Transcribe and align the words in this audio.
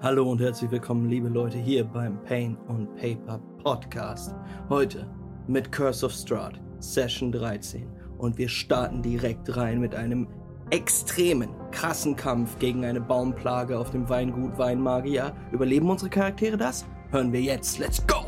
Hallo 0.00 0.30
und 0.30 0.40
herzlich 0.40 0.70
willkommen, 0.70 1.08
liebe 1.08 1.28
Leute, 1.28 1.58
hier 1.58 1.82
beim 1.82 2.22
Pain 2.22 2.56
und 2.68 2.94
Paper 2.94 3.40
Podcast. 3.64 4.32
Heute 4.68 5.10
mit 5.48 5.72
Curse 5.72 6.06
of 6.06 6.12
Strahd, 6.12 6.60
Session 6.78 7.32
13. 7.32 7.84
Und 8.16 8.38
wir 8.38 8.48
starten 8.48 9.02
direkt 9.02 9.56
rein 9.56 9.80
mit 9.80 9.96
einem 9.96 10.28
extremen, 10.70 11.50
krassen 11.72 12.14
Kampf 12.14 12.60
gegen 12.60 12.84
eine 12.84 13.00
Baumplage 13.00 13.76
auf 13.76 13.90
dem 13.90 14.08
Weingut 14.08 14.56
Weinmagier. 14.56 15.34
Überleben 15.50 15.90
unsere 15.90 16.10
Charaktere 16.10 16.56
das? 16.56 16.86
Hören 17.10 17.32
wir 17.32 17.40
jetzt. 17.40 17.80
Let's 17.80 18.06
go! 18.06 18.27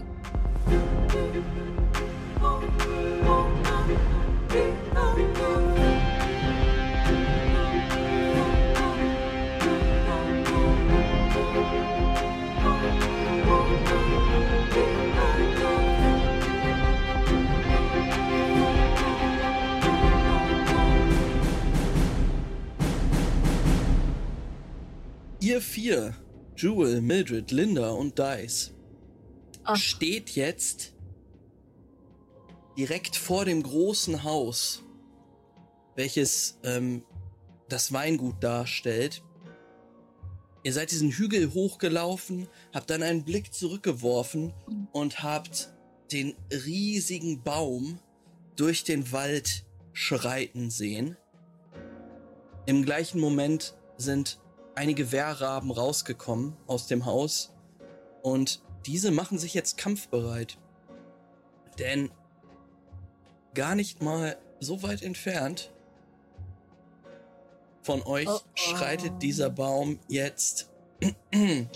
Vier, 25.80 26.14
Jewel, 26.58 27.00
Mildred, 27.00 27.52
Linda 27.52 27.88
und 27.88 28.18
Dice, 28.18 28.74
Ach. 29.64 29.76
steht 29.76 30.28
jetzt 30.32 30.92
direkt 32.76 33.16
vor 33.16 33.46
dem 33.46 33.62
großen 33.62 34.22
Haus, 34.22 34.82
welches 35.96 36.58
ähm, 36.64 37.02
das 37.70 37.94
Weingut 37.94 38.44
darstellt. 38.44 39.22
Ihr 40.62 40.74
seid 40.74 40.90
diesen 40.90 41.12
Hügel 41.12 41.54
hochgelaufen, 41.54 42.46
habt 42.74 42.90
dann 42.90 43.02
einen 43.02 43.24
Blick 43.24 43.54
zurückgeworfen 43.54 44.52
und 44.92 45.22
habt 45.22 45.72
den 46.12 46.36
riesigen 46.52 47.42
Baum 47.42 48.00
durch 48.56 48.84
den 48.84 49.12
Wald 49.12 49.64
schreiten 49.94 50.68
sehen. 50.68 51.16
Im 52.66 52.84
gleichen 52.84 53.18
Moment 53.18 53.78
sind 53.96 54.40
einige 54.80 55.12
Wehrraben 55.12 55.70
rausgekommen 55.70 56.56
aus 56.66 56.86
dem 56.86 57.04
Haus 57.04 57.52
und 58.22 58.62
diese 58.86 59.10
machen 59.10 59.38
sich 59.38 59.52
jetzt 59.52 59.76
kampfbereit. 59.76 60.56
Denn 61.78 62.10
gar 63.52 63.74
nicht 63.74 64.00
mal 64.00 64.38
so 64.58 64.82
weit 64.82 65.02
entfernt 65.02 65.70
von 67.82 68.00
euch 68.04 68.26
Oh, 68.26 68.38
oh. 68.40 68.40
schreitet 68.54 69.20
dieser 69.20 69.50
Baum 69.50 69.98
jetzt 70.08 70.70
in 71.30 71.68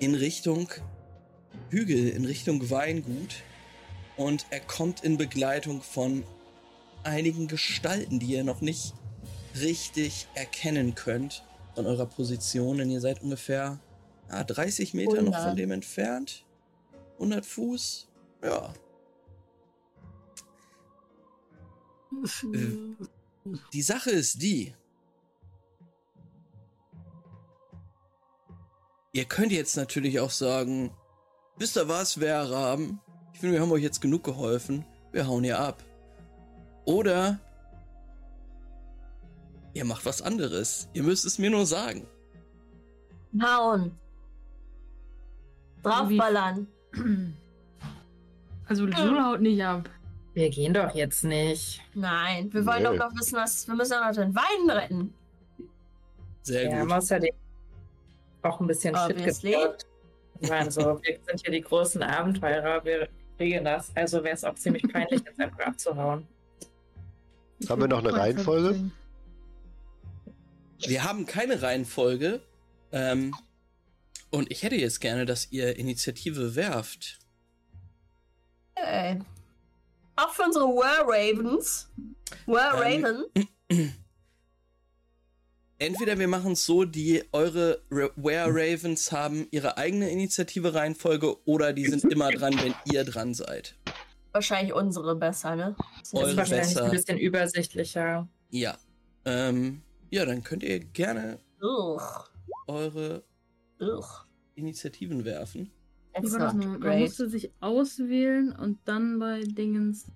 Richtung 0.00 0.68
Hügel, 1.70 2.08
in 2.08 2.24
Richtung 2.24 2.68
Weingut 2.68 3.44
und 4.16 4.44
er 4.50 4.60
kommt 4.60 5.04
in 5.04 5.18
Begleitung 5.18 5.82
von 5.82 6.24
einigen 7.04 7.46
Gestalten, 7.46 8.18
die 8.18 8.26
ihr 8.26 8.42
noch 8.42 8.60
nicht 8.60 8.92
richtig 9.60 10.26
erkennen 10.34 10.94
könnt 10.94 11.44
von 11.74 11.86
eurer 11.86 12.06
Position, 12.06 12.78
denn 12.78 12.90
ihr 12.90 13.00
seid 13.00 13.22
ungefähr 13.22 13.78
ah, 14.28 14.44
30 14.44 14.94
Meter 14.94 15.22
noch 15.22 15.32
100. 15.32 15.42
von 15.42 15.56
dem 15.56 15.70
entfernt. 15.70 16.44
100 17.14 17.44
Fuß, 17.46 18.08
ja. 18.42 18.74
Die 23.72 23.82
Sache 23.82 24.10
ist 24.10 24.42
die. 24.42 24.74
Ihr 29.12 29.24
könnt 29.26 29.52
jetzt 29.52 29.76
natürlich 29.76 30.18
auch 30.18 30.30
sagen, 30.30 30.90
wisst 31.56 31.76
ihr 31.76 31.88
was, 31.88 32.18
Wehrraben? 32.18 33.00
Ich 33.32 33.40
finde, 33.40 33.54
wir 33.54 33.60
haben 33.60 33.70
euch 33.70 33.82
jetzt 33.82 34.00
genug 34.00 34.24
geholfen. 34.24 34.84
Wir 35.12 35.26
hauen 35.26 35.44
hier 35.44 35.58
ab. 35.58 35.84
Oder 36.84 37.38
ihr 39.74 39.84
macht 39.84 40.06
was 40.06 40.22
anderes. 40.22 40.88
Ihr 40.94 41.02
müsst 41.02 41.24
es 41.26 41.38
mir 41.38 41.50
nur 41.50 41.66
sagen. 41.66 42.06
Hauen. 43.42 43.92
Draufballern. 45.82 46.66
Also 48.66 48.86
Jule 48.86 49.24
haut 49.26 49.40
nicht 49.40 49.62
ab. 49.62 49.90
Wir 50.32 50.48
gehen 50.50 50.72
doch 50.74 50.94
jetzt 50.94 51.22
nicht. 51.24 51.80
Nein, 51.94 52.52
wir 52.52 52.64
wollen 52.66 52.82
Nee. 52.82 52.96
doch 52.96 53.10
noch 53.10 53.14
wissen, 53.18 53.36
was. 53.36 53.68
Wir 53.68 53.74
müssen 53.74 53.92
doch 53.92 54.06
noch 54.06 54.14
den 54.14 54.34
Wein 54.34 54.70
retten. 54.70 55.14
Sehr 56.42 56.64
Ja, 56.70 56.84
gut. 56.84 57.08
ja 57.10 57.18
den 57.18 57.32
auch 58.42 58.60
ein 58.60 58.66
bisschen 58.66 58.94
Shit 58.96 59.16
Obviously. 59.16 59.50
gebaut. 59.52 59.86
Ich 60.40 60.50
meine, 60.50 60.70
so, 60.70 60.80
wir 61.02 61.18
sind 61.26 61.40
hier 61.42 61.52
die 61.52 61.60
großen 61.62 62.02
Abenteurer, 62.02 62.84
wir 62.84 63.08
regeln 63.38 63.64
das. 63.64 63.90
Also 63.94 64.22
wäre 64.24 64.34
es 64.34 64.44
auch 64.44 64.54
ziemlich 64.56 64.82
peinlich, 64.92 65.22
jetzt 65.24 65.40
einfach 65.40 65.60
abzuhauen. 65.60 66.26
Haben 67.68 67.80
wir 67.80 67.88
noch 67.88 68.00
eine 68.04 68.12
Reihenfolge? 68.14 68.90
Wir 70.78 71.04
haben 71.04 71.26
keine 71.26 71.62
Reihenfolge. 71.62 72.40
Ähm, 72.92 73.34
und 74.30 74.50
ich 74.50 74.62
hätte 74.62 74.76
jetzt 74.76 75.00
gerne, 75.00 75.26
dass 75.26 75.50
ihr 75.52 75.76
Initiative 75.76 76.54
werft. 76.56 77.18
Ey. 78.74 79.20
Auch 80.16 80.32
für 80.32 80.42
unsere 80.42 80.66
Were-Ravens. 80.66 81.88
Were-Raven. 82.46 83.24
Entweder 85.78 86.18
wir 86.18 86.28
machen 86.28 86.52
es 86.52 86.64
so, 86.64 86.84
die 86.84 87.24
eure 87.32 87.82
Ra- 87.90 88.10
Were 88.16 88.46
Ravens 88.48 89.10
haben 89.10 89.48
ihre 89.50 89.76
eigene 89.76 90.10
Initiative 90.10 90.72
Reihenfolge 90.72 91.36
oder 91.46 91.72
die 91.72 91.86
sind 91.86 92.04
immer 92.04 92.30
dran, 92.30 92.54
wenn 92.62 92.74
ihr 92.92 93.04
dran 93.04 93.34
seid. 93.34 93.76
Wahrscheinlich 94.32 94.72
unsere 94.72 95.16
besser, 95.16 95.56
ne? 95.56 95.76
Das 96.00 96.14
Eure 96.14 96.30
ist 96.30 96.36
wahrscheinlich 96.36 96.68
besser. 96.68 96.84
ein 96.84 96.90
bisschen 96.90 97.18
übersichtlicher. 97.18 98.28
Ja. 98.50 98.78
Ähm, 99.24 99.82
ja, 100.14 100.24
dann 100.24 100.42
könnt 100.44 100.62
ihr 100.62 100.78
gerne 100.80 101.38
Ugh. 101.60 102.00
eure 102.68 103.24
Ugh. 103.80 104.26
Initiativen 104.54 105.24
werfen. 105.24 105.70
Wie 106.20 106.30
war 106.32 106.38
das? 106.38 106.54
Man 106.54 106.80
great. 106.80 107.00
musste 107.00 107.28
sich 107.28 107.50
auswählen 107.60 108.52
und 108.52 108.78
dann 108.84 109.18
bei 109.18 109.42
Dingens. 109.42 110.06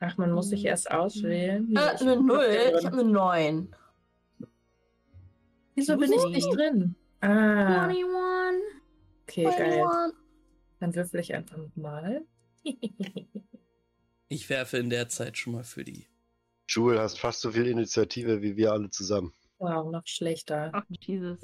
Ach, 0.00 0.18
man 0.18 0.32
muss 0.32 0.50
sich 0.50 0.64
erst 0.66 0.90
auswählen. 0.90 1.74
Äh, 1.74 1.94
Ich- 1.94 2.00
eine 2.02 2.16
Null. 2.22 2.36
drin. 2.46 2.76
Ich 2.78 2.84
habe 2.86 2.98
eine 3.00 3.10
Neun. 3.10 3.74
Wieso 5.74 5.96
bin 5.96 6.12
ich 6.12 6.24
nicht 6.26 6.54
drin? 6.54 6.94
Ah, 7.20 7.86
21. 7.86 8.62
okay, 9.22 9.44
geil. 9.44 9.72
21. 9.82 10.16
Dann 10.80 10.94
würfel 10.94 11.20
ich 11.20 11.34
einfach 11.34 11.56
nochmal. 11.56 12.22
Ich 14.30 14.50
werfe 14.50 14.76
in 14.76 14.90
der 14.90 15.08
Zeit 15.08 15.38
schon 15.38 15.54
mal 15.54 15.64
für 15.64 15.84
die. 15.84 16.04
Jewel, 16.68 17.00
hast 17.00 17.18
fast 17.18 17.40
so 17.40 17.50
viel 17.50 17.66
Initiative 17.66 18.42
wie 18.42 18.56
wir 18.56 18.72
alle 18.72 18.90
zusammen. 18.90 19.32
Wow, 19.58 19.90
noch 19.90 20.06
schlechter. 20.06 20.70
Ach, 20.72 20.84
Jesus. 21.00 21.40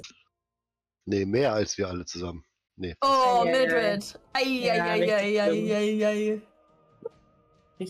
Nee, 1.05 1.25
mehr 1.25 1.53
als 1.53 1.77
wir 1.77 1.87
alle 1.87 2.05
zusammen. 2.05 2.45
Nee. 2.77 2.95
Oh. 3.01 3.43
Mildred. 3.43 4.19
Eieieiei. 4.33 6.41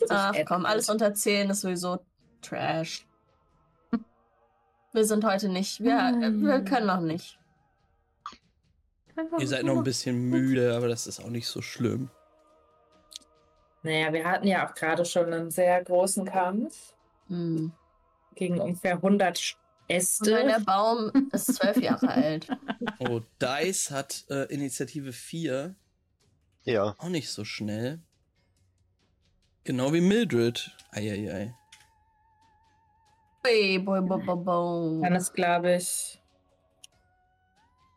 Ach 0.09 0.33
komm, 0.45 0.65
alles 0.65 0.89
unter 0.89 1.13
10 1.13 1.51
ist 1.51 1.61
sowieso 1.61 1.99
Trash. 2.41 3.07
Wir 4.93 5.05
sind 5.05 5.23
heute 5.25 5.49
nicht. 5.49 5.83
Wir, 5.83 6.07
Hm. 6.07 6.45
wir 6.45 6.61
können 6.63 6.87
noch 6.87 7.01
nicht. 7.01 7.37
Ihr 9.39 9.47
seid 9.47 9.65
noch 9.65 9.77
ein 9.77 9.83
bisschen 9.83 10.29
müde, 10.29 10.75
aber 10.75 10.87
das 10.87 11.07
ist 11.07 11.19
auch 11.19 11.29
nicht 11.29 11.47
so 11.47 11.61
schlimm. 11.61 12.09
Naja, 13.83 14.11
wir 14.11 14.25
hatten 14.25 14.47
ja 14.47 14.67
auch 14.67 14.73
gerade 14.73 15.05
schon 15.05 15.31
einen 15.31 15.51
sehr 15.51 15.83
großen 15.83 16.25
Kampf 16.25 16.94
Hm. 17.27 17.71
gegen 18.35 18.59
ungefähr 18.59 18.95
100 18.95 19.55
Und 19.87 19.95
Äste. 19.95 20.31
wenn 20.33 20.47
der 20.47 20.59
Baum 20.59 21.11
ist 21.31 21.55
zwölf 21.55 21.77
Jahre 21.77 22.09
alt. 22.09 22.47
Oh, 22.99 23.21
Dice 23.41 23.91
hat 23.91 24.25
äh, 24.29 24.43
Initiative 24.53 25.11
4. 25.13 25.75
Ja, 26.63 26.95
Auch 26.97 27.09
nicht 27.09 27.29
so 27.31 27.43
schnell. 27.45 28.01
Genau 29.63 29.91
wie 29.93 30.01
Mildred. 30.01 30.71
Eieiei. 30.91 31.53
Ui, 33.47 33.79
boy, 33.79 34.01
bo, 34.01 34.17
bo, 34.17 34.35
bo. 34.35 34.99
Dann 35.01 35.15
ist, 35.15 35.33
glaube 35.33 35.75
ich, 35.75 36.19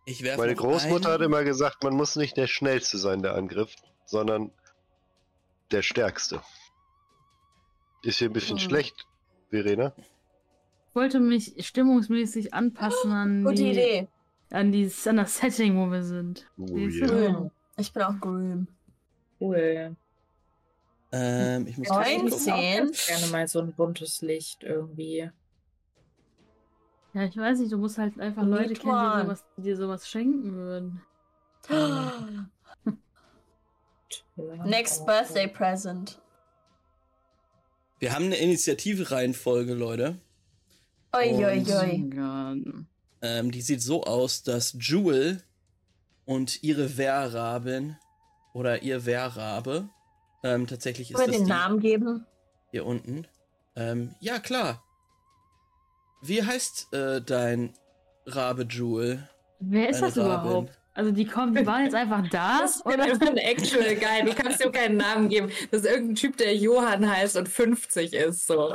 Ich 0.05 0.23
werfe 0.23 0.41
meine 0.41 0.55
Großmutter 0.55 1.09
hat 1.11 1.21
einen. 1.21 1.25
immer 1.33 1.45
gesagt, 1.45 1.83
man 1.83 1.95
muss 1.95 2.17
nicht 2.17 2.37
der 2.37 2.47
Schnellste 2.47 2.99
sein, 2.99 3.23
der 3.23 3.35
Angriff, 3.35 3.75
sondern 4.05 4.51
der 5.71 5.83
Stärkste. 5.83 6.43
Ist 8.03 8.19
hier 8.19 8.29
ein 8.31 8.33
bisschen 8.35 8.59
Hm. 8.59 8.65
schlecht, 8.65 9.07
Verena. 9.51 9.93
Ich 10.89 10.95
wollte 10.95 11.21
mich 11.21 11.55
stimmungsmäßig 11.67 12.55
anpassen 12.55 13.13
an, 13.13 13.45
Gute 13.45 13.57
die, 13.57 13.71
Idee. 13.71 14.09
an, 14.51 14.73
die, 14.73 14.91
an 15.07 15.17
das 15.17 15.37
Setting, 15.39 15.77
wo 15.77 15.91
wir 15.91 16.03
sind. 16.03 16.47
Oh, 16.59 16.77
yeah. 16.77 17.51
Ich 17.77 17.93
bin 17.93 18.03
auch 18.03 18.19
grün. 18.21 18.69
cool. 19.41 19.97
Ähm, 21.13 21.67
ich 21.67 21.79
muss 21.79 21.89
Neun, 21.89 22.21
kurz 22.21 22.45
gucken. 22.45 22.93
zehn. 22.93 22.93
Gerne 23.07 23.27
mal 23.33 23.49
so 23.49 23.61
ein 23.61 23.73
buntes 23.73 24.21
Licht 24.21 24.63
irgendwie. 24.63 25.31
Ja, 27.15 27.25
ich 27.25 27.37
weiß 27.37 27.61
nicht, 27.61 27.73
du 27.73 27.79
musst 27.79 27.97
halt 27.99 28.21
einfach 28.21 28.43
Need 28.43 28.51
Leute 28.51 28.75
kennen, 28.75 28.93
die 28.93 29.23
sowas, 29.23 29.45
die 29.57 29.63
dir 29.63 29.77
sowas 29.77 30.09
schenken 30.09 30.53
würden. 30.55 31.01
Next 34.65 35.07
birthday 35.07 35.49
present. 35.49 36.21
Wir 37.99 38.15
haben 38.15 38.27
eine 38.27 38.37
Initiative-Reihenfolge, 38.37 39.75
Leute. 39.75 40.19
Oi, 41.17 41.45
oi, 41.45 41.59
Und- 41.59 41.71
oi. 41.71 41.99
God. 42.11 42.75
Ähm, 43.23 43.51
die 43.51 43.63
sieht 43.63 43.83
so 43.83 44.05
aus, 44.05 44.43
dass 44.43 44.75
Jewel 44.79 45.43
und 46.25 46.63
ihre 46.63 46.97
Wehrrabin 46.97 47.97
oder 48.55 48.83
ihr 48.83 49.05
Wehrrabe, 49.07 49.89
ähm, 50.45 50.67
tatsächlich 50.69 51.11
ist 51.11 51.17
Können 51.17 51.33
wir 51.33 51.39
den 51.41 51.49
Namen 51.49 51.81
geben? 51.81 52.27
hier 52.71 52.87
unten. 52.87 53.27
Ähm, 53.75 54.15
ja, 54.21 54.39
klar. 54.39 54.85
Wie 56.23 56.43
heißt 56.43 56.93
äh, 56.93 57.21
dein 57.23 57.75
Rabe 58.27 58.67
Jewel? 58.69 59.29
Wer 59.61 59.89
ist 59.91 60.01
das 60.01 60.17
Rabin. 60.17 60.25
überhaupt? 60.27 60.79
Also 60.99 61.13
die 61.13 61.25
kommen, 61.27 61.55
die 61.55 61.65
waren 61.65 61.85
jetzt 61.85 61.95
einfach 61.95 62.29
da? 62.29 62.59
Das 62.63 62.77
ist 62.77 62.87
Oder? 62.87 63.05
ein 63.05 63.37
actual 63.37 63.95
guy. 63.95 64.25
Du 64.25 64.35
kannst 64.35 64.65
ihm 64.65 64.73
keinen 64.73 64.97
Namen 64.97 65.29
geben. 65.29 65.49
Das 65.71 65.83
ist 65.83 65.87
irgendein 65.87 66.17
Typ, 66.17 66.37
der 66.37 66.57
Johann 66.57 67.09
heißt 67.09 67.37
und 67.37 67.49
50 67.49 68.13
ist. 68.15 68.47
So. 68.49 68.75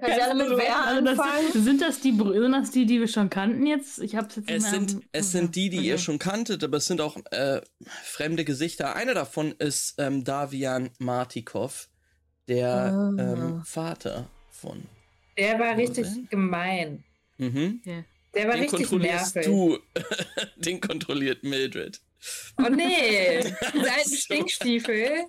Können 0.00 0.14
Sie 0.16 0.22
alle 0.22 0.34
mit 0.34 0.56
Wer 0.58 0.86
Also 0.86 1.00
das, 1.04 1.18
anfangen? 1.18 1.52
sind, 1.52 1.80
das 1.82 2.00
die, 2.00 2.12
sind 2.16 2.52
das 2.52 2.70
die, 2.70 2.86
die 2.86 3.00
wir 3.00 3.08
schon 3.08 3.30
kannten 3.30 3.66
jetzt? 3.66 3.98
Ich 4.00 4.16
hab's 4.16 4.36
jetzt 4.36 4.48
nicht 4.48 4.56
Es 4.56 4.62
mehr 4.62 4.70
sind, 4.80 5.02
es 5.12 5.32
sind 5.32 5.56
die, 5.56 5.70
die 5.70 5.78
ihr 5.78 5.94
Okay. 5.94 6.02
schon 6.02 6.18
kanntet, 6.18 6.62
aber 6.64 6.76
es 6.78 6.86
sind 6.86 7.00
auch 7.00 7.16
äh, 7.32 7.60
fremde 8.02 8.44
Gesichter. 8.44 8.94
Einer 8.96 9.14
davon 9.14 9.52
ist 9.58 9.94
ähm, 9.98 10.22
Davian 10.24 10.90
Martikov, 10.98 11.88
der 12.48 12.68
Ah. 12.92 13.12
ähm, 13.18 13.62
Vater 13.64 14.28
von. 14.50 14.82
Der 15.38 15.58
war 15.58 15.76
richtig 15.76 16.06
Wahnsinn. 16.06 16.28
gemein. 16.30 17.04
Mhm. 17.38 17.80
Okay. 17.84 18.04
Der 18.34 18.46
war 18.48 18.54
Den 18.54 18.62
richtig 18.62 18.88
kontrollierst 18.88 19.36
nervig. 19.36 19.52
du. 19.52 19.78
Den 20.56 20.80
kontrolliert 20.80 21.42
Mildred. 21.44 22.00
Oh 22.58 22.68
nee, 22.70 23.40
diese 23.74 23.92
alten. 23.92 24.16
Stinkstiefel. 24.16 25.26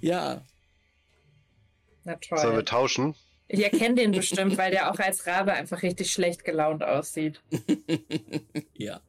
Ja. 0.00 0.42
Na 2.04 2.16
Sollen 2.28 2.42
wir 2.42 2.50
toll. 2.52 2.64
tauschen? 2.64 3.14
Ich 3.48 3.62
erkenne 3.62 3.94
den 3.96 4.12
bestimmt, 4.12 4.56
weil 4.58 4.70
der 4.70 4.90
auch 4.90 4.98
als 4.98 5.26
Rabe 5.26 5.52
einfach 5.52 5.82
richtig 5.82 6.10
schlecht 6.12 6.44
gelaunt 6.44 6.82
aussieht. 6.82 7.40
ja. 8.74 9.00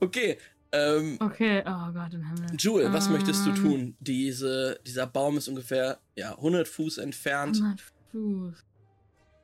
Okay. 0.00 0.38
Ähm, 0.72 1.16
Okay, 1.20 1.60
oh 1.66 1.92
Gott 1.92 2.12
im 2.12 2.26
Himmel. 2.28 2.56
Jewel, 2.58 2.92
was 2.92 3.08
möchtest 3.08 3.46
du 3.46 3.50
Ähm, 3.50 3.56
tun? 3.56 3.96
Diese, 4.00 4.80
dieser 4.86 5.06
Baum 5.06 5.38
ist 5.38 5.48
ungefähr 5.48 6.00
ja, 6.16 6.32
100 6.32 6.66
Fuß 6.68 6.98
entfernt. 6.98 7.56
100 7.56 7.80
Fuß. 8.10 8.64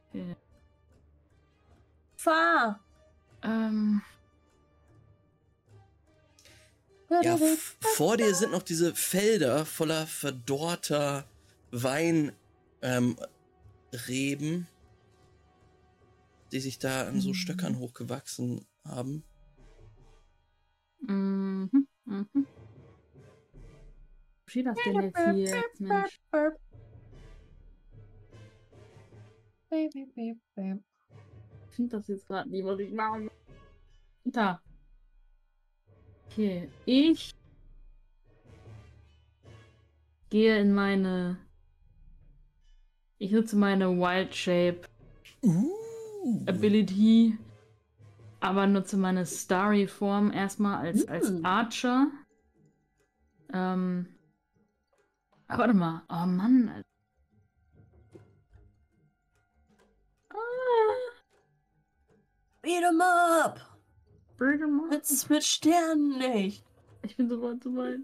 Okay. 0.08 0.36
Fahr. 2.20 2.80
Ähm, 3.42 4.02
Ja, 7.22 7.36
vor 7.80 8.16
dir 8.16 8.34
sind 8.34 8.52
noch 8.52 8.62
diese 8.62 8.94
Felder 8.94 9.66
voller 9.66 10.06
verdorrter 10.06 11.24
Weinreben, 11.72 12.36
ähm, 12.82 13.26
die 16.52 16.60
sich 16.60 16.78
da 16.78 17.08
an 17.08 17.20
so 17.20 17.30
Mhm. 17.30 17.34
Stöckern 17.34 17.78
hochgewachsen 17.78 18.66
haben. 18.84 19.24
mhm, 21.00 21.86
mhm. 22.04 22.46
Steht 24.46 24.66
das 24.66 24.76
denn 24.84 25.00
jetzt 25.00 25.18
hier? 25.18 25.32
Jetzt, 25.34 25.80
Mensch? 25.80 26.20
Finde 31.80 31.96
das 31.96 32.08
jetzt 32.08 32.26
gerade 32.26 32.50
nicht, 32.50 32.62
was 32.62 32.78
ich 32.78 32.92
mache. 32.92 33.30
Da. 34.24 34.60
Okay, 36.26 36.68
ich 36.84 37.34
gehe 40.28 40.58
in 40.60 40.74
meine. 40.74 41.38
Ich 43.16 43.32
nutze 43.32 43.56
meine 43.56 43.96
Wild 43.96 44.34
Shape 44.34 44.82
Uh. 45.42 46.44
Ability, 46.46 47.38
aber 48.40 48.66
nutze 48.66 48.98
meine 48.98 49.24
Starry 49.24 49.86
Form 49.86 50.30
erstmal 50.32 50.86
als, 50.86 51.08
als 51.08 51.30
Mm. 51.30 51.46
Archer. 51.46 52.10
Ähm. 53.54 54.06
Warte 55.48 55.72
mal. 55.72 56.02
Oh 56.10 56.26
Mann. 56.26 56.84
Beat 62.62 62.82
'em 62.82 63.00
up. 63.00 63.60
Bird 64.38 64.60
Mit, 64.60 65.30
mit 65.30 65.44
Sternen 65.44 66.18
nicht. 66.18 66.64
Ich 67.02 67.16
bin 67.16 67.28
so 67.28 67.40
weit, 67.42 67.62
so 67.62 67.76
weit. 67.76 68.00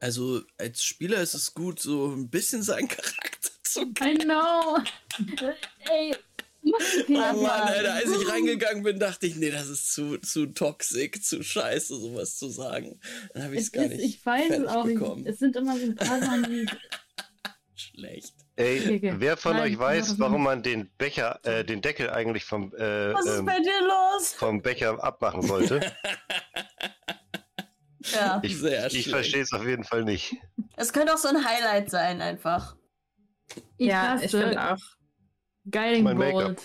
Also 0.00 0.42
als 0.58 0.82
Spieler 0.84 1.20
ist 1.22 1.34
es 1.34 1.54
gut, 1.54 1.80
so 1.80 2.08
ein 2.12 2.28
bisschen 2.28 2.62
seinen 2.62 2.88
Charakter 2.88 3.50
zu 3.64 3.92
kennen. 3.92 4.20
I 4.20 4.24
know. 4.24 4.78
Ey. 5.90 6.14
Oh 6.66 7.12
Mann, 7.12 7.42
Mann. 7.42 7.62
Alter, 7.62 7.94
als 7.94 8.10
ich 8.10 8.28
reingegangen 8.28 8.82
bin, 8.84 8.98
dachte 8.98 9.26
ich, 9.26 9.36
nee, 9.36 9.50
das 9.50 9.68
ist 9.68 9.92
zu, 9.92 10.16
zu 10.18 10.46
toxic, 10.46 11.22
zu 11.22 11.42
scheiße, 11.42 11.94
sowas 12.00 12.38
zu 12.38 12.48
sagen. 12.48 12.98
Dann 13.34 13.44
habe 13.44 13.54
ich 13.54 13.62
es 13.62 13.72
gar 13.72 13.84
ist, 13.84 13.90
nicht 13.92 14.04
ich 14.04 14.24
weiß 14.24 14.50
es 14.50 14.66
auch. 14.66 14.86
Ich, 14.86 14.94
bekommen. 14.94 15.26
es 15.26 15.38
sind 15.38 15.56
immer 15.56 15.76
so 15.78 15.84
ein 15.84 15.94
paar 15.94 16.20
Sachen, 16.20 16.44
die. 16.44 16.66
Schlecht. 17.74 18.34
Ey, 18.56 19.00
wer 19.18 19.36
von 19.36 19.54
Nein, 19.54 19.62
euch 19.62 19.72
ich 19.72 19.78
weiß, 19.78 20.18
warum 20.20 20.44
man 20.44 20.62
den 20.62 20.88
Becher, 20.96 21.40
äh, 21.42 21.64
den 21.64 21.82
Deckel 21.82 22.10
eigentlich 22.10 22.44
vom, 22.44 22.72
äh, 22.74 23.12
Was 23.12 23.26
ist 23.26 23.38
ähm, 23.38 23.50
vom 24.36 24.62
Becher 24.62 25.02
abmachen 25.02 25.42
sollte? 25.42 25.80
Ja. 28.12 28.38
Ich, 28.44 28.62
ich 28.62 29.08
verstehe 29.08 29.42
es 29.42 29.52
auf 29.54 29.66
jeden 29.66 29.82
Fall 29.82 30.04
nicht. 30.04 30.36
Es 30.76 30.92
könnte 30.92 31.14
auch 31.14 31.18
so 31.18 31.28
ein 31.28 31.42
Highlight 31.42 31.90
sein, 31.90 32.20
einfach. 32.20 32.76
Ich 33.78 33.88
ja, 33.88 34.16
ich 34.16 34.30
lasse 34.30 34.40
finde 34.42 34.72
auch. 34.74 34.78
Guiding 35.70 36.04
Mein 36.04 36.18
Bolt 36.18 36.62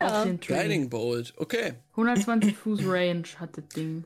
Ja. 0.00 0.24
Guiding 0.24 0.90
Bolt, 0.90 1.32
okay. 1.38 1.74
120 1.92 2.56
Fuß 2.56 2.80
Range 2.84 3.26
hat 3.38 3.56
das 3.56 3.66
Ding. 3.68 4.04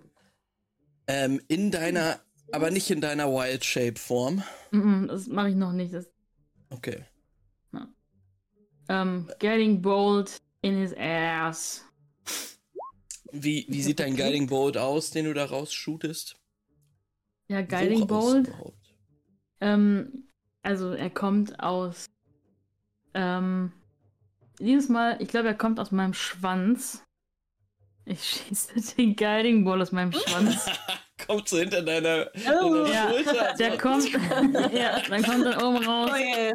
Ähm, 1.08 1.40
in 1.48 1.72
deiner, 1.72 2.20
aber 2.52 2.70
nicht 2.70 2.88
in 2.90 3.00
deiner 3.00 3.26
Wild 3.26 3.64
Shape 3.64 3.98
Form. 3.98 4.44
Mhm, 4.70 5.08
das 5.08 5.26
mache 5.26 5.48
ich 5.48 5.56
noch 5.56 5.72
nicht. 5.72 5.92
Das, 5.92 6.06
Okay. 6.70 7.04
Ähm, 8.90 9.30
Guiding 9.38 9.80
Bolt 9.80 10.42
in 10.62 10.76
his 10.80 10.92
ass. 10.98 11.84
Wie, 13.32 13.64
wie 13.68 13.82
sieht 13.82 14.00
dein. 14.00 14.16
Guiding 14.16 14.48
Bolt 14.48 14.76
aus, 14.76 15.10
den 15.10 15.26
du 15.26 15.32
da 15.32 15.44
rausshootest? 15.44 16.36
Ja, 17.48 17.62
Guiding 17.62 18.06
Bolt. 18.08 18.50
Ähm, 19.60 20.24
also 20.62 20.92
er 20.92 21.10
kommt 21.10 21.60
aus. 21.60 22.06
Ähm, 23.14 23.72
dieses 24.58 24.88
Mal, 24.88 25.16
ich 25.22 25.28
glaube, 25.28 25.48
er 25.48 25.54
kommt 25.54 25.78
aus 25.78 25.92
meinem 25.92 26.14
Schwanz. 26.14 27.04
Ich 28.04 28.24
schieße 28.24 28.96
den 28.96 29.14
Guiding 29.14 29.64
Ball 29.64 29.80
aus 29.80 29.92
meinem 29.92 30.12
Schwanz. 30.12 30.66
Kommt 31.26 31.48
so 31.50 31.58
hinter 31.58 31.82
deiner, 31.82 32.30
Oh. 32.34 32.72
deiner 32.84 32.88
Ja, 32.88 33.10
Schulter. 33.10 33.54
Der 33.58 33.76
kommt, 33.76 34.10
ja, 34.72 35.00
dann 35.06 35.22
kommt 35.22 35.44
er 35.44 35.62
oben 35.62 35.84
raus. 35.84 36.10
Oh 36.10 36.16
je. 36.16 36.52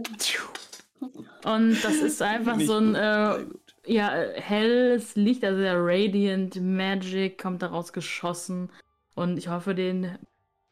Und 1.45 1.83
das 1.83 1.97
ist 1.97 2.23
einfach 2.23 2.59
so 2.59 2.77
ein 2.77 2.95
äh, 2.95 3.45
ja, 3.85 4.09
helles 4.33 5.15
Licht, 5.15 5.43
also 5.43 5.61
der 5.61 5.75
Radiant 5.77 6.59
Magic 6.59 7.39
kommt 7.39 7.61
daraus 7.61 7.93
geschossen. 7.93 8.71
Und 9.13 9.37
ich 9.37 9.47
hoffe, 9.47 9.75
den 9.75 10.17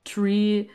Tree 0.03 0.68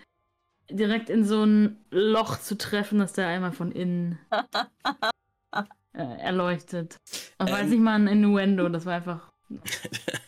direkt 0.71 1.11
in 1.11 1.25
so 1.25 1.45
ein 1.45 1.85
Loch 1.91 2.39
zu 2.39 2.57
treffen, 2.57 3.01
dass 3.01 3.15
der 3.15 3.27
einmal 3.27 3.51
von 3.51 3.73
innen 3.73 4.21
äh, 5.53 5.63
erleuchtet. 6.21 6.97
Weiß 7.39 7.63
Ähm. 7.63 7.71
nicht 7.71 7.81
mal 7.81 7.97
ein 7.97 8.07
Innuendo, 8.07 8.69
das 8.69 8.87
war 8.87 8.95
einfach. 8.95 9.33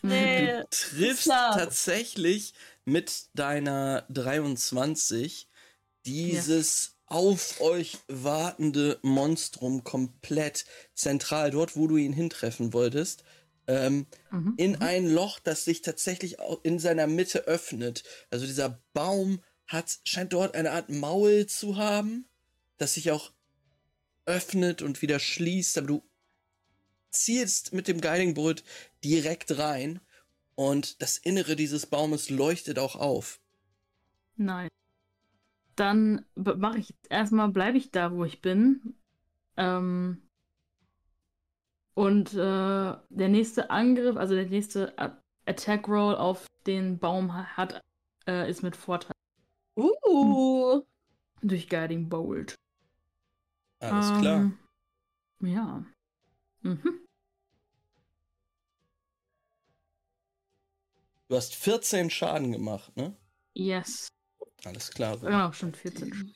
Nee. 0.03 0.65
triffst 0.71 1.25
Klar. 1.25 1.57
tatsächlich 1.57 2.55
mit 2.87 3.27
deiner 3.35 4.05
23 4.09 5.47
dieses 6.07 6.97
auf 7.11 7.61
euch 7.61 7.99
wartende 8.09 8.99
Monstrum 9.03 9.85
komplett 9.85 10.65
zentral, 10.95 11.51
dort 11.51 11.77
wo 11.77 11.87
du 11.87 11.97
ihn 11.97 12.13
hintreffen 12.13 12.73
wolltest, 12.73 13.25
ähm, 13.67 14.07
Mhm. 14.31 14.55
in 14.57 14.77
ein 14.77 15.07
Loch, 15.07 15.39
das 15.41 15.65
sich 15.65 15.83
tatsächlich 15.83 16.39
au- 16.41 16.61
in 16.63 16.79
seiner 16.79 17.07
Mitte 17.07 17.41
öffnet. 17.47 18.05
Also 18.31 18.47
dieser 18.47 18.81
Baum 18.95 19.43
hat, 19.67 19.99
scheint 20.05 20.33
dort 20.33 20.55
eine 20.55 20.71
Art 20.71 20.89
Maul 20.89 21.47
zu 21.47 21.77
haben, 21.77 22.27
das 22.79 22.95
sich 22.95 23.11
auch 23.11 23.33
öffnet 24.25 24.81
und 24.81 25.03
wieder 25.03 25.19
schließt, 25.19 25.79
aber 25.79 25.87
du 25.89 26.03
zielst 27.11 27.73
mit 27.73 27.89
dem 27.89 28.01
Guiding 28.01 28.35
Bolt 28.35 28.63
direkt 29.03 29.59
rein 29.59 30.01
und 30.55 31.03
das 31.03 31.19
Innere 31.19 31.57
dieses 31.57 31.87
Baumes 31.87 32.31
leuchtet 32.31 32.79
auch 32.79 32.95
auf. 32.95 33.41
Nein. 34.37 34.69
Dann 35.81 36.27
mache 36.35 36.77
ich 36.79 36.95
erstmal, 37.09 37.49
bleibe 37.49 37.79
ich 37.79 37.91
da, 37.91 38.13
wo 38.13 38.25
ich 38.25 38.43
bin. 38.43 38.95
Ähm, 39.57 40.29
Und 41.95 42.35
äh, 42.35 42.37
der 42.37 43.29
nächste 43.29 43.71
Angriff, 43.71 44.17
also 44.17 44.35
der 44.35 44.47
nächste 44.47 44.95
Attack 45.47 45.89
Roll 45.89 46.17
auf 46.17 46.47
den 46.67 46.99
Baum 46.99 47.33
ha- 47.33 47.57
hat, 47.57 47.81
äh, 48.27 48.49
ist 48.51 48.63
mit 48.63 48.77
Vorteil 48.77 49.13
Uh. 49.77 50.83
durch 51.41 51.69
Guiding 51.71 52.11
Bolt. 52.11 52.55
Alles 53.81 54.11
klar. 54.21 54.41
Ähm, 54.41 54.59
Ja. 55.41 55.85
Mhm. 56.61 57.01
Du 61.29 61.37
hast 61.37 61.55
14 61.55 62.11
Schaden 62.11 62.53
gemacht, 62.53 62.95
ne? 62.97 63.17
Yes. 63.55 64.09
Alles 64.65 64.91
klar. 64.91 65.19
Genau, 65.19 65.53
schon 65.53 65.75
14. 65.75 66.35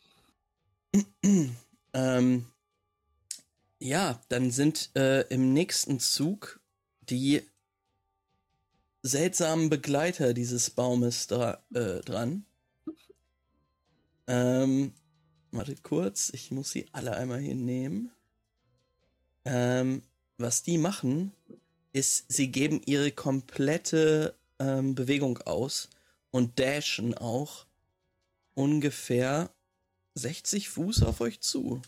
ähm, 1.92 2.46
ja, 3.78 4.20
dann 4.28 4.50
sind 4.50 4.90
äh, 4.96 5.22
im 5.28 5.52
nächsten 5.52 6.00
Zug 6.00 6.60
die 7.02 7.42
seltsamen 9.02 9.68
Begleiter 9.68 10.32
dieses 10.32 10.70
Baumes 10.70 11.26
dra 11.26 11.62
äh, 11.74 12.00
dran. 12.00 12.46
Ähm, 14.26 14.94
warte 15.50 15.76
kurz, 15.82 16.30
ich 16.32 16.50
muss 16.50 16.70
sie 16.70 16.86
alle 16.92 17.14
einmal 17.16 17.40
hier 17.40 17.54
nehmen. 17.54 18.10
Ähm, 19.44 20.02
was 20.38 20.62
die 20.62 20.78
machen, 20.78 21.32
ist, 21.92 22.24
sie 22.32 22.50
geben 22.50 22.80
ihre 22.86 23.12
komplette 23.12 24.34
ähm, 24.58 24.94
Bewegung 24.94 25.38
aus 25.38 25.90
und 26.30 26.58
dashen 26.58 27.14
auch 27.14 27.66
ungefähr 28.54 29.50
60 30.14 30.68
Fuß 30.68 31.02
auf 31.02 31.20
euch 31.20 31.40
zu. 31.40 31.82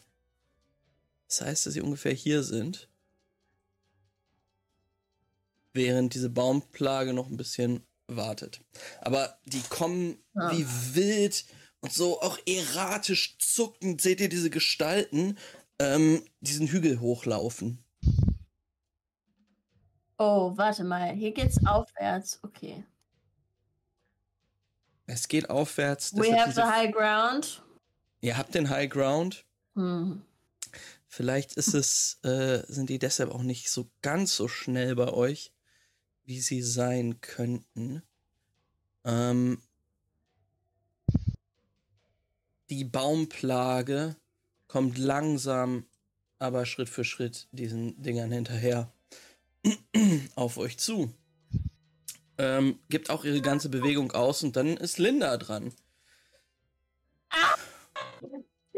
Das 1.29 1.41
heißt, 1.41 1.67
dass 1.67 1.75
sie 1.75 1.81
ungefähr 1.81 2.13
hier 2.13 2.43
sind. 2.43 2.89
Während 5.73 6.15
diese 6.15 6.31
Baumplage 6.31 7.13
noch 7.13 7.29
ein 7.29 7.37
bisschen 7.37 7.83
wartet. 8.07 8.61
Aber 9.01 9.39
die 9.45 9.63
kommen 9.63 10.19
Ah. 10.35 10.51
wie 10.53 10.67
wild 10.95 11.45
und 11.81 11.93
so 11.93 12.21
auch 12.23 12.39
erratisch 12.47 13.37
zuckend. 13.39 14.01
Seht 14.01 14.21
ihr 14.21 14.29
diese 14.29 14.51
Gestalten 14.51 15.37
ähm, 15.79 16.25
diesen 16.41 16.67
Hügel 16.69 17.01
hochlaufen? 17.01 17.85
Oh, 20.19 20.53
warte 20.57 20.85
mal. 20.85 21.13
Hier 21.15 21.33
geht's 21.33 21.59
aufwärts. 21.67 22.41
Okay. 22.43 22.85
Es 25.07 25.29
geht 25.29 25.51
aufwärts. 25.51 26.15
We 26.15 26.23
deshalb 26.23 26.41
have 26.41 26.53
the 26.53 26.63
high 26.63 26.93
ground. 26.93 27.63
ihr 28.21 28.37
habt 28.37 28.55
den 28.55 28.71
High 28.71 28.91
Ground. 28.91 29.45
Hm. 29.75 30.23
Vielleicht 31.07 31.55
ist 31.55 31.75
es, 31.75 32.19
äh, 32.25 32.63
sind 32.69 32.91
die 32.91 32.99
deshalb 32.99 33.31
auch 33.31 33.43
nicht 33.43 33.71
so 33.71 33.89
ganz 34.03 34.37
so 34.37 34.49
schnell 34.49 34.97
bei 34.97 35.09
euch, 35.13 35.53
wie 36.25 36.41
sie 36.41 36.61
sein 36.61 37.21
könnten. 37.21 38.03
Ähm, 39.05 39.63
die 42.69 42.85
Baumplage 42.85 44.17
kommt 44.67 44.99
langsam, 44.99 45.87
aber 46.39 46.67
Schritt 46.67 46.89
für 46.89 47.05
Schritt 47.05 47.49
diesen 47.53 48.03
Dingern 48.03 48.33
hinterher 48.33 48.93
auf 50.35 50.59
euch 50.59 50.79
zu. 50.79 51.15
Ähm, 52.39 52.79
gibt 52.89 53.09
auch 53.11 53.25
ihre 53.25 53.41
ganze 53.41 53.69
Bewegung 53.69 54.13
aus 54.13 54.43
und 54.43 54.57
dann 54.57 54.77
ist 54.77 54.99
Linda 54.99 55.37
dran. 55.39 55.73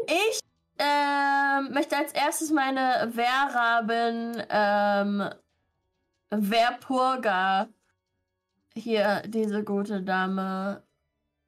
Ich 0.07 0.39
ähm, 0.77 1.73
möchte 1.73 1.97
als 1.97 2.13
erstes 2.13 2.51
meine 2.51 3.11
Wehrraben 3.13 4.41
ähm, 4.49 5.29
Verpurga 6.29 7.67
hier 8.73 9.23
diese 9.27 9.63
gute 9.63 10.01
Dame 10.01 10.83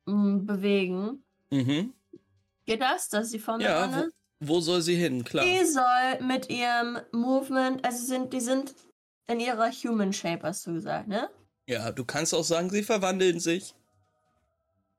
m, 0.06 0.46
bewegen. 0.46 1.24
Mhm. 1.50 1.94
Geht 2.66 2.82
das, 2.82 3.10
dass 3.10 3.32
sie 3.32 3.40
vor 3.40 3.58
mir 3.58 3.64
Ja, 3.64 3.88
dran 3.88 3.96
wo, 3.96 4.08
ist? 4.08 4.16
wo 4.40 4.60
soll 4.60 4.82
sie 4.82 4.96
hin? 4.96 5.24
Klar. 5.24 5.46
Die 5.46 5.66
soll 5.66 6.22
mit 6.28 6.50
ihrem 6.50 7.00
Movement, 7.12 7.86
also 7.86 8.06
sind, 8.06 8.34
die 8.34 8.42
sind 8.42 8.76
in 9.28 9.40
ihrer 9.40 9.72
Human 9.72 10.12
Shape, 10.12 10.44
hast 10.44 10.68
du 10.68 10.74
gesagt, 10.74 11.08
ne? 11.08 11.30
Ja, 11.72 11.90
du 11.90 12.04
kannst 12.04 12.36
auch 12.36 12.44
sagen, 12.44 12.70
sie 12.70 12.84
verwandeln 12.84 13.40
sich. 13.40 13.74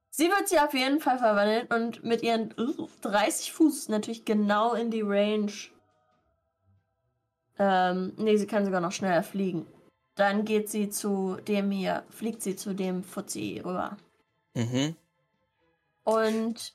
Sie 0.09 0.29
wird 0.29 0.49
sie 0.49 0.59
auf 0.59 0.73
jeden 0.73 1.01
Fall 1.01 1.19
verwandeln 1.19 1.67
und 1.67 2.03
mit 2.03 2.23
ihren 2.23 2.55
uh, 2.59 2.89
30 3.03 3.53
Fuß 3.53 3.91
natürlich 3.91 4.25
genau 4.25 4.73
in 4.73 4.91
die 4.91 5.03
Range. 5.03 5.53
Ähm, 7.59 8.15
nee, 8.17 8.39
sie 8.39 8.47
kann 8.47 8.65
sogar 8.65 8.81
noch 8.81 8.93
schneller 8.93 9.23
fliegen. 9.23 9.67
Dann 10.15 10.47
geht 10.47 10.71
sie 10.71 10.89
zu 10.89 11.37
dem 11.47 11.71
hier, 11.71 12.05
fliegt 12.09 12.43
sie 12.43 12.57
zu 12.57 12.75
dem 12.75 13.05
Fuzzi 13.05 13.61
rüber. 13.63 13.99
Mhm. 14.55 14.97
Und 16.05 16.73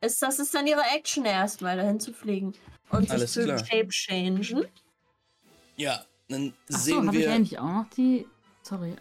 ist, 0.00 0.22
das 0.22 0.38
ist 0.38 0.54
dann 0.54 0.66
ihre 0.66 0.84
Action 0.96 1.26
erstmal, 1.26 1.76
dahin 1.76 2.00
zu 2.00 2.14
fliegen. 2.14 2.54
Und 2.88 3.10
Alles 3.10 3.34
sich 3.34 3.42
zu 3.42 3.48
klar. 3.48 3.58
shape 3.58 3.90
changen. 3.90 4.66
Ja, 5.76 6.06
dann 6.28 6.54
Achso, 6.72 7.02
sehen 7.02 7.08
ich 7.08 7.18
wir. 7.18 7.32
eigentlich 7.32 7.58
auch 7.58 7.82
noch 7.82 7.90
die. 7.90 8.26
Sorry. 8.68 8.94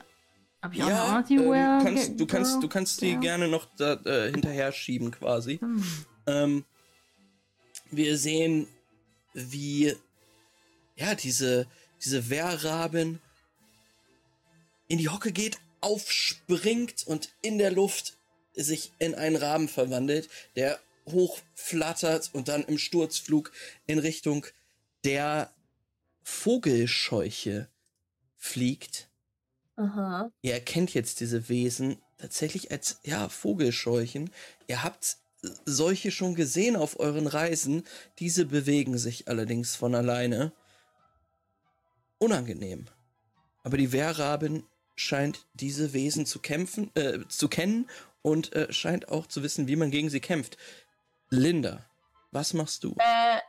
Habe 0.61 0.75
ich 0.75 0.83
auch 0.83 0.89
ja, 0.89 1.19
noch 1.19 1.27
die 1.27 1.35
du 1.35 1.51
kannst, 1.51 2.19
du 2.19 2.25
kannst, 2.25 2.63
du 2.63 2.67
kannst 2.67 3.01
die 3.01 3.11
Ja. 3.11 3.19
gerne 3.19 3.47
noch 3.47 3.67
da, 3.77 3.93
äh, 4.05 4.31
hinterher 4.31 4.71
schieben 4.71 5.11
quasi. 5.11 5.57
Hm. 5.57 5.83
Ähm, 6.25 6.65
wir 7.91 8.17
sehen, 8.17 8.67
wie 9.33 9.95
ja 10.95 11.15
diese 11.15 11.67
diese 12.03 12.29
Wehrraben 12.29 13.19
in 14.87 14.97
die 14.97 15.09
Hocke 15.09 15.31
geht, 15.31 15.57
aufspringt 15.81 17.05
und 17.05 17.29
in 17.41 17.57
der 17.57 17.71
Luft 17.71 18.17
sich 18.53 18.91
in 18.99 19.15
einen 19.15 19.35
Raben 19.35 19.67
verwandelt, 19.67 20.29
der 20.55 20.79
hochflattert 21.05 22.29
und 22.33 22.47
dann 22.47 22.63
im 22.63 22.77
Sturzflug 22.77 23.51
in 23.85 23.99
Richtung 23.99 24.45
der 25.03 25.51
Vogelscheuche 26.23 27.69
fliegt. 28.35 29.06
Aha. 29.77 30.31
Ihr 30.41 30.53
erkennt 30.53 30.93
jetzt 30.93 31.19
diese 31.19 31.49
Wesen 31.49 32.01
tatsächlich 32.17 32.71
als 32.71 32.99
ja 33.03 33.29
Vogelscheuchen. 33.29 34.31
Ihr 34.67 34.83
habt 34.83 35.17
solche 35.65 36.11
schon 36.11 36.35
gesehen 36.35 36.75
auf 36.75 36.99
euren 36.99 37.27
Reisen. 37.27 37.83
Diese 38.19 38.45
bewegen 38.45 38.97
sich 38.97 39.27
allerdings 39.27 39.75
von 39.75 39.95
alleine. 39.95 40.51
Unangenehm. 42.17 42.87
Aber 43.63 43.77
die 43.77 43.91
Wehrrabin 43.91 44.63
scheint 44.95 45.45
diese 45.53 45.93
Wesen 45.93 46.25
zu 46.25 46.39
kämpfen, 46.39 46.89
äh, 46.95 47.19
zu 47.27 47.47
kennen 47.47 47.87
und 48.23 48.53
äh, 48.53 48.73
scheint 48.73 49.09
auch 49.09 49.27
zu 49.27 49.43
wissen, 49.43 49.67
wie 49.67 49.75
man 49.75 49.91
gegen 49.91 50.09
sie 50.09 50.19
kämpft. 50.19 50.57
Linda, 51.29 51.85
was 52.31 52.53
machst 52.53 52.83
du? 52.83 52.95
Äh, 52.97 53.39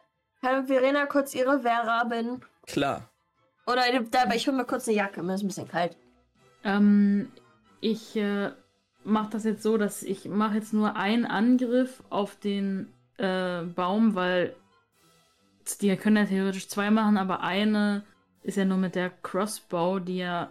kann 0.42 0.66
Verena 0.66 1.06
kurz 1.06 1.34
ihre 1.34 1.64
Wehrraben? 1.64 2.44
Klar. 2.66 3.10
Oder 3.66 3.82
dabei, 4.10 4.36
ich 4.36 4.46
hole 4.46 4.56
mir 4.56 4.64
kurz 4.66 4.86
eine 4.88 4.98
Jacke, 4.98 5.22
mir 5.22 5.34
ist 5.34 5.42
ein 5.42 5.48
bisschen 5.48 5.68
kalt. 5.68 5.96
Ähm, 6.68 7.28
ich 7.80 8.16
äh, 8.16 8.50
mache 9.04 9.30
das 9.30 9.44
jetzt 9.44 9.62
so, 9.62 9.78
dass 9.78 10.02
ich 10.02 10.26
mache 10.26 10.56
jetzt 10.56 10.74
nur 10.74 10.96
einen 10.96 11.24
Angriff 11.24 12.02
auf 12.10 12.36
den 12.36 12.88
äh, 13.16 13.62
Baum, 13.62 14.14
weil 14.14 14.54
die 15.80 15.94
können 15.96 16.16
ja 16.16 16.24
theoretisch 16.26 16.68
zwei 16.68 16.90
machen, 16.90 17.16
aber 17.16 17.42
eine 17.42 18.04
ist 18.42 18.56
ja 18.56 18.64
nur 18.64 18.78
mit 18.78 18.94
der 18.94 19.10
Crossbow, 19.10 19.98
die 19.98 20.18
ja, 20.18 20.50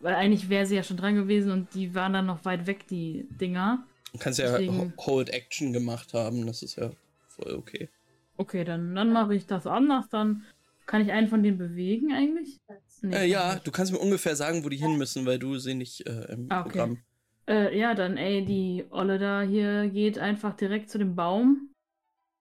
weil 0.00 0.14
eigentlich 0.14 0.48
wäre 0.48 0.66
sie 0.66 0.76
ja 0.76 0.82
schon 0.82 0.96
dran 0.96 1.14
gewesen 1.14 1.50
und 1.52 1.74
die 1.74 1.94
waren 1.94 2.12
dann 2.12 2.26
noch 2.26 2.44
weit 2.44 2.66
weg, 2.66 2.86
die 2.88 3.26
Dinger. 3.40 3.84
Du 4.12 4.18
kannst 4.18 4.38
ja 4.38 4.50
Deswegen- 4.58 4.92
Hold 4.98 5.30
Action 5.30 5.72
gemacht 5.72 6.12
haben, 6.14 6.46
das 6.46 6.62
ist 6.62 6.76
ja 6.76 6.90
voll 7.28 7.54
okay. 7.54 7.88
Okay, 8.36 8.64
dann, 8.64 8.94
dann 8.94 9.12
mache 9.12 9.34
ich 9.34 9.46
das 9.46 9.66
anders, 9.66 10.08
dann 10.08 10.44
kann 10.86 11.02
ich 11.02 11.12
einen 11.12 11.28
von 11.28 11.42
denen 11.42 11.58
bewegen 11.58 12.12
eigentlich? 12.12 12.60
Nee, 13.02 13.16
Äh, 13.16 13.26
ja, 13.26 13.56
du 13.58 13.70
kannst 13.70 13.92
mir 13.92 13.98
ungefähr 13.98 14.36
sagen, 14.36 14.64
wo 14.64 14.68
die 14.68 14.76
hin 14.76 14.96
müssen, 14.96 15.26
weil 15.26 15.38
du 15.38 15.58
sie 15.58 15.74
nicht 15.74 16.06
äh, 16.06 16.32
im 16.32 16.50
Ah, 16.50 16.60
okay. 16.60 16.70
Programm. 16.70 17.02
Äh, 17.48 17.76
ja, 17.76 17.94
dann, 17.94 18.16
ey, 18.16 18.44
die 18.44 18.86
Olle 18.90 19.18
da 19.18 19.42
hier 19.42 19.88
geht 19.90 20.18
einfach 20.18 20.54
direkt 20.54 20.88
zu 20.90 20.98
dem 20.98 21.16
Baum. 21.16 21.74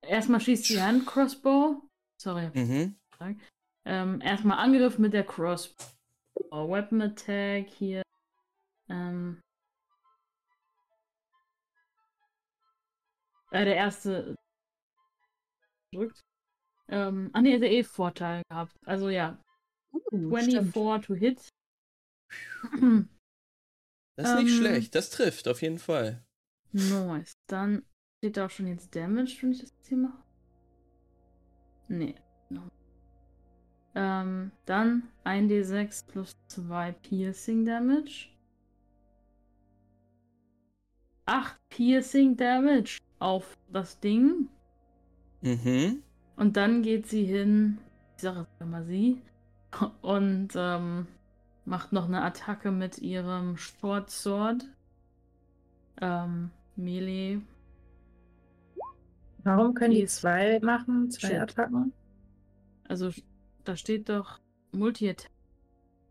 Erstmal 0.01 0.39
schießt 0.39 0.69
die 0.69 0.81
Hand 0.81 1.05
Crossbow. 1.07 1.81
Sorry, 2.21 2.49
Mhm. 2.53 2.95
Ähm, 3.85 4.21
erstmal 4.21 4.59
Angriff 4.59 4.97
mit 4.99 5.13
der 5.13 5.23
Crossbow. 5.25 5.85
Weapon 6.51 7.01
Attack 7.01 7.67
hier. 7.69 8.03
Ähm. 8.89 9.41
Äh, 13.51 13.65
der 13.65 13.75
erste 13.75 14.35
drückt. 15.93 16.21
Ähm, 16.87 17.29
ah 17.33 17.41
ne, 17.41 17.59
der 17.59 17.71
eh 17.71 17.83
Vorteil 17.83 18.43
gehabt. 18.49 18.75
Also 18.85 19.09
ja, 19.09 19.37
Uh, 19.93 20.29
24 20.29 21.05
to 21.05 21.13
hit. 21.15 21.39
Das 24.17 24.29
ist 24.29 24.43
nicht 24.43 24.51
Ähm. 24.51 24.57
schlecht, 24.59 24.93
das 24.93 25.09
trifft 25.09 25.47
auf 25.47 25.61
jeden 25.61 25.79
Fall. 25.79 26.21
Nice. 26.73 27.33
Dann 27.47 27.83
steht 28.17 28.37
da 28.37 28.45
auch 28.45 28.49
schon 28.49 28.67
jetzt 28.67 28.93
Damage, 28.95 29.37
wenn 29.41 29.51
ich 29.51 29.61
das 29.61 29.71
jetzt 29.71 29.87
hier 29.87 29.97
mache. 29.97 30.23
Nee. 31.87 32.15
No. 32.49 32.61
Ähm, 33.95 34.51
dann 34.65 35.09
1d6 35.23 36.05
plus 36.07 36.35
2 36.47 36.91
Piercing 36.91 37.65
Damage. 37.65 38.27
8 41.25 41.57
Piercing 41.69 42.35
Damage 42.37 42.99
auf 43.19 43.57
das 43.71 43.99
Ding. 43.99 44.49
Mhm. 45.41 46.03
Und 46.35 46.57
dann 46.57 46.83
geht 46.83 47.07
sie 47.07 47.25
hin, 47.25 47.79
ich 48.17 48.21
sage 48.21 48.41
jetzt 48.41 48.69
mal 48.69 48.85
sie, 48.85 49.21
und 50.01 50.49
ähm, 50.55 51.07
macht 51.65 51.93
noch 51.93 52.07
eine 52.07 52.21
Attacke 52.23 52.71
mit 52.71 52.99
ihrem 52.99 53.57
Short 53.57 54.09
Sword. 54.09 54.65
Ähm, 56.01 56.51
Melee. 56.75 57.39
Warum 59.43 59.73
können 59.73 59.91
die 59.93 60.01
Die 60.01 60.05
zwei 60.07 60.59
machen? 60.61 61.09
Zwei 61.11 61.29
Shit. 61.29 61.39
Attacken? 61.39 61.93
Also 62.87 63.11
da 63.63 63.75
steht 63.75 64.09
doch 64.09 64.39
Multi-Attack. 64.71 65.31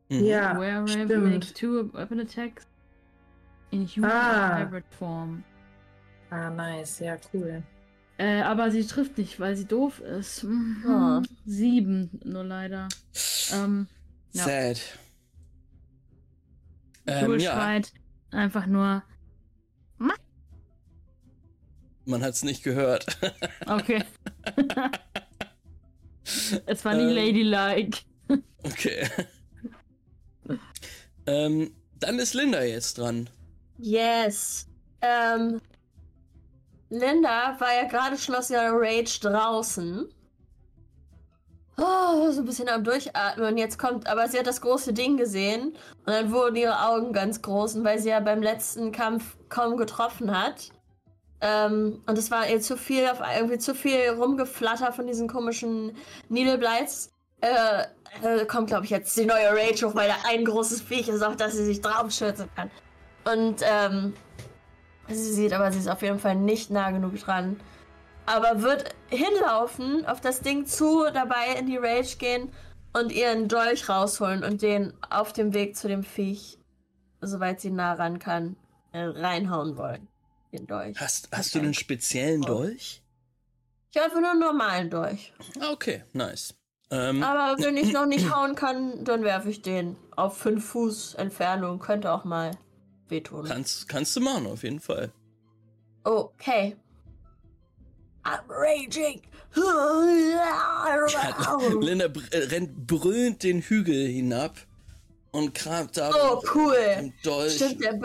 Mhm. 0.08 0.24
Ja, 0.24 0.58
Werewolf 0.60 0.90
stimmt. 0.90 1.24
make 1.24 1.54
two 1.54 1.92
weapon 1.92 2.20
attacks 2.20 2.66
in 3.70 3.86
human 3.86 4.10
Ah. 4.10 4.58
hybrid 4.58 4.84
form. 4.90 5.44
Ah, 6.30 6.50
nice. 6.50 6.98
Ja, 7.00 7.16
cool. 7.32 7.62
Äh, 8.20 8.42
aber 8.42 8.70
sie 8.70 8.86
trifft 8.86 9.16
nicht, 9.16 9.40
weil 9.40 9.56
sie 9.56 9.64
doof 9.64 10.00
ist. 10.00 10.44
Mhm. 10.44 10.84
Ah. 10.86 11.22
Sieben, 11.46 12.20
nur 12.22 12.44
leider. 12.44 12.86
Ähm, 13.50 13.86
ja. 14.32 14.44
Sad. 14.44 14.80
Ähm, 17.06 17.38
ja, 17.40 17.52
schreit 17.52 17.94
einfach 18.30 18.66
nur. 18.66 19.02
man 22.04 22.22
hat 22.22 22.34
es 22.34 22.42
nicht 22.42 22.62
gehört. 22.62 23.06
Okay. 23.66 24.04
es 26.66 26.84
war 26.84 26.94
nie 26.94 27.04
Ähm. 27.04 27.46
ladylike. 27.46 28.00
okay. 28.64 29.08
ähm, 31.26 31.74
dann 31.98 32.18
ist 32.18 32.34
Linda 32.34 32.62
jetzt 32.64 32.98
dran. 32.98 33.30
Yes. 33.78 34.68
Ähm, 35.00 35.62
Linda 36.90 37.54
war 37.58 37.74
ja 37.74 37.84
gerade 37.84 38.18
schon 38.18 38.34
aus 38.34 38.50
ihrer 38.50 38.72
Rage 38.72 39.20
draußen. 39.20 40.12
Oh, 41.78 42.30
so 42.30 42.40
ein 42.40 42.44
bisschen 42.44 42.68
am 42.68 42.84
Durchatmen. 42.84 43.46
Und 43.46 43.56
jetzt 43.56 43.78
kommt, 43.78 44.06
aber 44.06 44.28
sie 44.28 44.38
hat 44.38 44.46
das 44.46 44.60
große 44.60 44.92
Ding 44.92 45.16
gesehen. 45.16 45.68
Und 46.04 46.12
dann 46.12 46.32
wurden 46.32 46.56
ihre 46.56 46.86
Augen 46.86 47.12
ganz 47.12 47.40
groß. 47.40 47.76
Und 47.76 47.84
weil 47.84 47.98
sie 47.98 48.10
ja 48.10 48.20
beim 48.20 48.42
letzten 48.42 48.92
Kampf 48.92 49.36
kaum 49.48 49.76
getroffen 49.76 50.36
hat. 50.36 50.70
Ähm, 51.40 52.02
und 52.06 52.18
es 52.18 52.30
war 52.30 52.48
ihr 52.48 52.60
zu 52.60 52.76
viel, 52.76 53.08
auf 53.08 53.20
irgendwie 53.34 53.58
zu 53.58 53.74
viel 53.74 54.10
rumgeflatter 54.10 54.92
von 54.92 55.06
diesen 55.06 55.28
komischen 55.28 55.96
Needleblights. 56.28 57.12
Äh, 57.40 57.84
äh, 58.22 58.44
kommt, 58.44 58.66
glaube 58.66 58.84
ich, 58.84 58.90
jetzt 58.90 59.16
die 59.16 59.24
neue 59.24 59.50
Rage 59.52 59.86
hoch, 59.86 59.94
weil 59.94 60.08
da 60.08 60.16
ein 60.28 60.44
großes 60.44 60.82
Viech 60.82 61.08
ist, 61.08 61.22
auf 61.22 61.36
das 61.36 61.54
sie 61.54 61.64
sich 61.64 61.80
draufschürzen 61.80 62.50
kann. 62.54 62.70
Und 63.24 63.62
ähm, 63.62 64.14
sie 65.14 65.32
sieht 65.32 65.52
aber, 65.52 65.72
sie 65.72 65.78
ist 65.78 65.88
auf 65.88 66.02
jeden 66.02 66.18
Fall 66.18 66.36
nicht 66.36 66.70
nah 66.70 66.90
genug 66.90 67.18
dran. 67.18 67.60
Aber 68.26 68.62
wird 68.62 68.94
hinlaufen, 69.08 70.06
auf 70.06 70.20
das 70.20 70.40
Ding 70.40 70.66
zu, 70.66 71.04
dabei 71.12 71.54
in 71.58 71.66
die 71.66 71.78
Rage 71.78 72.16
gehen 72.18 72.52
und 72.92 73.12
ihren 73.12 73.48
Dolch 73.48 73.88
rausholen 73.88 74.44
und 74.44 74.62
den 74.62 74.92
auf 75.08 75.32
dem 75.32 75.54
Weg 75.54 75.76
zu 75.76 75.88
dem 75.88 76.02
Viech, 76.04 76.58
soweit 77.20 77.60
sie 77.60 77.70
nah 77.70 77.94
ran 77.94 78.18
kann, 78.18 78.56
reinhauen 78.92 79.76
wollen. 79.76 80.08
Den 80.52 80.66
Dolch. 80.66 81.00
Hast, 81.00 81.28
hast 81.32 81.54
du 81.54 81.60
einen 81.60 81.74
speziellen 81.74 82.42
Oh. 82.44 82.46
Dolch? 82.46 83.02
Ich 83.92 83.96
habe 83.96 84.06
einfach 84.06 84.20
nur 84.20 84.30
einen 84.30 84.40
normalen 84.40 84.90
Dolch. 84.90 85.32
Ah, 85.60 85.70
okay, 85.72 86.04
nice. 86.12 86.54
Ähm, 86.90 87.22
Aber 87.22 87.60
wenn 87.62 87.76
ich 87.76 87.92
noch 87.92 88.06
nicht 88.06 88.34
hauen 88.34 88.54
kann, 88.54 89.04
dann 89.04 89.22
werfe 89.22 89.48
ich 89.50 89.62
den 89.62 89.96
auf 90.16 90.36
5 90.38 90.64
Fuß 90.64 91.14
Entfernung. 91.14 91.78
Könnte 91.78 92.12
auch 92.12 92.24
mal 92.24 92.52
wehtun. 93.10 93.44
kannst, 93.44 93.88
kannst 93.88 94.14
du 94.16 94.20
machen, 94.20 94.46
auf 94.46 94.62
jeden 94.62 94.80
Fall. 94.80 95.12
Okay. 96.04 96.76
I'm 98.24 98.40
raging. 98.48 99.22
Linda 101.80 102.08
br 102.08 102.20
äh, 102.32 102.44
rennt 102.44 102.86
brüllend 102.86 103.42
den 103.42 103.60
Hügel 103.62 104.06
hinab 104.08 104.56
und 105.32 105.54
kramt 105.54 105.96
da 105.96 106.10
Oh, 106.14 106.42
cool. 106.54 106.76
im 106.98 107.12
Dolch. 107.24 107.56
Stimmt, 107.56 107.82
der, 107.82 107.98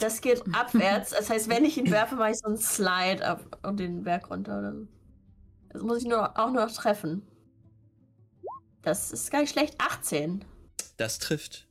das 0.00 0.20
geht 0.20 0.42
abwärts. 0.52 1.10
Das 1.10 1.28
heißt, 1.30 1.48
wenn 1.48 1.64
ich 1.64 1.76
ihn 1.76 1.90
werfe, 1.90 2.14
mache 2.14 2.30
ich 2.30 2.38
so 2.38 2.46
einen 2.48 2.58
Slide 2.58 3.26
ab 3.26 3.58
und 3.62 3.78
den 3.80 4.04
Berg 4.04 4.30
runter. 4.30 4.58
Oder 4.58 4.72
so. 4.72 4.86
Das 5.70 5.82
muss 5.82 5.98
ich 5.98 6.06
nur, 6.08 6.38
auch 6.38 6.50
nur 6.52 6.64
noch 6.64 6.72
treffen. 6.72 7.22
Das 8.82 9.12
ist 9.12 9.30
gar 9.30 9.40
nicht 9.40 9.50
schlecht. 9.50 9.74
18. 9.78 10.44
Das 10.96 11.18
trifft. 11.18 11.66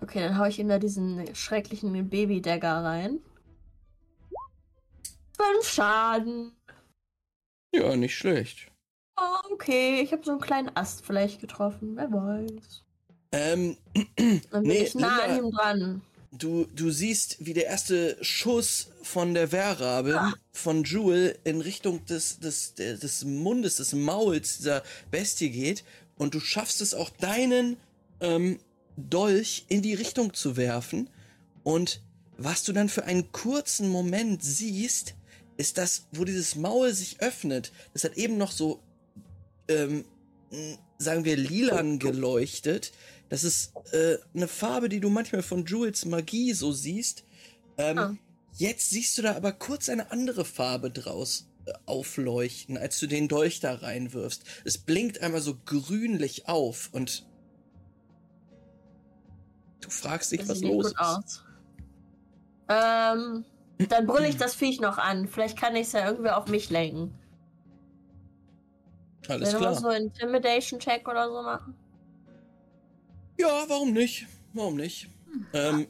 Okay, 0.00 0.20
dann 0.20 0.38
hau 0.38 0.44
ich 0.44 0.58
ihm 0.58 0.68
da 0.68 0.78
diesen 0.78 1.34
schrecklichen 1.34 2.08
Baby-Dagger 2.08 2.84
rein. 2.84 3.18
Fünf 5.36 5.68
Schaden. 5.68 6.52
Ja, 7.74 7.96
nicht 7.96 8.14
schlecht. 8.16 8.70
Oh, 9.18 9.52
okay, 9.52 10.00
ich 10.00 10.12
habe 10.12 10.24
so 10.24 10.32
einen 10.32 10.40
kleinen 10.40 10.70
Ast 10.74 11.04
vielleicht 11.04 11.40
getroffen. 11.40 11.96
Wer 11.96 12.10
weiß. 12.10 12.82
Ähm, 13.32 13.76
Dann 14.50 14.62
bin 14.62 14.62
Nee, 14.62 14.82
ich 14.84 14.94
nah 14.94 15.22
an 15.22 15.30
Linda- 15.30 15.46
ihm 15.48 15.50
dran. 15.52 16.02
du, 16.32 16.66
du 16.74 16.90
siehst, 16.90 17.44
wie 17.44 17.54
der 17.54 17.66
erste 17.66 18.16
Schuss 18.22 18.90
von 19.02 19.34
der 19.34 19.52
Wehrrabe 19.52 20.32
von 20.52 20.84
Jewel 20.84 21.38
in 21.44 21.60
Richtung 21.60 22.04
des, 22.06 22.38
des, 22.38 22.74
des, 22.74 23.00
des 23.00 23.24
Mundes, 23.24 23.76
des 23.76 23.92
Mauls 23.94 24.58
dieser 24.58 24.82
Bestie 25.10 25.50
geht 25.50 25.84
und 26.16 26.34
du 26.34 26.40
schaffst 26.40 26.80
es 26.80 26.94
auch 26.94 27.10
deinen 27.10 27.76
ähm, 28.20 28.58
Dolch 28.96 29.64
in 29.68 29.82
die 29.82 29.94
Richtung 29.94 30.34
zu 30.34 30.56
werfen 30.56 31.10
und 31.62 32.00
was 32.38 32.64
du 32.64 32.72
dann 32.72 32.88
für 32.88 33.04
einen 33.04 33.32
kurzen 33.32 33.88
Moment 33.88 34.42
siehst, 34.42 35.14
ist 35.56 35.78
das, 35.78 36.06
wo 36.12 36.24
dieses 36.24 36.54
Maul 36.54 36.92
sich 36.92 37.20
öffnet. 37.20 37.72
Es 37.94 38.04
hat 38.04 38.16
eben 38.16 38.36
noch 38.36 38.52
so, 38.52 38.82
ähm, 39.68 40.04
sagen 40.98 41.24
wir, 41.24 41.36
lilan 41.36 41.98
geleuchtet. 41.98 42.92
Das 43.30 43.42
ist 43.42 43.72
äh, 43.92 44.18
eine 44.34 44.48
Farbe, 44.48 44.88
die 44.88 45.00
du 45.00 45.08
manchmal 45.08 45.42
von 45.42 45.64
Jules 45.64 46.04
Magie 46.04 46.52
so 46.52 46.72
siehst. 46.72 47.24
Ähm, 47.78 47.98
Ah. 47.98 48.16
Jetzt 48.58 48.90
siehst 48.90 49.18
du 49.18 49.22
da 49.22 49.34
aber 49.34 49.52
kurz 49.52 49.88
eine 49.88 50.10
andere 50.10 50.44
Farbe 50.44 50.90
draus 50.90 51.46
äh, 51.66 51.72
aufleuchten, 51.84 52.78
als 52.78 52.98
du 52.98 53.06
den 53.06 53.28
Dolch 53.28 53.60
da 53.60 53.74
reinwirfst. 53.74 54.42
Es 54.64 54.78
blinkt 54.78 55.20
einmal 55.20 55.42
so 55.42 55.56
grünlich 55.64 56.48
auf 56.48 56.88
und 56.92 57.26
du 59.86 59.90
fragst 59.90 60.32
dich, 60.32 60.40
Das 60.40 60.48
was 60.50 60.60
los 60.62 60.86
ist. 60.88 60.98
aus. 60.98 61.44
Ähm, 62.68 63.44
dann 63.88 64.06
brülle 64.06 64.28
ich 64.28 64.36
das 64.36 64.54
Viech 64.54 64.80
noch 64.80 64.98
an. 64.98 65.28
Vielleicht 65.28 65.58
kann 65.58 65.76
ich 65.76 65.86
es 65.88 65.92
ja 65.92 66.06
irgendwie 66.06 66.30
auf 66.30 66.48
mich 66.48 66.70
lenken. 66.70 67.14
Alles 69.28 69.52
Wenn 69.52 69.60
wir 69.60 69.68
klar. 69.68 69.74
so 69.80 69.88
einen 69.88 70.06
Intimidation-Check 70.06 71.08
oder 71.08 71.28
so 71.28 71.42
machen. 71.42 71.74
Ja, 73.38 73.64
warum 73.68 73.92
nicht? 73.92 74.26
Warum 74.52 74.76
nicht? 74.76 75.08
Ähm, 75.52 75.86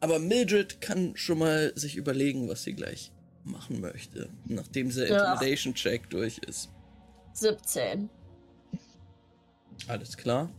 aber 0.00 0.18
Mildred 0.18 0.80
kann 0.80 1.14
schon 1.14 1.38
mal 1.38 1.72
sich 1.76 1.96
überlegen, 1.96 2.48
was 2.48 2.62
sie 2.64 2.72
gleich 2.72 3.12
machen 3.44 3.80
möchte, 3.80 4.28
nachdem 4.46 4.92
der 4.94 5.08
Ja. 5.08 5.32
Intimidation-Check 5.32 6.10
durch 6.10 6.38
ist. 6.38 6.70
17. 7.34 8.08
Alles 9.88 10.16
klar. 10.16 10.50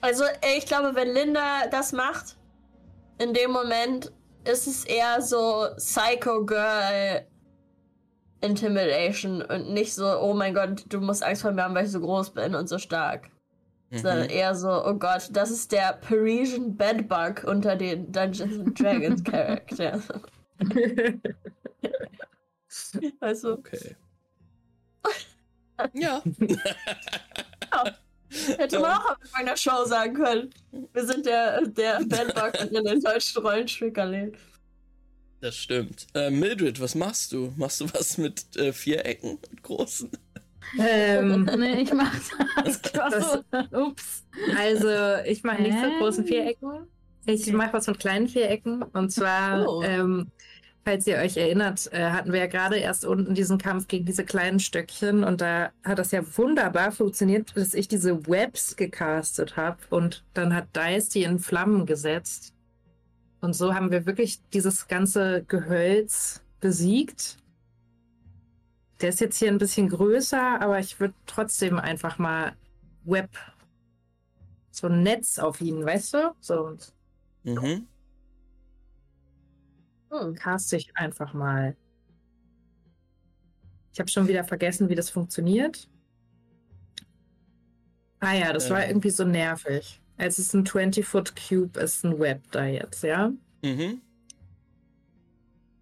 Also, 0.00 0.24
ich 0.56 0.66
glaube, 0.66 0.94
wenn 0.94 1.12
Linda 1.12 1.66
das 1.70 1.92
macht, 1.92 2.36
in 3.18 3.34
dem 3.34 3.50
Moment 3.50 4.12
ist 4.44 4.66
es 4.66 4.84
eher 4.84 5.20
so 5.20 5.66
Psycho 5.76 6.44
Girl 6.46 7.26
Intimidation 8.40 9.42
und 9.42 9.70
nicht 9.74 9.94
so, 9.94 10.06
oh 10.18 10.32
mein 10.32 10.54
Gott, 10.54 10.84
du 10.88 11.00
musst 11.00 11.22
Angst 11.22 11.42
vor 11.42 11.52
mir 11.52 11.64
haben, 11.64 11.74
weil 11.74 11.84
ich 11.84 11.92
so 11.92 12.00
groß 12.00 12.30
bin 12.30 12.54
und 12.54 12.68
so 12.68 12.78
stark. 12.78 13.28
Sondern 13.92 14.24
Mhm. 14.24 14.30
eher 14.30 14.54
so, 14.54 14.70
oh 14.86 14.94
Gott, 14.94 15.28
das 15.32 15.50
ist 15.50 15.72
der 15.72 15.94
Parisian 15.94 16.76
Bedbug 16.76 17.42
unter 17.44 17.74
den 17.76 18.10
Dungeons 18.12 18.60
and 18.60 18.80
Dragons 18.80 19.24
Charakter. 19.30 20.00
Also, 23.20 23.54
Okay. 23.58 23.96
ja. 25.94 26.22
hätte 28.58 28.78
man 28.80 28.92
auch 28.98 29.10
am 29.10 29.16
Anfang 29.22 29.46
der 29.46 29.56
Show 29.56 29.84
sagen 29.84 30.14
können. 30.14 30.50
Wir 30.92 31.04
sind 31.06 31.26
der, 31.26 31.62
der 31.66 31.98
Bedbug 32.04 32.52
in 32.72 32.84
den 32.84 33.00
deutschen 33.00 33.42
Rollenspielkanälen. 33.42 34.36
Das 35.40 35.56
stimmt. 35.56 36.06
Äh, 36.14 36.30
Mildred, 36.30 36.80
was 36.80 36.94
machst 36.94 37.32
du? 37.32 37.52
Machst 37.56 37.80
du 37.80 37.86
was 37.94 38.18
mit 38.18 38.44
äh, 38.56 38.72
Vierecken 38.72 39.38
und 39.50 39.62
großen? 39.62 40.10
ähm, 40.78 41.48
Nee, 41.58 41.80
ich 41.82 41.92
mach 41.94 42.14
das. 42.62 42.82
Das- 42.92 43.38
Ups. 43.72 44.24
also, 44.56 44.88
ich 45.26 45.42
mache 45.42 45.62
nicht 45.62 45.78
so 45.78 45.86
Hä? 45.86 45.98
großen 45.98 46.24
Vierecken. 46.26 46.86
Ich 47.26 47.50
mache 47.52 47.72
was 47.72 47.86
mit 47.86 47.98
kleinen 47.98 48.28
Vierecken. 48.28 48.82
Und 48.82 49.10
zwar 49.10 49.66
Oh. 49.68 49.82
ähm, 49.82 50.30
falls 50.84 51.06
ihr 51.06 51.16
euch 51.16 51.36
erinnert, 51.36 51.92
äh, 51.92 52.10
hatten 52.10 52.32
wir 52.32 52.40
ja 52.40 52.46
gerade 52.46 52.76
erst 52.76 53.04
unten 53.04 53.34
diesen 53.34 53.58
Kampf 53.58 53.88
gegen 53.88 54.06
diese 54.06 54.24
kleinen 54.24 54.60
Stöckchen 54.60 55.24
und 55.24 55.40
da 55.40 55.70
hat 55.84 55.98
das 55.98 56.10
ja 56.10 56.22
wunderbar 56.36 56.92
funktioniert, 56.92 57.56
dass 57.56 57.74
ich 57.74 57.88
diese 57.88 58.26
Webs 58.26 58.76
gecastet 58.76 59.56
habe 59.56 59.78
und 59.90 60.24
dann 60.34 60.54
hat 60.54 60.74
Dice 60.74 61.08
die 61.10 61.22
in 61.24 61.38
Flammen 61.38 61.86
gesetzt. 61.86 62.54
Und 63.40 63.54
so 63.54 63.74
haben 63.74 63.90
wir 63.90 64.06
wirklich 64.06 64.40
dieses 64.52 64.86
ganze 64.88 65.44
Gehölz 65.44 66.42
besiegt. 66.60 67.38
Der 69.00 69.08
ist 69.08 69.20
jetzt 69.20 69.38
hier 69.38 69.48
ein 69.48 69.58
bisschen 69.58 69.88
größer, 69.88 70.60
aber 70.60 70.78
ich 70.78 71.00
würde 71.00 71.14
trotzdem 71.26 71.78
einfach 71.78 72.18
mal 72.18 72.52
Web, 73.04 73.30
so 74.70 74.88
ein 74.88 75.02
Netz 75.02 75.38
auf 75.38 75.60
ihn, 75.62 75.84
weißt 75.84 76.14
du? 76.14 76.34
So 76.40 76.76
Mhm. 77.42 77.86
Hm. 80.10 80.34
cast 80.34 80.72
ich 80.72 80.96
einfach 80.96 81.34
mal. 81.34 81.76
Ich 83.92 84.00
habe 84.00 84.10
schon 84.10 84.28
wieder 84.28 84.44
vergessen, 84.44 84.88
wie 84.88 84.94
das 84.94 85.10
funktioniert. 85.10 85.88
Ah 88.20 88.34
ja, 88.34 88.52
das 88.52 88.70
war 88.70 88.82
Ähm. 88.84 88.90
irgendwie 88.90 89.10
so 89.10 89.24
nervig. 89.24 90.00
Es 90.16 90.38
ist 90.38 90.54
ein 90.54 90.64
20-Foot-Cube, 90.64 91.80
ist 91.80 92.04
ein 92.04 92.18
Web 92.18 92.42
da 92.50 92.66
jetzt, 92.66 93.02
ja? 93.02 93.32
Mhm. 93.64 94.02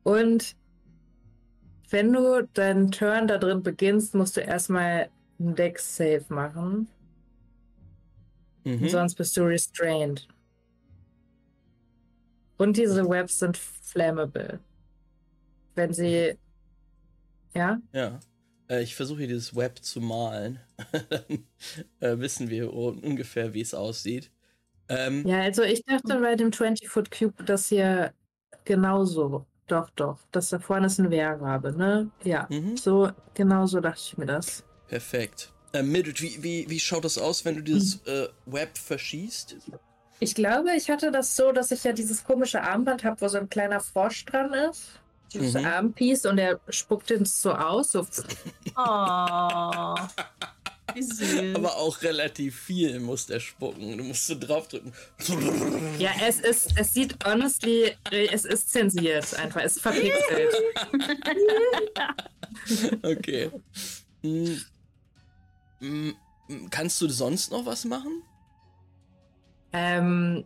Und 0.05 0.57
wenn 1.91 2.13
du 2.13 2.47
deinen 2.55 2.91
Turn 2.93 3.27
da 3.29 3.39
drin 3.39 3.63
beginnst, 3.63 4.15
musst 4.15 4.37
du 4.37 4.41
erstmal 4.41 5.11
einen 5.39 5.55
Dex-Save 5.55 6.25
machen. 6.29 6.87
Mhm. 8.65 8.89
Sonst 8.89 9.17
bist 9.17 9.37
du 9.37 9.43
restrained. 9.43 10.29
Und 12.59 12.77
diese 12.77 13.09
Webs 13.09 13.39
sind 13.39 13.57
flammable. 13.57 14.61
Wenn 15.75 15.93
sie. 15.93 16.37
Ja? 17.55 17.81
Ja. 17.93 18.21
Äh, 18.69 18.83
ich 18.83 18.95
versuche 18.95 19.21
hier 19.21 19.29
dieses 19.29 19.55
Web 19.57 19.79
zu 19.83 20.01
malen. 20.01 20.61
Dann 21.11 21.47
äh, 22.01 22.19
wissen 22.19 22.51
wir 22.51 22.73
un- 22.75 22.99
ungefähr, 23.01 23.55
wie 23.55 23.61
es 23.63 23.75
aussieht. 23.75 24.31
Ähm, 24.89 25.27
Ja, 25.27 25.41
also 25.43 25.63
ich 25.63 25.85
dachte 25.85 26.19
bei 26.21 26.35
dem 26.37 26.53
20-Foot-Cube, 26.53 27.45
das 27.45 27.69
hier 27.69 28.13
genauso. 28.65 29.47
Doch, 29.67 29.91
doch. 29.91 30.19
Das 30.33 30.51
da 30.51 30.59
vorne 30.59 30.87
ist 30.87 30.99
ein 30.99 31.11
Wehrrabe, 31.11 31.73
ne? 31.73 32.11
Ja. 32.25 32.47
Mhm. 32.51 32.77
So, 32.77 33.11
genauso 33.35 33.81
dachte 33.81 34.01
ich 34.03 34.19
mir 34.19 34.27
das. 34.27 34.65
Perfekt. 34.87 35.53
Äh, 35.73 35.83
Mildred, 35.83 36.23
wie, 36.23 36.43
wie, 36.43 36.71
wie 36.71 36.81
schaut 36.81 37.05
das 37.05 37.19
aus, 37.19 37.45
wenn 37.45 37.57
du 37.57 37.63
dieses 37.63 37.95
Hm. 38.07 38.13
äh, 38.15 38.29
Web 38.47 38.79
verschießt? 38.79 39.57
Ich 40.21 40.35
glaube, 40.35 40.71
ich 40.77 40.91
hatte 40.91 41.13
das 41.13 41.37
so, 41.37 41.53
dass 41.53 41.71
ich 41.71 41.85
ja 41.85 41.93
dieses 41.93 42.25
komische 42.25 42.63
Armband 42.63 43.05
habe, 43.05 43.21
wo 43.21 43.29
so 43.29 43.39
ein 43.39 43.49
kleiner 43.49 43.81
Frosch 43.81 44.25
dran 44.25 44.53
ist. 44.53 44.83
Dieses 45.33 45.55
Mhm. 45.61 45.67
Armpiece 45.67 46.25
und 46.27 46.37
der 46.39 46.59
spuckt 46.71 47.11
es 47.11 47.41
so 47.43 47.53
aus. 47.53 47.93
So. 47.93 48.07
Oh. 48.77 49.95
Wie 50.95 51.03
süß. 51.03 51.55
Aber 51.55 51.77
auch 51.77 52.01
relativ 52.01 52.59
viel 52.59 52.99
muss 52.99 53.27
der 53.27 53.41
spucken. 53.41 53.99
Du 53.99 54.05
musst 54.05 54.27
so 54.27 54.35
draufdrücken. 54.39 54.91
Ja, 55.99 56.13
es 56.27 56.41
ist, 56.41 56.71
es 56.79 56.95
sieht 56.95 57.15
honestly, 57.27 57.95
es 58.11 58.47
ist 58.47 58.73
zensiert 58.73 59.35
einfach, 59.35 59.61
es 59.63 59.77
ist 59.77 59.83
verpixelt. 59.83 60.55
Okay. 63.03 63.51
Hm. 64.23 64.61
Hm, 65.81 66.17
hm, 66.49 66.71
Kannst 66.71 67.01
du 67.01 67.09
sonst 67.09 67.51
noch 67.53 67.65
was 67.67 67.85
machen? 67.85 68.23
Ähm, 69.79 70.45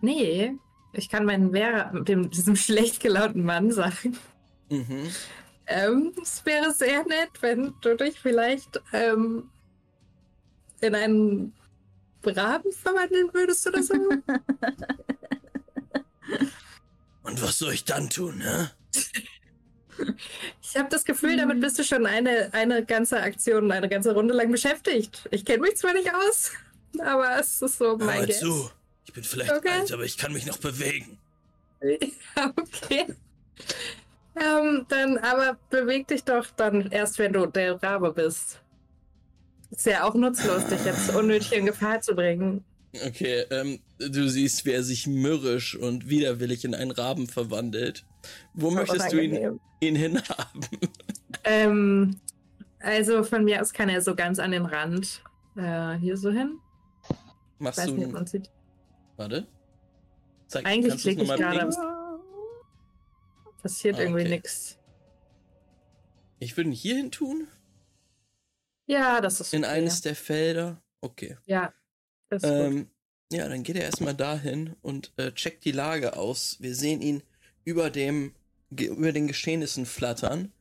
nee, 0.00 0.52
ich 0.92 1.08
kann 1.08 1.24
meinen 1.24 1.52
Wehr, 1.52 1.92
dem, 2.06 2.30
diesem 2.30 2.56
schlecht 2.66 3.00
gelaunten 3.00 3.44
Mann 3.44 3.70
sagen, 3.72 4.16
Mhm. 4.68 5.10
ähm, 5.68 6.12
es 6.20 6.44
wäre 6.44 6.72
sehr 6.72 7.04
nett, 7.06 7.30
wenn 7.40 7.72
du 7.82 7.96
dich 7.96 8.18
vielleicht 8.18 8.82
ähm, 8.92 9.48
in 10.80 10.92
einen 10.96 11.52
Raben 12.24 12.72
verwandeln 12.72 13.28
würdest 13.32 13.64
oder 13.68 13.80
so. 13.84 13.94
Und 17.22 17.40
was 17.42 17.58
soll 17.60 17.74
ich 17.74 17.84
dann 17.84 18.10
tun, 18.10 18.38
ne? 18.38 18.72
Ich 20.60 20.76
habe 20.76 20.88
das 20.90 21.04
Gefühl, 21.04 21.36
damit 21.36 21.60
bist 21.60 21.78
du 21.78 21.84
schon 21.84 22.06
eine, 22.06 22.52
eine 22.52 22.84
ganze 22.84 23.20
Aktion, 23.22 23.70
eine 23.70 23.88
ganze 23.88 24.14
Runde 24.14 24.34
lang 24.34 24.50
beschäftigt. 24.50 25.28
Ich 25.30 25.44
kenne 25.44 25.60
mich 25.62 25.76
zwar 25.76 25.92
nicht 25.94 26.12
aus, 26.12 26.50
aber 27.00 27.38
es 27.38 27.60
ist 27.62 27.78
so 27.78 27.96
mein 27.96 28.20
Hör 28.20 28.26
Guess. 28.26 28.40
zu. 28.40 28.70
Ich 29.04 29.12
bin 29.12 29.24
vielleicht 29.24 29.52
Okay. 29.52 29.68
alt, 29.70 29.92
aber 29.92 30.04
ich 30.04 30.16
kann 30.18 30.32
mich 30.32 30.46
noch 30.46 30.58
bewegen. 30.58 31.18
Ja, 31.82 32.52
okay. 32.56 33.06
Ähm, 34.36 34.84
dann 34.88 35.16
aber 35.18 35.58
beweg 35.70 36.08
dich 36.08 36.24
doch 36.24 36.46
dann 36.56 36.90
erst, 36.90 37.18
wenn 37.18 37.32
du 37.32 37.46
der 37.46 37.82
Rabe 37.82 38.12
bist. 38.12 38.60
Ist 39.70 39.86
ja 39.86 40.04
auch 40.04 40.14
nutzlos, 40.14 40.66
dich 40.66 40.84
jetzt 40.84 41.14
unnötig 41.14 41.52
in 41.52 41.66
Gefahr 41.66 42.00
zu 42.00 42.14
bringen. 42.14 42.64
Okay, 43.06 43.44
ähm, 43.50 43.80
du 43.98 44.28
siehst, 44.28 44.64
wie 44.64 44.72
er 44.72 44.82
sich 44.82 45.06
mürrisch 45.06 45.74
und 45.76 46.08
widerwillig 46.08 46.64
in 46.64 46.74
einen 46.74 46.90
Raben 46.90 47.26
verwandelt. 47.28 48.04
Wo 48.54 48.70
möchtest 48.70 49.12
du 49.12 49.18
ihn, 49.22 49.60
ihn 49.80 49.96
hinhaben? 49.96 50.66
Ähm, 51.44 52.16
also 52.80 53.22
von 53.22 53.44
mir 53.44 53.60
aus 53.60 53.72
kann 53.72 53.88
er 53.88 54.00
so 54.02 54.14
ganz 54.14 54.38
an 54.38 54.50
den 54.52 54.66
Rand 54.66 55.22
äh, 55.56 55.94
hier 55.96 56.16
so 56.16 56.30
hin. 56.30 56.58
Ich 57.58 57.60
Machst 57.60 57.78
weiß 57.78 57.86
du. 57.86 57.94
nicht, 57.94 58.12
man 58.12 58.26
sieht. 58.26 58.50
Warte. 59.16 59.46
Zeig, 60.46 60.66
Eigentlich 60.66 61.00
klicke 61.00 61.22
ich 61.22 61.28
gerade. 61.28 61.70
Passiert 63.62 63.96
Ah, 63.96 64.00
irgendwie 64.02 64.20
okay. 64.22 64.30
nichts. 64.30 64.78
Ich 66.38 66.56
würde 66.56 66.70
ihn 66.70 66.74
hier 66.74 66.96
hin 66.96 67.10
tun? 67.10 67.48
Ja, 68.86 69.20
das 69.20 69.40
ist 69.40 69.52
In 69.54 69.64
okay. 69.64 69.72
eines 69.72 70.02
der 70.02 70.14
Felder? 70.14 70.80
Okay. 71.00 71.36
Ja, 71.46 71.72
das 72.28 72.42
ist 72.44 72.48
gut. 72.50 72.58
Ähm, 72.58 72.90
ja, 73.32 73.48
dann 73.48 73.62
geht 73.64 73.76
er 73.76 73.82
erstmal 73.82 74.14
dahin 74.14 74.76
und 74.82 75.12
äh, 75.16 75.32
checkt 75.32 75.64
die 75.64 75.72
Lage 75.72 76.16
aus. 76.16 76.58
Wir 76.60 76.74
sehen 76.74 77.00
ihn 77.00 77.22
über 77.64 77.90
dem 77.90 78.34
über 78.70 79.12
den 79.12 79.26
Geschehnissen 79.28 79.86
flattern. 79.86 80.52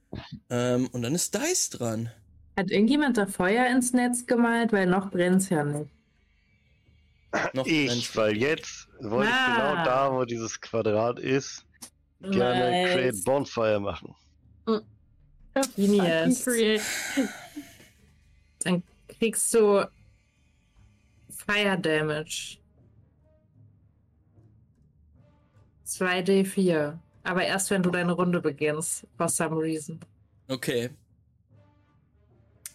Ähm, 0.49 0.87
und 0.91 1.01
dann 1.01 1.13
ist 1.13 1.35
Dice 1.35 1.69
dran. 1.71 2.11
Hat 2.57 2.71
irgendjemand 2.71 3.17
da 3.17 3.27
Feuer 3.27 3.67
ins 3.67 3.93
Netz 3.93 4.25
gemalt? 4.25 4.71
Weil 4.71 4.87
noch 4.87 5.11
brennt 5.11 5.41
es 5.41 5.49
ja 5.49 5.63
nicht. 5.63 5.91
Noch 7.53 7.65
Ich, 7.65 8.15
weil 8.15 8.37
jetzt 8.37 8.87
wollte 9.01 9.29
ich 9.29 9.35
Ah. 9.35 9.73
genau 9.73 9.85
da, 9.85 10.11
wo 10.13 10.25
dieses 10.25 10.59
Quadrat 10.59 11.19
ist, 11.19 11.65
gerne 12.21 12.71
Nice. 12.71 12.93
Create 12.93 13.23
Bonfire 13.25 13.79
machen. 13.79 14.15
Genius. 15.75 16.43
Create. 16.43 16.81
Dann 18.63 18.83
kriegst 19.07 19.53
du 19.53 19.85
Fire 21.29 21.77
Damage. 21.79 22.57
2d4. 25.85 26.97
Aber 27.23 27.43
erst 27.43 27.69
wenn 27.71 27.81
du 27.83 27.89
deine 27.89 28.11
Runde 28.11 28.41
beginnst, 28.41 29.05
for 29.17 29.29
some 29.29 29.55
reason. 29.57 29.99
Okay. 30.47 30.89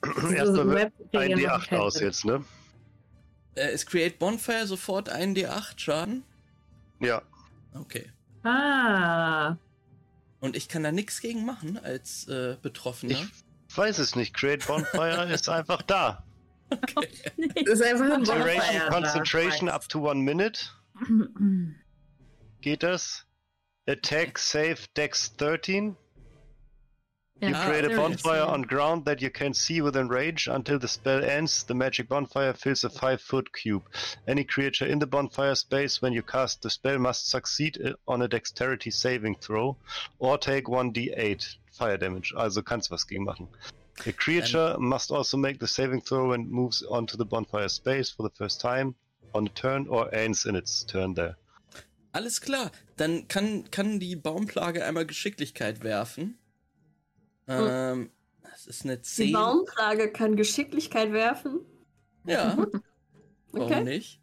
Erstmal 0.03 0.55
wird 0.55 0.75
Web 0.75 0.93
ein 1.13 1.19
regeln 1.19 1.43
machen 1.43 1.63
D8 1.63 1.69
keinen 1.69 1.81
aus 1.81 1.95
Sinn. 1.95 2.07
jetzt, 2.07 2.25
ne? 2.25 2.45
Äh, 3.61 3.75
ist 3.75 3.87
Create 3.87 4.19
Bonfire 4.19 4.67
sofort 4.67 5.09
ein 5.09 5.35
D8 5.35 5.79
Schaden? 5.79 6.25
Ja. 6.99 7.23
Okay. 7.75 8.11
Ah. 8.43 9.57
Und 10.41 10.57
ich 10.57 10.69
kann 10.69 10.83
da 10.83 10.93
nichts 10.93 11.21
gegen 11.21 11.45
machen 11.45 11.79
als 11.79 12.27
äh, 12.29 12.57
Betroffener. 12.63 13.19
Ich 13.69 13.77
weiß 13.77 13.99
es 13.99 14.17
nicht. 14.17 14.35
Create 14.35 14.67
Bonfire 14.67 15.31
ist 15.33 15.49
einfach 15.49 15.83
da. 15.83 16.25
Das 17.67 17.81
ist 17.81 17.83
einfach 17.83 18.05
ein 18.05 18.23
Duration, 18.23 18.57
Bonfire 18.57 18.79
da. 18.79 18.89
Concentration 18.91 19.69
up 19.69 19.89
to 19.89 20.09
one 20.09 20.23
minute. 20.23 20.71
Geht 22.61 22.85
das? 22.85 23.27
Attack, 23.89 24.39
Save, 24.39 24.77
Dex 24.97 25.37
13. 25.37 25.97
You 27.43 27.55
create 27.55 27.85
a 27.87 27.89
there 27.89 27.99
it 27.99 28.13
is, 28.13 28.23
bonfire 28.23 28.43
on 28.43 28.63
ground 28.63 29.07
that 29.07 29.23
you 29.23 29.31
can 29.31 29.55
see 29.55 29.81
within 29.81 30.09
range. 30.09 30.47
Until 30.47 30.79
the 30.79 30.89
spell 30.89 31.25
ends, 31.25 31.65
the 31.65 31.75
magic 31.75 32.09
bonfire 32.09 32.53
fills 32.53 32.85
a 32.85 32.91
5 32.91 33.21
foot 33.21 33.53
cube. 33.53 33.85
Any 34.29 34.45
creature 34.45 34.87
in 34.87 34.99
the 34.99 35.07
bonfire 35.07 35.55
space 35.55 36.03
when 36.03 36.13
you 36.13 36.23
cast 36.23 36.61
the 36.61 36.69
spell 36.69 36.99
must 36.99 37.31
succeed 37.31 37.81
uh, 37.83 37.93
on 38.07 38.21
a 38.21 38.29
dexterity 38.29 38.91
saving 38.91 39.37
throw 39.37 39.77
or 40.19 40.37
take 40.37 40.67
1d8 40.67 41.57
fire 41.73 41.97
damage. 41.97 42.35
Also 42.37 42.61
kannst 42.61 42.91
was 42.91 43.05
gegen 43.05 43.25
machen. 43.25 43.49
A 44.07 44.13
creature 44.13 44.77
must 44.79 45.11
also 45.11 45.37
make 45.37 45.59
the 45.59 45.67
saving 45.67 46.03
throw 46.03 46.29
when 46.29 46.43
it 46.43 46.51
moves 46.51 46.83
onto 46.83 47.17
the 47.17 47.25
bonfire 47.25 47.69
space 47.69 48.11
for 48.11 48.23
the 48.23 48.35
first 48.37 48.61
time 48.61 48.95
on 49.35 49.47
a 49.47 49.51
turn 49.51 49.87
or 49.89 50.15
ends 50.15 50.45
in 50.45 50.57
its 50.57 50.85
turn 50.85 51.15
there. 51.15 51.37
Alles 52.13 52.41
klar. 52.41 52.71
Dann 52.97 53.29
kann, 53.29 53.71
kann 53.71 54.01
die 54.01 54.17
Baumplage 54.17 54.85
einmal 54.85 55.07
Geschicklichkeit 55.07 55.83
werfen. 55.85 56.39
Ähm, 57.59 58.11
das 58.43 58.67
ist 58.67 58.85
eine 58.85 58.99
Die 58.99 59.03
10. 59.03 59.33
Baumplage 59.33 60.11
kann 60.13 60.37
Geschicklichkeit 60.37 61.13
werfen. 61.13 61.61
Ja, 62.25 62.57
warum 63.53 63.73
Okay. 63.73 63.85
nicht? 63.85 64.21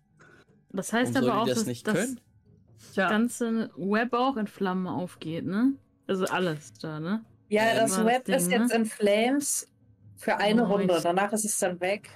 Das 0.71 0.93
heißt 0.93 1.15
Warum 1.15 1.29
aber 1.29 1.41
auch, 1.41 1.43
die 1.45 1.49
das 1.49 1.59
dass, 1.59 1.67
nicht 1.67 1.87
dass, 1.87 1.95
können? 1.95 2.19
Tja. 2.93 3.09
ganze 3.09 3.71
Web 3.75 4.13
auch 4.13 4.37
in 4.37 4.47
Flammen 4.47 4.87
aufgeht, 4.87 5.45
ne? 5.45 5.73
Also 6.07 6.25
alles 6.25 6.73
da, 6.73 6.99
ne? 6.99 7.25
Ja, 7.49 7.63
Ähm, 7.63 7.75
das 7.75 7.95
das 7.95 8.05
Web 8.05 8.25
Ding, 8.25 8.35
ist 8.35 8.47
ne? 8.47 8.55
jetzt 8.55 8.71
in 8.71 8.85
Flames 8.85 9.67
für 10.15 10.37
eine 10.37 10.61
Nice. 10.61 10.71
Runde. 10.71 10.99
Danach 11.03 11.33
ist 11.33 11.45
es 11.45 11.57
dann 11.57 11.79
weg. 11.79 12.09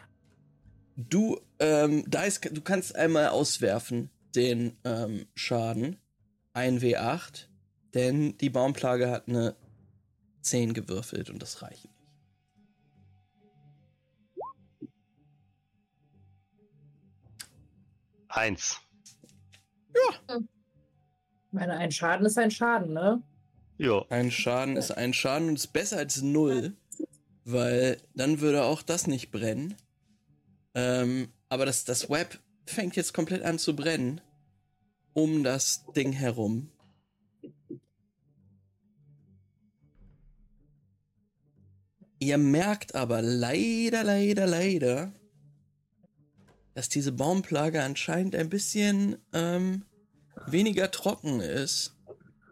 Du, 0.96 1.40
ähm, 1.60 2.04
da 2.08 2.24
ist, 2.24 2.46
du 2.56 2.62
kannst 2.62 2.96
einmal 2.96 3.30
auswerfen 3.30 4.10
den 4.36 4.78
ähm, 4.84 5.26
Schaden. 5.36 5.98
Ein 6.54 6.80
W8. 6.80 7.48
Denn 7.94 8.38
die 8.38 8.50
Baumplage 8.50 9.10
hat 9.10 9.28
eine 9.28 9.56
10 10.42 10.74
gewürfelt 10.74 11.30
und 11.30 11.42
das 11.42 11.62
reicht 11.62 11.86
nicht. 11.86 12.02
Eins. 18.28 18.80
Ich 20.28 21.52
meine, 21.52 21.74
ein 21.78 21.92
Schaden 21.92 22.26
ist 22.26 22.38
ein 22.38 22.50
Schaden, 22.50 22.94
ne? 22.94 23.22
Ja. 23.78 24.06
Ein 24.10 24.32
Schaden 24.32 24.78
ist 24.78 24.92
ein 24.92 25.14
Schaden 25.14 25.50
und 25.50 25.56
ist 25.56 25.74
besser 25.74 25.98
als 25.98 26.22
null, 26.22 26.74
weil 27.44 27.98
dann 28.16 28.40
würde 28.40 28.64
auch 28.64 28.84
das 28.84 29.08
nicht 29.08 29.32
brennen. 29.32 29.76
Ähm, 30.76 31.34
aber 31.50 31.66
das, 31.66 31.84
das 31.84 32.10
Web 32.10 32.40
fängt 32.66 32.96
jetzt 32.96 33.14
komplett 33.14 33.44
an 33.44 33.60
zu 33.60 33.76
brennen. 33.76 34.22
Um 35.14 35.44
das 35.44 35.84
Ding 35.94 36.14
herum. 36.14 36.72
Ihr 42.24 42.38
merkt 42.38 42.94
aber 42.94 43.24
leider, 43.24 44.04
leider, 44.04 44.46
leider, 44.46 45.12
dass 46.76 46.88
diese 46.88 47.12
Baumplage 47.12 47.82
anscheinend 47.82 48.36
ein 48.36 48.48
bisschen 48.48 49.18
ähm, 49.34 49.86
weniger 50.46 50.92
trocken 50.92 51.40
ist 51.40 51.96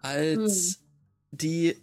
als 0.02 0.80
die 1.30 1.78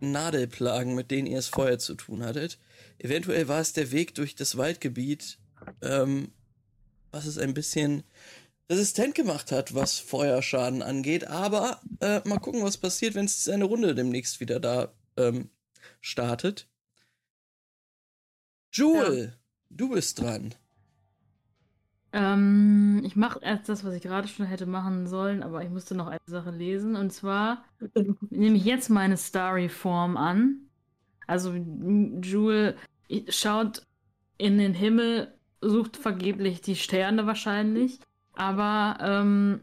Nadelplagen, 0.00 0.96
mit 0.96 1.12
denen 1.12 1.28
ihr 1.28 1.38
es 1.38 1.46
vorher 1.46 1.78
zu 1.78 1.94
tun 1.94 2.24
hattet. 2.24 2.58
Eventuell 2.98 3.46
war 3.46 3.60
es 3.60 3.72
der 3.72 3.92
Weg 3.92 4.16
durch 4.16 4.34
das 4.34 4.56
Waldgebiet, 4.56 5.38
ähm, 5.82 6.32
was 7.12 7.26
es 7.26 7.38
ein 7.38 7.54
bisschen 7.54 8.02
resistent 8.68 9.14
gemacht 9.14 9.52
hat, 9.52 9.72
was 9.72 10.00
Feuerschaden 10.00 10.82
angeht. 10.82 11.28
Aber 11.28 11.80
äh, 12.00 12.22
mal 12.24 12.40
gucken, 12.40 12.64
was 12.64 12.76
passiert, 12.76 13.14
wenn 13.14 13.26
es 13.26 13.48
eine 13.48 13.66
Runde 13.66 13.94
demnächst 13.94 14.40
wieder 14.40 14.58
da 14.58 14.92
ähm, 15.16 15.50
startet. 16.00 16.66
Jewel, 18.74 19.32
du 19.70 19.90
bist 19.90 20.20
dran. 20.20 20.52
Ähm, 22.12 23.02
ich 23.04 23.14
mache 23.14 23.38
erst 23.40 23.68
das, 23.68 23.84
was 23.84 23.94
ich 23.94 24.02
gerade 24.02 24.26
schon 24.26 24.46
hätte 24.46 24.66
machen 24.66 25.06
sollen, 25.06 25.44
aber 25.44 25.62
ich 25.62 25.70
musste 25.70 25.94
noch 25.94 26.08
eine 26.08 26.18
Sache 26.26 26.50
lesen. 26.50 26.96
Und 26.96 27.12
zwar 27.12 27.64
nehme 28.30 28.56
ich 28.56 28.64
jetzt 28.64 28.90
meine 28.90 29.16
Starry-Form 29.16 30.16
an. 30.16 30.58
Also 31.28 31.54
Jewel 31.54 32.76
schaut 33.28 33.82
in 34.38 34.58
den 34.58 34.74
Himmel, 34.74 35.32
sucht 35.60 35.96
vergeblich 35.96 36.60
die 36.60 36.76
Sterne 36.76 37.26
wahrscheinlich. 37.26 38.00
Aber 38.32 38.98
ähm, 39.00 39.60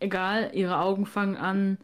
egal, 0.00 0.50
ihre 0.54 0.78
Augen 0.78 1.06
fangen 1.06 1.36
an, 1.36 1.78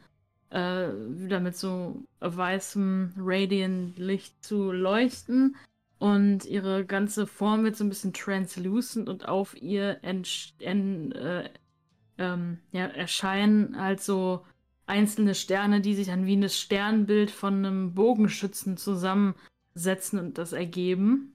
äh, 0.50 0.88
wieder 1.10 1.38
mit 1.38 1.56
so 1.56 2.02
weißem 2.18 3.14
Radiant-Licht 3.16 4.44
zu 4.44 4.72
leuchten. 4.72 5.54
Und 6.00 6.46
ihre 6.46 6.86
ganze 6.86 7.26
Form 7.26 7.62
wird 7.62 7.76
so 7.76 7.84
ein 7.84 7.90
bisschen 7.90 8.14
translucent 8.14 9.06
und 9.06 9.28
auf 9.28 9.54
ihr 9.60 10.02
entsch- 10.02 10.54
en, 10.58 11.12
äh, 11.12 11.50
ähm, 12.16 12.58
ja, 12.72 12.86
erscheinen 12.86 13.78
halt 13.78 14.00
so 14.00 14.46
einzelne 14.86 15.34
Sterne, 15.34 15.82
die 15.82 15.94
sich 15.94 16.06
dann 16.06 16.24
wie 16.24 16.36
ein 16.36 16.48
Sternbild 16.48 17.30
von 17.30 17.54
einem 17.54 17.94
Bogenschützen 17.94 18.78
zusammensetzen 18.78 20.18
und 20.18 20.38
das 20.38 20.54
ergeben. 20.54 21.34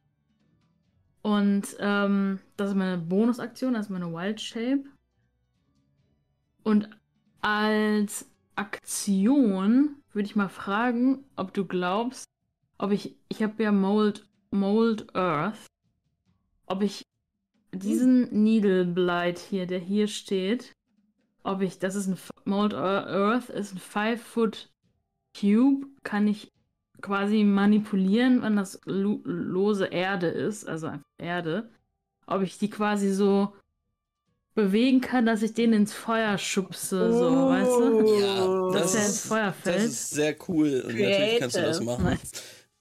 Und 1.22 1.78
ähm, 1.80 2.40
das 2.58 2.72
ist 2.72 2.76
meine 2.76 2.98
Bonusaktion, 2.98 3.76
das 3.76 3.86
ist 3.86 3.92
meine 3.92 4.12
Wild 4.12 4.42
Shape. 4.42 4.84
Und 6.64 6.90
als 7.42 8.28
Aktion 8.56 9.98
würde 10.12 10.26
ich 10.26 10.36
mal 10.36 10.50
fragen, 10.50 11.24
ob 11.36 11.54
du 11.54 11.66
glaubst, 11.66 12.26
ob 12.80 12.92
ich, 12.92 13.16
ich 13.30 13.44
habe 13.44 13.62
ja 13.62 13.72
Mold, 13.72 14.28
Mold 14.60 15.14
Earth, 15.16 15.68
ob 16.66 16.82
ich 16.82 17.06
diesen 17.74 18.44
Needle 18.44 18.86
Blight 18.86 19.38
hier, 19.40 19.68
der 19.68 19.80
hier 19.80 20.08
steht, 20.08 20.74
ob 21.44 21.62
ich, 21.62 21.78
das 21.80 21.96
ist 21.96 22.08
ein 22.08 22.18
Mold 22.46 22.74
Earth, 22.74 23.50
ist 23.50 23.74
ein 23.74 23.78
5 23.80 24.22
Foot 24.22 24.70
Cube, 25.40 25.86
kann 26.04 26.28
ich 26.28 26.52
quasi 27.02 27.44
manipulieren, 27.44 28.42
wenn 28.42 28.56
das 28.56 28.80
lo 28.86 29.20
lose 29.26 29.86
Erde 29.86 30.28
ist, 30.28 30.68
also 30.68 30.88
einfach 30.88 31.06
Erde, 31.18 31.70
ob 32.26 32.42
ich 32.42 32.58
die 32.58 32.70
quasi 32.70 33.12
so 33.14 33.54
bewegen 34.56 35.02
kann, 35.02 35.26
dass 35.26 35.44
ich 35.44 35.54
den 35.54 35.74
ins 35.74 35.94
Feuer 35.94 36.38
schubse, 36.38 37.12
so, 37.14 37.50
weißt 37.50 37.72
du? 37.72 38.22
Ja, 38.22 38.72
Dass 38.72 38.82
das 38.84 38.92
der 38.94 39.02
ins 39.06 39.16
ist, 39.16 39.28
Feuer 39.28 39.48
das 39.48 39.58
fällt. 39.58 39.84
ist 39.84 40.10
sehr 40.12 40.36
cool 40.48 40.82
und 40.88 40.94
natürlich 40.98 41.40
kannst 41.40 41.58
du 41.58 41.62
das 41.62 41.78
Creative. 41.80 41.84
machen. 42.02 42.04
Nice. 42.06 42.32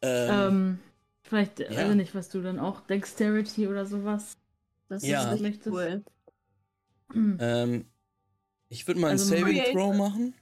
Ähm, 0.03 0.31
Ähm, 0.31 0.79
vielleicht, 1.25 1.59
ja. 1.61 1.71
weiß 1.71 1.91
ich 1.91 1.97
nicht, 1.97 2.15
was 2.15 2.29
du 2.29 2.41
dann 2.43 2.59
auch, 2.59 2.81
Dexterity 2.83 3.67
oder 3.67 3.87
sowas. 3.87 4.37
Das 4.89 5.03
Ja. 5.03 5.33
ist 5.33 5.43
richtig 5.43 5.73
cool. 5.73 6.05
ähm, 7.15 7.87
ich 8.69 8.87
würde 8.87 9.01
mal 9.01 9.09
einen 9.09 9.19
Also 9.19 9.31
Saving 9.35 9.57
Creative. 9.57 9.73
Throw 9.73 9.97
machen. 9.97 10.35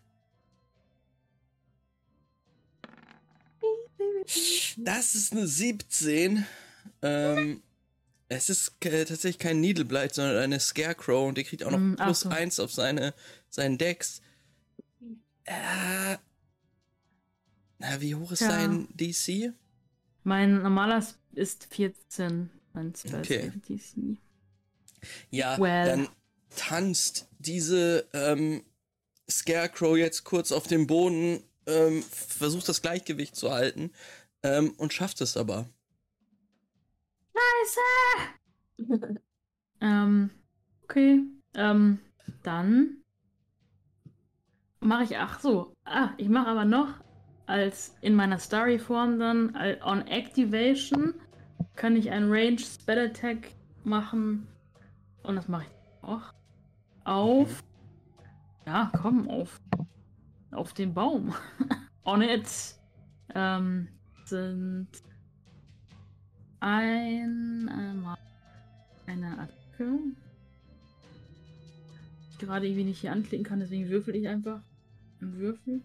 Das 4.76 5.14
ist 5.14 5.32
eine 5.32 5.46
17. 5.46 6.46
Ähm, 7.02 7.62
es 8.28 8.48
ist 8.48 8.72
äh, 8.84 9.04
tatsächlich 9.04 9.38
kein 9.38 9.60
Needle 9.60 9.84
Blight, 9.84 10.14
sondern 10.14 10.36
eine 10.38 10.58
Scarecrow 10.60 11.28
und 11.28 11.36
der 11.36 11.44
kriegt 11.44 11.64
auch 11.64 11.70
noch 11.70 11.78
Mm, 11.78 11.94
plus 11.96 12.20
so. 12.20 12.28
1 12.30 12.60
auf 12.60 12.72
seine, 12.72 13.14
seinen 13.50 13.76
Dex. 13.78 14.22
Äh, 15.44 16.16
na, 17.78 18.00
wie 18.00 18.14
hoch 18.14 18.32
ist 18.32 18.40
Ja. 18.40 18.48
sein 18.50 18.88
DC? 18.94 19.52
Mein 20.24 20.62
normaler 20.62 21.04
ist 21.32 21.66
14, 21.74 22.50
mein 22.74 22.94
Spell 22.94 23.20
Okay. 23.20 23.52
DC. 23.68 24.18
Ja, 25.30 25.58
Well. 25.58 25.86
dann 25.86 26.08
tanzt 26.56 27.28
diese 27.38 28.08
ähm, 28.12 28.62
Scarecrow 29.28 29.96
jetzt 29.96 30.24
kurz 30.24 30.52
auf 30.52 30.66
dem 30.66 30.86
Boden, 30.86 31.42
ähm, 31.66 32.02
versucht 32.02 32.68
das 32.68 32.82
Gleichgewicht 32.82 33.34
zu 33.34 33.50
halten 33.50 33.90
ähm, 34.42 34.74
und 34.76 34.92
schafft 34.92 35.20
es 35.20 35.36
aber. 35.36 35.68
Ähm, 39.84 40.30
okay. 40.84 41.22
Ähm, 41.54 41.98
dann 42.44 43.02
mache 44.78 45.02
ich, 45.02 45.16
ach 45.18 45.40
so, 45.40 45.74
ah, 45.84 46.10
ich 46.18 46.28
mache 46.28 46.46
aber 46.46 46.64
noch 46.64 47.02
als 47.46 47.94
in 48.00 48.14
meiner 48.14 48.38
Starry-Form 48.38 49.18
dann 49.18 49.56
on 49.84 50.06
Activation 50.06 51.14
kann 51.74 51.96
ich 51.96 52.10
ein 52.10 52.30
Range 52.30 52.58
Spell 52.58 53.10
Attack 53.10 53.52
machen 53.84 54.46
und 55.22 55.36
das 55.36 55.48
mache 55.48 55.64
ich 55.64 56.04
auch 56.08 56.32
auf, 57.04 57.62
ja, 58.66 58.90
komm, 59.00 59.28
auf, 59.28 59.60
auf 60.50 60.72
den 60.72 60.94
Baum. 60.94 61.34
on 62.04 62.22
it 62.22 62.48
ähm, 63.34 63.88
sind 64.24 64.88
ein, 66.60 67.68
einmal 67.68 68.18
eine 69.06 69.38
Attacke. 69.38 69.98
Ich 72.30 72.38
gerade 72.38 72.66
irgendwie 72.66 72.84
nicht 72.84 73.00
hier 73.00 73.12
anklicken 73.12 73.44
kann, 73.44 73.60
deswegen 73.60 73.88
würfel 73.88 74.14
ich 74.14 74.28
einfach 74.28 74.60
im 75.20 75.36
Würfel. 75.36 75.82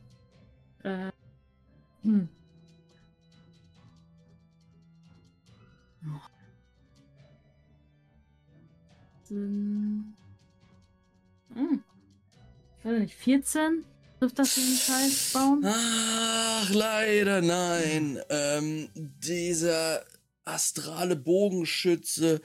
Äh, 0.84 1.12
hm. 2.04 2.30
Hm. 9.30 10.14
Ich 12.80 12.86
weiß 12.86 13.00
nicht, 13.00 13.16
14? 13.16 13.84
Trifft 14.20 14.40
das 14.40 14.56
den 14.56 14.64
Scheißbaum? 14.64 15.64
Ach, 15.66 16.70
leider 16.72 17.42
nein. 17.42 18.20
Ähm, 18.30 18.90
dieser 18.96 20.04
astrale 20.46 21.16
Bogenschütze 21.16 22.42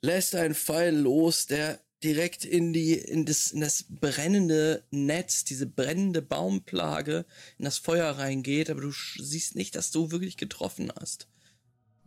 lässt 0.00 0.34
einen 0.34 0.54
Pfeil 0.54 0.96
los, 0.96 1.46
der 1.46 1.80
direkt 2.04 2.44
in 2.44 2.72
die 2.72 2.94
in 2.94 3.24
das 3.24 3.52
in 3.52 3.60
das 3.60 3.84
brennende 3.88 4.84
Netz, 4.90 5.44
diese 5.44 5.66
brennende 5.66 6.22
Baumplage, 6.22 7.24
in 7.58 7.64
das 7.64 7.78
Feuer 7.78 8.10
reingeht, 8.18 8.70
aber 8.70 8.80
du 8.80 8.90
siehst 8.90 9.54
nicht, 9.56 9.74
dass 9.74 9.90
du 9.90 10.10
wirklich 10.10 10.36
getroffen 10.36 10.92
hast. 10.98 11.28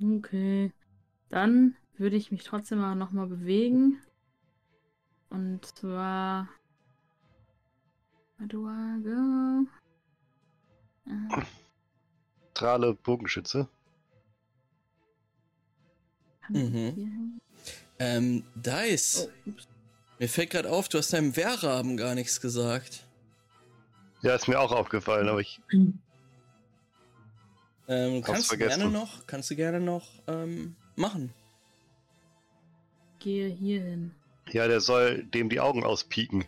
Okay. 0.01 0.71
Dann 1.29 1.75
würde 1.97 2.17
ich 2.17 2.31
mich 2.31 2.43
trotzdem 2.43 2.79
mal 2.79 2.95
nochmal 2.95 3.27
bewegen. 3.27 3.99
Und 5.29 5.65
zwar 5.65 6.49
Where 8.37 8.47
do 8.47 8.67
I 8.67 9.01
go? 9.01 9.67
Trale 12.53 12.93
Bogenschütze. 12.95 13.67
kann 16.41 16.55
Mhm. 16.55 17.39
Ähm, 17.99 18.43
Dice, 18.55 19.29
Oh, 19.45 19.49
ups. 19.49 19.67
Mir 20.19 20.29
fällt 20.29 20.51
gerade 20.51 20.69
auf, 20.69 20.89
du 20.89 20.97
hast 20.97 21.13
deinem 21.13 21.35
Wehrraben 21.35 21.97
gar 21.97 22.15
nichts 22.15 22.41
gesagt. 22.41 23.05
Ja, 24.21 24.35
ist 24.35 24.47
mir 24.47 24.59
auch 24.59 24.71
aufgefallen, 24.71 25.29
aber 25.29 25.41
ich. 25.41 25.61
Ähm, 27.87 28.23
kannst 28.23 28.51
du 28.51 28.57
gerne 28.57 28.89
noch, 28.89 29.27
kannst 29.27 29.51
du 29.51 29.55
gerne 29.55 29.79
noch 29.79 30.09
ähm, 30.25 30.75
machen. 30.95 31.31
Gehe 33.19 33.47
hier 33.47 33.79
hin. 33.79 34.15
Ja, 34.51 34.67
der 34.67 34.81
soll 34.81 35.23
dem 35.25 35.49
die 35.49 35.59
Augen 35.59 35.83
auspieken. 35.83 36.45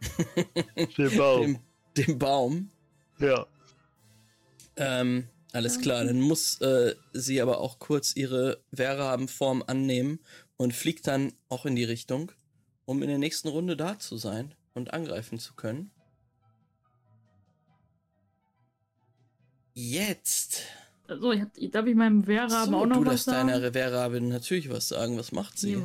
Den 0.96 1.18
Baum. 1.18 1.42
Dem, 1.42 2.06
dem 2.06 2.18
Baum. 2.18 2.70
Ja. 3.18 3.46
Ähm, 4.76 5.28
alles 5.52 5.80
klar, 5.80 6.04
dann 6.04 6.20
muss 6.20 6.60
äh, 6.62 6.94
sie 7.12 7.42
aber 7.42 7.58
auch 7.60 7.78
kurz 7.78 8.16
ihre 8.16 8.58
Wehrrabenform 8.70 9.62
annehmen 9.66 10.18
und 10.56 10.72
fliegt 10.72 11.06
dann 11.06 11.34
auch 11.50 11.66
in 11.66 11.76
die 11.76 11.84
Richtung, 11.84 12.32
um 12.84 13.02
in 13.02 13.08
der 13.08 13.18
nächsten 13.18 13.48
Runde 13.48 13.76
da 13.76 13.98
zu 13.98 14.16
sein 14.16 14.54
und 14.74 14.92
angreifen 14.92 15.38
zu 15.38 15.54
können. 15.54 15.90
Jetzt. 19.74 20.62
So, 21.08 21.32
ich 21.32 21.40
hab, 21.40 21.48
darf 21.72 21.86
ich 21.86 21.94
meinem 21.94 22.26
Wehrraben 22.26 22.72
So, 22.72 22.76
auch 22.76 22.86
noch 22.86 22.96
du 22.96 23.06
was 23.06 23.24
darfst 23.24 23.24
sagen? 23.24 23.48
deiner 23.48 23.74
Wehrrabin 23.74 24.28
natürlich 24.28 24.70
was 24.70 24.88
sagen. 24.88 25.18
Was 25.18 25.32
macht 25.32 25.58
sie? 25.58 25.82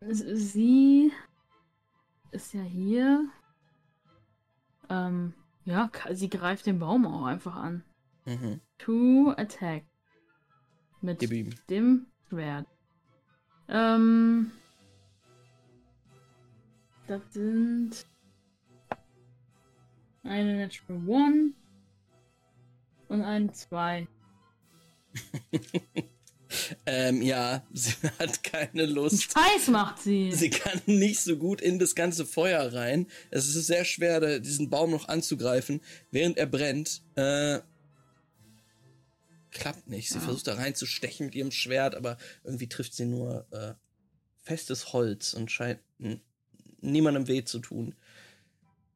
Sie 0.00 1.12
ist 2.30 2.54
ja 2.54 2.62
hier. 2.62 3.28
Ähm, 4.88 5.34
ja, 5.64 5.90
sie 6.12 6.30
greift 6.30 6.66
den 6.66 6.78
Baum 6.78 7.06
auch 7.06 7.24
einfach 7.24 7.56
an. 7.56 7.84
Mhm. 8.24 8.60
To 8.78 9.30
attack. 9.36 9.84
Mit 11.00 11.22
dem 11.68 12.06
Schwert. 12.28 12.66
Ähm. 13.68 14.52
Das 17.08 17.22
sind. 17.32 18.06
Eine 20.22 20.58
Natural 20.66 21.08
One. 21.08 21.52
Und 23.08 23.22
ein 23.22 23.52
Zwei. 23.54 24.06
Ähm, 26.86 27.20
ja, 27.20 27.62
sie 27.74 27.92
hat 28.18 28.42
keine 28.42 28.86
Lust. 28.86 29.24
Scheiß 29.34 29.68
macht 29.68 30.00
sie! 30.00 30.32
Sie 30.32 30.48
kann 30.48 30.80
nicht 30.86 31.20
so 31.20 31.36
gut 31.36 31.60
in 31.60 31.78
das 31.78 31.94
ganze 31.94 32.24
Feuer 32.24 32.72
rein. 32.72 33.06
Es 33.30 33.54
ist 33.54 33.66
sehr 33.66 33.84
schwer, 33.84 34.40
diesen 34.40 34.70
Baum 34.70 34.90
noch 34.90 35.08
anzugreifen, 35.08 35.82
während 36.10 36.38
er 36.38 36.46
brennt. 36.46 37.02
Äh, 37.16 37.58
klappt 39.50 39.88
nicht. 39.88 40.08
Sie 40.08 40.14
Ja. 40.14 40.20
versucht 40.22 40.46
da 40.46 40.54
reinzustechen 40.54 41.26
mit 41.26 41.34
ihrem 41.34 41.50
Schwert, 41.50 41.94
aber 41.94 42.16
irgendwie 42.44 42.68
trifft 42.68 42.94
sie 42.94 43.04
nur 43.04 43.46
äh, 43.50 43.74
festes 44.42 44.94
Holz 44.94 45.34
und 45.34 45.50
scheint 45.50 45.80
n- 46.00 46.22
niemandem 46.80 47.28
weh 47.28 47.44
zu 47.44 47.58
tun. 47.60 47.94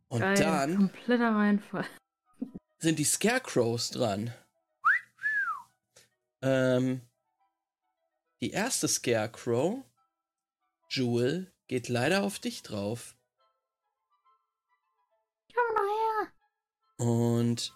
Und 0.09 0.21
Geil, 0.21 0.37
dann 0.37 0.77
Kompletter 0.77 1.35
Reinfall. 1.35 1.87
sind 2.79 2.99
die 2.99 3.05
Scarecrows 3.05 3.91
dran. 3.91 4.35
Ähm, 6.43 7.01
die 8.41 8.51
erste 8.51 8.89
Scarecrow, 8.89 9.85
Jewel, 10.91 11.53
geht 11.69 11.89
leider 11.89 12.25
auf 12.25 12.41
dich 12.41 12.63
drauf. 12.63 13.17
Komm 15.55 15.75
mal 15.75 15.87
her! 15.87 17.07
Und 17.07 17.73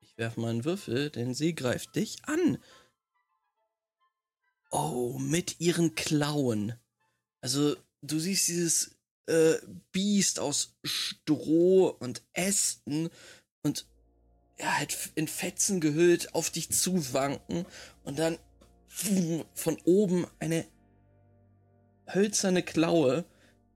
ich 0.00 0.18
werfe 0.18 0.40
mal 0.40 0.50
einen 0.50 0.64
Würfel, 0.64 1.10
denn 1.10 1.34
sie 1.34 1.54
greift 1.54 1.94
dich 1.94 2.24
an. 2.24 2.58
Oh, 4.70 5.18
mit 5.18 5.60
ihren 5.60 5.94
Klauen. 5.94 6.74
Also, 7.40 7.76
du 8.00 8.18
siehst 8.18 8.48
dieses 8.48 8.98
äh, 9.26 9.54
Biest 9.92 10.40
aus 10.40 10.76
Stroh 10.84 11.88
und 11.88 12.22
Ästen 12.32 13.10
und 13.62 13.86
ja, 14.58 14.78
halt 14.78 14.96
in 15.14 15.28
Fetzen 15.28 15.80
gehüllt 15.80 16.34
auf 16.34 16.50
dich 16.50 16.70
zuwanken 16.70 17.66
und 18.04 18.18
dann 18.18 18.38
von 19.54 19.78
oben 19.84 20.26
eine 20.38 20.66
hölzerne 22.06 22.62
Klaue, 22.62 23.24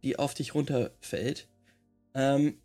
die 0.03 0.19
auf 0.19 0.35
dich 0.35 0.55
runterfällt. 0.55 1.49
Ähm, 2.15 2.61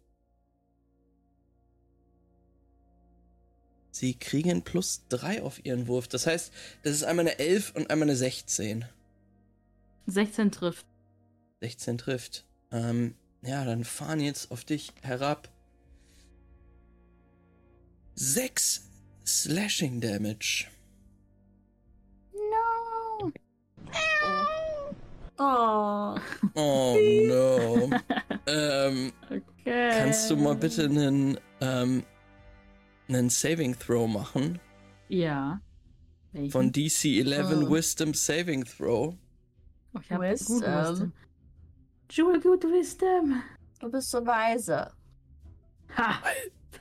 Sie 3.93 4.15
kriegen 4.15 4.63
plus 4.63 5.05
3 5.09 5.43
auf 5.43 5.63
ihren 5.65 5.87
Wurf. 5.87 6.07
Das 6.07 6.25
heißt, 6.25 6.51
das 6.83 6.93
ist 6.93 7.03
einmal 7.03 7.27
eine 7.27 7.39
11 7.39 7.75
und 7.75 7.89
einmal 7.89 8.07
eine 8.07 8.15
16. 8.15 8.85
16 10.07 10.51
trifft. 10.51 10.85
16 11.59 11.97
trifft. 11.97 12.45
Ähm, 12.71 13.15
ja, 13.41 13.65
dann 13.65 13.83
fahren 13.83 14.19
jetzt 14.19 14.51
auf 14.51 14.63
dich 14.63 14.93
herab. 15.01 15.49
6 18.15 18.89
Slashing 19.25 20.01
Damage. 20.01 20.67
No! 22.33 23.31
Oh. 25.37 26.15
Oh 26.55 26.97
no. 27.27 27.89
ähm, 28.47 29.11
Okay. 29.61 29.89
kannst 29.97 30.29
du 30.29 30.37
mal 30.37 30.55
bitte 30.55 30.85
einen, 30.85 31.37
ähm, 31.61 32.03
einen 33.07 33.29
Saving 33.29 33.77
Throw 33.77 34.07
machen? 34.09 34.59
Ja. 35.07 35.61
Welchen? 36.31 36.51
Von 36.51 36.71
DC 36.71 37.05
11 37.25 37.47
Oh. 37.51 37.69
Wisdom 37.71 38.13
Saving 38.13 38.65
Throw. 38.65 39.15
Oh, 39.93 39.99
ich 40.01 40.11
hab 40.11 40.21
Wisdom. 40.21 41.13
Jewel, 42.11 42.41
gut 42.41 42.63
Wisdom. 42.63 43.41
Du 43.79 43.89
bist 43.89 44.11
so 44.11 44.25
weise. 44.25 44.91
Ha! 45.95 46.21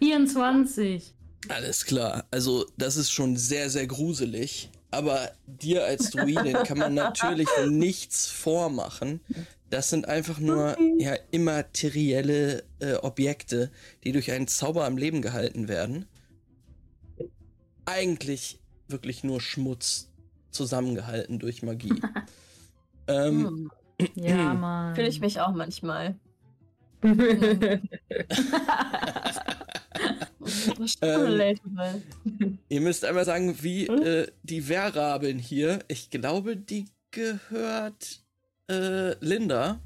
24. 0.01 1.15
Alles 1.49 1.85
klar. 1.85 2.25
Also, 2.33 2.67
das 2.77 2.97
ist 2.97 3.13
schon 3.13 3.37
sehr, 3.37 3.71
sehr 3.71 3.87
gruselig. 3.87 4.71
Aber 4.91 5.31
dir 5.47 5.85
als 5.85 6.11
Druidin 6.11 6.55
kann 6.65 6.79
man 6.79 6.95
natürlich 6.95 7.49
nichts 7.69 8.27
vormachen. 8.27 9.21
Das 9.71 9.89
sind 9.89 10.09
einfach 10.09 10.41
nur 10.41 10.77
ja, 10.99 11.15
immaterielle 11.31 12.65
äh, 12.81 12.95
Objekte, 12.95 13.71
die 14.03 14.11
durch 14.11 14.33
einen 14.33 14.49
Zauber 14.49 14.85
am 14.85 14.97
Leben 14.97 15.23
gehalten 15.23 15.69
werden. 15.69 16.07
Eigentlich 17.85 18.59
wirklich 18.89 19.23
nur 19.23 19.41
Schmutz 19.41 20.11
zusammengehalten 20.51 21.39
durch 21.39 21.63
Magie. 21.63 22.03
ähm, 23.07 23.47
Hm. 23.47 23.71
Ja, 24.15 24.55
Mann. 24.55 24.95
Fühle 24.95 25.09
ich 25.09 25.21
mich 25.21 25.41
auch 25.41 25.53
manchmal. 25.53 26.17
Ähm. 31.03 32.59
Ihr 32.69 32.81
müsst 32.81 33.05
einmal 33.05 33.25
sagen, 33.25 33.63
wie 33.63 33.87
äh, 33.87 34.27
die 34.43 34.69
Wehrrabin 34.69 35.39
hier, 35.39 35.81
ich 35.89 36.11
glaube, 36.11 36.57
die 36.57 36.87
gehört 37.11 38.21
äh, 38.71 39.15
Linda. 39.25 39.81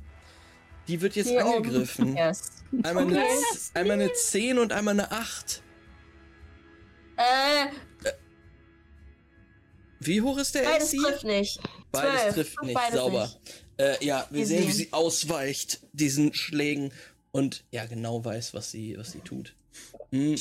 Die 0.88 1.00
wird 1.00 1.16
jetzt 1.16 1.29
Hier 1.31 1.44
oben. 1.46 1.57
angegriffen. 1.66 2.16
Yes. 2.16 2.62
Einmal, 2.83 3.05
eine, 3.05 3.16
Okay. 3.18 3.27
Z- 3.53 3.77
einmal 3.77 3.94
eine 4.00 4.12
10 4.12 4.59
und 4.59 4.72
einmal 4.72 4.94
eine 4.94 5.11
8. 5.11 5.62
Äh, 7.16 7.66
Wie 10.00 10.20
hoch 10.20 10.38
ist 10.38 10.55
der 10.55 10.62
beides 10.64 10.92
AC? 10.94 11.00
trifft 11.03 11.24
nicht. 11.24 11.61
Beides 11.90 12.20
Zwölf. 12.22 12.35
trifft 12.35 12.62
nicht, 12.62 12.74
Beides 12.74 12.94
sauber. 12.94 13.22
nicht. 13.22 13.63
Äh, 13.76 14.04
ja, 14.04 14.26
wir 14.30 14.46
sehen, 14.46 14.66
wie 14.68 14.72
sie 14.72 14.92
ausweicht 14.92 15.80
diesen 15.92 16.32
Schlägen 16.34 16.92
und 17.32 17.64
ja, 17.70 17.87
genau 17.87 18.24
weiß, 18.24 18.54
was 18.54 18.70
sie, 18.70 18.96
was 18.96 19.12
sie 19.12 19.20
tut. 19.20 19.54
Hm, 20.10 20.37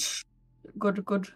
Gut, 0.79 1.05
gut. 1.05 1.35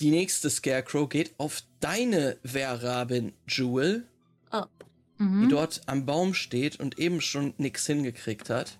Die 0.00 0.10
nächste 0.10 0.50
Scarecrow 0.50 1.08
geht 1.08 1.34
auf 1.38 1.62
deine 1.80 2.36
Wehrrabin, 2.42 3.32
Jewel. 3.48 4.06
die 5.18 5.24
Mhm. 5.24 5.48
dort 5.48 5.80
am 5.86 6.04
Baum 6.04 6.34
steht 6.34 6.78
und 6.78 6.98
eben 6.98 7.22
schon 7.22 7.54
nix 7.56 7.86
hingekriegt 7.86 8.50
hat. 8.50 8.78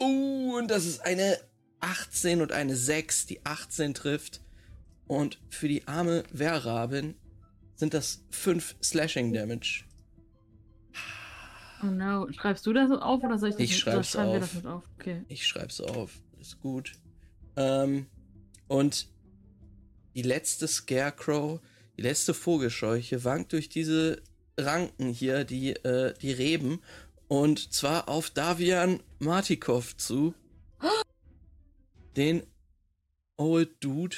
Uh, 0.00 0.56
und 0.56 0.68
das 0.72 0.84
ist 0.84 1.00
eine 1.00 1.38
18 1.78 2.42
und 2.42 2.50
eine 2.50 2.74
6, 2.74 3.26
die 3.26 3.46
18 3.46 3.94
trifft. 3.94 4.40
Und 5.06 5.38
für 5.48 5.68
die 5.68 5.86
arme 5.86 6.24
Wehrrabin 6.32 7.14
sind 7.76 7.94
das 7.94 8.24
5 8.30 8.74
Slashing 8.82 9.32
Damage. 9.32 9.84
Oh 11.82 11.86
no. 11.86 12.30
Schreibst 12.32 12.64
du 12.66 12.72
das 12.72 12.90
auf 12.90 13.22
oder 13.22 13.38
soll 13.38 13.50
ich 13.50 13.54
das 13.56 13.64
Ich 13.64 13.70
mit- 13.72 13.78
schreib's 13.80 14.10
schreiben 14.10 14.30
wir 14.32 14.38
auf. 14.38 14.40
das 14.44 14.54
mit 14.54 14.66
auf? 14.66 14.84
Okay. 14.98 15.24
Ich 15.28 15.46
schreib's 15.46 15.80
auf, 15.80 16.20
ist 16.40 16.60
gut. 16.60 16.92
Ähm, 17.56 18.06
und 18.68 19.08
die 20.14 20.22
letzte 20.22 20.66
Scarecrow, 20.68 21.60
die 21.96 22.02
letzte 22.02 22.34
Vogelscheuche 22.34 23.24
wankt 23.24 23.52
durch 23.52 23.68
diese 23.68 24.22
Ranken 24.58 25.08
hier, 25.10 25.44
die, 25.44 25.72
äh, 25.76 26.14
die 26.20 26.32
Reben 26.32 26.80
Und 27.28 27.72
zwar 27.74 28.08
auf 28.08 28.30
Davian 28.30 29.00
Martikov 29.18 29.96
zu. 29.96 30.32
Den 32.16 32.42
Old 33.36 33.82
Dude. 33.84 34.16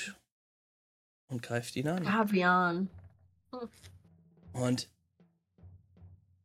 Und 1.28 1.42
greift 1.42 1.74
ihn 1.76 1.88
an. 1.88 2.04
Gavian. 2.04 2.90
Und 4.52 4.88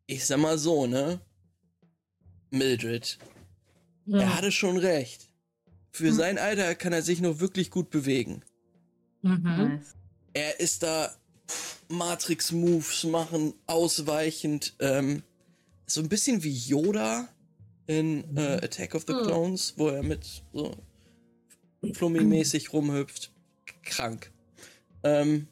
ich 0.07 0.25
sag 0.25 0.39
mal 0.39 0.57
so, 0.57 0.85
ne? 0.87 1.19
Mildred, 2.51 3.17
er 4.07 4.35
hatte 4.35 4.51
schon 4.51 4.77
recht. 4.77 5.27
Für 5.91 6.07
Hm. 6.09 6.13
sein 6.13 6.37
Alter 6.37 6.75
kann 6.75 6.93
er 6.93 7.01
sich 7.01 7.21
noch 7.21 7.39
wirklich 7.39 7.71
gut 7.71 7.89
bewegen. 7.89 8.43
Mhm. 9.21 9.81
Er 10.33 10.59
ist 10.59 10.83
da 10.83 11.15
Matrix-Moves 11.89 13.05
machen, 13.05 13.53
ausweichend. 13.67 14.75
Ähm, 14.79 15.23
so 15.85 16.01
ein 16.01 16.09
bisschen 16.09 16.43
wie 16.43 16.53
Yoda 16.55 17.27
in 17.87 18.35
äh, 18.37 18.59
Attack 18.63 18.95
of 18.95 19.05
the 19.07 19.13
Hm. 19.13 19.23
Clones, 19.23 19.73
wo 19.77 19.89
er 19.89 20.03
mit 20.03 20.43
so 20.53 20.75
Flummi-mäßig 21.81 22.71
rumhüpft. 22.73 23.31
Krank. 23.83 24.31
Ähm, 25.03 25.47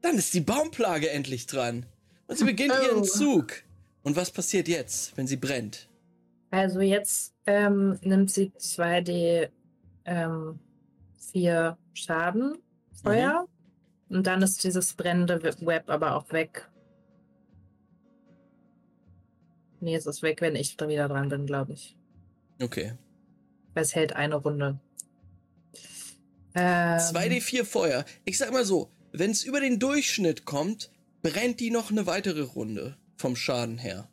dann 0.00 0.18
ist 0.18 0.34
die 0.34 0.40
Baumplage 0.40 1.10
endlich 1.10 1.46
dran. 1.46 1.86
Und 2.32 2.38
sie 2.38 2.44
beginnt 2.44 2.72
Oh. 2.78 2.84
ihren 2.84 3.04
Zug. 3.04 3.62
Und 4.02 4.16
was 4.16 4.30
passiert 4.30 4.68
jetzt, 4.68 5.16
wenn 5.16 5.26
sie 5.26 5.36
brennt? 5.36 5.88
Also 6.50 6.80
jetzt 6.80 7.34
ähm, 7.46 7.98
nimmt 8.02 8.30
sie 8.30 8.50
2D 8.58 9.48
ähm, 10.04 10.58
4 11.32 11.78
Schaden 11.94 12.58
Feuer. 13.02 13.46
Und 14.08 14.26
dann 14.26 14.42
ist 14.42 14.62
dieses 14.64 14.92
brennende 14.94 15.42
Web 15.42 15.84
aber 15.88 16.14
auch 16.16 16.30
weg. 16.32 16.68
Nee, 19.80 19.96
es 19.96 20.06
ist 20.06 20.22
weg, 20.22 20.40
wenn 20.40 20.54
ich 20.54 20.76
da 20.76 20.88
wieder 20.88 21.08
dran 21.08 21.28
bin, 21.28 21.46
glaube 21.46 21.72
ich. 21.72 21.96
Okay. 22.60 22.92
Weil 23.74 23.82
es 23.82 23.94
hält 23.94 24.14
eine 24.14 24.36
Runde. 24.36 24.78
Ähm, 26.54 26.98
2D4 26.98 27.64
Feuer. 27.64 28.04
Ich 28.24 28.38
sag 28.38 28.52
mal 28.52 28.64
so, 28.64 28.90
wenn 29.12 29.30
es 29.32 29.42
über 29.42 29.60
den 29.60 29.78
Durchschnitt 29.80 30.44
kommt, 30.44 30.91
brennt 31.22 31.60
die 31.60 31.70
noch 31.70 31.90
eine 31.90 32.06
weitere 32.06 32.42
Runde 32.42 32.96
vom 33.16 33.36
Schaden 33.36 33.78
her. 33.78 34.08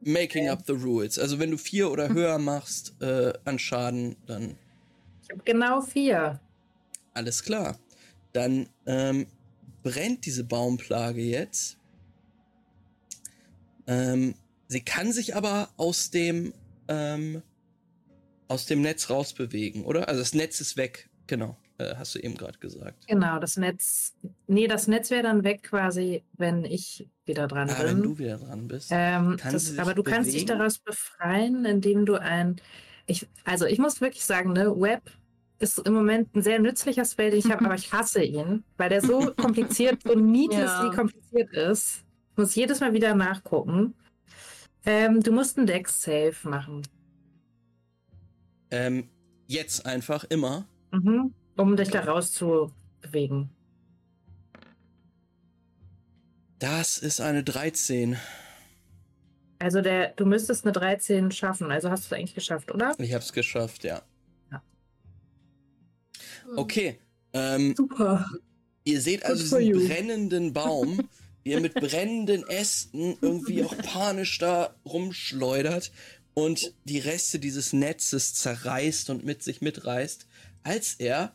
Making 0.00 0.48
up 0.48 0.62
the 0.66 0.72
rules. 0.72 1.18
Also 1.18 1.38
wenn 1.40 1.50
du 1.50 1.58
vier 1.58 1.90
oder 1.90 2.08
höher 2.08 2.38
machst 2.38 2.94
äh, 3.02 3.32
an 3.44 3.58
Schaden, 3.58 4.16
dann 4.26 4.56
Ich 5.24 5.30
habe 5.30 5.42
genau 5.44 5.80
vier. 5.80 6.40
alles 7.12 7.42
klar. 7.42 7.78
Dann 8.32 8.68
ähm, 8.86 9.26
brennt 9.82 10.24
diese 10.26 10.44
Baumplage 10.44 11.22
jetzt. 11.22 11.78
Ähm, 13.88 14.34
sie 14.68 14.80
kann 14.82 15.12
sich 15.12 15.34
aber 15.34 15.70
aus 15.76 16.10
dem 16.10 16.52
ähm, 16.88 17.42
aus 18.48 18.66
dem 18.66 18.82
Netz 18.82 19.10
rausbewegen, 19.10 19.84
oder? 19.84 20.08
Also 20.08 20.20
das 20.20 20.34
Netz 20.34 20.60
ist 20.60 20.76
weg. 20.76 21.08
Genau, 21.26 21.56
äh, 21.78 21.94
hast 21.96 22.14
du 22.14 22.18
eben 22.20 22.36
gerade 22.36 22.58
gesagt. 22.58 23.06
Genau, 23.06 23.38
das 23.38 23.56
Netz. 23.56 24.14
Nee, 24.46 24.66
das 24.66 24.86
Netz 24.88 25.10
wäre 25.10 25.22
dann 25.22 25.44
weg 25.44 25.62
quasi, 25.62 26.24
wenn 26.34 26.64
ich 26.64 27.08
wieder 27.24 27.46
dran 27.48 27.68
Ah, 27.70 27.74
bin. 27.82 27.86
wenn 27.86 28.02
du 28.02 28.18
wieder 28.18 28.38
dran 28.38 28.68
bist. 28.68 28.88
Ähm, 28.92 29.36
das, 29.50 29.78
aber 29.78 29.94
du 29.94 30.02
kannst 30.02 30.32
dich 30.32 30.44
bewegen? 30.44 30.58
daraus 30.58 30.78
befreien, 30.78 31.64
indem 31.64 32.06
du 32.06 32.14
ein. 32.14 32.56
Ich, 33.06 33.28
also 33.44 33.66
ich 33.66 33.78
muss 33.78 34.00
wirklich 34.00 34.24
sagen, 34.24 34.52
ne, 34.52 34.72
Web 34.80 35.02
ist 35.58 35.78
im 35.86 35.94
Moment 35.94 36.34
ein 36.34 36.42
sehr 36.42 36.58
nützlicher 36.58 37.04
Spell, 37.04 37.30
den 37.30 37.38
ich 37.40 37.50
habe, 37.50 37.64
aber 37.64 37.74
ich 37.74 37.92
hasse 37.92 38.22
ihn, 38.22 38.64
weil 38.76 38.88
der 38.90 39.00
so 39.02 39.32
kompliziert 39.36 40.04
und 40.08 40.26
needlessly 40.30 40.86
Ja. 40.86 40.94
kompliziert 40.94 41.52
ist. 41.52 42.04
Ich 42.32 42.36
muss 42.38 42.54
jedes 42.54 42.80
Mal 42.80 42.92
wieder 42.92 43.14
nachgucken. 43.14 43.94
Ähm, 44.84 45.22
du 45.22 45.32
musst 45.32 45.56
einen 45.56 45.66
Dex-Save 45.66 46.34
machen, 46.44 46.82
Ähm, 48.70 49.08
jetzt 49.46 49.86
einfach 49.86 50.24
immer. 50.24 50.66
mhm. 50.92 51.32
Um 51.56 51.76
dich 51.76 51.88
da 51.88 52.00
rauszubewegen. 52.00 53.50
Das 56.58 56.98
ist 56.98 57.20
eine 57.20 57.44
13. 57.44 58.16
Also 59.58 59.80
der, 59.80 60.12
du 60.12 60.26
müsstest 60.26 60.64
eine 60.64 60.72
13 60.72 61.30
schaffen, 61.30 61.70
also 61.70 61.90
hast 61.90 62.04
du 62.04 62.14
es 62.14 62.18
eigentlich 62.18 62.34
geschafft, 62.34 62.72
oder? 62.72 62.94
Ich 62.98 63.14
hab's 63.14 63.32
geschafft, 63.32 63.84
ja. 63.84 64.02
Hm. 64.50 64.60
Okay. 66.56 66.98
Ähm, 67.32 67.74
Super. 67.76 68.26
ihr 68.84 69.00
seht 69.00 69.24
also 69.24 69.42
diesen 69.42 69.62
you. 69.62 69.86
brennenden 69.86 70.52
Baum, 70.52 71.08
wie 71.42 71.52
er 71.52 71.60
mit 71.60 71.74
brennenden 71.74 72.46
Ästen 72.46 73.16
irgendwie 73.20 73.64
auch 73.64 73.76
panisch 73.78 74.38
da 74.38 74.74
rumschleudert 74.84 75.90
und 76.34 76.74
die 76.84 76.98
Reste 76.98 77.38
dieses 77.38 77.72
Netzes 77.72 78.34
zerreißt 78.34 79.10
und 79.10 79.24
mit 79.24 79.42
sich 79.42 79.62
mitreißt, 79.62 80.26
als 80.64 80.94
er 80.94 81.34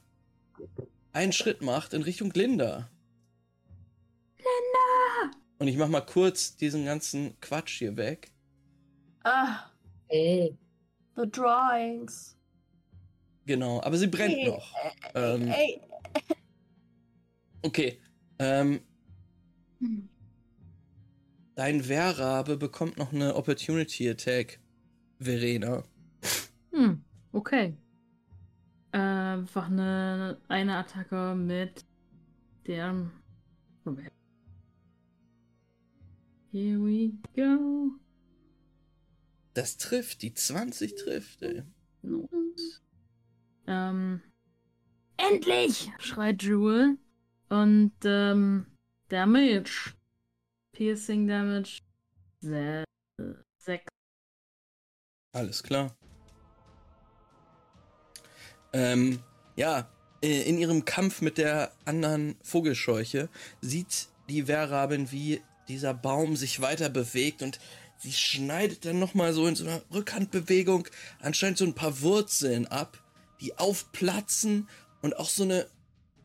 einen 1.13 1.31
Schritt 1.33 1.61
macht 1.61 1.93
in 1.93 2.01
Richtung 2.03 2.31
Linda. 2.33 2.89
Linda! 4.37 5.37
Und 5.59 5.67
ich 5.67 5.77
mach 5.77 5.89
mal 5.89 6.01
kurz 6.01 6.55
diesen 6.55 6.85
ganzen 6.85 7.39
Quatsch 7.39 7.79
hier 7.79 7.95
weg. 7.97 8.31
Ah, 9.23 9.69
Hey. 10.07 10.57
the 11.15 11.29
drawings. 11.29 12.35
Genau, 13.45 13.81
aber 13.81 13.97
sie 13.97 14.07
brennt 14.07 14.35
Hey, 14.35 14.47
noch. 14.47 14.75
Ähm, 15.15 15.47
Ey, 15.47 15.81
Okay. 17.63 17.99
Ähm, 18.39 18.81
dein 21.55 21.87
Wehrrabe 21.87 22.57
bekommt 22.57 22.97
noch 22.97 23.13
eine 23.13 23.35
Opportunity 23.35 24.09
Attack, 24.09 24.59
Verena. 25.19 25.83
Hm, 26.71 27.03
okay. 27.31 27.75
Äh, 28.93 28.97
einfach 28.97 29.67
eine, 29.67 30.39
eine 30.47 30.77
Attacke 30.77 31.35
mit 31.35 31.85
der. 32.67 33.09
Moment. 33.83 34.11
Here 36.51 36.79
we 36.79 37.13
go. 37.35 37.91
Das 39.53 39.77
trifft, 39.77 40.21
die 40.21 40.33
20 40.33 40.95
trifft, 40.95 41.41
ey. 41.41 41.63
Und, 42.03 42.81
ähm, 43.67 44.21
endlich! 45.17 45.91
schreit 45.99 46.43
Jewel. 46.43 46.97
Und, 47.49 47.93
ähm, 48.03 48.65
Damage. 49.09 49.93
Piercing 50.71 51.27
Damage. 51.27 51.81
Se 52.39 52.83
sechs. 53.57 53.85
Alles 55.33 55.61
klar. 55.61 55.95
Ähm, 58.73 59.19
ja, 59.55 59.89
äh, 60.23 60.41
in 60.43 60.57
ihrem 60.57 60.85
Kampf 60.85 61.21
mit 61.21 61.37
der 61.37 61.71
anderen 61.85 62.35
Vogelscheuche 62.41 63.29
sieht 63.61 64.07
die 64.29 64.47
Wehrrabin, 64.47 65.11
wie 65.11 65.41
dieser 65.67 65.93
Baum 65.93 66.35
sich 66.35 66.61
weiter 66.61 66.89
bewegt 66.89 67.41
und 67.41 67.59
sie 67.97 68.13
schneidet 68.13 68.85
dann 68.85 68.99
nochmal 68.99 69.33
so 69.33 69.47
in 69.47 69.55
so 69.55 69.65
einer 69.65 69.81
Rückhandbewegung 69.93 70.87
anscheinend 71.19 71.57
so 71.57 71.65
ein 71.65 71.75
paar 71.75 72.01
Wurzeln 72.01 72.67
ab, 72.67 73.01
die 73.39 73.57
aufplatzen 73.57 74.67
und 75.01 75.17
auch 75.17 75.29
so 75.29 75.43
eine 75.43 75.67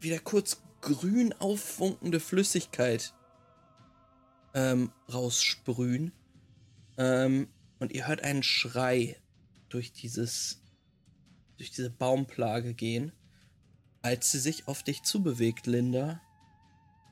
wieder 0.01 0.18
kurz 0.18 0.59
grün 0.80 1.32
auffunkende 1.38 2.20
Flüssigkeit 2.20 3.12
ähm, 4.55 4.90
raussprühen. 5.12 6.12
Ähm, 6.99 7.49
und 7.78 7.92
ihr 7.92 8.07
hört 8.07 8.22
einen 8.22 8.42
Schrei 8.42 9.16
durch 9.68 9.92
dieses, 9.92 10.62
durch 11.57 11.70
diese 11.70 11.90
Baumplage 11.90 12.74
gehen, 12.74 13.12
als 14.02 14.30
sie 14.30 14.38
sich 14.38 14.68
auf 14.68 14.82
dich 14.82 15.02
zubewegt, 15.02 15.66
Linda, 15.66 16.20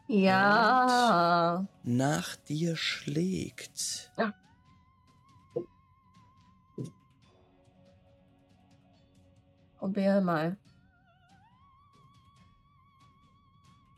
ja. 0.07 1.66
nach 1.82 2.36
dir 2.36 2.76
schlägt. 2.76 4.12
Probier 9.78 10.20
mal. 10.20 10.57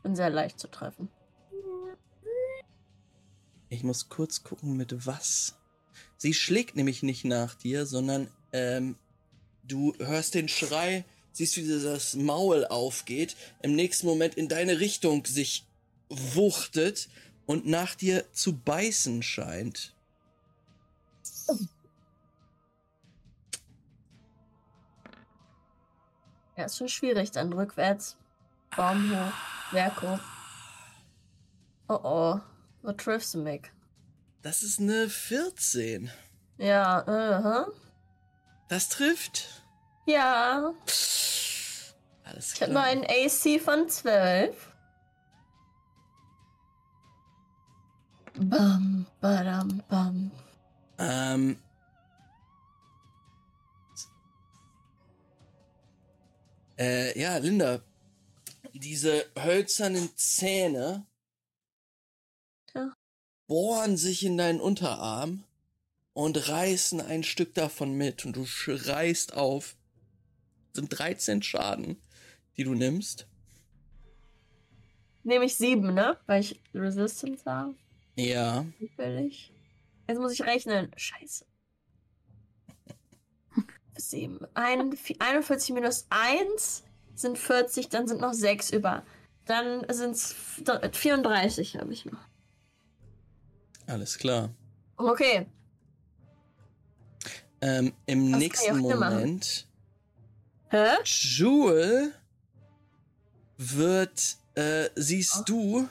Bin 0.03 0.15
sehr 0.15 0.29
leicht 0.29 0.59
zu 0.59 0.69
treffen. 0.69 1.09
Ich 3.69 3.83
muss 3.83 4.07
kurz 4.09 4.43
gucken, 4.43 4.77
mit 4.77 5.05
was. 5.05 5.59
Sie 6.15 6.33
schlägt 6.33 6.75
nämlich 6.75 7.03
nicht 7.03 7.25
nach 7.25 7.55
dir, 7.55 7.85
sondern 7.85 8.29
ähm, 8.53 8.97
du 9.67 9.93
hörst 9.99 10.33
den 10.33 10.47
Schrei, 10.47 11.05
siehst, 11.31 11.57
wie 11.57 11.67
das 11.67 12.15
Maul 12.15 12.65
aufgeht, 12.65 13.35
im 13.61 13.75
nächsten 13.75 14.07
Moment 14.07 14.35
in 14.35 14.47
deine 14.47 14.79
Richtung 14.79 15.25
sich 15.25 15.65
wuchtet 16.09 17.09
und 17.45 17.65
nach 17.65 17.95
dir 17.95 18.25
zu 18.33 18.57
beißen 18.57 19.23
scheint. 19.23 19.93
Ja, 26.55 26.65
ist 26.65 26.77
schon 26.77 26.89
schwierig 26.89 27.31
dann 27.31 27.53
rückwärts. 27.53 28.17
Baum 28.75 29.11
hoch, 29.11 29.73
Werk 29.73 30.01
hoch. 30.01 30.19
Oh 31.87 31.99
oh, 32.03 32.39
wo 32.81 32.91
triffst 32.93 33.35
du 33.35 33.39
mich? 33.39 33.61
Das 34.41 34.63
ist 34.63 34.79
eine 34.79 35.07
14. 35.07 36.09
Ja, 36.57 37.65
uh 37.67 37.71
Das 38.67 38.89
trifft. 38.89 39.63
Ja. 40.05 40.73
Alles 42.23 42.53
Ich 42.53 42.61
habe 42.61 42.73
nur 42.73 42.81
einen 42.81 43.05
AC 43.05 43.61
von 43.61 43.87
12. 43.89 44.73
Bam, 48.39 49.07
badam, 49.19 49.83
bam. 49.89 50.31
Ähm. 50.99 51.57
Äh, 56.77 57.19
ja, 57.19 57.37
Linda. 57.37 57.81
Diese 58.73 59.25
hölzernen 59.35 60.15
Zähne 60.15 61.07
Ja. 62.75 62.93
bohren 63.47 63.97
sich 63.97 64.23
in 64.23 64.37
deinen 64.37 64.61
Unterarm 64.61 65.43
und 66.17 66.49
reißen 66.49 66.99
ein 66.99 67.21
Stück 67.21 67.53
davon 67.53 67.93
mit 67.93 68.25
und 68.25 68.35
du 68.35 68.47
schreist 68.47 69.35
auf. 69.35 69.75
Das 70.73 70.79
sind 70.81 70.89
13 70.97 71.43
Schaden, 71.43 72.01
die 72.57 72.63
du 72.63 72.73
nimmst. 72.73 73.27
Nehme 75.21 75.45
ich 75.45 75.55
7, 75.57 75.93
ne? 75.93 76.17
Weil 76.25 76.41
ich 76.41 76.59
Resistance 76.73 77.45
habe. 77.45 77.75
Ja. 78.15 78.65
Zufällig. 78.79 79.53
Jetzt 80.07 80.17
muss 80.17 80.33
ich 80.33 80.41
rechnen. 80.41 80.91
Scheiße. 80.97 81.45
7. 83.95 84.39
Ein, 84.55 84.97
41 85.19 85.75
minus 85.75 86.07
1 86.09 86.83
sind 87.13 87.37
40, 87.37 87.89
dann 87.89 88.07
sind 88.07 88.21
noch 88.21 88.33
6 88.33 88.71
über. 88.71 89.05
Dann 89.45 89.85
sind 89.93 90.15
es 90.15 90.33
34 90.93 91.77
habe 91.77 91.93
ich 91.93 92.05
noch. 92.05 92.25
Alles 93.85 94.17
klar. 94.17 94.49
Okay. 94.95 95.45
Ähm, 97.61 97.93
Im 98.05 98.31
kann 98.31 98.39
nächsten. 98.39 98.77
Moment 98.79 99.67
Hä? 100.69 100.95
Jewel 101.03 102.13
wird, 103.57 104.37
äh, 104.55 104.89
siehst 104.95 105.37
Oh. 105.39 105.43
du, 105.45 105.89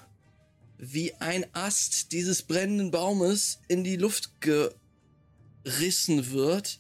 wie 0.79 1.14
ein 1.14 1.47
Ast 1.55 2.12
dieses 2.12 2.43
brennenden 2.43 2.91
Baumes 2.91 3.61
in 3.69 3.83
die 3.83 3.97
Luft 3.97 4.31
gerissen 4.41 6.31
wird 6.31 6.79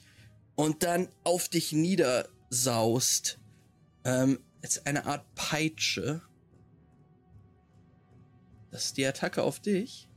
und 0.54 0.82
dann 0.82 1.08
auf 1.24 1.48
dich 1.48 1.72
niedersaust. 1.72 3.38
Ähm, 4.04 4.38
ist 4.60 4.86
eine 4.86 5.06
Art 5.06 5.24
Peitsche. 5.34 6.20
Das 8.70 8.86
ist 8.86 8.96
die 8.98 9.06
Attacke 9.06 9.42
auf 9.42 9.60
dich. 9.60 10.08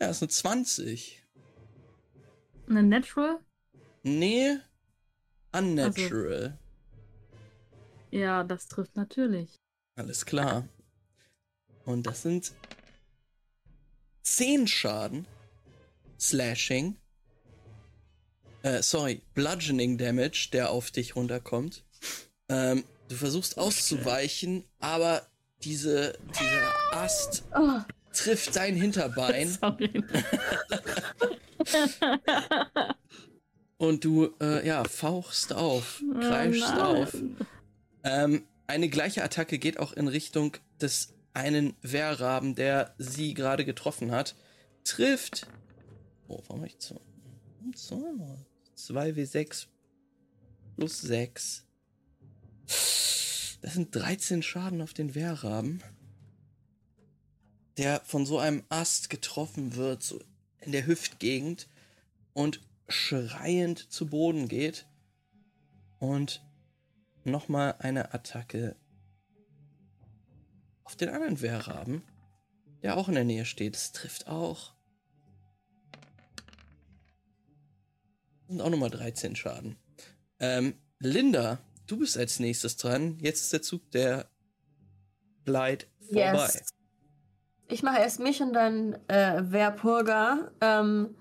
Ja, 0.00 0.08
das 0.08 0.16
ist 0.16 0.22
eine 0.22 0.28
20. 0.28 1.22
Eine 2.68 2.82
Natural? 2.82 3.38
Nee, 4.02 4.58
unnatural. 5.52 6.58
Ja, 8.10 8.44
das 8.44 8.68
trifft 8.68 8.96
natürlich. 8.96 9.56
Alles 9.96 10.26
klar. 10.26 10.68
Und 11.84 12.06
das 12.06 12.22
sind 12.22 12.52
10 14.22 14.66
Schaden. 14.66 15.26
Slashing. 16.18 16.96
Äh, 18.62 18.82
sorry, 18.82 19.22
Bludgeoning 19.34 19.98
Damage, 19.98 20.48
der 20.52 20.70
auf 20.70 20.90
dich 20.90 21.14
runterkommt. 21.14 21.84
Ähm, 22.48 22.84
du 23.08 23.14
versuchst 23.14 23.58
auszuweichen, 23.58 24.64
aber 24.78 25.26
diese, 25.62 26.18
dieser 26.38 26.96
Ast 26.96 27.44
Oh, 27.54 27.80
trifft 28.16 28.56
dein 28.56 28.74
Hinterbein 28.74 29.56
und 33.78 34.04
du, 34.04 34.34
äh, 34.40 34.66
ja, 34.66 34.84
fauchst 34.84 35.52
auf, 35.52 36.02
kreischst 36.20 36.76
Oh 36.76 36.80
auf. 36.80 37.16
Ähm, 38.04 38.44
eine 38.66 38.88
gleiche 38.88 39.22
Attacke 39.22 39.58
geht 39.58 39.78
auch 39.78 39.92
in 39.92 40.08
Richtung 40.08 40.56
des 40.80 41.14
einen 41.34 41.74
Wehrraben, 41.82 42.54
der 42.54 42.94
sie 42.98 43.34
gerade 43.34 43.64
getroffen 43.64 44.10
hat. 44.10 44.34
Trifft. 44.84 45.46
Oh, 46.28 46.42
warum 46.46 46.62
hab 46.62 46.68
ich 46.68 46.76
so? 46.78 47.00
2W6 48.76 49.66
plus 50.76 51.00
6. 51.00 51.66
Das 53.60 53.74
sind 53.74 53.94
13 53.94 54.42
Schaden 54.42 54.80
auf 54.80 54.94
den 54.94 55.14
Wehrraben. 55.14 55.82
Der 57.78 58.00
von 58.00 58.24
so 58.26 58.38
einem 58.38 58.64
Ast 58.68 59.10
getroffen 59.10 59.76
wird, 59.76 60.02
so 60.02 60.20
in 60.60 60.72
der 60.72 60.86
Hüftgegend 60.86 61.68
und 62.32 62.60
schreiend 62.88 63.90
zu 63.92 64.06
Boden 64.06 64.48
geht. 64.48 64.86
Und 65.98 66.44
nochmal 67.24 67.74
eine 67.78 68.14
Attacke 68.14 68.76
auf 70.84 70.94
den 70.96 71.08
anderen 71.08 71.40
Wehrraben, 71.40 72.02
der 72.82 72.96
auch 72.96 73.08
in 73.08 73.14
der 73.14 73.24
Nähe 73.24 73.44
steht. 73.44 73.74
Das 73.74 73.92
trifft 73.92 74.28
auch. 74.28 74.74
Und 78.48 78.60
auch 78.60 78.70
nochmal 78.70 78.90
13 78.90 79.34
Schaden. 79.34 79.76
Ähm, 80.38 80.74
Linda, 81.00 81.58
du 81.86 81.98
bist 81.98 82.16
als 82.16 82.38
nächstes 82.38 82.76
dran. 82.76 83.18
Jetzt 83.20 83.42
ist 83.42 83.52
der 83.52 83.62
Zug 83.62 83.90
der 83.90 84.30
Bleit 85.44 85.88
vorbei. 86.00 86.50
yes. 86.52 86.75
Ich 87.68 87.82
mache 87.82 87.98
erst 88.00 88.20
mich 88.20 88.40
und 88.42 88.52
dann 88.52 88.96
äh, 89.08 89.42
Werpurga. 89.42 90.50
Ähm, 90.60 91.14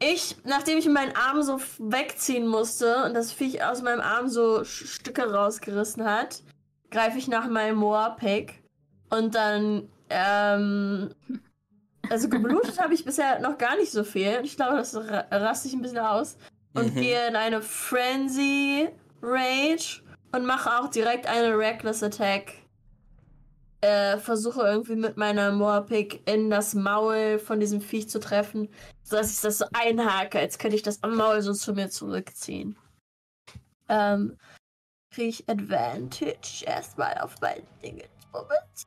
ich, 0.00 0.36
nachdem 0.44 0.78
ich 0.78 0.88
meinen 0.88 1.16
Arm 1.16 1.42
so 1.42 1.58
wegziehen 1.78 2.46
musste 2.46 3.04
und 3.04 3.14
das 3.14 3.32
Viech 3.32 3.64
aus 3.64 3.82
meinem 3.82 4.00
Arm 4.00 4.28
so 4.28 4.64
Stücke 4.64 5.32
rausgerissen 5.32 6.04
hat, 6.04 6.42
greife 6.90 7.18
ich 7.18 7.26
nach 7.28 7.48
meinem 7.48 7.76
Moa-Pick 7.78 8.62
und 9.10 9.34
dann, 9.34 9.88
ähm, 10.10 11.10
also 12.10 12.28
geblutet 12.28 12.80
habe 12.80 12.94
ich 12.94 13.04
bisher 13.04 13.40
noch 13.40 13.58
gar 13.58 13.76
nicht 13.76 13.90
so 13.90 14.04
viel. 14.04 14.40
Ich 14.44 14.56
glaube, 14.56 14.76
das 14.76 14.94
ra 14.94 15.24
raste 15.30 15.68
ich 15.68 15.74
ein 15.74 15.82
bisschen 15.82 15.98
aus 15.98 16.36
und 16.74 16.94
Mhm. 16.94 17.00
gehe 17.00 17.26
in 17.28 17.36
eine 17.36 17.60
Frenzy 17.62 18.88
Rage 19.22 20.02
und 20.32 20.44
mache 20.44 20.70
auch 20.78 20.88
direkt 20.88 21.26
eine 21.26 21.58
Reckless 21.58 22.02
Attack. 22.02 22.52
Äh, 23.80 24.18
versuche 24.18 24.62
irgendwie 24.62 24.96
mit 24.96 25.16
meiner 25.16 25.52
Moorpick 25.52 26.28
in 26.28 26.50
das 26.50 26.74
Maul 26.74 27.38
von 27.38 27.60
diesem 27.60 27.80
Viech 27.80 28.08
zu 28.08 28.18
treffen, 28.18 28.68
sodass 29.04 29.32
ich 29.32 29.40
das 29.40 29.58
so 29.58 29.66
einhake, 29.72 30.40
als 30.40 30.58
könnte 30.58 30.74
ich 30.74 30.82
das 30.82 31.02
am 31.04 31.14
Maul 31.14 31.42
so 31.42 31.52
zu 31.52 31.74
mir 31.74 31.88
zurückziehen. 31.88 32.76
Ähm, 33.88 34.36
kriege 35.12 35.28
ich 35.28 35.48
Advantage 35.48 36.64
erstmal 36.66 37.18
auf 37.18 37.36
mein 37.40 37.62
Ding. 37.82 38.02
Moment. 38.32 38.86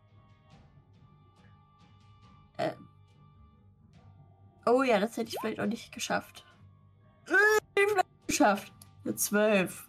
Ähm. 2.58 2.88
Oh 4.66 4.84
ja, 4.84 5.00
das 5.00 5.18
hätte 5.18 5.30
ich 5.30 5.38
vielleicht 5.40 5.60
auch 5.60 5.66
nicht 5.66 5.92
geschafft. 5.92 6.46
Vielleicht 7.76 8.28
geschafft. 8.28 8.74
Eine 9.04 9.16
12. 9.16 9.88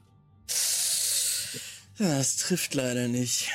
Das 1.99 2.37
trifft 2.37 2.75
leider 2.75 3.09
nicht. 3.09 3.51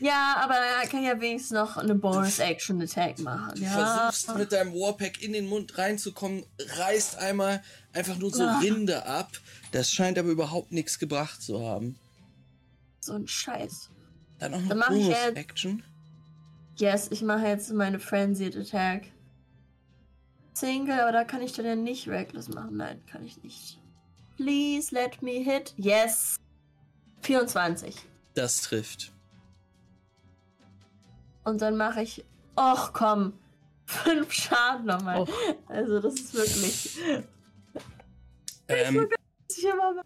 Ja, 0.00 0.36
aber 0.40 0.54
er 0.56 0.86
kann 0.88 1.02
ja 1.02 1.18
wenigstens 1.20 1.52
noch 1.52 1.76
eine 1.78 1.94
Bonus-Action-Attack 1.94 3.18
machen. 3.20 3.54
Du 3.56 3.62
Ja. 3.62 3.70
versuchst 4.10 4.36
mit 4.36 4.52
deinem 4.52 4.74
Warpack 4.74 5.22
in 5.22 5.32
den 5.32 5.46
Mund 5.48 5.78
reinzukommen, 5.78 6.44
reißt 6.76 7.16
einmal 7.18 7.62
einfach 7.92 8.16
nur 8.18 8.30
so 8.30 8.42
Ah. 8.44 8.58
Rinde 8.58 9.06
ab. 9.06 9.30
Das 9.72 9.90
scheint 9.90 10.18
aber 10.18 10.28
überhaupt 10.28 10.70
nichts 10.72 10.98
gebracht 10.98 11.40
zu 11.42 11.60
haben. 11.66 11.98
So 13.00 13.14
ein 13.14 13.26
Scheiß. 13.26 13.88
Dann 14.38 14.52
noch 14.52 14.58
eine 14.70 14.74
Bonus-Action. 14.74 15.82
Yes, 16.76 17.08
ich 17.10 17.22
mache 17.22 17.46
jetzt 17.46 17.72
meine 17.72 17.98
Frenzied 17.98 18.54
Attack. 18.56 19.04
Single, 20.52 21.00
aber 21.00 21.12
da 21.12 21.24
kann 21.24 21.42
ich 21.42 21.52
dann 21.52 21.64
ja 21.66 21.76
nicht 21.76 22.08
Reckless 22.08 22.48
machen. 22.48 22.76
Nein, 22.76 23.00
kann 23.10 23.24
ich 23.24 23.42
nicht. 23.42 23.78
Please 24.36 24.94
let 24.94 25.22
me 25.22 25.42
hit. 25.42 25.72
Yes. 25.78 26.36
24. 27.22 27.96
Das 28.34 28.60
trifft. 28.62 29.12
Und 31.46 31.62
dann 31.62 31.76
mache 31.76 32.02
ich. 32.02 32.24
Och 32.56 32.92
komm. 32.92 33.32
Fünf 33.86 34.32
Schaden 34.32 34.86
nochmal. 34.86 35.20
Och. 35.20 35.28
Also, 35.68 36.00
das 36.00 36.14
ist 36.14 36.34
wirklich. 36.34 36.98
Ähm, 38.68 39.08
Ich 39.48 39.62
immer... 39.62 40.02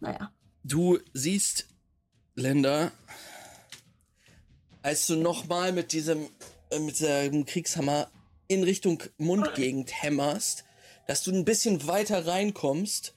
Naja. 0.00 0.32
du 0.64 0.98
siehst, 1.14 1.68
Linda, 2.34 2.90
als 4.82 5.06
du 5.06 5.14
nochmal 5.14 5.70
mit 5.72 5.92
diesem, 5.92 6.28
äh, 6.70 6.80
mit 6.80 6.98
diesem 6.98 7.46
Kriegshammer 7.46 8.10
in 8.48 8.64
Richtung 8.64 9.04
Mundgegend 9.18 10.02
hämmerst, 10.02 10.64
dass 11.06 11.22
du 11.22 11.30
ein 11.30 11.44
bisschen 11.44 11.86
weiter 11.86 12.26
reinkommst 12.26 13.14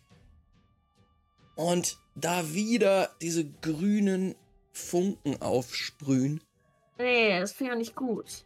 und 1.56 1.98
da 2.14 2.54
wieder 2.54 3.10
diese 3.22 3.44
grünen 3.50 4.36
Funken 4.74 5.42
aufsprühen 5.42 6.42
Nee, 6.98 7.40
das 7.40 7.54
finde 7.54 7.72
ich 7.72 7.74
auch 7.74 7.80
nicht 7.80 7.96
gut. 7.96 8.46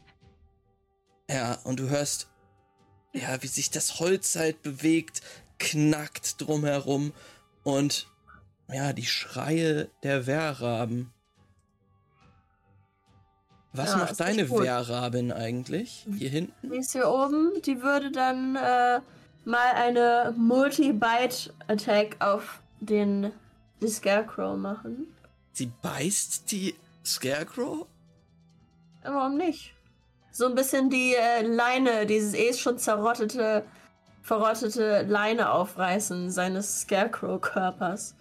Ja, 1.29 1.59
und 1.63 1.79
du 1.79 1.89
hörst, 1.89 2.27
ja, 3.13 3.41
wie 3.41 3.47
sich 3.47 3.69
das 3.69 3.99
Holz 3.99 4.35
halt 4.35 4.61
bewegt, 4.61 5.21
knackt 5.59 6.39
drumherum 6.41 7.13
und 7.63 8.07
ja, 8.71 8.93
die 8.93 9.05
Schreie 9.05 9.89
der 10.03 10.27
Wehrraben. 10.27 11.13
Was 13.73 13.91
Ja, 13.91 13.97
macht 13.97 14.19
deine. 14.19 14.49
Wehrrabin 14.49 15.31
eigentlich? 15.31 16.07
Hier 16.17 16.29
hinten? 16.29 16.71
Die 16.71 16.77
ist 16.77 16.93
hier 16.93 17.09
oben, 17.09 17.61
die 17.63 17.81
würde 17.81 18.11
dann 18.11 18.55
äh, 18.55 19.01
mal 19.45 19.71
eine 19.75 20.33
Multi-Bite-Attack 20.37 22.15
auf 22.19 22.61
den 22.79 23.31
Scarecrow 23.85 24.57
machen. 24.57 25.07
Sie 25.57 25.71
beißt 25.81 26.51
die 26.51 26.75
Scarecrow? 27.03 27.87
Ja, 29.03 29.15
Warum 29.15 29.37
nicht? 29.37 29.73
So 30.31 30.45
ein 30.45 30.53
bisschen 30.53 30.91
die 30.91 31.15
äh, 31.15 31.41
Leine, 31.41 32.05
dieses 32.05 32.35
eh 32.35 32.53
schon 32.53 32.77
zerrottete, 32.77 33.65
verrottete 34.21 35.01
Leine 35.07 35.49
aufreißen 35.51 36.29
seines 36.29 36.81
Scarecrow-Körpers. 36.81 38.13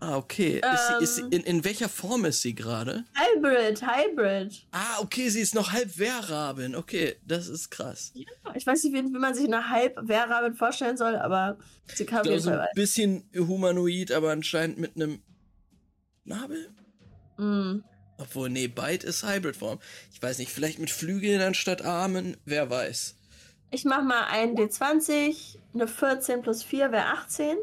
Ah, 0.00 0.16
okay. 0.16 0.60
Ist 0.60 0.88
sie, 0.88 1.04
ist 1.04 1.14
sie, 1.14 1.22
Ähm. 1.22 1.30
in, 1.30 1.42
in 1.44 1.64
welcher 1.64 1.88
Form 1.88 2.24
ist 2.24 2.42
sie 2.42 2.56
gerade? 2.56 3.04
Hybrid, 3.14 3.80
Hybrid. 3.80 4.66
Ah, 4.72 4.98
okay, 5.00 5.28
sie 5.28 5.40
ist 5.40 5.54
noch 5.54 5.70
halb 5.70 5.96
Wehrrabin. 5.96 6.74
Okay, 6.74 7.14
das 7.24 7.46
ist 7.46 7.70
krass. 7.70 8.12
Ich 8.54 8.66
weiß 8.66 8.82
nicht, 8.82 8.94
wie, 8.94 9.04
wie 9.04 9.18
man 9.18 9.34
sich 9.34 9.46
eine 9.46 9.70
Halb-Wehrrabbit 9.70 10.56
vorstellen 10.58 10.96
soll, 10.96 11.14
aber 11.14 11.56
sie 11.86 12.04
kann 12.04 12.20
auf 12.20 12.26
Ich 12.26 12.30
jeden 12.32 12.42
so 12.42 12.50
ein 12.50 12.66
bisschen 12.74 13.30
humanoid, 13.36 14.10
aber 14.10 14.32
anscheinend 14.32 14.78
mit 14.78 14.96
einem 14.96 15.22
Schnabel? 16.28 16.68
Mm. 17.38 17.82
Obwohl, 18.18 18.50
nee, 18.50 18.68
Bite 18.68 19.06
ist 19.06 19.24
Hybrid-Form. 19.24 19.78
Ich 20.12 20.22
weiß 20.22 20.38
nicht, 20.38 20.52
vielleicht 20.52 20.78
mit 20.78 20.90
Flügeln 20.90 21.40
anstatt 21.40 21.82
Armen, 21.82 22.36
wer 22.44 22.68
weiß. 22.68 23.16
Ich 23.70 23.84
mach 23.84 24.02
mal 24.02 24.24
einen 24.24 24.56
D20, 24.56 25.58
eine 25.72 25.88
14 25.88 26.42
plus 26.42 26.62
4 26.62 26.92
wäre 26.92 27.06
18. 27.06 27.56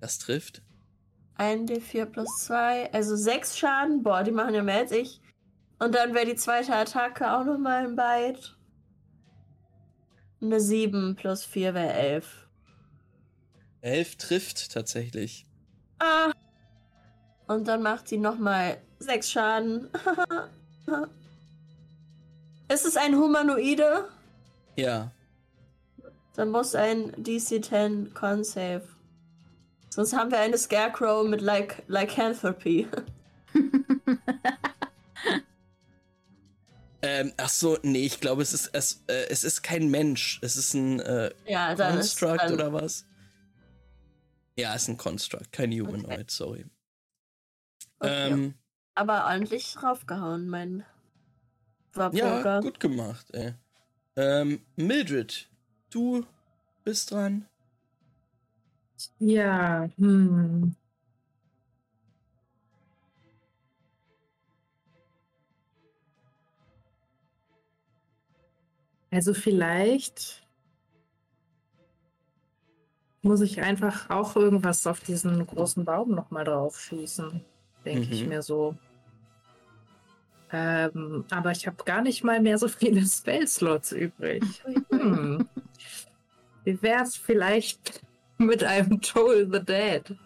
Das 0.00 0.18
trifft. 0.18 0.62
Ein 1.36 1.66
D4 1.66 2.06
plus 2.06 2.28
2, 2.44 2.92
also 2.92 3.16
6 3.16 3.58
Schaden. 3.58 4.02
Boah, 4.02 4.22
die 4.22 4.30
machen 4.30 4.54
ja 4.54 4.62
mehr 4.62 4.78
als 4.78 4.92
ich. 4.92 5.20
Und 5.78 5.94
dann 5.94 6.14
wäre 6.14 6.26
die 6.26 6.36
zweite 6.36 6.74
Attacke 6.74 7.32
auch 7.32 7.44
nochmal 7.44 7.86
ein 7.86 7.96
Bite. 7.96 8.56
Eine 10.42 10.60
7 10.60 11.16
plus 11.16 11.44
4 11.44 11.74
wäre 11.74 11.92
11. 11.92 12.48
Elf 13.82 14.16
trifft 14.16 14.72
tatsächlich. 14.72 15.46
Ah! 15.98 16.32
Und 17.46 17.68
dann 17.68 17.82
macht 17.82 18.08
sie 18.08 18.18
nochmal 18.18 18.78
6 18.98 19.30
Schaden. 19.30 19.88
Ist 22.68 22.86
es 22.86 22.96
ein 22.96 23.16
Humanoide? 23.16 24.08
Ja. 24.76 25.12
Dann 26.34 26.50
muss 26.50 26.74
ein 26.74 27.12
DC 27.16 27.64
10 27.64 28.12
Con 28.14 28.42
Save. 28.44 28.82
Sonst 29.88 30.14
haben 30.14 30.30
wir 30.30 30.38
eine 30.38 30.58
Scarecrow 30.58 31.26
mit 31.26 31.40
Lyc 31.40 31.82
Lycanthropy. 31.86 32.88
Ähm, 37.02 37.32
ach 37.36 37.50
so, 37.50 37.78
nee, 37.82 38.04
ich 38.04 38.20
glaube, 38.20 38.42
es 38.42 38.52
ist, 38.52 38.70
es, 38.72 39.04
äh, 39.06 39.28
es 39.28 39.44
ist 39.44 39.62
kein 39.62 39.88
Mensch. 39.90 40.40
Es 40.42 40.56
ist 40.56 40.74
ein 40.74 40.98
äh, 40.98 41.30
ja, 41.46 41.72
ist 41.72 41.78
Construct 41.78 42.40
dann, 42.40 42.54
oder 42.54 42.72
was? 42.72 43.06
Ja, 44.58 44.74
es 44.74 44.82
ist 44.82 44.88
ein 44.88 44.96
Construct, 44.96 45.52
kein 45.52 45.70
Humanoid, 45.70 46.30
sorry. 46.30 46.64
Okay. 47.98 48.30
Ähm, 48.32 48.54
Aber 48.94 49.26
ordentlich 49.26 49.72
draufgehauen, 49.74 50.48
mein 50.48 50.84
ja, 52.12 52.42
Wappoker. 52.42 52.60
gut 52.62 52.80
gemacht, 52.80 53.26
ey. 53.32 53.54
Ähm, 54.16 54.60
Mildred, 54.76 55.48
du 55.90 56.24
bist 56.84 57.10
dran. 57.10 57.46
Ja, 59.18 59.88
hm. 59.98 60.74
Also 69.10 69.32
vielleicht 69.34 70.46
muss 73.22 73.40
ich 73.40 73.60
einfach 73.60 74.10
auch 74.10 74.36
irgendwas 74.36 74.86
auf 74.86 75.00
diesen 75.00 75.46
großen 75.46 75.84
Baum 75.84 76.14
nochmal 76.14 76.44
drauf 76.44 76.78
schießen, 76.80 77.44
denke 77.86 78.12
ich 78.12 78.22
Mhm. 78.24 78.28
mir 78.28 78.42
so. 78.42 78.76
Ähm, 80.52 81.24
aber 81.30 81.50
ich 81.52 81.66
habe 81.66 81.82
gar 81.84 82.02
nicht 82.02 82.22
mal 82.22 82.40
mehr 82.40 82.58
so 82.58 82.68
viele 82.68 83.00
Spellslots 83.06 83.92
übrig. 83.92 84.42
Hm. 84.90 85.48
Wie 86.64 86.82
wär's 86.82 87.16
vielleicht 87.16 88.02
mit 88.38 88.62
einem 88.62 89.00
Toll 89.00 89.48
the 89.50 89.60
Dead? 89.64 90.16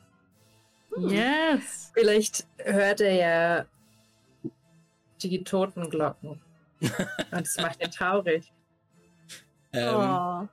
Yes! 0.99 1.91
Vielleicht 1.95 2.47
hört 2.59 3.01
er 3.01 3.13
ja 3.15 3.67
die 5.23 5.43
Totenglocken. 5.45 6.41
Und 6.81 6.91
das 7.33 7.57
macht 7.59 7.83
ihn 7.83 7.91
traurig. 7.91 8.53
Ähm, 9.73 9.95
Oh. 9.97 10.49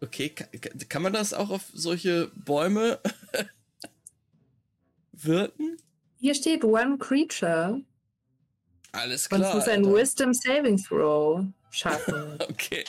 Okay, 0.00 0.28
kann, 0.28 0.48
kann 0.88 1.02
man 1.02 1.12
das 1.12 1.32
auch 1.34 1.50
auf 1.50 1.64
solche 1.72 2.28
Bäume 2.36 3.00
wirken? 5.12 5.76
Hier 6.18 6.34
steht 6.34 6.64
One 6.64 6.98
Creature. 6.98 7.80
Alles 8.92 9.26
Und 9.28 9.38
klar. 9.38 9.50
es 9.50 9.54
muss 9.54 9.68
ein 9.68 9.84
Alter. 9.84 9.96
Wisdom 9.96 10.34
Saving 10.34 10.76
Throw 10.76 11.44
schaffen. 11.70 12.38
Okay. 12.50 12.84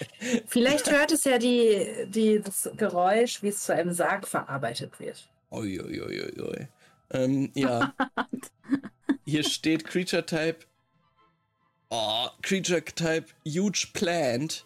Vielleicht 0.48 0.90
hört 0.92 1.12
es 1.12 1.24
ja 1.26 1.38
die, 1.38 2.06
die, 2.08 2.42
das 2.42 2.70
Geräusch, 2.76 3.44
wie 3.44 3.50
es 3.50 3.64
zu 3.64 3.74
einem 3.74 3.94
Sarg 3.94 4.28
verarbeitet 4.28 5.00
wird. 5.00 5.30
Uiuiuiui. 5.52 6.68
Ähm, 7.12 7.52
ja. 7.54 7.94
Hier 9.26 9.44
steht 9.44 9.86
Creature 9.86 10.26
Type. 10.26 10.60
Oh, 11.90 12.28
Creature 12.42 12.84
Type 12.84 13.28
Huge 13.46 13.88
Plant. 13.94 14.66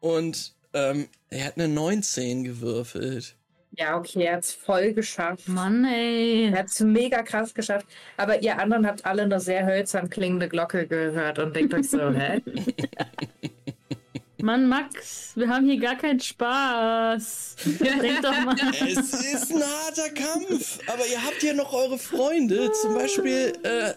Und 0.00 0.54
ähm, 0.72 1.08
er 1.28 1.46
hat 1.46 1.56
eine 1.56 1.68
19 1.68 2.44
gewürfelt. 2.44 3.36
Ja, 3.78 3.96
okay, 3.96 4.24
er 4.24 4.34
hat 4.34 4.44
es 4.44 4.52
voll 4.52 4.92
geschafft. 4.92 5.48
Mann, 5.48 5.84
ey. 5.86 6.50
Er 6.52 6.58
hat 6.58 6.66
es 6.66 6.80
mega 6.80 7.22
krass 7.22 7.54
geschafft. 7.54 7.86
Aber 8.18 8.42
ihr 8.42 8.58
anderen 8.58 8.86
habt 8.86 9.04
alle 9.06 9.22
eine 9.22 9.40
sehr 9.40 9.64
hölzern 9.64 10.10
klingende 10.10 10.48
Glocke 10.48 10.86
gehört 10.86 11.38
und 11.38 11.56
denkt 11.56 11.72
euch 11.72 11.88
so, 11.88 11.98
hä? 12.12 12.42
Mann, 14.42 14.68
Max, 14.68 15.32
wir 15.36 15.48
haben 15.48 15.66
hier 15.66 15.78
gar 15.78 15.96
keinen 15.96 16.18
Spaß. 16.18 17.56
Denk 17.80 18.22
doch 18.22 18.44
mal. 18.44 18.56
Es 18.72 19.12
ist 19.14 19.52
ein 19.54 19.62
harter 19.62 20.10
Kampf, 20.12 20.80
aber 20.88 21.06
ihr 21.06 21.22
habt 21.24 21.42
ja 21.44 21.54
noch 21.54 21.72
eure 21.72 21.96
Freunde, 21.96 22.72
zum 22.72 22.94
Beispiel 22.94 23.52
äh, 23.62 23.92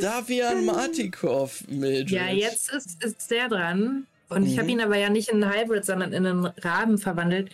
Davian 0.00 0.64
Martikov, 0.64 1.64
Mildred. 1.68 2.10
Ja, 2.10 2.28
jetzt 2.28 2.72
ist, 2.72 3.02
ist 3.04 3.28
der 3.30 3.48
dran. 3.48 4.06
Und 4.28 4.46
ich 4.46 4.56
habe 4.58 4.64
Mhm. 4.64 4.74
ihn 4.74 4.80
aber 4.82 4.96
ja 4.98 5.08
nicht 5.10 5.30
in 5.30 5.42
einen 5.42 5.52
Hybrid, 5.52 5.84
sondern 5.84 6.12
in 6.12 6.24
einen 6.26 6.46
Raben 6.46 6.98
verwandelt. 6.98 7.50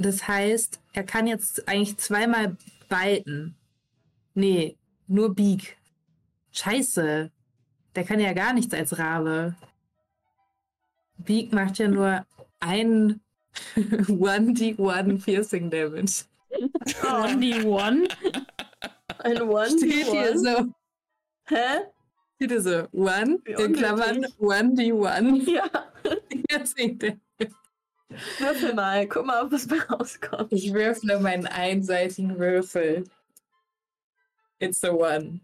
Das 0.00 0.26
heißt, 0.26 0.80
er 0.94 1.04
kann 1.04 1.26
jetzt 1.26 1.68
eigentlich 1.68 1.98
zweimal 1.98 2.56
biten. 2.88 3.54
Nee, 4.32 4.78
nur 5.06 5.34
Beak. 5.34 5.76
Scheiße. 6.52 7.30
Der 7.94 8.04
kann 8.04 8.18
ja 8.18 8.32
gar 8.32 8.54
nichts 8.54 8.72
als 8.72 8.98
Rabe. 8.98 9.54
Beak 11.18 11.52
macht 11.52 11.78
ja 11.78 11.88
nur 11.88 12.24
ein 12.60 13.20
1d1 13.76 15.22
Piercing 15.22 15.68
Damage. 15.68 16.24
On 17.06 17.38
the 17.38 17.62
one. 17.62 18.08
Ein 19.18 19.42
One. 19.42 19.66
Steht 19.68 20.06
hier 20.06 20.30
One. 20.30 20.38
so. 20.38 20.74
Hä? 21.44 21.80
Steht 22.36 22.50
hier 22.52 22.62
so. 22.62 22.88
One 22.92 23.38
Wie 23.44 23.52
in 23.52 23.74
Klammern 23.74 24.24
1d1 24.38 25.50
Ja. 25.50 25.68
Piercing 26.48 26.98
Damage. 26.98 27.20
Würfel 28.38 28.74
mal. 28.74 29.06
Guck 29.08 29.24
mal, 29.26 29.42
ob 29.44 29.52
was 29.52 29.66
bei 29.66 29.78
rauskommt. 29.78 30.52
Ich 30.52 30.72
würfle 30.74 31.18
meinen 31.20 31.46
einseitigen 31.46 32.38
Würfel. 32.38 33.04
It's 34.58 34.84
a 34.84 34.90
one. 34.92 35.40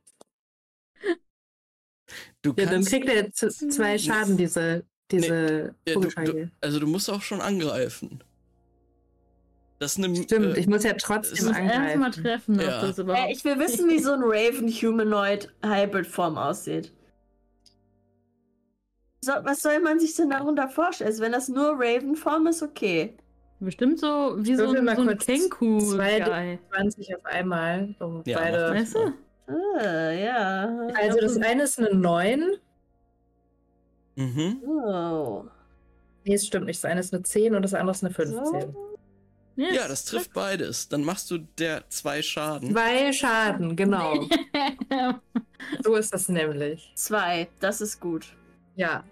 Du 2.43 2.53
Ja, 2.57 2.67
dann 2.67 2.85
kriegt 2.85 3.09
er 3.09 3.33
zwei 3.33 3.97
Schaden, 3.99 4.37
diese, 4.37 4.85
diese 5.11 5.75
ja, 5.89 5.95
du, 5.95 6.01
du, 6.03 6.51
also 6.61 6.79
du 6.81 6.87
musst 6.87 7.09
auch 7.11 7.23
schon 7.23 7.41
angreifen. 7.41 8.23
Das 9.79 9.99
nimmt. 9.99 10.17
Stimmt, 10.19 10.57
äh, 10.57 10.61
ich 10.61 10.67
muss 10.69 10.85
ja 10.85 10.95
trotzdem 10.95 11.35
ist 11.35 11.45
Erstmal 11.47 11.71
angreifen. 11.71 12.13
treffen, 12.23 12.59
Ja. 12.61 12.77
ob 12.77 12.81
das 12.83 12.99
Äh, 12.99 13.03
überhaupt. 13.03 13.31
ich 13.33 13.45
will 13.45 13.59
wissen, 13.59 13.89
wie 13.91 13.99
so 13.99 14.13
ein 14.13 14.23
Raven-Humanoid-Hybrid-Form 14.23 16.39
aussieht. 16.39 16.93
So, 19.27 19.33
was 19.43 19.61
soll 19.61 19.81
man 19.81 19.99
sich 19.99 20.15
denn 20.15 20.31
darunter 20.31 20.69
vorstellen? 20.69 21.09
Also, 21.09 21.21
wenn 21.21 21.33
das 21.33 21.49
nur 21.49 21.73
Raven-Form 21.77 22.47
ist, 22.47 22.63
okay. 22.63 23.17
Bestimmt 23.59 23.99
so 23.99 24.37
wie 24.39 24.55
so 24.55 24.69
ein, 24.69 24.85
mal 24.85 24.95
so 24.95 25.03
ein 25.03 25.19
Kenku-Guy. 25.19 26.61
20 26.71 27.17
auf 27.17 27.25
einmal. 27.25 27.93
Um 27.99 28.23
Ja, 28.25 28.39
beide. 28.39 28.71
Weißt 28.71 28.95
du? 28.95 29.13
Ah, 29.49 30.11
ja. 30.13 30.89
Also 30.95 31.21
das 31.21 31.39
eine 31.39 31.65
ist 31.65 31.77
eine 31.81 31.93
9. 31.93 32.53
Mhm. 34.15 34.63
Oh. 34.65 35.45
Nee, 36.25 36.35
es 36.35 36.47
stimmt 36.47 36.67
nicht. 36.67 36.85
Das 36.85 36.89
eine 36.89 37.01
ist 37.01 37.13
eine 37.13 37.25
10 37.25 37.57
und 37.57 37.63
das 37.63 37.75
andere 37.75 37.97
ist 37.97 38.05
eine 38.05 38.15
15. 38.15 38.45
So. 38.45 38.99
Ja, 39.57 39.89
das 39.89 40.05
trifft 40.05 40.35
beides. 40.35 40.89
Dann 40.89 41.03
machst 41.03 41.33
du 41.33 41.39
der 41.39 41.89
zwei 41.89 42.23
Schaden. 42.23 42.71
Zwei 42.71 43.13
Schaden, 43.13 43.75
genau. 43.75 44.29
so 45.83 45.97
ist 45.97 46.15
das 46.15 46.29
nämlich. 46.29 46.93
Zwei, 46.95 47.49
das 47.59 47.81
ist 47.81 47.99
gut. 47.99 48.37
Ja. 48.77 49.03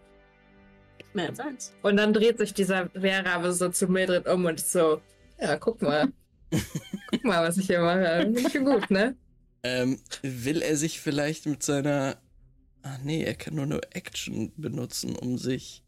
Mehr 1.15 1.29
als 1.29 1.41
eins. 1.41 1.73
Und 1.83 1.97
dann 1.97 2.13
dreht 2.13 2.39
sich 2.39 2.53
dieser 2.53 2.91
Wehrrabe 2.95 3.53
so 3.53 3.69
zu 3.69 3.87
Mildred 3.89 4.29
um 4.29 4.45
und 4.45 4.61
ist 4.61 4.73
so, 4.73 5.01
ja, 5.41 5.57
guck 5.57 5.81
mal. 5.81 6.13
guck 7.11 7.25
mal, 7.25 7.47
was 7.47 7.57
ich 7.57 7.67
hier 7.67 7.81
mache. 7.81 8.29
Nicht 8.29 8.53
so 8.53 8.61
gut, 8.61 8.91
ne? 8.91 9.17
Ähm, 9.63 9.99
will 10.23 10.61
er 10.61 10.77
sich 10.77 11.01
vielleicht 11.01 11.47
mit 11.47 11.63
seiner. 11.63 12.17
Ach 12.83 12.99
nee, 13.03 13.23
er 13.23 13.35
kann 13.35 13.55
nur 13.55 13.65
eine 13.65 13.81
Action 13.93 14.53
benutzen, 14.57 15.17
um 15.17 15.39
sich 15.39 15.83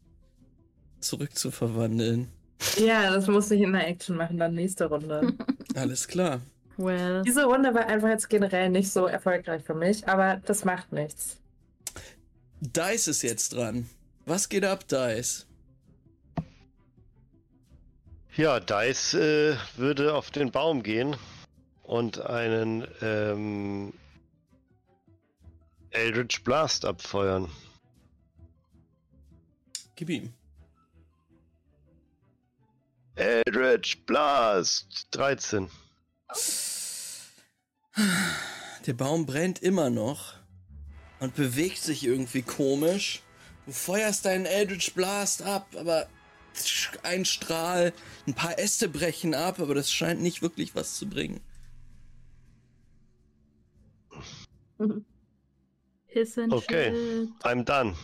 zurückzuverwandeln. 0.99 2.29
Ja, 2.77 3.11
das 3.11 3.27
muss 3.27 3.51
ich 3.51 3.61
in 3.61 3.73
der 3.73 3.87
Action 3.87 4.15
machen, 4.15 4.37
dann 4.37 4.55
nächste 4.55 4.85
Runde. 4.85 5.33
Alles 5.75 6.07
klar. 6.07 6.41
well. 6.77 7.21
Diese 7.23 7.45
Runde 7.45 7.73
war 7.75 7.85
einfach 7.85 8.09
jetzt 8.09 8.29
generell 8.29 8.69
nicht 8.69 8.91
so 8.91 9.05
erfolgreich 9.05 9.61
für 9.63 9.75
mich, 9.75 10.07
aber 10.07 10.41
das 10.45 10.65
macht 10.65 10.91
nichts. 10.91 11.37
Dice 12.61 13.07
ist 13.09 13.21
jetzt 13.21 13.53
dran. 13.53 13.87
Was 14.27 14.49
geht 14.49 14.65
ab, 14.65 14.85
Dice? 14.89 15.45
Ja, 18.35 18.59
Dice 18.59 19.13
äh, 19.13 19.55
würde 19.77 20.15
auf 20.15 20.31
den 20.31 20.51
Baum 20.51 20.83
gehen 20.83 21.15
und 21.83 22.19
einen 22.19 22.85
ähm, 23.01 23.93
Eldritch 25.91 26.43
Blast 26.43 26.83
abfeuern. 26.83 27.49
Gib 29.95 30.09
ihm. 30.09 30.33
Eldritch 33.15 34.05
Blast! 34.05 35.07
13. 35.11 35.69
Der 38.85 38.93
Baum 38.93 39.25
brennt 39.25 39.63
immer 39.63 39.89
noch 39.89 40.33
und 41.21 41.33
bewegt 41.33 41.77
sich 41.77 42.03
irgendwie 42.03 42.41
komisch. 42.41 43.23
Du 43.67 43.73
feuerst 43.73 44.23
deinen 44.23 44.45
Eldritch 44.45 44.93
Blast 44.93 45.41
ab, 45.41 45.67
aber 45.77 46.07
ein 47.03 47.25
Strahl, 47.25 47.93
ein 48.25 48.33
paar 48.33 48.57
Äste 48.57 48.87
brechen 48.87 49.35
ab, 49.35 49.59
aber 49.59 49.75
das 49.75 49.91
scheint 49.91 50.21
nicht 50.21 50.41
wirklich 50.41 50.73
was 50.73 50.95
zu 50.95 51.07
bringen. 51.07 51.41
Okay. 56.49 57.27
I'm 57.43 57.63
done. 57.63 57.95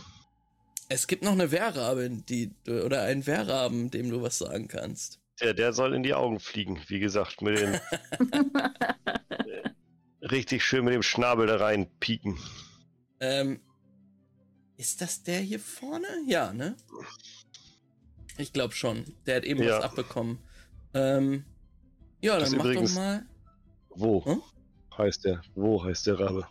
Es 0.88 1.08
gibt 1.08 1.24
noch 1.24 1.32
eine 1.32 1.50
Wehrrabe, 1.50 2.08
die 2.10 2.52
oder 2.68 3.02
einen 3.02 3.26
Wehrraben, 3.26 3.90
dem 3.90 4.08
du 4.08 4.22
was 4.22 4.38
sagen 4.38 4.68
kannst. 4.68 5.18
Der, 5.40 5.52
der 5.52 5.72
soll 5.72 5.94
in 5.94 6.04
die 6.04 6.14
Augen 6.14 6.38
fliegen, 6.38 6.80
wie 6.86 7.00
gesagt, 7.00 7.42
mit 7.42 7.58
dem 7.58 7.80
richtig 10.20 10.64
schön 10.64 10.84
mit 10.84 10.94
dem 10.94 11.02
Schnabel 11.02 11.48
da 11.48 11.56
rein 11.56 11.90
pieken. 11.98 12.38
Ähm, 13.18 13.58
ist 14.76 15.00
das 15.00 15.22
der 15.22 15.40
hier 15.40 15.60
vorne? 15.60 16.06
Ja, 16.26 16.52
ne? 16.52 16.76
Ich 18.38 18.52
glaube 18.52 18.74
schon. 18.74 19.04
Der 19.26 19.36
hat 19.36 19.44
eben 19.44 19.62
Ja. 19.62 19.78
was 19.78 19.84
abbekommen. 19.84 20.38
Ähm, 20.94 21.44
ja, 22.20 22.38
Das 22.38 22.50
dann 22.50 22.58
mach 22.58 22.64
übrigens- 22.66 22.90
doch 22.94 23.00
mal. 23.00 23.26
Wo 23.90 24.24
Hm? 24.24 24.42
heißt 24.98 25.24
der? 25.24 25.42
Wo 25.54 25.82
heißt 25.84 26.06
der 26.06 26.18
Rabe? 26.18 26.46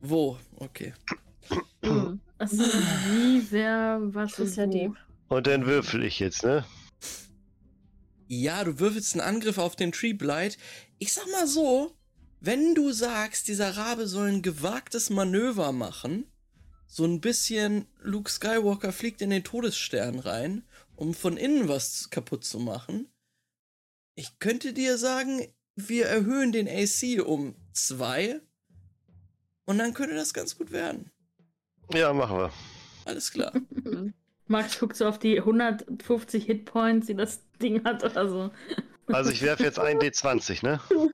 Wo? 0.00 0.38
Okay. 0.56 0.92
Hm. 1.82 2.20
Also, 2.38 2.56
wie, 2.62 3.46
wer, 3.50 4.00
was 4.02 4.32
Das 4.36 4.48
ist 4.50 4.56
ja 4.56 4.66
die. 4.66 4.90
Und 5.28 5.46
dann 5.46 5.64
würfel 5.66 6.04
ich 6.04 6.18
jetzt, 6.18 6.42
ne? 6.44 6.64
Ja, 8.26 8.64
du 8.64 8.78
würfelst 8.78 9.14
einen 9.14 9.20
Angriff 9.22 9.58
auf 9.58 9.76
den 9.76 9.92
Tree 9.92 10.12
Blight. 10.12 10.58
Ich 10.98 11.12
sag 11.12 11.26
mal 11.30 11.46
so, 11.46 11.94
wenn 12.40 12.74
du 12.74 12.92
sagst, 12.92 13.48
dieser 13.48 13.76
Rabe 13.76 14.06
soll 14.06 14.28
ein 14.28 14.42
gewagtes 14.42 15.10
Manöver 15.10 15.72
machen, 15.72 16.26
so 16.94 17.04
ein 17.04 17.20
bisschen 17.20 17.88
Luke 18.02 18.30
Skywalker 18.30 18.92
fliegt 18.92 19.20
in 19.20 19.30
den 19.30 19.42
Todesstern 19.42 20.20
rein, 20.20 20.62
um 20.94 21.12
von 21.12 21.36
innen 21.36 21.68
was 21.68 22.08
kaputt 22.10 22.44
zu 22.44 22.60
machen. 22.60 23.12
Ich 24.14 24.38
könnte 24.38 24.72
dir 24.72 24.96
sagen, 24.96 25.44
wir 25.74 26.06
erhöhen 26.06 26.52
den 26.52 26.68
AC 26.68 27.20
um 27.26 27.56
zwei 27.72 28.40
und 29.64 29.78
dann 29.78 29.92
könnte 29.92 30.14
das 30.14 30.32
ganz 30.34 30.56
gut 30.56 30.70
werden. 30.70 31.10
Ja, 31.92 32.12
machen 32.12 32.36
wir. 32.38 32.52
Alles 33.06 33.32
klar. 33.32 33.52
Max 34.46 34.78
guckt 34.78 34.96
so 34.96 35.06
auf 35.06 35.18
die 35.18 35.40
150 35.40 36.44
Hitpoints, 36.44 37.08
die 37.08 37.16
das 37.16 37.40
Ding 37.60 37.82
hat 37.82 38.04
oder 38.04 38.28
so. 38.28 38.50
Also 39.08 39.32
ich 39.32 39.42
werfe 39.42 39.64
jetzt 39.64 39.80
ein 39.80 39.98
D20, 39.98 40.64
ne? 40.64 40.78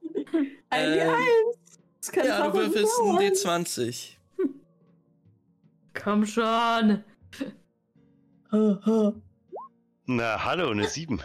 Ein 0.68 0.92
Ähm, 0.92 1.08
Eins. 1.08 1.78
Das 2.02 2.12
kann 2.12 2.26
Ja, 2.26 2.48
du 2.48 2.58
würfelst 2.58 3.00
ein 3.00 3.06
dauern. 3.06 3.18
D20. 3.24 4.19
Komm 5.94 6.26
schon. 6.26 7.04
Na, 10.06 10.44
hallo, 10.44 10.70
eine 10.70 10.88
7. 10.88 11.22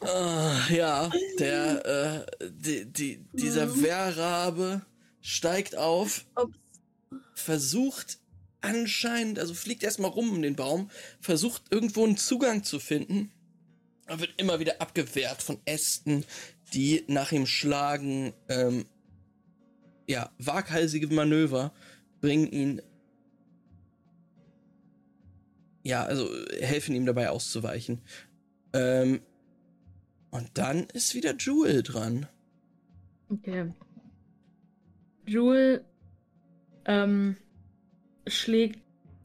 Ah, 0.00 0.68
ja, 0.68 1.10
der, 1.38 2.26
äh, 2.40 2.48
die, 2.50 2.86
die, 2.86 3.24
dieser 3.32 3.80
Wehrrabe 3.80 4.82
steigt 5.20 5.76
auf, 5.76 6.24
Ups. 6.34 6.56
versucht 7.34 8.18
anscheinend, 8.60 9.38
also 9.38 9.54
fliegt 9.54 9.82
erstmal 9.84 10.10
rum 10.10 10.30
um 10.30 10.42
den 10.42 10.56
Baum, 10.56 10.90
versucht 11.20 11.62
irgendwo 11.70 12.04
einen 12.04 12.16
Zugang 12.16 12.64
zu 12.64 12.80
finden, 12.80 13.30
aber 14.06 14.22
wird 14.22 14.34
immer 14.38 14.58
wieder 14.58 14.80
abgewehrt 14.80 15.42
von 15.42 15.58
Ästen, 15.66 16.24
die 16.74 17.04
nach 17.06 17.30
ihm 17.30 17.46
schlagen. 17.46 18.32
Ähm, 18.48 18.86
ja, 20.12 20.30
waghalsige 20.38 21.06
Manöver 21.06 21.72
bringen 22.20 22.46
ihn. 22.52 22.82
Ja, 25.82 26.04
also 26.04 26.28
helfen 26.60 26.94
ihm 26.94 27.06
dabei 27.06 27.30
auszuweichen. 27.30 28.02
Ähm, 28.74 29.22
und 30.30 30.50
dann 30.54 30.84
ist 30.92 31.14
wieder 31.14 31.34
Jewel 31.38 31.82
dran. 31.82 32.26
Okay. 33.30 33.72
Jewel 35.26 35.82
ähm, 36.84 37.36
schlägt 38.26 38.80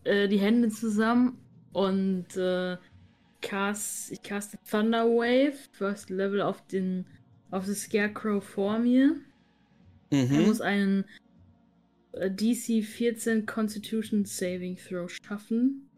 äh, 0.06 0.30
die 0.30 0.40
Hände 0.40 0.70
zusammen 0.70 1.38
und 1.74 2.38
äh, 2.38 2.78
cast, 3.42 4.14
ich 4.14 4.22
caste 4.24 4.58
Thunder 4.70 5.06
Wave, 5.06 5.58
First 5.74 6.10
Level 6.10 6.42
auf 6.42 6.66
den 6.68 7.06
auf 7.52 7.66
das 7.66 7.82
Scarecrow 7.82 8.42
vor 8.42 8.80
mir. 8.80 9.18
Er 10.10 10.26
Mhm. 10.26 10.46
muss 10.46 10.62
einen 10.62 11.06
äh, 12.14 12.32
DC 12.32 12.82
14 12.84 13.46
Constitution 13.46 14.26
Saving 14.26 14.78
Throw 14.78 15.10
schaffen. 15.10 15.90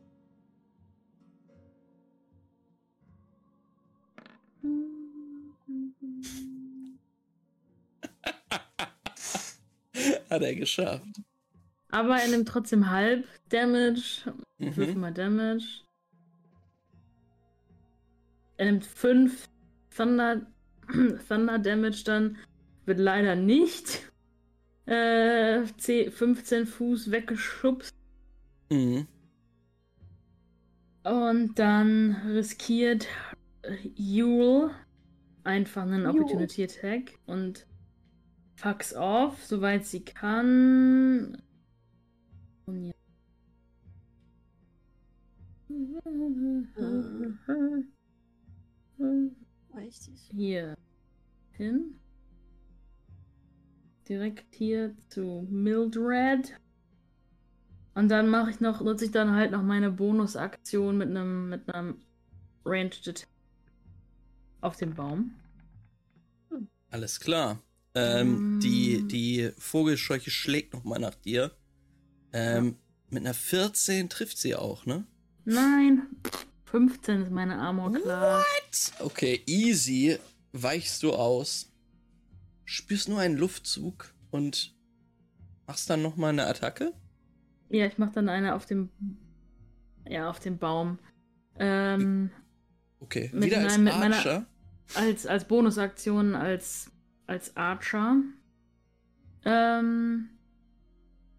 Hat 10.29 10.41
er 10.41 10.55
geschafft. 10.55 11.05
Aber 11.91 12.17
er 12.17 12.27
nimmt 12.27 12.47
trotzdem 12.47 12.89
halb 12.89 13.27
Damage. 13.49 14.33
Würfel 14.59 14.93
Mhm. 14.93 14.99
mal 14.99 15.13
Damage. 15.13 15.81
Er 18.57 18.65
nimmt 18.65 18.85
5 18.85 19.47
Thunder, 19.95 20.45
Thunder 21.27 21.59
Damage 21.59 22.03
dann. 22.05 22.37
Wird 22.89 22.97
leider 22.97 23.35
nicht 23.35 24.11
äh, 24.87 25.63
10, 25.77 26.11
15 26.11 26.65
Fuß 26.65 27.11
weggeschubst. 27.11 27.93
Mhm. 28.71 29.05
Und 31.03 31.59
dann 31.59 32.15
riskiert 32.25 33.07
Yule 33.93 34.71
einfach 35.43 35.83
einen 35.83 36.01
Yule. 36.01 36.09
Opportunity 36.09 36.63
Attack 36.63 37.19
und 37.27 37.67
fucks 38.55 38.95
off, 38.95 39.45
soweit 39.45 39.85
sie 39.85 40.03
kann. 40.03 41.39
Und 42.65 42.85
ja. 42.85 42.93
Richtig. 49.75 50.27
Hier 50.31 50.75
hin. 51.51 51.98
Direkt 54.09 54.55
hier 54.55 54.95
zu 55.09 55.47
Mildred. 55.49 56.53
Und 57.93 58.09
dann 58.09 58.29
mache 58.29 58.49
ich 58.49 58.59
noch, 58.59 58.81
nutze 58.81 59.05
ich 59.05 59.11
dann 59.11 59.31
halt 59.35 59.51
noch 59.51 59.61
meine 59.61 59.91
Bonusaktion 59.91 60.97
mit 60.97 61.09
einem 61.09 61.49
mit 61.49 61.73
einem 61.73 62.01
Ranged 62.65 63.07
Attack 63.07 63.27
auf 64.61 64.75
den 64.77 64.93
Baum. 64.95 65.35
Alles 66.91 67.19
klar. 67.19 67.61
Ähm, 67.95 68.57
Mm. 68.57 68.59
die, 68.61 69.07
die 69.07 69.51
Vogelscheuche 69.57 70.29
schlägt 70.31 70.73
nochmal 70.73 70.99
nach 70.99 71.15
dir. 71.15 71.51
Ähm, 72.33 72.75
Mit 73.09 73.23
einer 73.25 73.33
14 73.33 74.07
trifft 74.09 74.37
sie 74.37 74.55
auch, 74.55 74.85
ne? 74.85 75.03
Nein. 75.45 76.03
15 76.65 77.23
ist 77.23 77.31
meine 77.31 77.57
Armor 77.57 77.91
Class. 77.93 78.93
Okay, 78.99 79.41
easy. 79.47 80.19
Weichst 80.53 81.01
du 81.01 81.13
aus. 81.13 81.68
Spürst 82.71 83.09
nur 83.09 83.19
einen 83.19 83.35
Luftzug 83.35 84.13
und 84.29 84.75
machst 85.65 85.89
dann 85.89 86.03
nochmal 86.03 86.29
eine 86.29 86.45
Attacke? 86.45 86.93
Ja, 87.69 87.87
ich 87.87 87.97
mach 87.97 88.11
dann 88.11 88.29
eine 88.29 88.53
auf 88.53 88.67
dem. 88.67 88.89
Ja, 90.07 90.29
auf 90.29 90.39
dem 90.39 90.59
Baum. 90.59 90.99
Ähm, 91.57 92.29
Okay, 92.99 93.31
Mit 93.33 93.45
wieder 93.45 93.61
als 93.61 93.73
meinem- 93.77 93.83
mit 93.85 93.93
meiner- 93.97 94.15
Archer. 94.17 94.45
als, 94.93 95.25
als 95.25 95.45
Bonusaktion 95.47 96.35
als, 96.35 96.91
als 97.25 97.55
Archer. 97.57 98.21
Ähm, 99.45 100.29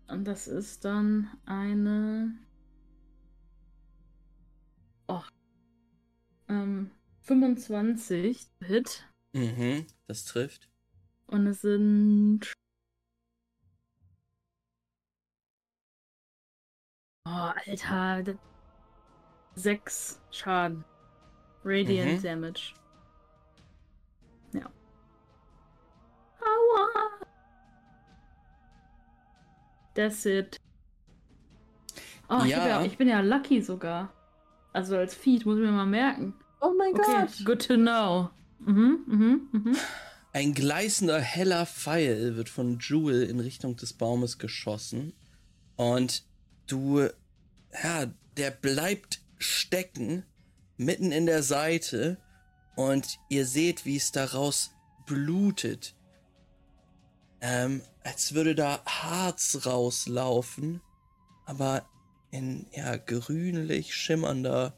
und 0.09 0.25
das 0.25 0.49
ist 0.49 0.85
dann 0.85 1.29
eine. 1.47 2.35
Oh. 5.07 5.23
Ähm, 6.49 6.91
25 7.21 8.49
Hit. 8.65 9.05
Mhm, 9.33 9.87
das 10.07 10.25
trifft. 10.25 10.70
Und 11.31 11.47
es 11.47 11.61
sind. 11.63 12.53
Oh, 17.27 17.53
Alter. 17.67 18.35
Sechs 19.55 20.21
Schaden. 20.31 20.85
Radiant 21.65 22.19
Mhm. 22.19 22.23
Damage. 22.23 22.75
Ja. 24.53 24.67
Aua! 26.41 27.27
That's 29.95 30.25
it. 30.25 30.57
Oh, 32.29 32.43
ich, 32.45 32.51
Ja. 32.51 32.67
ja, 32.67 32.83
ich 32.85 32.97
bin 32.97 33.09
ja 33.09 33.21
lucky 33.21 33.61
sogar. 33.61 34.13
Also 34.73 34.97
als 34.97 35.15
Feed, 35.15 35.45
muss 35.45 35.57
ich 35.59 35.65
mir 35.65 35.73
mal 35.73 35.85
merken. 35.87 36.35
Oh 36.61 36.73
mein 36.77 36.95
Okay, 36.95 37.27
Gott. 37.27 37.45
good 37.45 37.67
to 37.67 37.75
know. 37.77 38.31
Mhm, 38.61 39.05
mhm, 39.07 39.49
mhm. 39.53 39.77
Ein 40.33 40.55
gleißender, 40.55 41.21
heller 41.21 41.67
Pfeil 41.67 42.37
wird 42.37 42.49
von 42.49 42.79
Jewel 42.79 43.25
in 43.25 43.41
Richtung 43.41 43.77
des 43.77 43.93
Baumes 43.93 44.39
geschossen. 44.39 45.13
Und 45.77 46.25
du, 46.69 47.09
ja, 47.83 48.07
der 48.37 48.53
bleibt 48.53 49.23
stecken, 49.39 50.25
mitten 50.77 51.11
in 51.11 51.27
der 51.27 51.43
Seite. 51.43 52.19
Und 52.77 53.19
ihr 53.29 53.45
seht, 53.45 53.85
wie 53.85 53.97
es 53.97 54.13
daraus 54.13 54.71
blutet. 55.05 55.97
Ähm, 57.41 57.83
als 58.05 58.33
würde 58.33 58.55
da 58.55 58.85
Harz 58.85 59.67
rauslaufen. 59.67 60.81
Aber 61.45 61.85
in, 62.31 62.67
ja, 62.73 62.97
grünlich 62.97 63.97
schimmernder 63.97 64.75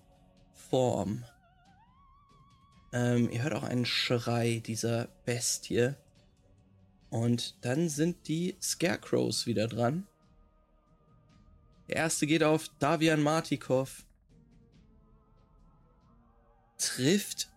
Form. 0.70 1.24
Ähm, 2.92 3.30
ihr 3.30 3.42
hört 3.42 3.54
auch 3.54 3.62
einen 3.62 3.86
Schrei 3.86 4.62
dieser 4.64 5.08
Bestie. 5.24 5.94
Und 7.10 7.64
dann 7.64 7.88
sind 7.88 8.28
die 8.28 8.56
Scarecrows 8.60 9.46
wieder 9.46 9.66
dran. 9.66 10.06
Der 11.88 11.96
erste 11.96 12.26
geht 12.26 12.42
auf 12.42 12.68
Davian 12.78 13.22
Martikov. 13.22 14.04
Trifft 16.78 17.50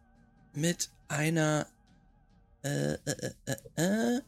mit 0.54 0.90
einer. 1.08 1.68
Äh, 2.64 2.94
äh, 2.94 3.00
äh, 3.46 3.56
äh, 3.76 4.16
äh, 4.18 4.22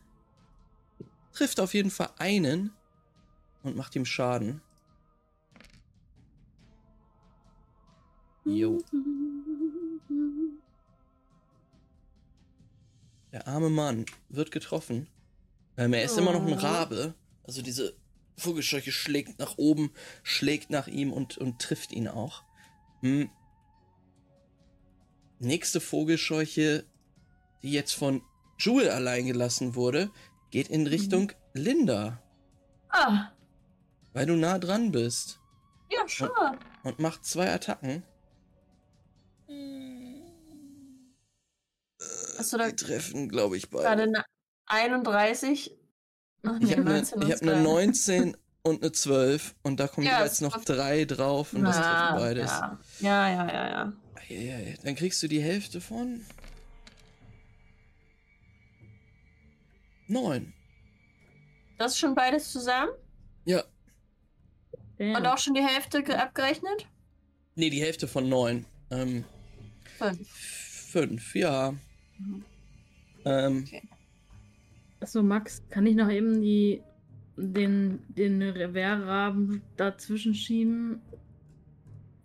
trifft 1.33 1.59
auf 1.59 1.73
jeden 1.73 1.91
Fall 1.91 2.11
einen 2.17 2.71
und 3.63 3.75
macht 3.75 3.95
ihm 3.95 4.05
Schaden. 4.05 4.61
Jo. 8.45 8.81
Der 13.37 13.47
arme 13.47 13.69
Mann 13.69 14.07
wird 14.29 14.49
getroffen. 14.49 15.05
Ähm, 15.77 15.93
er 15.93 16.03
ist 16.03 16.17
immer 16.17 16.33
noch 16.33 16.41
ein 16.43 16.53
Oh. 16.53 16.55
Rabe. 16.59 17.13
Also 17.43 17.61
diese 17.61 17.93
Vogelscheuche 18.35 18.91
schlägt 18.91 19.37
nach 19.37 19.59
oben, 19.59 19.91
schlägt 20.23 20.71
nach 20.71 20.87
ihm 20.87 21.13
und, 21.13 21.37
und 21.37 21.61
trifft 21.61 21.91
ihn 21.91 22.07
auch. 22.07 22.41
Hm. 23.01 23.29
Nächste 25.37 25.79
Vogelscheuche, 25.79 26.83
die 27.61 27.71
jetzt 27.71 27.93
von 27.93 28.23
Jewel 28.57 28.89
allein 28.89 29.27
gelassen 29.27 29.75
wurde, 29.75 30.09
geht 30.49 30.69
in 30.69 30.87
Richtung 30.87 31.31
Linda, 31.53 32.19
Ah, 32.89 33.29
weil 34.13 34.25
du 34.25 34.35
nah 34.35 34.57
dran 34.57 34.91
bist. 34.91 35.39
ja, 35.91 36.07
sure. 36.07 36.57
Und 36.81 36.97
macht 36.97 37.23
zwei 37.23 37.53
Attacken. 37.53 38.01
Hast 39.47 39.86
da 42.37 42.69
Die 42.69 42.75
treffen, 42.75 43.29
glaube 43.29 43.57
ich, 43.57 43.69
beide. 43.69 43.83
gerade 43.83 44.03
eine 44.03 44.23
31? 44.67 45.71
Ach, 46.43 46.55
Ich 46.59 46.67
nee, 46.67 46.71
habe 46.71 46.81
eine 46.81 46.91
19 46.99 47.17
und 47.21 47.31
hab 47.31 47.41
ne 47.41 47.51
zwei. 47.53 47.61
19 47.61 48.37
und 48.63 48.81
eine 48.83 48.91
12 48.91 49.55
und 49.63 49.79
da 49.79 49.87
kommen 49.87 50.05
Ja, 50.07 50.17
jeweils 50.19 50.41
noch 50.41 50.63
drei 50.63 51.05
drauf 51.05 51.53
und 51.53 51.63
das 51.63 51.77
Ah, 51.77 51.81
trifft 52.11 52.21
beides. 52.21 52.51
Ja, 52.99 53.29
ja, 53.29 53.29
ja, 53.29 53.47
ja. 53.47 53.69
ja. 53.69 53.93
Eieiei, 54.29 54.75
Dann 54.83 54.95
kriegst 54.95 55.21
du 55.23 55.27
die 55.27 55.41
Hälfte 55.41 55.79
von 55.81 56.25
9. 60.07 60.53
Das 61.77 61.93
ist 61.93 61.99
schon 61.99 62.15
beides 62.15 62.51
zusammen? 62.51 62.89
Ja, 63.45 63.63
Damn. 64.97 65.15
Und 65.15 65.27
auch 65.27 65.37
schon 65.37 65.53
die 65.53 65.63
Hälfte 65.63 66.01
ge- 66.03 66.15
abgerechnet? 66.15 66.87
nee, 67.55 67.69
die 67.69 67.81
Hälfte 67.81 68.07
von 68.07 68.27
9. 68.27 68.65
Ähm, 68.89 69.25
Fünf. 69.99 70.27
5, 70.29 71.35
ja. 71.35 71.73
Mhm. 72.19 72.43
Ähm, 73.25 73.65
Achso, 74.99 75.21
Max, 75.21 75.61
kann 75.69 75.85
ich 75.85 75.95
noch 75.95 76.09
eben 76.09 76.41
die, 76.41 76.81
den, 77.35 77.99
den 78.09 78.39
Wehrraben 78.73 79.61
dazwischen 79.75 80.33
schieben? 80.33 81.01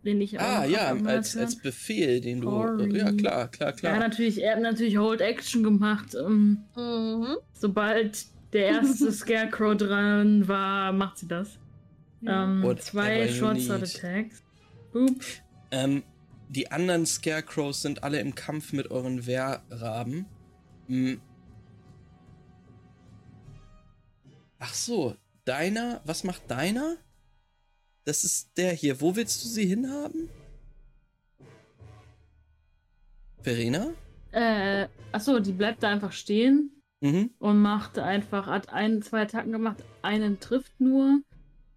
Den 0.05 0.21
ich 0.21 0.39
auch 0.41 0.43
ah, 0.43 0.65
ja, 0.65 0.97
als, 1.05 1.37
als 1.37 1.57
Befehl, 1.57 2.21
den 2.21 2.41
du. 2.41 2.51
Sorry. 2.51 2.97
Ja, 2.99 3.13
klar, 3.13 3.49
klar, 3.49 3.71
Ja, 3.71 3.77
klar. 3.77 3.99
natürlich, 3.99 4.43
er 4.43 4.57
hat 4.57 4.63
natürlich 4.63 4.97
Hold 4.97 5.21
Action 5.21 5.63
gemacht. 5.63 6.15
Ähm, 6.15 6.65
Mhm. 6.77 7.37
sobald 7.53 8.27
der 8.53 8.67
erste 8.67 9.13
Scarecrow 9.13 9.77
dran 9.77 10.49
war, 10.49 10.93
macht 10.93 11.19
sie 11.19 11.29
das. 11.29 11.59
Ähm, 12.27 12.75
zwei 12.81 13.29
Short 13.29 13.61
Sword. 13.61 13.83
Attacks. 13.83 14.43
Boop. 14.93 15.21
Ähm, 15.71 16.03
die 16.55 16.71
anderen 16.71 17.07
Scarecrows 17.07 17.81
sind 17.83 18.03
alle 18.05 18.21
im 18.21 18.35
Kampf 18.35 18.73
mit 18.73 18.91
euren 18.91 19.27
Wehrraben. 19.27 20.27
Hm. 20.87 21.21
Ach 24.59 24.75
so, 24.75 25.17
deiner, 25.45 26.03
was 26.05 26.25
macht 26.25 26.51
deiner? 26.51 26.97
Das 28.05 28.23
ist 28.25 28.57
der 28.59 28.73
hier. 28.73 29.01
Wo 29.01 29.17
willst 29.17 29.43
du 29.45 29.49
sie 29.49 29.65
hinhaben? 29.67 30.29
Verena? 33.43 33.91
Äh, 34.33 34.89
achso, 35.11 35.41
die 35.41 35.53
bleibt 35.53 35.83
da 35.83 35.89
einfach 35.91 36.13
stehen 36.13 36.71
Mhm. 37.01 37.31
und 37.39 37.61
macht 37.61 37.99
einfach, 37.99 38.47
hat 38.47 38.69
ein, 38.69 39.03
zwei 39.03 39.23
Attacken 39.23 39.51
gemacht, 39.53 39.83
einen 40.03 40.39
trifft 40.39 40.81
nur 40.81 41.21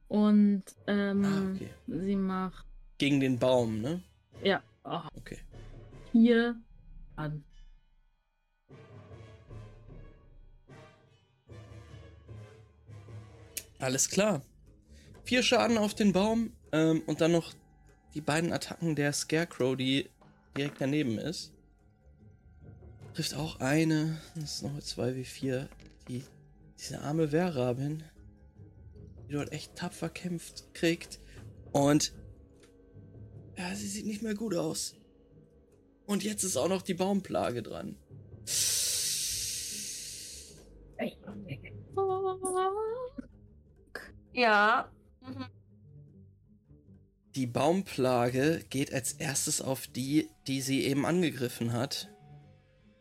und 0.08 0.64
ähm, 0.86 1.26
Ah, 1.26 1.52
okay. 1.56 1.70
sie 1.88 2.16
macht, 2.16 2.66
Gegen 3.00 3.20
den 3.20 3.40
Baum, 3.40 3.82
ne? 3.82 4.04
Ja, 4.44 4.64
oh, 4.84 5.02
Okay. 5.18 5.40
hier 6.12 6.56
an. 7.16 7.44
Alles 13.80 14.10
klar. 14.10 14.42
Vier 15.24 15.44
Schaden 15.44 15.78
auf 15.78 15.94
den 15.94 16.14
Baum 16.14 16.54
ähm, 16.72 17.02
und 17.08 17.22
dann 17.22 17.32
noch 17.32 17.54
die 18.14 18.22
beiden 18.22 18.54
Attacken 18.54 18.96
der 18.96 19.12
Scarecrow, 19.12 19.76
die 19.76 20.10
direkt 20.56 20.80
daneben 20.80 21.18
ist. 21.18 21.52
Trifft 23.14 23.36
auch 23.36 23.60
eine. 23.60 24.22
Das 24.36 24.56
ist 24.56 24.64
noch 24.64 24.80
2 24.80 25.16
wie 25.16 25.26
4. 25.26 25.70
Die, 26.08 26.24
diese 26.80 27.02
arme 27.02 27.32
Wehrrabin, 27.32 28.04
die 29.28 29.34
dort 29.34 29.52
echt 29.52 29.76
tapfer 29.76 30.10
kämpft, 30.10 30.74
kriegt. 30.74 31.20
Und 31.72 32.14
ja, 33.58 33.76
sie 33.76 33.88
sieht 33.88 34.06
nicht 34.06 34.22
mehr 34.22 34.36
gut 34.36 34.56
aus. 34.56 34.96
Und 36.06 36.24
jetzt 36.24 36.44
ist 36.44 36.58
auch 36.58 36.70
noch 36.70 36.82
die 36.82 36.94
Baumplage 36.94 37.64
dran. 37.64 37.98
Ja. 44.34 44.92
Mhm. 45.22 45.46
Die 47.36 47.48
Baumplage 47.48 48.64
geht 48.70 48.94
als 48.94 49.14
erstes 49.14 49.62
auf 49.62 49.88
die, 49.88 50.30
die 50.48 50.62
sie 50.62 50.84
eben 50.84 51.06
angegriffen 51.06 51.74
hat 51.74 52.10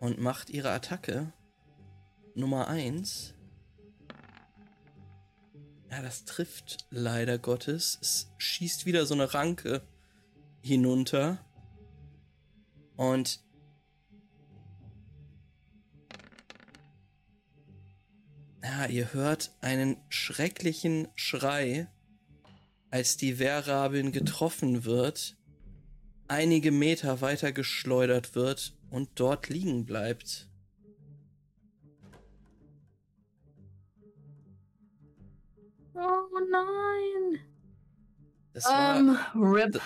und 0.01 0.21
macht 0.21 0.51
ihre 0.51 0.71
Attacke. 0.71 1.33
Nummer 2.35 2.67
1. 2.69 3.35
Ja, 5.91 6.03
das 6.03 6.25
trifft 6.25 6.87
leider 6.91 7.39
Gottes. 7.39 7.99
Es 8.01 8.33
schießt 8.39 8.87
wieder 8.87 9.07
so 9.07 9.15
eine 9.15 9.35
Ranke 9.35 9.83
hinunter. 10.65 11.45
Und 12.97 13.45
ja, 18.63 18.87
ihr 18.87 19.13
hört 19.13 19.53
einen 19.61 19.99
schrecklichen 20.09 21.09
Schrei, 21.15 21.89
als 22.91 23.19
die 23.19 23.39
Wehrrabin 23.39 24.11
getroffen 24.11 24.85
wird, 24.85 25.37
einige 26.29 26.71
Meter 26.71 27.21
weiter 27.21 27.53
geschleudert 27.53 28.35
wird 28.35 28.75
und 28.91 29.11
dort 29.17 29.51
liegen 29.51 29.85
bleibt. 29.85 30.49
Oh 35.95 36.39
nein. 36.51 37.41
Das 38.55 38.65
war, 38.65 38.97
Ähm, 38.97 39.19
RIP. 39.35 39.81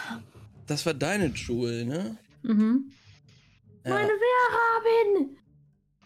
Das 0.68 0.86
war 0.86 0.94
deine 0.94 1.26
Jewel, 1.26 1.84
ne? 1.84 2.16
Mhm. 2.42 2.92
Ja. 3.84 3.90
Meine 3.94 4.10
Wehrrabin! 4.12 5.36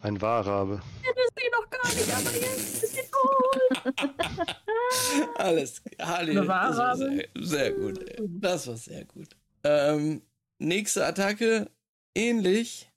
Ein 0.01 0.21
Wahrrabe. 0.21 0.81
sie 1.03 1.51
noch 1.53 1.71
gar 1.71 1.95
nicht, 1.95 2.13
aber 2.13 2.33
jetzt 2.35 2.83
ist 2.83 2.95
sie 2.95 3.03
tot. 3.11 3.95
Alles, 5.37 5.81
Harley, 6.01 6.31
Eine 6.33 6.41
das 6.41 6.49
war 6.49 6.77
Wahrhabe? 6.77 6.99
sehr, 7.05 7.29
sehr 7.45 7.73
gut. 7.73 7.99
Ey. 8.09 8.17
Das 8.41 8.67
war 8.67 8.77
sehr 8.77 9.05
gut. 9.05 9.29
Ähm, 9.65 10.23
nächste 10.59 11.07
Attacke, 11.07 11.71
ähnlich. 12.17 12.91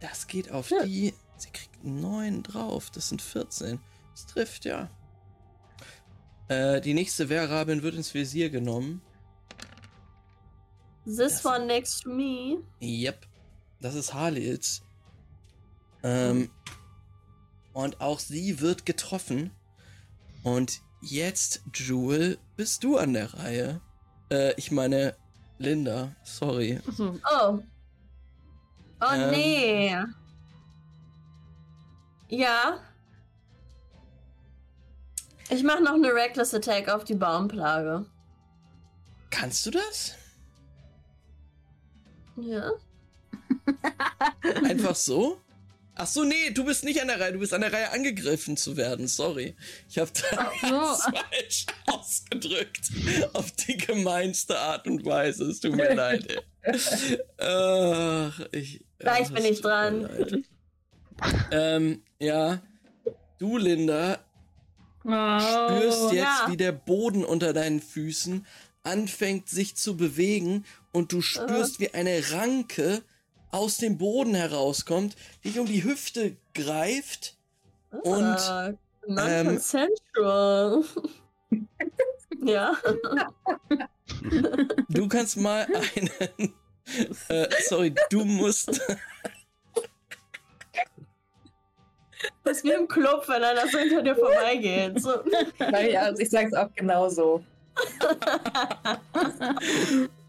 Das 0.00 0.26
geht 0.26 0.50
auf 0.52 0.70
Ja. 0.70 0.84
die. 0.84 1.14
Sie 1.36 1.50
kriegt 1.50 1.84
9 1.84 2.42
drauf. 2.42 2.90
Das 2.90 3.08
sind 3.08 3.20
14. 3.22 3.80
Das 4.12 4.26
trifft, 4.26 4.64
ja. 4.64 4.88
Äh, 6.48 6.80
die 6.80 6.94
nächste 6.94 7.28
Wehrrabin 7.28 7.82
wird 7.82 7.94
ins 7.94 8.14
Visier 8.14 8.50
genommen. 8.50 9.02
This 11.04 11.44
one 11.44 11.66
next 11.66 12.02
to 12.02 12.10
me. 12.10 12.58
Yep. 12.80 13.26
Das 13.80 13.94
ist 13.94 14.14
Harlils. 14.14 14.82
Ähm, 16.02 16.50
und 17.72 18.00
auch 18.00 18.18
sie 18.18 18.60
wird 18.60 18.86
getroffen. 18.86 19.50
Und 20.42 20.80
jetzt, 21.00 21.62
Jewel, 21.74 22.38
bist 22.56 22.84
du 22.84 22.96
an 22.96 23.12
der 23.12 23.34
Reihe. 23.34 23.80
Äh, 24.30 24.54
ich 24.56 24.70
meine, 24.70 25.16
Linda, 25.58 26.14
sorry. 26.22 26.80
Oh. 26.98 27.58
Oh 29.00 29.12
Ähm. 29.12 29.30
nee. 29.30 29.96
Ja. 32.28 32.78
Ich 35.48 35.62
mache 35.62 35.82
noch 35.82 35.94
eine 35.94 36.12
Reckless 36.12 36.54
Attack 36.54 36.88
auf 36.88 37.04
die 37.04 37.14
Baumplage. 37.14 38.06
Kannst 39.30 39.66
du 39.66 39.70
das? 39.70 40.14
Ja. 42.36 42.72
Einfach 44.64 44.94
so? 44.94 45.40
Ach 45.98 46.06
so, 46.06 46.24
nee, 46.24 46.50
du 46.50 46.62
bist 46.64 46.84
nicht 46.84 47.00
an 47.00 47.08
der 47.08 47.18
Reihe. 47.18 47.32
Du 47.32 47.38
bist 47.38 47.54
an 47.54 47.62
der 47.62 47.72
Reihe, 47.72 47.90
angegriffen 47.90 48.58
zu 48.58 48.76
werden. 48.76 49.08
Sorry. 49.08 49.56
Ich 49.88 49.98
habe 49.98 50.10
so. 50.14 50.68
das 50.68 51.02
falsch 51.30 51.66
ausgedrückt. 51.86 52.90
Auf 53.32 53.50
die 53.52 53.78
gemeinste 53.78 54.58
Art 54.58 54.86
und 54.86 55.06
Weise. 55.06 55.44
Es 55.44 55.60
tut 55.60 55.74
mir 55.74 55.94
leid. 55.94 56.44
Ey. 56.62 57.18
Ach, 57.38 58.40
ich, 58.52 58.84
Gleich 58.98 59.32
bin 59.32 59.44
ich 59.46 59.62
dran. 59.62 60.44
Ähm, 61.50 62.02
ja. 62.18 62.60
Du, 63.38 63.56
Linda, 63.56 64.18
Oh, 65.06 65.38
spürst 65.38 66.12
jetzt, 66.12 66.14
ja. 66.14 66.46
wie 66.48 66.56
der 66.56 66.72
Boden 66.72 67.24
unter 67.24 67.52
deinen 67.52 67.80
Füßen 67.80 68.44
anfängt 68.82 69.48
sich 69.48 69.76
zu 69.76 69.96
bewegen 69.96 70.64
und 70.92 71.12
du 71.12 71.20
spürst, 71.20 71.80
wie 71.80 71.92
eine 71.92 72.32
Ranke 72.32 73.02
aus 73.50 73.78
dem 73.78 73.98
Boden 73.98 74.34
herauskommt, 74.34 75.16
dich 75.44 75.58
um 75.58 75.66
die 75.66 75.84
Hüfte 75.84 76.36
greift 76.54 77.36
und 78.02 78.24
Ah, 78.24 78.72
Non-consensual. 79.06 80.84
ja. 82.44 82.76
du 84.88 85.08
kannst 85.08 85.36
mal 85.36 85.66
einen. 85.94 86.54
Äh, 87.28 87.48
sorry, 87.68 87.94
du 88.10 88.24
musst. 88.24 88.80
Club, 92.96 93.24
wenn 93.28 93.42
einer 93.44 93.68
so 93.68 93.78
hinter 93.78 94.02
dir 94.02 94.16
vorbeigeht. 94.16 95.00
So. 95.00 95.10
Naja, 95.58 96.00
also 96.02 96.22
ich 96.22 96.30
sag's 96.30 96.54
auch 96.54 96.72
genauso. 96.74 97.44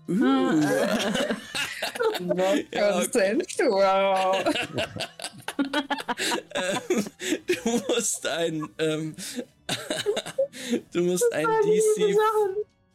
Uh, 0.09 0.13
Not 2.19 2.65
Ja, 2.71 2.91
consensual. 2.93 4.43
ähm, 6.55 7.05
du 7.47 7.81
musst 7.89 8.27
ein. 8.27 8.69
Ähm, 8.77 9.15
du 10.93 11.01
musst 11.01 11.33
ein 11.33 11.45
DC. 11.45 12.15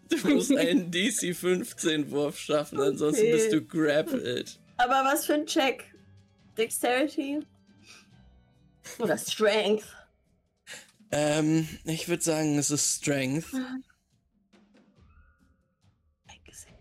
Du 0.08 0.28
musst 0.28 0.56
einen 0.56 0.90
DC 0.90 1.34
15 1.34 2.10
Wurf 2.10 2.38
schaffen, 2.38 2.80
ansonsten 2.80 3.22
Okay. 3.22 3.32
bist 3.32 3.52
du 3.52 3.62
grappled. 3.62 4.58
Aber 4.78 5.02
was 5.04 5.26
für 5.26 5.34
ein 5.34 5.46
Check? 5.46 5.84
Dexterity? 6.56 7.40
Oder 8.98 9.16
Strength? 9.18 9.84
Ähm, 11.10 11.68
ich 11.84 12.08
würde 12.08 12.22
sagen, 12.22 12.58
es 12.58 12.70
ist 12.70 12.96
Strength. 13.02 13.46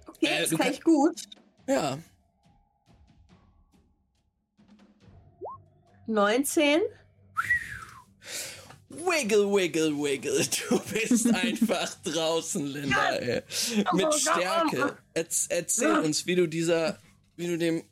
Okay, 0.08 0.26
Äh, 0.28 0.42
das 0.42 0.50
kann 0.52 0.60
kann- 0.60 0.72
ich 0.74 0.82
gut. 0.84 1.22
Ja. 1.68 1.98
19. 6.08 6.82
Wiggle, 8.90 9.48
wiggle, 9.54 9.92
wiggle. 9.98 10.46
Du 10.70 10.80
bist 10.92 11.28
einfach 11.34 11.94
draußen, 12.04 12.66
Linda. 12.68 13.16
Ey. 13.16 13.42
Mit 13.94 14.14
Stärke. 14.14 14.98
Erz 15.14 15.46
erzähl 15.50 16.00
uns, 16.00 16.26
wie 16.26 16.36
du 16.36 16.48
dieser, 16.48 17.00
wie 17.38 17.48
du 17.48 17.58
dem 17.58 17.84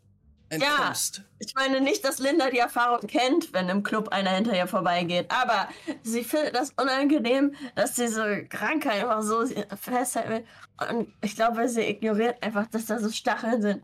entkommst. 0.50 1.24
Ich 1.40 1.54
meine 1.56 1.82
nicht, 1.82 2.04
dass 2.04 2.20
Linda 2.20 2.50
die 2.50 2.58
Erfahrung 2.58 3.08
kennt, 3.08 3.54
wenn 3.54 3.70
im 3.70 3.84
Club 3.84 4.10
einer 4.10 4.32
hinter 4.32 4.56
ihr 4.56 4.68
vorbeigeht, 4.68 5.30
aber 5.30 5.70
sie 6.04 6.24
findet 6.24 6.56
das 6.56 6.72
unangenehm, 6.72 7.54
dass 7.76 7.94
diese 7.94 8.46
Krankheit 8.46 9.04
einfach 9.04 9.22
so 9.22 9.46
festhalten 9.80 10.30
will. 10.30 10.46
Und 10.90 11.14
ich 11.22 11.36
glaube, 11.36 11.68
sie 11.70 11.82
ignoriert 11.82 12.42
einfach, 12.44 12.68
dass 12.68 12.86
da 12.88 13.00
so 13.00 13.10
Stacheln 13.10 13.62
sind. 13.62 13.84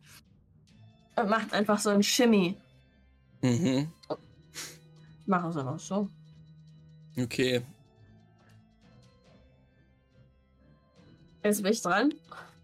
Und 1.16 1.30
macht 1.30 1.54
einfach 1.54 1.80
so 1.80 1.92
ein 1.92 2.04
Shimmy. 2.04 2.58
Mhm. 3.42 3.90
Ich 5.22 5.28
mache 5.28 5.48
es 5.48 5.58
einfach 5.58 5.80
so. 5.80 6.10
Okay. 7.18 7.62
Jetzt 11.44 11.62
bin 11.62 11.72
ich 11.72 11.82
dran. 11.82 12.14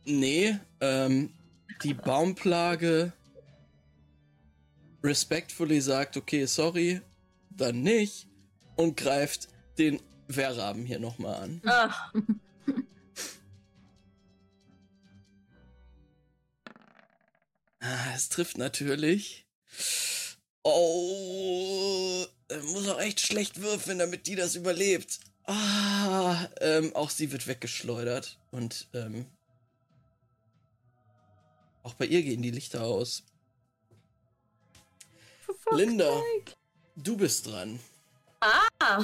Nee, 0.05 0.59
ähm, 0.81 1.31
die 1.83 1.93
Baumplage 1.93 3.13
respectfully 5.03 5.81
sagt, 5.81 6.17
okay, 6.17 6.45
sorry, 6.45 7.01
dann 7.49 7.81
nicht 7.81 8.27
und 8.75 8.97
greift 8.97 9.47
den 9.77 9.99
Wehrraben 10.27 10.85
hier 10.85 10.99
nochmal 10.99 11.35
an. 11.35 11.61
Ach, 11.65 12.13
Ah, 17.81 18.13
es 18.15 18.29
trifft 18.29 18.59
natürlich. 18.59 19.47
Oh, 20.63 22.23
muss 22.73 22.87
auch 22.87 22.99
echt 22.99 23.19
schlecht 23.19 23.61
würfeln, 23.61 23.97
damit 23.97 24.27
die 24.27 24.35
das 24.35 24.55
überlebt. 24.55 25.19
Ah, 25.45 26.47
ähm, 26.59 26.95
auch 26.95 27.09
sie 27.09 27.31
wird 27.31 27.47
weggeschleudert 27.47 28.37
und 28.51 28.87
ähm, 28.93 29.25
auch 31.81 31.95
bei 31.95 32.05
ihr 32.05 32.21
gehen 32.21 32.43
die 32.43 32.51
Lichter 32.51 32.83
aus. 32.83 33.23
Linda, 35.75 36.21
du 36.95 37.17
bist 37.17 37.47
dran. 37.47 37.79
ah. 38.41 39.03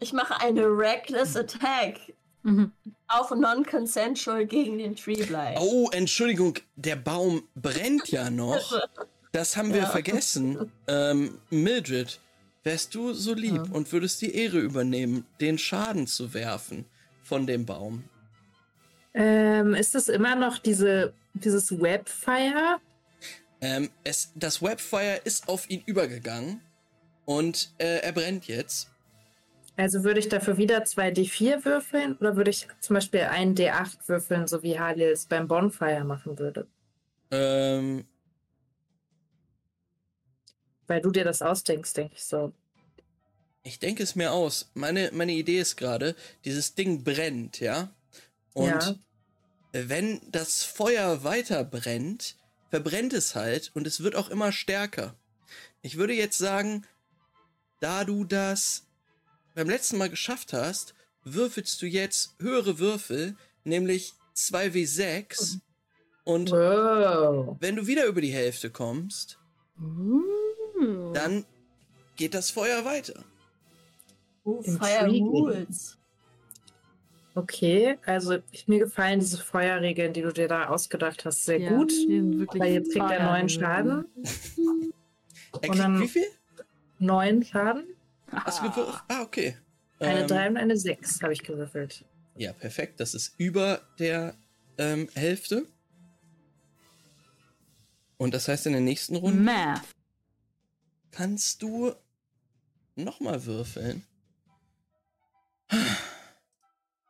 Ich 0.00 0.12
mache 0.12 0.40
eine 0.40 0.66
Reckless 0.66 1.36
Attack. 1.36 1.98
Mhm. 2.42 2.72
Auch 3.06 3.30
non-consensual 3.30 4.46
gegen 4.46 4.78
den 4.78 4.96
Tree 4.96 5.22
Blight. 5.24 5.58
Oh, 5.60 5.88
Entschuldigung, 5.92 6.58
der 6.74 6.96
Baum 6.96 7.42
brennt 7.54 8.08
ja 8.08 8.30
noch. 8.30 8.72
Das 9.34 9.56
haben 9.56 9.72
wir 9.72 9.80
Ja. 9.82 9.86
vergessen. 9.88 10.70
Ähm, 10.86 11.38
Mildred, 11.48 12.20
wärst 12.64 12.94
du 12.94 13.14
so 13.14 13.32
lieb 13.32 13.54
Ja. 13.66 13.72
und 13.72 13.90
würdest 13.90 14.20
die 14.20 14.34
Ehre 14.34 14.58
übernehmen, 14.58 15.24
den 15.40 15.56
Schaden 15.56 16.06
zu 16.06 16.34
werfen 16.34 16.84
von 17.22 17.46
dem 17.46 17.64
Baum? 17.64 18.04
Ähm, 19.14 19.72
ist 19.72 19.94
das 19.94 20.08
immer 20.10 20.34
noch 20.36 20.58
diese, 20.58 21.14
dieses 21.32 21.80
Webfire? 21.80 22.78
Ähm, 23.62 23.90
es, 24.04 24.32
das 24.34 24.60
Webfire 24.60 25.20
ist 25.24 25.48
auf 25.48 25.70
ihn 25.70 25.82
übergegangen 25.86 26.60
und 27.24 27.72
äh, 27.78 28.00
er 28.00 28.12
brennt 28.12 28.46
jetzt. 28.48 28.90
Also 29.76 30.02
würde 30.04 30.20
ich 30.20 30.28
dafür 30.30 30.56
wieder 30.56 30.84
zwei 30.84 31.10
D4 31.10 31.64
würfeln 31.66 32.16
oder 32.18 32.36
würde 32.36 32.50
ich 32.50 32.68
zum 32.80 32.94
Beispiel 32.94 33.20
einen 33.22 33.54
D8 33.54 34.08
würfeln, 34.08 34.46
so 34.46 34.62
wie 34.62 34.78
Halil 34.80 35.08
es 35.08 35.26
beim 35.26 35.46
Bonfire 35.48 36.04
machen 36.04 36.38
würde? 36.38 36.66
Ähm, 37.30 38.04
Weil 40.86 41.00
du 41.00 41.10
dir 41.10 41.24
das 41.24 41.42
ausdenkst, 41.42 41.92
denke 41.94 42.14
ich 42.14 42.24
so. 42.24 42.52
ich 43.64 43.78
denke 43.78 44.02
es 44.02 44.14
mir 44.16 44.32
aus. 44.32 44.70
Meine, 44.74 45.10
meine 45.12 45.32
Idee 45.32 45.60
ist 45.60 45.76
gerade, 45.76 46.16
dieses 46.44 46.74
Ding 46.74 47.04
brennt, 47.04 47.60
ja? 47.60 47.94
Und 48.52 48.68
Ja. 48.78 48.98
wenn 49.72 50.20
das 50.30 50.64
Feuer 50.64 51.24
weiter 51.24 51.64
brennt, 51.64 52.36
verbrennt 52.72 53.12
es 53.12 53.34
halt 53.34 53.70
und 53.74 53.86
es 53.86 54.02
wird 54.02 54.16
auch 54.16 54.30
immer 54.30 54.50
stärker. 54.50 55.14
Ich 55.82 55.98
würde 55.98 56.14
jetzt 56.14 56.38
sagen, 56.38 56.86
da 57.80 58.04
du 58.04 58.24
das 58.24 58.86
beim 59.54 59.68
letzten 59.68 59.98
Mal 59.98 60.08
geschafft 60.08 60.54
hast, 60.54 60.94
würfelst 61.22 61.82
du 61.82 61.86
jetzt 61.86 62.34
höhere 62.40 62.78
Würfel, 62.78 63.36
nämlich 63.64 64.14
2w6. 64.34 65.58
Und 66.24 66.50
Wow. 66.50 67.58
wenn 67.60 67.76
du 67.76 67.86
wieder 67.86 68.06
über 68.06 68.22
die 68.22 68.32
Hälfte 68.32 68.70
kommst, 68.70 69.38
dann 71.12 71.44
geht 72.16 72.32
das 72.32 72.50
Feuer 72.50 72.86
weiter. 72.86 73.22
Uh, 74.46 74.62
Fire. 74.62 75.08
Rules. 75.10 75.98
Okay, 77.34 77.96
also 78.04 78.38
ich, 78.50 78.68
mir 78.68 78.78
gefallen 78.80 79.20
diese 79.20 79.38
Feuerregeln, 79.38 80.12
die 80.12 80.20
du 80.22 80.32
dir 80.32 80.48
da 80.48 80.66
ausgedacht 80.68 81.24
hast, 81.24 81.44
sehr 81.46 81.58
Ja, 81.60 81.70
gut. 81.70 81.90
Weil 82.58 82.74
jetzt 82.74 82.92
kriegt 82.92 83.10
er 83.10 83.24
neun 83.24 83.48
Schaden. 83.48 84.04
Er 84.16 84.24
Und 85.52 85.62
kriegt 85.62 85.78
dann- 85.78 86.00
wie 86.00 86.08
viel? 86.08 86.26
Neun 86.98 87.42
Schaden. 87.42 87.84
Hast 88.30 88.60
du 88.62 88.70
gewürfelt? 88.70 89.02
Ah, 89.08 89.22
okay. 89.22 89.56
Eine 89.98 90.20
Ähm, 90.22 90.26
drei 90.28 90.48
und 90.48 90.56
eine 90.56 90.76
sechs 90.76 91.22
habe 91.22 91.32
ich 91.32 91.42
gewürfelt. 91.42 92.04
Ja, 92.36 92.52
perfekt. 92.52 93.00
Das 93.00 93.14
ist 93.14 93.34
über 93.38 93.80
der 93.98 94.34
ähm, 94.78 95.08
Hälfte. 95.14 95.66
Und 98.18 98.34
das 98.34 98.46
heißt, 98.48 98.66
in 98.66 98.72
der 98.72 98.80
nächsten 98.80 99.16
Runde 99.16 99.40
Math. 99.40 99.82
kannst 101.10 101.62
du 101.62 101.92
nochmal 102.94 103.44
würfeln. 103.46 104.04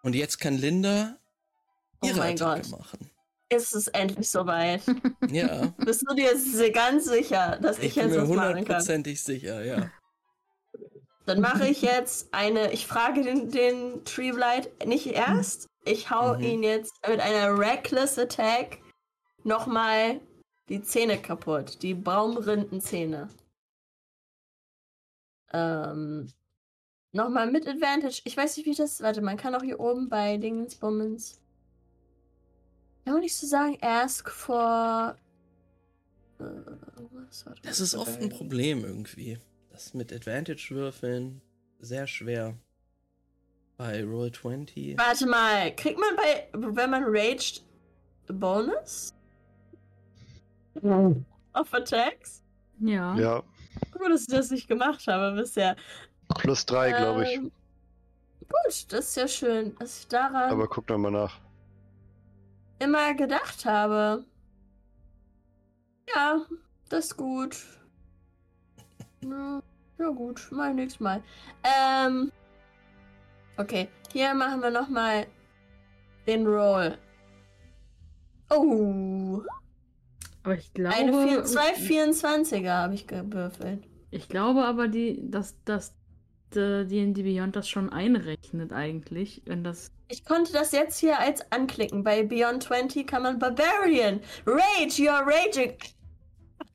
Und 0.03 0.15
jetzt 0.15 0.39
kann 0.39 0.57
Linda 0.57 1.17
Oh 2.03 2.07
ihre 2.09 2.19
mein 2.19 2.35
Attacke 2.35 2.63
Gott. 2.69 2.79
machen. 2.81 3.11
Ist 3.49 3.75
es 3.75 3.89
endlich 3.89 4.29
soweit? 4.31 4.83
Ja, 5.31 5.67
Bist 5.79 6.03
du 6.09 6.15
dir 6.15 6.33
ganz 6.73 7.05
sicher, 7.05 7.59
dass 7.63 7.79
ich, 7.79 7.85
ich 7.85 7.95
bin 7.95 8.05
jetzt 8.05 8.13
mir 8.17 8.23
was 8.23 8.29
machen 8.29 8.39
kann? 8.41 8.57
hundertprozentig 8.59 9.23
sicher, 9.23 9.65
ja. 9.65 9.91
Dann 11.27 11.41
mache 11.41 11.69
ich 11.69 11.83
jetzt 11.83 12.35
eine. 12.35 12.73
Ich 12.73 12.87
frage 12.89 13.23
den, 13.23 13.51
den 13.53 14.05
Treeblight 14.05 14.87
nicht 14.87 15.07
erst. 15.07 15.67
Ich 15.85 16.11
hau 16.11 16.35
Mhm. 16.37 16.43
ihn 16.43 16.63
jetzt 16.65 16.95
mit 17.07 17.21
einer 17.21 17.57
Reckless 17.57 18.19
Attack 18.19 18.79
nochmal 19.45 20.21
die 20.69 20.83
Zähne 20.83 21.19
kaputt. 21.23 21.81
Die 21.83 21.95
Baumrindenzähne. 21.95 23.29
Ähm. 25.53 26.29
Nochmal 27.13 27.51
mit 27.51 27.69
Advantage. 27.69 28.23
Ich 28.25 28.37
weiß 28.37 28.57
nicht, 28.57 28.67
wie 28.67 28.75
das. 28.75 29.03
Warte, 29.03 29.21
man 29.21 29.37
kann 29.37 29.55
auch 29.55 29.63
hier 29.63 29.79
oben 29.79 30.09
bei 30.09 30.39
Dingensbummens. 30.39 31.41
Kann 33.05 33.15
man 33.15 33.23
nicht 33.23 33.37
so 33.37 33.47
sagen, 33.47 33.77
ask 33.83 34.31
for. 34.31 35.17
Äh, 36.39 36.45
was 37.13 37.45
war 37.47 37.55
Das 37.63 37.81
ist 37.81 37.95
oft 37.95 38.21
ein 38.21 38.31
Problem 38.31 38.85
irgendwie. 38.85 39.39
Das 39.71 39.93
mit 39.93 40.13
Advantage 40.13 40.69
würfeln, 40.71 41.43
sehr 41.81 42.07
schwer. 42.07 42.55
Bei 43.77 44.05
Roll 44.05 44.31
20. 44.33 44.97
Warte 44.99 45.27
mal, 45.27 45.75
kriegt 45.75 45.99
man 45.99 46.15
bei, 46.17 46.49
wenn 46.53 46.91
man 46.91 47.05
raged, 47.07 47.65
Bonus? 48.29 49.13
Auf 51.53 51.75
Attacks? 51.75 52.43
Ja. 52.81 53.17
Ja, 53.17 53.43
Gut, 53.91 54.11
dass 54.11 54.23
ich 54.23 54.29
das 54.29 54.51
nicht 54.51 54.69
gemacht 54.69 55.07
habe 55.07 55.37
bisher. 55.37 55.77
Plus 56.35 56.67
drei, 56.67 56.91
glaube 56.93 57.25
ich. 57.25 57.35
Ähm, 57.35 57.51
Gut, 58.41 58.93
das 58.93 59.09
ist 59.09 59.17
ja 59.17 59.29
schön, 59.29 59.75
dass 59.79 60.01
ich 60.01 60.09
daran 60.09 60.51
Aber 60.51 60.69
guck 60.69 60.89
noch 60.89 60.99
mal 60.99 61.11
nach. 61.11 61.41
immer 62.79 63.15
gedacht 63.15 63.65
habe. 63.65 64.25
Ja, 66.15 66.45
das 66.89 67.07
ist 67.07 67.17
gut. 67.17 67.57
Ja, 69.25 69.63
ja 69.99 70.09
gut, 70.11 70.49
mal 70.51 70.75
nächstes 70.75 71.01
Mal. 71.01 71.23
Ähm. 71.63 72.31
Okay, 73.57 73.89
hier 74.13 74.35
machen 74.35 74.61
wir 74.61 74.71
nochmal 74.71 75.27
den 76.27 76.47
Roll. 76.47 76.99
Oh, 78.51 79.43
Aber 80.43 80.55
ich 80.55 80.73
glaube. 80.75 80.95
eine 80.97 81.13
vier, 81.29 81.45
zwei 81.45 81.75
24er 81.75 82.71
habe 82.71 82.95
ich 82.95 83.07
gewürfelt. 83.07 83.85
Ich 84.11 84.29
glaube 84.29 84.65
aber, 84.65 84.89
die, 84.89 85.31
dass, 85.31 85.57
dass 85.65 85.95
äh, 86.57 86.85
D&D 86.85 87.23
Beyond 87.23 87.57
das 87.57 87.69
schon 87.69 87.91
einrechnet 87.91 88.73
eigentlich, 88.73 89.43
wenn 89.47 89.65
das. 89.65 89.91
Ich 90.09 90.25
konnte 90.25 90.53
das 90.53 90.73
jetzt 90.73 90.99
hier 90.99 91.19
als 91.19 91.41
anklicken. 91.53 92.05
Bei 92.05 92.23
Beyond 92.23 92.63
20 92.65 93.07
kann 93.07 93.23
man 93.23 93.39
Barbarian, 93.39 94.21
Rage, 94.47 95.03
you're 95.03 95.25
raging. 95.27 95.77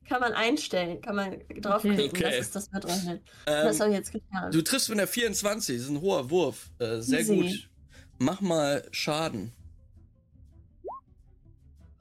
Kann 0.08 0.20
man 0.20 0.32
einstellen, 0.32 1.00
kann 1.02 1.16
man 1.16 1.36
draufklicken, 1.60 2.08
Okay. 2.08 2.22
dass 2.22 2.38
es 2.38 2.50
das 2.50 2.70
mitrechnet. 2.72 3.22
das 3.44 3.76
Ähm, 3.76 3.80
habe 3.82 3.90
ich 3.90 3.96
jetzt 3.98 4.12
getan. 4.12 4.50
du 4.50 4.62
triffst 4.62 4.88
mit 4.88 4.98
der 4.98 5.06
24, 5.06 5.76
das 5.76 5.84
ist 5.84 5.90
ein 5.90 6.00
hoher 6.00 6.30
Wurf. 6.30 6.70
Äh, 6.78 7.00
sehr 7.00 7.20
Easy. 7.20 7.36
gut. 7.36 7.70
Mach 8.18 8.40
mal 8.40 8.82
Schaden. 8.90 9.52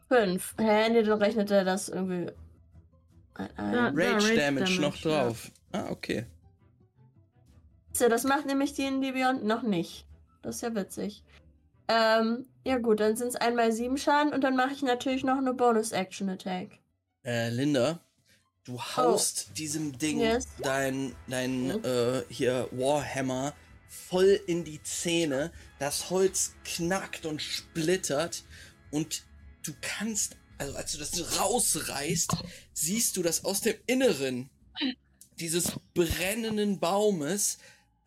Fünf. 0.09 0.55
Hä, 0.57 0.89
nee, 0.89 1.03
dann 1.03 1.21
rechnet 1.21 1.51
er 1.51 1.65
das 1.65 1.89
irgendwie. 1.89 2.31
Ein, 3.35 3.49
ein. 3.57 3.73
Ja. 3.73 3.85
Rage, 3.89 3.97
Rage 3.97 4.35
Damage, 4.35 4.65
Damage, 4.65 4.81
noch 4.81 4.95
ja. 4.95 5.23
drauf. 5.25 5.51
Ah, 5.73 5.85
okay. 5.91 6.25
So, 7.97 8.09
das 8.09 8.23
macht 8.23 8.45
nämlich 8.45 8.73
die 8.73 8.83
in 8.83 9.01
Beyond 9.01 9.43
noch 9.43 9.63
nicht. 9.63 10.05
Das 10.43 10.57
ist 10.57 10.61
ja 10.61 10.75
witzig. 10.75 11.23
Ähm, 11.87 12.45
ja 12.65 12.77
gut, 12.77 12.99
dann 12.99 13.15
sind 13.15 13.29
es 13.29 13.35
einmal 13.35 13.71
sieben 13.71 13.97
Schaden 13.97 14.33
und 14.33 14.43
dann 14.43 14.55
mache 14.55 14.73
ich 14.73 14.81
natürlich 14.81 15.23
noch 15.23 15.37
eine 15.37 15.53
Bonus-Action-Attack. 15.53 16.79
Äh, 17.23 17.49
Linda, 17.49 17.99
du 18.65 18.79
haust 18.79 19.57
diesem 19.57 19.97
Ding 19.97 20.19
Oh. 20.19 20.23
Yes. 20.23 20.47
dein, 20.61 21.15
dein 21.27 21.67
Mhm. 21.67 21.85
äh, 21.85 22.21
hier 22.29 22.67
Warhammer 22.71 23.53
voll 23.87 24.39
in 24.47 24.63
die 24.63 24.81
Zähne. 24.83 25.51
Das 25.79 26.09
Holz 26.09 26.53
knackt 26.65 27.25
und 27.25 27.41
splittert 27.41 28.43
und 28.91 29.23
du 29.63 29.71
kannst, 29.81 30.35
also 30.57 30.75
als 30.75 30.91
du 30.91 30.97
das 30.99 31.39
rausreißt, 31.39 32.31
siehst 32.73 33.17
du, 33.17 33.23
dass 33.23 33.43
aus 33.45 33.61
dem 33.61 33.75
Inneren 33.87 34.49
dieses 35.39 35.71
brennenden 35.93 36.79
Baumes 36.79 37.57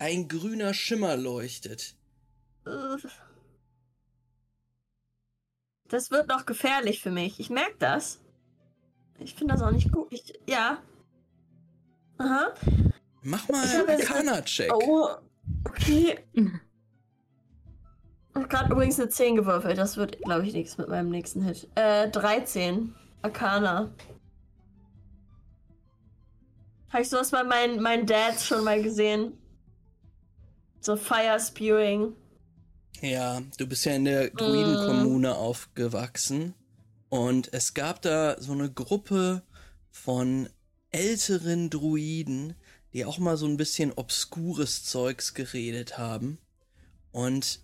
ein 0.00 0.28
grüner 0.28 0.74
Schimmer 0.74 1.16
leuchtet. 1.16 1.94
Das 5.88 6.10
wird 6.10 6.28
noch 6.28 6.46
gefährlich 6.46 7.02
für 7.02 7.10
mich. 7.10 7.38
Ich 7.38 7.50
merke 7.50 7.76
das. 7.78 8.20
Ich 9.18 9.34
finde 9.34 9.54
das 9.54 9.62
auch 9.62 9.70
nicht 9.70 9.92
gut. 9.92 10.08
Ich, 10.10 10.40
ja. 10.48 10.82
Aha. 12.18 12.54
Mach 13.22 13.48
mal 13.48 13.62
einen 13.62 14.00
Arcana-Check. 14.00 14.72
Oh, 14.72 15.10
okay. 15.68 16.18
Ich 16.32 16.46
habe 18.34 18.48
gerade 18.48 18.72
übrigens 18.72 18.98
eine 18.98 19.10
10 19.10 19.36
gewürfelt. 19.36 19.76
Das 19.76 19.98
wird, 19.98 20.18
glaube 20.22 20.46
ich, 20.46 20.54
nichts 20.54 20.78
mit 20.78 20.88
meinem 20.88 21.10
nächsten 21.10 21.42
Hit. 21.42 21.68
Äh, 21.74 22.08
13. 22.08 22.94
Arcana. 23.20 23.92
Habe 26.88 27.02
ich 27.02 27.10
sowas 27.10 27.30
bei 27.30 27.44
meinen, 27.44 27.82
meinen 27.82 28.06
Dads 28.06 28.46
schon 28.46 28.64
mal 28.64 28.82
gesehen? 28.82 29.39
So 30.80 30.96
Fire 30.96 31.38
Spewing. 31.38 32.14
Ja, 33.02 33.42
du 33.58 33.66
bist 33.66 33.84
ja 33.84 33.92
in 33.92 34.06
der 34.06 34.30
Druidenkommune 34.30 35.34
aufgewachsen. 35.34 36.54
Und 37.10 37.52
es 37.52 37.74
gab 37.74 38.00
da 38.02 38.40
so 38.40 38.52
eine 38.52 38.70
Gruppe 38.72 39.42
von 39.90 40.48
älteren 40.90 41.68
Druiden, 41.68 42.54
die 42.92 43.04
auch 43.04 43.18
mal 43.18 43.36
so 43.36 43.46
ein 43.46 43.56
bisschen 43.56 43.92
obskures 43.92 44.84
Zeugs 44.84 45.34
geredet 45.34 45.98
haben. 45.98 46.38
Und 47.12 47.60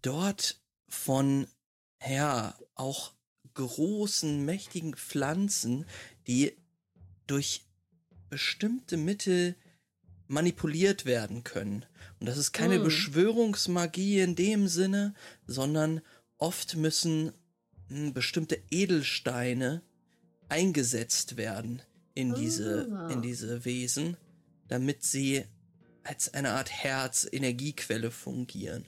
dort 0.00 0.60
von, 0.88 1.48
ja, 2.08 2.54
auch 2.74 3.12
großen, 3.54 4.44
mächtigen 4.44 4.94
Pflanzen, 4.94 5.84
die 6.26 6.56
durch 7.26 7.66
bestimmte 8.30 8.96
Mittel 8.96 9.56
manipuliert 10.28 11.04
werden 11.06 11.42
können. 11.42 11.84
Und 12.20 12.28
das 12.28 12.36
ist 12.38 12.52
keine 12.52 12.78
Mm. 12.78 12.84
Beschwörungsmagie 12.84 14.20
in 14.20 14.36
dem 14.36 14.68
Sinne, 14.68 15.14
sondern 15.46 16.00
oft 16.38 16.76
müssen 16.76 17.32
hm, 17.88 18.12
bestimmte 18.12 18.62
Edelsteine 18.70 19.82
eingesetzt 20.50 21.36
werden 21.38 21.82
in 22.14 22.34
diese, 22.34 22.86
Ah. 22.92 23.08
in 23.08 23.22
diese 23.22 23.64
Wesen, 23.64 24.16
damit 24.68 25.02
sie 25.02 25.44
als 26.04 26.34
eine 26.34 26.50
Art 26.52 26.70
Herz-Energiequelle 26.70 28.10
fungieren. 28.10 28.86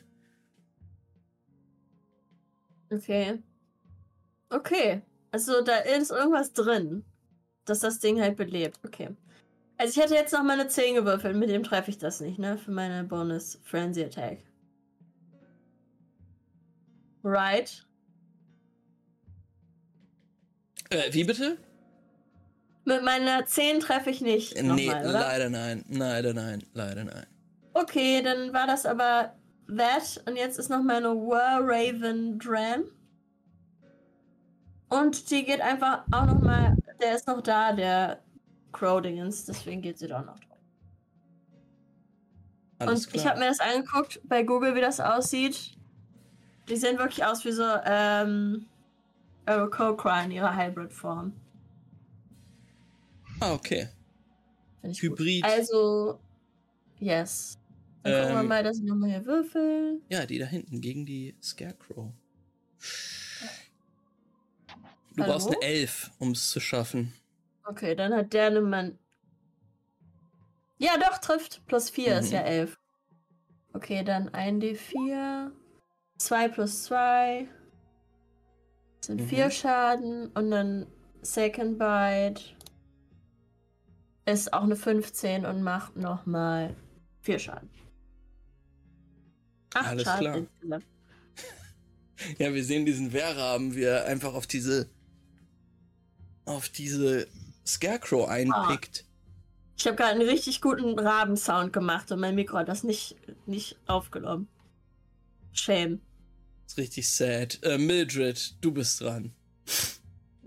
Okay. 2.90 3.38
Okay. 4.50 5.02
Also 5.30 5.62
da 5.62 5.76
ist 5.78 6.10
irgendwas 6.10 6.52
drin, 6.52 7.04
dass 7.64 7.80
das 7.80 8.00
Ding 8.00 8.20
halt 8.20 8.36
belebt. 8.36 8.80
Okay. 8.84 9.10
Also 9.80 9.98
ich 9.98 10.04
hätte 10.04 10.14
jetzt 10.14 10.34
noch 10.34 10.42
meine 10.42 10.68
10 10.68 10.96
gewürfelt, 10.96 11.34
mit 11.38 11.48
dem 11.48 11.62
treffe 11.62 11.90
ich 11.90 11.96
das 11.96 12.20
nicht, 12.20 12.38
ne? 12.38 12.58
Für 12.58 12.70
meine 12.70 13.02
Bonus 13.02 13.58
Frenzy 13.64 14.04
Attack. 14.04 14.40
Right. 17.24 17.82
Äh, 20.90 21.14
wie 21.14 21.24
bitte? 21.24 21.56
Mit 22.84 23.02
meiner 23.02 23.46
10 23.46 23.80
treffe 23.80 24.10
ich 24.10 24.20
nicht. 24.20 24.54
nee, 24.54 24.62
nochmal, 24.64 25.00
oder? 25.00 25.12
leider 25.12 25.48
nein. 25.48 25.82
Leider 25.88 26.34
nein. 26.34 26.62
Leider 26.74 27.04
nein. 27.04 27.26
Okay, 27.72 28.20
dann 28.20 28.52
war 28.52 28.66
das 28.66 28.84
aber 28.84 29.34
that. 29.66 30.22
Und 30.26 30.36
jetzt 30.36 30.58
ist 30.58 30.68
noch 30.68 30.82
meine 30.82 31.08
War 31.08 31.60
Raven 31.62 32.38
Dram. 32.38 32.84
Und 34.90 35.30
die 35.30 35.42
geht 35.42 35.62
einfach 35.62 36.04
auch 36.12 36.26
noch 36.26 36.42
mal. 36.42 36.76
Der 37.00 37.14
ist 37.14 37.26
noch 37.26 37.40
da, 37.40 37.72
der 37.72 38.22
Crow-Dingens. 38.72 39.44
Deswegen 39.46 39.82
geht 39.82 39.98
sie 39.98 40.06
doch 40.08 40.24
noch 40.24 40.38
drauf. 40.38 40.58
Alles 42.78 43.04
Und 43.06 43.12
klar. 43.12 43.22
ich 43.24 43.28
habe 43.30 43.40
mir 43.40 43.46
das 43.48 43.60
angeguckt 43.60 44.20
bei 44.24 44.42
Google, 44.42 44.74
wie 44.74 44.80
das 44.80 45.00
aussieht. 45.00 45.76
Die 46.68 46.76
sehen 46.76 46.98
wirklich 46.98 47.24
aus 47.24 47.44
wie 47.44 47.52
so 47.52 47.64
ähm, 47.84 48.66
Orocochra 49.46 50.22
in 50.24 50.30
ihrer 50.30 50.56
Hybrid-Form. 50.56 51.32
ah, 53.40 53.52
okay. 53.52 53.88
Ich 54.82 55.00
gut. 55.00 55.10
Hybrid. 55.18 55.44
Also, 55.44 56.20
yes. 57.00 57.58
Dann 58.02 58.14
gucken 58.14 58.34
wir 58.36 58.40
Ähm, 58.40 58.48
mal, 58.48 58.62
dass 58.62 58.78
ich 58.78 58.84
nochmal 58.84 59.10
hier 59.10 59.26
würfel. 59.26 60.00
Ja, 60.08 60.24
die 60.24 60.38
da 60.38 60.46
hinten 60.46 60.80
gegen 60.80 61.04
die 61.04 61.34
Scarecrow. 61.42 62.12
Du 65.16 65.22
Hallo? 65.22 65.32
brauchst 65.32 65.48
eine 65.48 65.60
Elf, 65.60 66.10
um 66.18 66.30
es 66.30 66.48
zu 66.48 66.60
schaffen. 66.60 67.12
Okay, 67.70 67.94
dann 67.94 68.12
hat 68.12 68.32
der 68.32 68.46
eine 68.46 68.60
Mann. 68.62 68.98
Ja, 70.78 70.96
doch, 70.98 71.18
trifft. 71.18 71.64
Plus 71.66 71.88
4 71.88 72.18
ist 72.18 72.30
Mhm. 72.30 72.34
ja 72.34 72.40
11. 72.42 72.78
Okay, 73.74 74.02
dann 74.02 74.28
1d4. 74.30 75.52
2 76.18 76.48
plus 76.48 76.82
2. 76.84 77.46
Sind 79.04 79.20
Mhm. 79.20 79.28
4 79.28 79.50
Schaden. 79.52 80.26
Und 80.32 80.50
dann 80.50 80.86
Second 81.22 81.78
Bite. 81.78 82.42
Ist 84.26 84.52
auch 84.52 84.64
eine 84.64 84.74
15 84.76 85.46
und 85.46 85.62
macht 85.62 85.96
nochmal 85.96 86.74
4 87.20 87.38
Schaden. 87.38 87.70
Acht 89.74 89.86
Alles 89.86 90.02
Schaden 90.04 90.20
klar. 90.20 90.36
insgesamt. 90.38 90.86
Ja, 92.38 92.52
wir 92.52 92.64
sehen 92.64 92.84
diesen 92.84 93.12
Wehrraben, 93.14 93.74
wie 93.76 93.84
er 93.84 94.04
einfach 94.06 94.34
auf 94.34 94.46
diese 94.46 94.90
auf 96.44 96.68
diese 96.68 97.26
Scarecrow 97.74 98.28
einpickt. 98.28 99.04
Ich 99.76 99.86
habe 99.86 99.96
gerade 99.96 100.12
einen 100.12 100.28
richtig 100.28 100.60
guten 100.60 100.98
Rabensound 100.98 101.72
gemacht 101.72 102.12
und 102.12 102.20
mein 102.20 102.34
Mikro 102.34 102.58
hat 102.58 102.68
das 102.68 102.84
nicht, 102.84 103.16
nicht 103.46 103.78
aufgenommen. 103.86 104.48
Shame. 105.52 106.00
Ist 106.66 106.76
richtig 106.76 107.08
sad. 107.08 107.58
Äh, 107.62 107.78
Mildred, 107.78 108.56
du 108.60 108.72
bist 108.72 109.00
dran. 109.00 109.32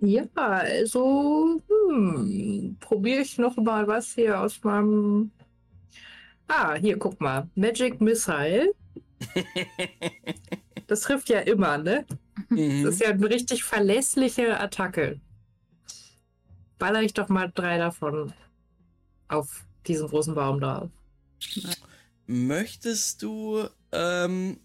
Ja, 0.01 0.25
also 0.35 1.61
hm, 1.89 2.77
probiere 2.79 3.21
ich 3.21 3.37
noch 3.37 3.55
mal 3.57 3.87
was 3.87 4.13
hier 4.13 4.39
aus 4.39 4.63
meinem. 4.63 5.31
Ah, 6.47 6.75
hier, 6.75 6.97
guck 6.97 7.19
mal. 7.19 7.49
Magic 7.55 8.01
Missile. 8.01 8.73
Das 10.87 11.01
trifft 11.01 11.29
ja 11.29 11.39
immer, 11.39 11.77
ne? 11.77 12.05
Mhm. 12.49 12.83
Das 12.83 12.95
ist 12.95 13.01
ja 13.01 13.09
eine 13.09 13.29
richtig 13.29 13.63
verlässliche 13.63 14.59
Attacke. 14.59 15.19
Baller 16.83 17.01
ich 17.01 17.13
doch 17.13 17.29
mal 17.29 17.49
drei 17.49 17.77
davon 17.77 18.33
auf 19.29 19.63
diesen 19.87 20.09
großen 20.09 20.35
Baum 20.35 20.59
drauf. 20.59 20.89
Möchtest 22.25 23.21
du, 23.21 23.69
ähm, 23.93 24.59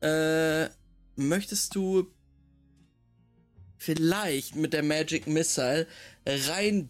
äh, 0.00 0.70
möchtest 1.16 1.74
du 1.74 2.10
vielleicht 3.76 4.56
mit 4.56 4.72
der 4.72 4.82
Magic 4.82 5.26
Missile 5.26 5.86
rein, 6.26 6.88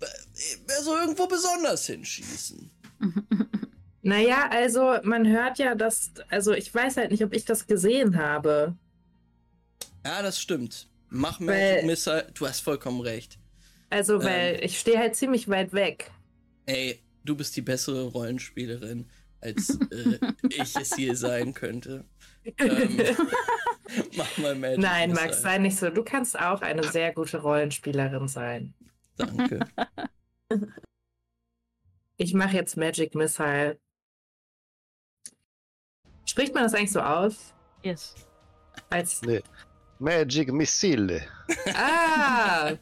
äh, 0.00 0.82
so 0.82 0.96
irgendwo 0.96 1.28
besonders 1.28 1.86
hinschießen? 1.86 2.68
Naja, 4.02 4.48
also 4.50 4.96
man 5.02 5.28
hört 5.28 5.58
ja, 5.58 5.74
dass, 5.74 6.10
also 6.30 6.52
ich 6.54 6.74
weiß 6.74 6.96
halt 6.96 7.10
nicht, 7.10 7.22
ob 7.22 7.34
ich 7.34 7.44
das 7.44 7.66
gesehen 7.66 8.16
habe. 8.16 8.74
Ja, 10.06 10.22
das 10.22 10.40
stimmt. 10.40 10.88
Mach 11.10 11.38
Magic 11.38 11.80
Weil- 11.80 11.84
Missile, 11.84 12.26
du 12.32 12.48
hast 12.48 12.60
vollkommen 12.60 13.02
recht. 13.02 13.38
Also, 13.90 14.22
weil 14.22 14.54
Ähm. 14.54 14.60
ich 14.62 14.78
stehe 14.78 14.98
halt 14.98 15.16
ziemlich 15.16 15.48
weit 15.48 15.72
weg. 15.72 16.10
Ey, 16.66 17.00
du 17.24 17.36
bist 17.36 17.56
die 17.56 17.62
bessere 17.62 18.04
Rollenspielerin, 18.04 19.10
als 19.40 19.78
äh, 19.90 20.18
ich 20.48 20.76
es 20.76 20.94
hier 20.94 21.16
sein 21.16 21.52
könnte. 21.54 22.04
Ähm, 22.58 22.98
mach 24.16 24.38
mal 24.38 24.54
Magic 24.54 24.78
Nein. 24.78 25.12
Max, 25.12 25.42
sei 25.42 25.58
nicht 25.58 25.76
so. 25.76 25.90
Du 25.90 26.02
kannst 26.04 26.38
auch 26.38 26.62
eine 26.62 26.84
sehr 26.84 27.12
gute 27.12 27.38
Rollenspielerin 27.38 28.28
sein. 28.28 28.74
Danke. 29.16 29.60
Ich 32.16 32.34
mache 32.34 32.54
jetzt 32.54 32.76
Magic 32.76 33.14
Missile. 33.14 33.78
Spricht 36.26 36.52
man 36.52 36.64
das 36.64 36.74
eigentlich 36.74 36.92
so 36.92 37.00
aus? 37.00 37.54
Yes. 37.82 38.14
Als 38.90 39.22
Nee. 39.22 39.40
Magic 40.00 40.50
Missile. 40.52 41.20
Ah! 41.74 42.72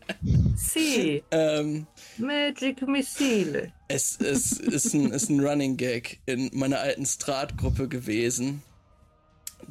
Sie! 0.56 1.22
ähm, 1.32 1.86
Magic 2.16 2.86
Missile. 2.86 3.72
Es, 3.88 4.20
es 4.20 4.52
ist, 4.52 4.94
ein, 4.94 5.10
ist 5.10 5.28
ein 5.28 5.40
Running 5.40 5.76
Gag 5.76 6.20
in 6.26 6.48
meiner 6.52 6.78
alten 6.78 7.04
Strat-Gruppe 7.06 7.88
gewesen, 7.88 8.62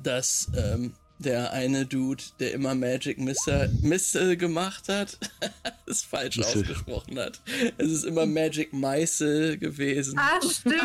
dass 0.03 0.49
ähm, 0.57 0.93
der 1.19 1.51
eine 1.53 1.85
Dude, 1.85 2.21
der 2.39 2.51
immer 2.53 2.75
Magic 2.75 3.17
Missile, 3.17 3.71
Missile 3.81 4.35
gemacht 4.35 4.89
hat, 4.89 5.17
es 5.87 6.01
falsch 6.03 6.37
Missile. 6.37 6.63
ausgesprochen 6.63 7.17
hat. 7.17 7.41
Es 7.77 7.87
ist 7.91 8.03
immer 8.03 8.25
Magic 8.25 8.73
Meißel 8.73 9.57
gewesen. 9.57 10.19
Ah, 10.19 10.39
stimmt. 10.45 10.75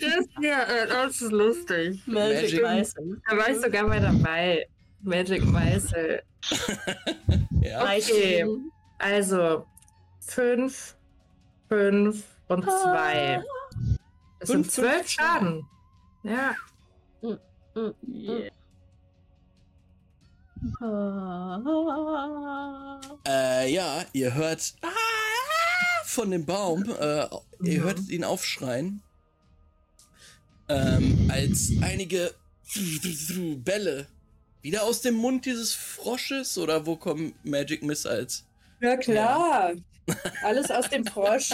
Das, 0.00 0.24
ja, 0.42 0.62
äh, 0.62 0.86
das 0.88 1.20
ist 1.20 1.30
lustig. 1.32 2.00
Magic- 2.06 2.62
Meißel. 2.62 3.20
Da 3.28 3.36
war 3.36 3.50
ich 3.50 3.58
sogar 3.60 3.86
mal 3.86 4.00
dabei. 4.00 4.66
Magic 5.06 5.44
Meißel. 5.44 6.22
Ja. 7.60 7.82
Meißel. 7.82 8.60
Also, 8.98 9.66
fünf, 10.20 10.94
fünf 11.68 12.22
und 12.46 12.62
zwei. 12.62 13.42
Das 14.38 14.48
sind 14.48 14.66
Fünf, 14.66 14.74
fünf, 14.74 14.74
zwölf 14.74 15.06
zwei. 15.06 15.24
Schaden. 15.24 15.66
Ja. 16.22 16.54
Yeah. 17.22 18.50
Ah. 20.80 23.00
Äh, 23.26 23.72
ja, 23.72 24.04
ihr 24.12 24.34
hört 24.34 24.74
ah, 24.82 24.88
von 26.04 26.30
dem 26.30 26.46
Baum, 26.46 26.84
äh, 26.98 27.26
ihr 27.62 27.82
hört 27.82 28.08
ihn 28.08 28.24
aufschreien, 28.24 29.02
ähm, 30.68 31.28
als 31.30 31.72
einige 31.82 32.32
Bälle 33.64 34.06
wieder 34.66 34.82
aus 34.82 35.00
dem 35.00 35.14
Mund 35.14 35.44
dieses 35.46 35.72
Frosches 35.74 36.58
oder 36.58 36.86
wo 36.86 36.96
kommen 36.96 37.34
Magic 37.44 37.84
Missiles? 37.84 38.44
Ja, 38.80 38.96
klar. 38.96 39.74
Alles 40.42 40.72
aus 40.72 40.90
dem 40.90 41.04
Frosch. 41.06 41.50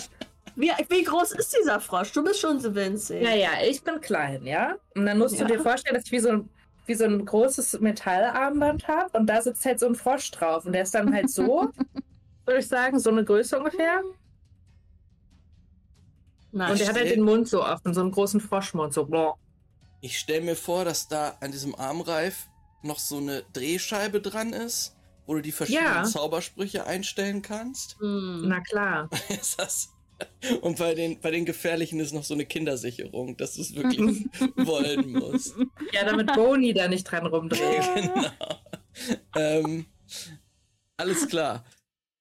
Wie, 0.57 0.71
wie 0.89 1.03
groß 1.05 1.33
ist 1.33 1.55
dieser 1.55 1.79
Frosch? 1.79 2.11
Du 2.13 2.25
bist 2.25 2.41
schon 2.41 2.59
so 2.59 2.75
winzig. 2.75 3.23
Ja, 3.23 3.35
ja, 3.35 3.51
ich 3.69 3.83
bin 3.85 4.01
klein, 4.01 4.47
ja. 4.47 4.77
Und 4.95 5.05
dann 5.05 5.19
musst 5.19 5.39
Ja. 5.39 5.45
du 5.47 5.53
dir 5.57 5.61
vorstellen, 5.61 5.95
dass 5.95 6.07
ich 6.07 6.13
wie 6.13 6.21
so 6.21 6.31
ein, 6.31 6.49
wie 6.87 6.95
so 6.95 7.05
ein 7.05 7.23
großes 7.27 7.81
Metallarmband 7.81 8.89
habe 8.89 9.19
und 9.19 9.27
da 9.27 9.43
sitzt 9.43 9.65
halt 9.67 9.79
so 9.79 9.87
ein 9.87 9.95
Frosch 9.95 10.31
drauf. 10.31 10.65
Und 10.65 10.73
der 10.73 10.83
ist 10.85 10.95
dann 10.95 11.15
halt 11.15 11.29
so, 11.29 11.69
würde 12.47 12.61
ich 12.61 12.67
sagen, 12.69 12.99
so 12.99 13.11
eine 13.11 13.25
Größe 13.27 13.59
ungefähr. 13.59 14.01
Nein. 16.51 16.71
Und 16.73 16.81
der 16.81 16.89
hat 16.89 16.97
halt 16.97 17.11
den 17.11 17.23
Mund 17.25 17.47
so 17.47 17.63
offen, 17.63 17.93
so 17.93 18.01
einen 18.01 18.11
großen 18.11 18.41
Froschmund, 18.41 18.95
so. 18.95 19.07
Ich 20.01 20.19
stelle 20.19 20.41
mir 20.41 20.57
vor, 20.57 20.87
dass 20.87 21.09
da 21.09 21.37
an 21.41 21.53
diesem 21.53 21.75
Armreif 21.75 22.49
noch 22.83 22.99
so 22.99 23.19
eine 23.19 23.45
Drehscheibe 23.53 24.21
dran 24.21 24.53
ist, 24.53 24.97
wo 25.27 25.35
du 25.35 25.41
die 25.41 25.53
verschiedenen 25.53 25.87
Ja. 25.87 26.05
Zaubersprüche 26.05 26.87
einstellen 26.87 27.43
kannst. 27.43 27.97
Hm. 28.01 28.49
Na 28.49 28.61
klar. 28.61 29.09
Ist 29.29 29.59
das 29.61 29.89
und 30.61 30.79
bei 30.79 30.95
den, 30.95 31.21
bei 31.21 31.33
den 31.33 31.45
gefährlichen 31.45 31.99
ist 31.99 32.13
noch 32.13 32.23
so 32.23 32.35
eine 32.35 32.47
Kindersicherung, 32.47 33.37
dass 33.37 33.55
du 33.55 33.63
es 33.63 33.75
wirklich 33.75 34.27
wollen 34.57 35.13
musst. 35.13 35.55
Ja, 35.93 36.05
damit 36.05 36.33
Boni 36.35 36.73
da 36.73 36.87
nicht 36.87 37.05
dran 37.05 37.27
rumdreht. 37.27 37.83
genau. 37.95 38.27
Ähm, 39.37 39.87
alles 40.97 41.27
klar. 41.29 41.65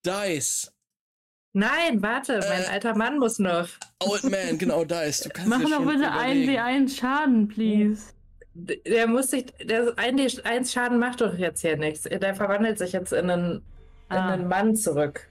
Dice. 0.06 0.72
Nein, 1.54 2.02
warte, 2.02 2.40
mein 2.50 2.64
Äh. 2.64 2.68
alter 2.68 2.96
Mann 2.96 3.20
muss 3.20 3.38
noch. 3.38 3.68
Old 4.00 4.24
Man, 4.24 4.58
genau, 4.58 4.84
Dice. 4.86 5.22
Du 5.22 5.30
kannst 5.30 5.50
Mach 5.50 5.62
schon 5.62 5.86
bitte 5.86 6.12
einen 6.12 6.44
überlegen. 6.44 6.88
D1 6.90 6.98
Schaden, 6.98 7.48
please. 7.48 8.14
Der 8.64 9.08
muss 9.08 9.32
sich, 9.32 9.46
der 9.64 9.94
ein 9.98 10.18
D1 10.20 10.72
Schaden 10.72 11.00
macht 11.00 11.22
doch 11.22 11.34
jetzt 11.38 11.62
hier 11.62 11.78
nichts. 11.78 12.04
Der 12.04 12.36
verwandelt 12.36 12.78
sich 12.78 12.92
jetzt 12.92 13.12
in 13.14 13.30
einen, 13.30 13.52
in 13.58 13.62
Ah. 14.18 14.34
einen 14.34 14.48
Mann 14.48 14.76
zurück. 14.76 15.28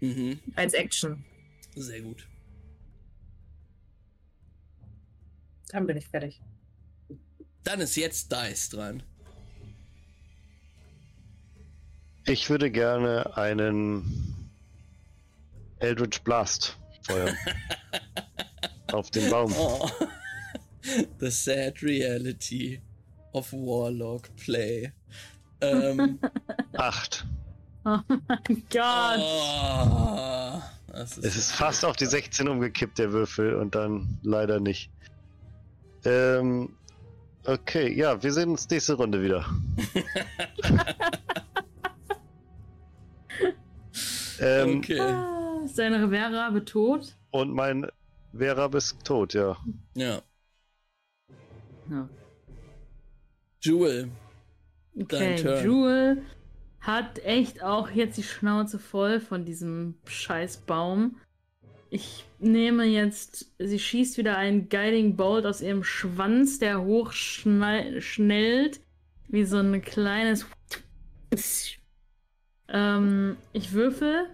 Mhm, 0.00 0.40
Als 0.56 0.74
Action. 0.74 1.24
sehr 1.76 2.00
gut. 2.02 2.26
Dann 5.68 5.86
bin 5.86 5.96
ich 5.96 6.06
fertig. 6.08 6.40
Dann 7.64 7.80
ist 7.80 7.96
jetzt 7.96 8.32
Dice 8.32 8.70
dran. 8.70 9.02
Ich 12.26 12.50
würde 12.50 12.70
gerne 12.70 13.36
einen 13.36 14.50
Eldritch 15.78 16.22
Blast 16.22 16.78
feuern. 17.02 17.36
Auf 18.92 19.10
den 19.10 19.30
Baum. 19.30 19.52
Oh. 19.56 19.88
The 21.18 21.30
sad 21.30 21.82
reality 21.82 22.80
of 23.34 23.52
Warlock 23.52 24.30
Play. 24.36 24.92
Ähm, 25.60 26.18
Acht. 26.76 27.26
Oh 27.84 27.98
mein 28.08 28.62
Gott. 28.70 29.20
oh, 29.20 30.60
das 30.92 31.18
Es 31.18 31.36
ist 31.36 31.52
fast 31.52 31.84
auf 31.84 31.96
die 31.96 32.06
16 32.06 32.48
umgekippt, 32.48 32.98
der 32.98 33.12
Würfel, 33.12 33.54
und 33.54 33.74
dann 33.74 34.18
leider 34.22 34.60
nicht. 34.60 34.90
Ähm, 36.04 36.74
okay, 37.44 37.92
ja, 37.94 38.22
wir 38.22 38.32
sehen 38.32 38.50
uns 38.50 38.68
nächste 38.68 38.94
Runde 38.94 39.22
wieder. 39.22 39.44
ähm, 44.40 44.78
Okay. 44.78 45.00
Ah, 45.00 45.60
Ist 45.64 45.78
deine 45.78 46.02
Rivera 46.02 46.50
tot? 46.60 47.16
Und 47.30 47.52
mein 47.52 47.86
Vera 48.36 48.66
ist 48.76 48.96
tot, 49.04 49.34
ja. 49.34 49.56
Ja. 49.94 50.22
Ja. 51.90 52.08
Jewel. 53.60 54.08
Dein 54.94 55.04
Okay, 55.04 55.36
Turn. 55.36 55.64
Jewel 55.64 56.22
hat 56.80 57.18
echt 57.24 57.62
auch 57.62 57.90
jetzt 57.90 58.16
die 58.16 58.22
Schnauze 58.22 58.78
voll 58.78 59.20
von 59.20 59.44
diesem 59.44 59.96
scheiß 60.06 60.58
Baum. 60.58 61.16
Ich 61.90 62.24
nehme 62.38 62.84
jetzt, 62.84 63.52
sie 63.58 63.78
schießt 63.78 64.16
wieder 64.16 64.36
einen 64.36 64.68
Guiding 64.68 65.16
Bolt 65.16 65.44
aus 65.44 65.60
ihrem 65.60 65.82
Schwanz, 65.82 66.58
der 66.60 66.82
hochschnellt, 66.82 68.80
wie 69.28 69.44
so 69.44 69.58
ein 69.58 69.82
kleines. 69.82 70.46
Ähm, 72.68 73.36
ich 73.52 73.72
würfel 73.72 74.26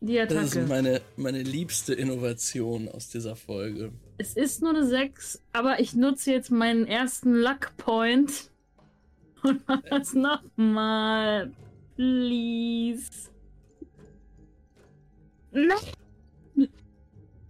die 0.00 0.16
Das 0.16 0.32
ist 0.32 0.56
Attacke. 0.56 0.66
meine, 0.68 1.00
meine 1.16 1.42
liebste 1.42 1.94
Innovation 1.94 2.88
aus 2.88 3.08
dieser 3.08 3.36
Folge. 3.36 3.92
Es 4.18 4.34
ist 4.34 4.62
nur 4.62 4.70
eine 4.70 4.86
6, 4.86 5.42
aber 5.52 5.80
ich 5.80 5.94
nutze 5.94 6.32
jetzt 6.32 6.50
meinen 6.50 6.86
ersten 6.86 7.34
Luck 7.34 7.76
Point 7.76 8.50
und 9.42 9.62
mach 9.66 9.80
das 9.82 10.14
nochmal. 10.14 11.50
Please. 11.96 13.10
Nein. 15.52 16.68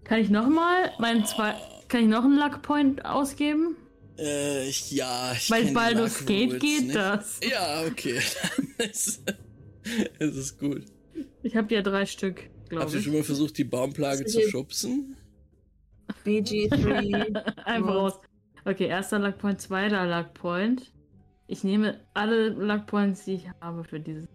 Kann 0.05 0.21
ich 0.21 0.31
nochmal 0.31 0.93
meinen 0.99 1.25
zwei. 1.25 1.55
Kann 1.89 2.03
ich 2.03 2.09
noch 2.09 2.25
einen 2.25 2.37
Luck 2.37 2.63
Point 2.63 3.05
ausgeben? 3.05 3.77
Äh, 4.19 4.69
ja, 4.91 5.33
ich 5.33 5.51
Weil 5.51 5.73
Baldur's 5.73 6.25
Gate 6.27 6.61
geht 6.61 6.85
nicht. 6.85 6.97
das. 6.97 7.41
Ja, 7.49 7.85
okay. 7.87 8.21
Dann 8.79 8.91
ist, 8.91 9.23
es 10.37 10.59
gut. 10.59 10.85
Ich 11.43 11.57
habe 11.57 11.75
ja 11.75 11.83
drei 11.83 12.07
Stück, 12.07 12.41
Habt 12.41 12.69
glaube 12.71 12.93
ihr 12.93 12.99
ich. 12.99 13.05
schon 13.05 13.15
mal 13.15 13.23
versucht, 13.23 13.57
die 13.59 13.65
Baumplage 13.65 14.25
zu 14.27 14.41
schubsen? 14.49 15.17
BG3. 16.25 17.65
Einfach 17.65 17.95
raus. 17.95 18.21
Okay, 18.65 18.87
erster 18.87 19.19
Luck 19.19 19.39
Point, 19.39 19.61
zweiter 19.61 20.07
Luck 20.07 20.35
Point. 20.35 20.93
Ich 21.47 21.65
nehme 21.65 22.01
alle 22.15 22.51
Luck 22.51 22.87
Points, 22.87 23.25
die 23.25 23.35
ich 23.35 23.51
habe 23.61 23.85
für 23.85 24.01
dieses. 24.01 24.29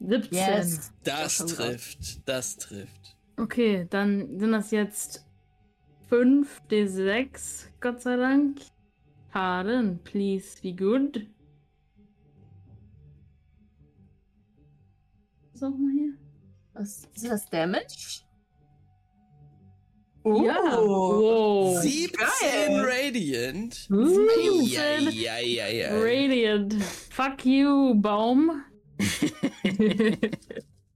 17. 0.00 0.32
Yes. 0.32 0.92
Das 1.04 1.36
trifft. 1.38 2.28
Das 2.28 2.56
trifft. 2.56 3.16
Okay, 3.36 3.86
dann 3.88 4.38
sind 4.38 4.52
das 4.52 4.70
jetzt 4.70 5.26
5 6.08 6.62
D6, 6.70 7.68
Gott 7.80 8.00
sei 8.00 8.16
Dank. 8.16 8.60
Pardon, 9.30 9.98
please 10.02 10.60
be 10.60 10.74
good. 10.74 11.26
Was 15.52 15.62
auch 15.62 15.76
mal 15.76 15.92
hier? 15.92 16.14
Was 16.72 17.08
ist 17.14 17.26
das 17.28 17.48
Damage? 17.48 18.22
Ja. 20.24 20.78
Oh. 20.78 21.72
Wow. 21.72 21.80
17 21.80 22.12
geil. 22.12 22.84
Radiant. 22.84 23.88
Uh, 23.90 24.26
Ja, 24.62 24.98
17 24.98 25.20
ja, 25.20 25.38
ja, 25.38 25.68
ja. 25.68 25.88
Radiant. 25.92 26.74
Fuck 27.10 27.44
you, 27.46 27.94
Baum. 27.94 28.62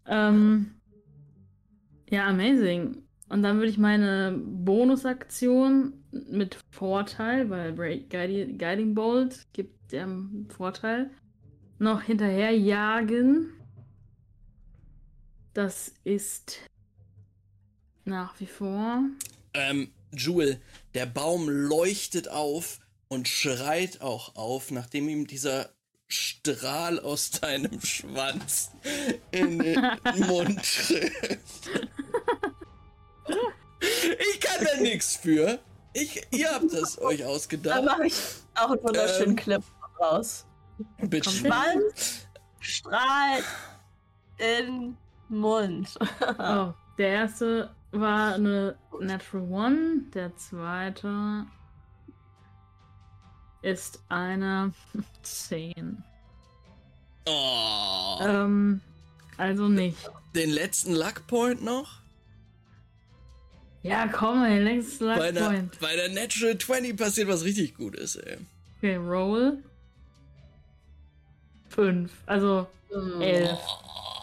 ähm, 0.06 0.74
ja, 2.10 2.26
amazing. 2.26 3.02
Und 3.30 3.42
dann 3.42 3.56
würde 3.56 3.70
ich 3.70 3.78
meine 3.78 4.38
Bonusaktion 4.38 6.04
mit 6.10 6.58
Vorteil, 6.70 7.48
weil 7.50 7.72
Guiding 7.72 8.94
Bolt 8.94 9.46
gibt 9.52 9.92
dem 9.92 10.46
Vorteil, 10.50 11.10
noch 11.78 12.02
hinterher 12.02 12.50
jagen. 12.50 13.52
Das 15.54 15.94
ist 16.04 16.60
nach 18.04 18.38
wie 18.40 18.46
vor. 18.46 19.00
Ähm, 19.54 19.92
Jewel, 20.12 20.60
der 20.94 21.06
Baum 21.06 21.48
leuchtet 21.48 22.28
auf 22.28 22.78
und 23.08 23.28
schreit 23.28 24.00
auch 24.00 24.34
auf, 24.36 24.70
nachdem 24.70 25.08
ihm 25.08 25.26
dieser 25.26 25.70
Strahl 26.06 27.00
aus 27.00 27.30
deinem 27.30 27.80
Schwanz 27.80 28.70
in 29.30 29.58
den 29.58 29.80
Mund 30.26 30.60
trifft. 30.62 31.70
Ich 33.90 34.40
kann 34.40 34.64
da 34.64 34.80
nichts 34.80 35.16
für. 35.16 35.58
Ich, 35.92 36.22
ihr 36.30 36.50
habt 36.52 36.72
das 36.72 37.00
euch 37.00 37.20
Da 37.20 37.26
ausgedacht. 37.26 37.84
mache 37.84 38.06
ich 38.06 38.14
auch 38.54 38.70
einen 38.70 38.82
wunderschönen 38.82 39.30
Ähm. 39.30 39.36
Clip 39.36 39.62
raus. 40.00 40.44
Bitte. 40.98 41.30
Schwanz 41.30 42.26
strahlt 42.60 43.44
in 44.38 44.96
Mund. 45.28 45.96
Oh, 46.38 46.72
der 46.98 47.08
erste 47.08 47.70
war 48.00 48.34
eine 48.34 48.76
Natural 49.00 49.46
One, 49.50 50.02
der 50.14 50.36
zweite 50.36 51.46
ist 53.62 54.02
eine 54.08 54.72
10. 55.22 56.02
Oh, 57.26 58.18
Ähm, 58.20 58.80
also 59.38 59.68
nicht. 59.68 60.10
den 60.34 60.50
letzten 60.50 60.94
Luck 60.94 61.26
Point 61.26 61.62
noch? 61.64 62.00
Ja, 63.82 64.06
komm, 64.08 64.42
ey, 64.44 64.62
nächstes 64.62 65.00
Luck 65.00 65.16
Bei 65.16 65.32
der, 65.32 65.64
bei 65.80 65.94
der 65.96 66.08
Natural 66.10 66.56
20 66.56 66.96
passiert 66.96 67.28
was 67.28 67.44
richtig 67.44 67.74
Gutes, 67.76 68.16
ey. 68.16 68.38
Okay, 68.78 68.96
Roll. 68.96 69.62
5, 71.70 72.12
also 72.26 72.66
Hm. 72.90 73.20
11. 73.20 73.58
Oh, 73.58 74.13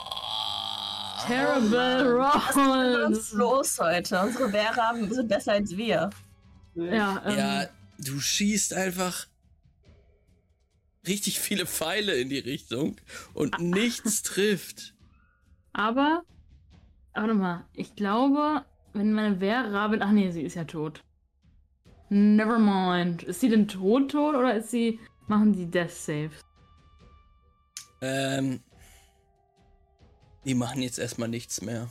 Terrible 1.27 2.18
Was 2.19 2.49
ist 2.49 2.56
mit 2.56 3.06
uns 3.06 3.18
Rolls. 3.18 3.31
los 3.34 3.80
heute? 3.80 4.22
Unsere 4.22 4.49
Vera 4.49 4.93
sind 5.10 5.27
besser 5.27 5.53
als 5.53 5.76
wir. 5.77 6.10
Ja, 6.76 7.22
ähm, 7.26 7.38
Ja, 7.38 7.65
du 7.99 8.19
schießt 8.19 8.73
einfach 8.73 9.27
richtig 11.07 11.39
viele 11.39 11.65
Pfeile 11.65 12.15
in 12.15 12.30
die 12.30 12.39
Richtung 12.39 12.95
und 13.34 13.60
nichts 13.60 14.22
trifft. 14.23 14.93
aber, 15.73 16.23
warte 17.14 17.34
mal, 17.34 17.65
ich 17.73 17.95
glaube, 17.95 18.65
wenn 18.93 19.14
meine 19.14 19.39
Wehrrabin, 19.39 20.02
ach 20.02 20.11
nee, 20.11 20.31
sie 20.31 20.43
ist 20.43 20.56
ja 20.56 20.64
tot. 20.65 21.03
Never 22.10 22.60
mind. 22.60 23.23
Ist 23.23 23.39
sie 23.39 23.49
denn 23.49 23.68
tot 23.68 24.11
tot 24.11 24.35
oder 24.35 24.56
ist 24.56 24.69
sie, 24.69 24.99
machen 25.27 25.53
die 25.53 25.65
Death 25.72 25.91
Saves? 25.91 26.41
Ähm, 28.02 28.61
die 30.45 30.53
machen 30.55 30.81
jetzt 30.81 30.99
erstmal 30.99 31.30
nichts 31.30 31.61
mehr. 31.61 31.89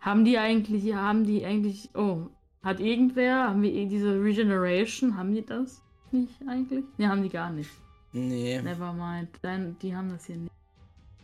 Haben 0.00 0.24
die 0.24 0.38
eigentlich, 0.38 0.94
haben 0.94 1.24
die 1.24 1.44
eigentlich, 1.44 1.90
oh, 1.94 2.28
hat 2.62 2.80
irgendwer, 2.80 3.48
haben 3.48 3.62
wir 3.62 3.72
eh 3.72 3.86
diese 3.86 4.22
Regeneration, 4.22 5.16
haben 5.16 5.34
die 5.34 5.44
das 5.44 5.82
nicht 6.12 6.34
eigentlich? 6.48 6.84
Ne, 6.98 7.08
haben 7.08 7.22
die 7.22 7.28
gar 7.28 7.50
nicht. 7.50 7.70
Nee. 8.12 8.60
Never 8.62 8.92
mind. 8.92 9.30
Dann, 9.42 9.78
die 9.78 9.94
haben 9.94 10.10
das 10.10 10.26
hier 10.26 10.36
nicht. 10.36 10.52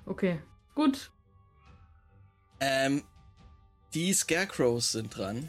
Okay, 0.07 0.41
gut. 0.75 1.11
Ähm, 2.61 3.03
die 3.95 4.13
Scarecrows 4.13 4.93
sind 4.93 5.17
dran. 5.17 5.49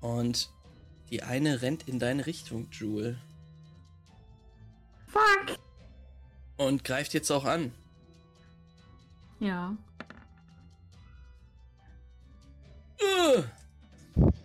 Und 0.00 0.50
die 1.10 1.22
eine 1.22 1.62
rennt 1.62 1.88
in 1.88 1.98
deine 1.98 2.26
Richtung, 2.26 2.68
Jewel. 2.72 3.18
Fuck! 5.06 5.58
Und 6.56 6.84
greift 6.84 7.14
jetzt 7.14 7.30
auch 7.30 7.44
an. 7.44 7.72
Ja. 9.40 9.76
Äh. 12.98 13.42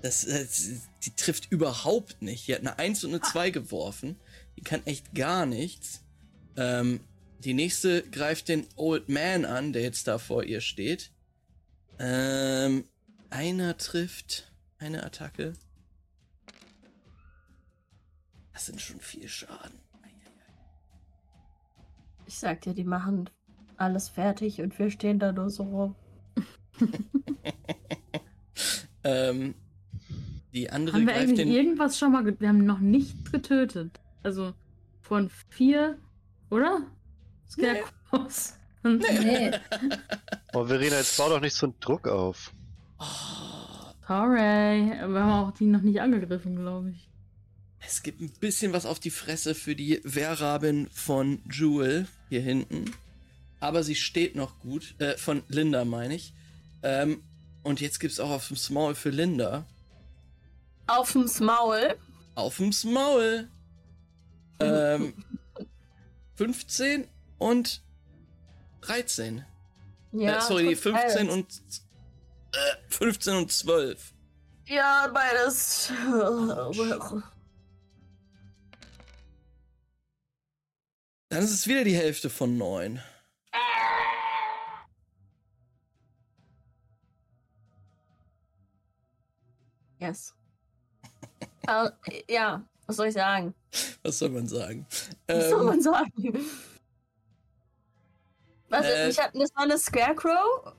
Das, 0.01 0.25
das, 0.25 0.87
die 1.03 1.15
trifft 1.15 1.51
überhaupt 1.51 2.21
nicht. 2.21 2.47
Die 2.47 2.53
hat 2.53 2.61
eine 2.61 2.79
1 2.79 3.03
und 3.03 3.11
eine 3.11 3.21
2 3.21 3.49
geworfen. 3.51 4.15
Die 4.55 4.61
kann 4.61 4.85
echt 4.85 5.13
gar 5.13 5.45
nichts. 5.45 6.01
Ähm, 6.55 7.01
die 7.39 7.53
nächste 7.53 8.03
greift 8.09 8.47
den 8.47 8.67
Old 8.75 9.09
Man 9.09 9.45
an, 9.45 9.73
der 9.73 9.81
jetzt 9.81 10.07
da 10.07 10.17
vor 10.17 10.43
ihr 10.43 10.61
steht. 10.61 11.11
Ähm, 11.99 12.85
einer 13.29 13.77
trifft 13.77 14.51
eine 14.77 15.03
Attacke. 15.03 15.53
Das 18.53 18.65
sind 18.65 18.81
schon 18.81 18.99
viel 18.99 19.27
Schaden. 19.27 19.79
Ich 22.25 22.37
sag 22.37 22.61
dir, 22.61 22.73
die 22.73 22.83
machen 22.83 23.29
alles 23.79 24.09
fertig 24.09 24.61
und 24.61 24.77
wir 24.79 24.89
stehen 24.91 25.19
da 25.19 25.31
nur 25.31 25.49
so 25.49 25.63
rum. 25.63 25.95
Ähm, 29.03 29.55
die 30.53 30.69
andere 30.69 30.97
Haben 30.97 31.07
wir 31.07 31.13
greift 31.13 31.23
eigentlich 31.29 31.37
den. 31.39 31.51
irgendwas 31.51 31.97
schon 31.97 32.11
mal... 32.11 32.23
ge- 32.23 32.35
Wir 32.39 32.49
haben 32.49 32.65
noch 32.65 32.79
nichts 32.79 33.31
getötet. 33.31 33.99
Also 34.23 34.53
von 35.01 35.29
vier, 35.49 35.97
oder? 36.49 36.81
Scarecrows. 37.49 38.55
Und 38.83 38.99
Nee. 38.99 39.51
Oh, 40.53 40.65
Verena, 40.65 40.97
jetzt 40.97 41.17
bau 41.17 41.29
doch 41.29 41.39
nicht 41.39 41.53
so 41.53 41.67
einen 41.67 41.79
Druck 41.79 42.07
auf. 42.07 42.51
Oh, 42.99 43.05
Sorry, 44.07 44.89
wir 44.89 45.23
haben 45.23 45.47
auch 45.47 45.51
die 45.51 45.65
noch 45.67 45.81
nicht 45.81 46.01
angegriffen, 46.01 46.55
glaube 46.57 46.89
ich. 46.91 47.07
es 47.79 48.01
gibt 48.03 48.19
ein 48.19 48.31
bisschen 48.39 48.73
was 48.73 48.85
auf 48.87 48.99
die 48.99 49.11
Fresse 49.11 49.53
für 49.55 49.75
die 49.75 50.01
Wehrrabin 50.03 50.87
von 50.91 51.39
Jewel 51.51 52.07
hier 52.29 52.41
hinten. 52.41 52.85
Aber 53.59 53.83
sie 53.83 53.95
steht 53.95 54.35
noch 54.35 54.59
gut. 54.59 54.95
Äh, 54.99 55.17
von 55.17 55.43
Linda 55.47 55.85
meine 55.85 56.15
ich. 56.15 56.33
Ähm, 56.83 57.23
und 57.63 57.81
jetzt 57.81 57.99
gibt's 57.99 58.19
auch 58.19 58.29
auf 58.29 58.47
dem 58.47 58.57
Small 58.57 58.95
für 58.95 59.09
Linda. 59.09 59.65
Aufs 60.87 61.39
Maul. 61.39 61.95
Auf 62.35 62.57
dem 62.57 62.71
Maul. 62.85 63.49
Ähm, 64.59 65.13
15 66.35 67.07
und 67.37 67.83
13. 68.81 69.45
Ja, 70.13 70.37
äh, 70.37 70.41
sorry, 70.41 70.69
die 70.69 70.75
trifft 70.75 70.97
15 70.97 71.27
beides. 71.27 71.33
und 71.33 71.61
äh, 72.53 72.77
15 72.89 73.35
und 73.35 73.51
12. 73.51 74.13
Ja, 74.67 75.11
beides. 75.13 75.91
Dann 81.29 81.43
ist 81.43 81.51
es 81.51 81.67
wieder 81.67 81.83
die 81.83 81.95
Hälfte 81.95 82.29
von 82.29 82.57
9. 82.57 83.01
Yes. 89.99 90.33
äh, 91.67 91.89
ja, 92.29 92.63
was 92.87 92.95
soll 92.95 93.07
ich 93.07 93.13
sagen? 93.13 93.53
Was 94.03 94.19
soll 94.19 94.29
man 94.29 94.47
sagen? 94.47 94.85
Was 95.27 95.49
soll 95.49 95.59
Ähm, 95.59 95.65
man 95.65 95.81
sagen? 95.81 96.45
Was, 98.69 98.85
Äh, 98.85 99.09
ich 99.09 99.19
hab, 99.19 99.33
das 99.33 99.53
war 99.55 99.63
eine 99.63 99.77
Scarecrow? 99.77 100.73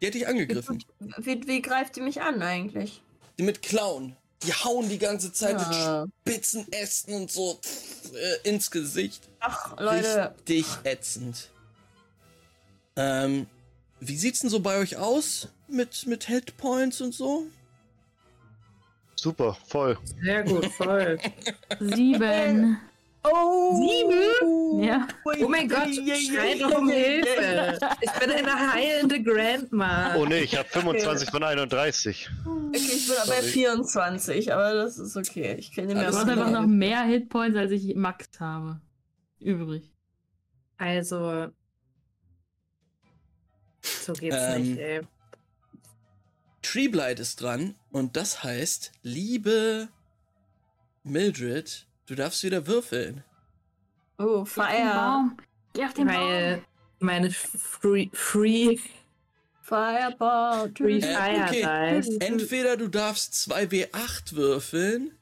die 0.00 0.06
hätte 0.06 0.18
ich 0.18 0.28
angegriffen. 0.28 0.84
Wie, 1.18 1.46
wie 1.46 1.62
greift 1.62 1.96
die 1.96 2.00
mich 2.02 2.20
an 2.20 2.42
eigentlich? 2.42 3.02
Die 3.38 3.42
mit 3.42 3.62
Klauen. 3.62 4.16
Die 4.42 4.52
hauen 4.52 4.88
die 4.90 4.98
ganze 4.98 5.32
Zeit 5.32 5.56
Ah. 5.56 6.04
mit 6.26 6.36
spitzen 6.36 6.70
Ästen 6.72 7.14
und 7.14 7.30
so 7.32 7.54
pff, 7.54 8.12
äh, 8.14 8.48
ins 8.48 8.70
Gesicht. 8.70 9.28
Ach, 9.40 9.78
Leute. 9.80 10.34
Richtig 10.46 10.66
ätzend. 10.84 11.50
Ähm, 12.96 13.46
wie 14.00 14.16
sieht's 14.18 14.40
denn 14.40 14.50
so 14.50 14.60
bei 14.60 14.76
euch 14.76 14.96
aus? 14.98 15.48
Mit, 15.68 16.06
mit 16.06 16.24
Hit-Points 16.24 17.00
und 17.00 17.14
so? 17.14 17.46
Super, 19.16 19.56
voll. 19.66 19.98
Sehr 20.22 20.42
gut, 20.44 20.66
voll. 20.66 21.18
Sieben. 21.80 22.78
Oh! 23.26 23.74
Sieben? 23.76 24.82
Ja. 24.82 25.08
Oh 25.24 25.48
mein 25.48 25.66
Gott, 25.66 25.88
schrei 25.94 26.58
doch 26.58 26.76
um 26.78 26.90
Hilfe. 26.90 27.78
Ich 28.02 28.12
bin 28.12 28.30
eine 28.30 28.72
heilende 28.72 29.22
Grandma. 29.22 30.14
Oh 30.16 30.26
nee, 30.26 30.40
ich 30.40 30.56
habe 30.58 30.68
25 30.68 31.30
von 31.30 31.42
31. 31.42 32.28
Okay, 32.44 32.76
ich 32.76 33.06
bin 33.06 33.16
bei 33.26 33.36
Sorry. 33.36 33.42
24, 33.48 34.52
aber 34.52 34.74
das 34.74 34.98
ist 34.98 35.16
okay. 35.16 35.56
Ich 35.58 35.72
kenne 35.72 35.88
Du 35.88 35.94
mir 35.94 36.00
Alles 36.00 36.16
hast 36.16 36.28
einfach 36.28 36.50
noch 36.50 36.66
mehr 36.66 37.02
Hitpoints, 37.04 37.56
als 37.56 37.70
ich 37.70 37.94
Max 37.94 38.28
habe. 38.40 38.80
Übrig. 39.40 39.90
Also. 40.76 41.48
So 43.80 44.12
geht's 44.12 44.36
Ähm, 44.38 44.62
nicht, 44.62 44.78
ey. 44.78 45.00
Treeblight 46.74 47.20
ist 47.20 47.40
dran 47.40 47.76
und 47.92 48.16
das 48.16 48.42
heißt, 48.42 48.90
liebe 49.04 49.86
Mildred, 51.04 51.86
du 52.06 52.16
darfst 52.16 52.42
wieder 52.42 52.66
würfeln. 52.66 53.22
Oh, 54.18 54.24
Geh 54.24 54.40
auf 54.42 54.54
den 54.54 54.64
Fire. 54.64 54.94
Baum. 54.94 55.36
Geh 55.72 55.84
auf 55.84 55.94
den 55.94 56.06
Baum. 56.08 56.16
Weil 56.16 56.64
meine 56.98 57.30
Free, 57.30 58.08
free, 58.12 58.78
Fireball. 59.62 60.72
free 60.76 60.98
Äh, 60.98 61.44
okay. 61.44 62.02
Entweder 62.18 62.76
du 62.76 62.88
darfst 62.88 63.34
2W8 63.34 64.34
würfeln 64.34 65.12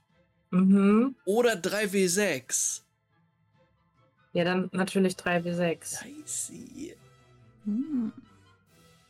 Mhm. 0.52 1.16
oder 1.26 1.52
3W6. 1.52 2.80
Ja, 4.32 4.44
dann 4.44 4.70
natürlich 4.72 5.16
3 5.16 5.44
wie 5.44 5.52
6. 5.52 5.98
Dicey. 6.02 6.96
Hm. 7.66 8.10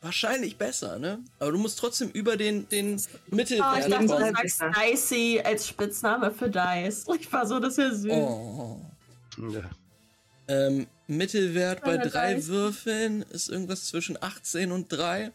Wahrscheinlich 0.02 0.56
besser, 0.58 0.98
ne? 0.98 1.20
Aber 1.38 1.52
du 1.52 1.58
musst 1.58 1.78
trotzdem 1.78 2.10
über 2.10 2.36
den, 2.36 2.68
den 2.68 2.96
Oh, 2.96 3.34
Mittelwert 3.36 3.78
ich 3.86 3.86
dachte, 3.86 4.06
du 4.06 4.18
sagst 4.18 4.62
Dicey 4.76 5.40
als 5.44 5.68
Spitzname 5.68 6.32
für 6.32 6.50
Dice. 6.50 7.06
Ich 7.20 7.32
war 7.32 7.46
so, 7.46 7.60
das 7.60 7.76
ja 7.76 7.90
süß. 7.94 8.10
Oh. 8.12 8.80
Ja. 9.38 9.70
Ähm, 10.48 10.88
Mittelwert 11.06 11.82
bei 11.84 11.98
drei 11.98 12.34
Dice. 12.34 12.48
Würfeln 12.48 13.22
ist 13.30 13.48
irgendwas 13.48 13.84
zwischen 13.84 14.20
18 14.20 14.72
und 14.72 14.88
3. 14.90 15.30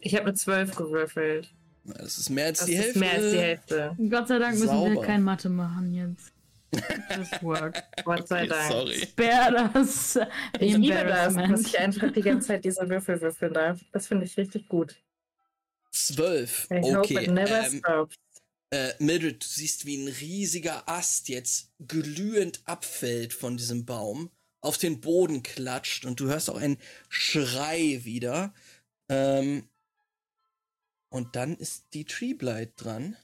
Ich 0.00 0.14
habe 0.16 0.24
eine 0.26 0.34
12 0.34 0.74
gewürfelt. 0.74 1.48
Das 1.84 2.18
ist 2.18 2.30
mehr 2.30 2.46
als 2.46 2.58
Das 2.58 2.66
die 2.66 2.74
ist 2.74 2.80
Hälfte. 2.82 2.98
mehr 2.98 3.12
als 3.12 3.30
die 3.32 3.38
Hälfte. 3.38 3.96
Gott 4.10 4.26
sei 4.28 4.38
Dank 4.40 4.54
müssen 4.54 4.66
Sauber. 4.66 4.90
wir 4.90 5.02
kein 5.02 5.22
Mathe 5.22 5.48
machen 5.48 5.94
jetzt. 5.94 6.31
Das 7.08 7.42
work. 7.42 7.82
Gott 8.04 8.26
sei 8.28 8.40
Okay, 8.44 8.48
Dank. 8.48 8.72
Sorry. 8.72 9.06
Spare 9.06 9.70
das. 9.74 10.18
Ich 10.58 10.74
liebe 10.76 11.04
das, 11.04 11.34
dass 11.34 11.60
ich 11.66 11.78
einfach 11.78 12.10
die 12.12 12.22
ganze 12.22 12.48
Zeit 12.48 12.64
diese 12.64 12.88
Würfel 12.88 13.20
würfeln 13.20 13.52
darf. 13.52 13.80
Das 13.92 14.06
finde 14.06 14.24
ich 14.24 14.36
richtig 14.36 14.68
gut. 14.68 14.96
12. 15.90 16.68
I 16.70 16.80
hope 16.80 16.98
Okay. 17.00 17.24
it 17.24 17.30
never 17.30 17.66
Ähm, 17.66 17.78
stops. 17.80 18.16
äh, 18.70 18.92
Mildred, 18.98 19.42
du 19.42 19.46
siehst, 19.46 19.84
wie 19.84 19.96
ein 20.02 20.08
riesiger 20.08 20.88
Ast 20.88 21.28
jetzt 21.28 21.70
glühend 21.86 22.62
abfällt 22.64 23.34
von 23.34 23.58
diesem 23.58 23.84
Baum, 23.84 24.30
auf 24.62 24.78
den 24.78 25.00
Boden 25.02 25.42
klatscht 25.42 26.06
und 26.06 26.20
du 26.20 26.28
hörst 26.28 26.48
auch 26.48 26.56
einen 26.56 26.78
Schrei 27.10 28.00
wieder. 28.04 28.54
Ähm, 29.10 29.68
und 31.10 31.36
dann 31.36 31.54
ist 31.58 31.84
die 31.92 32.06
Treeblight 32.06 32.72
dran, 32.76 33.16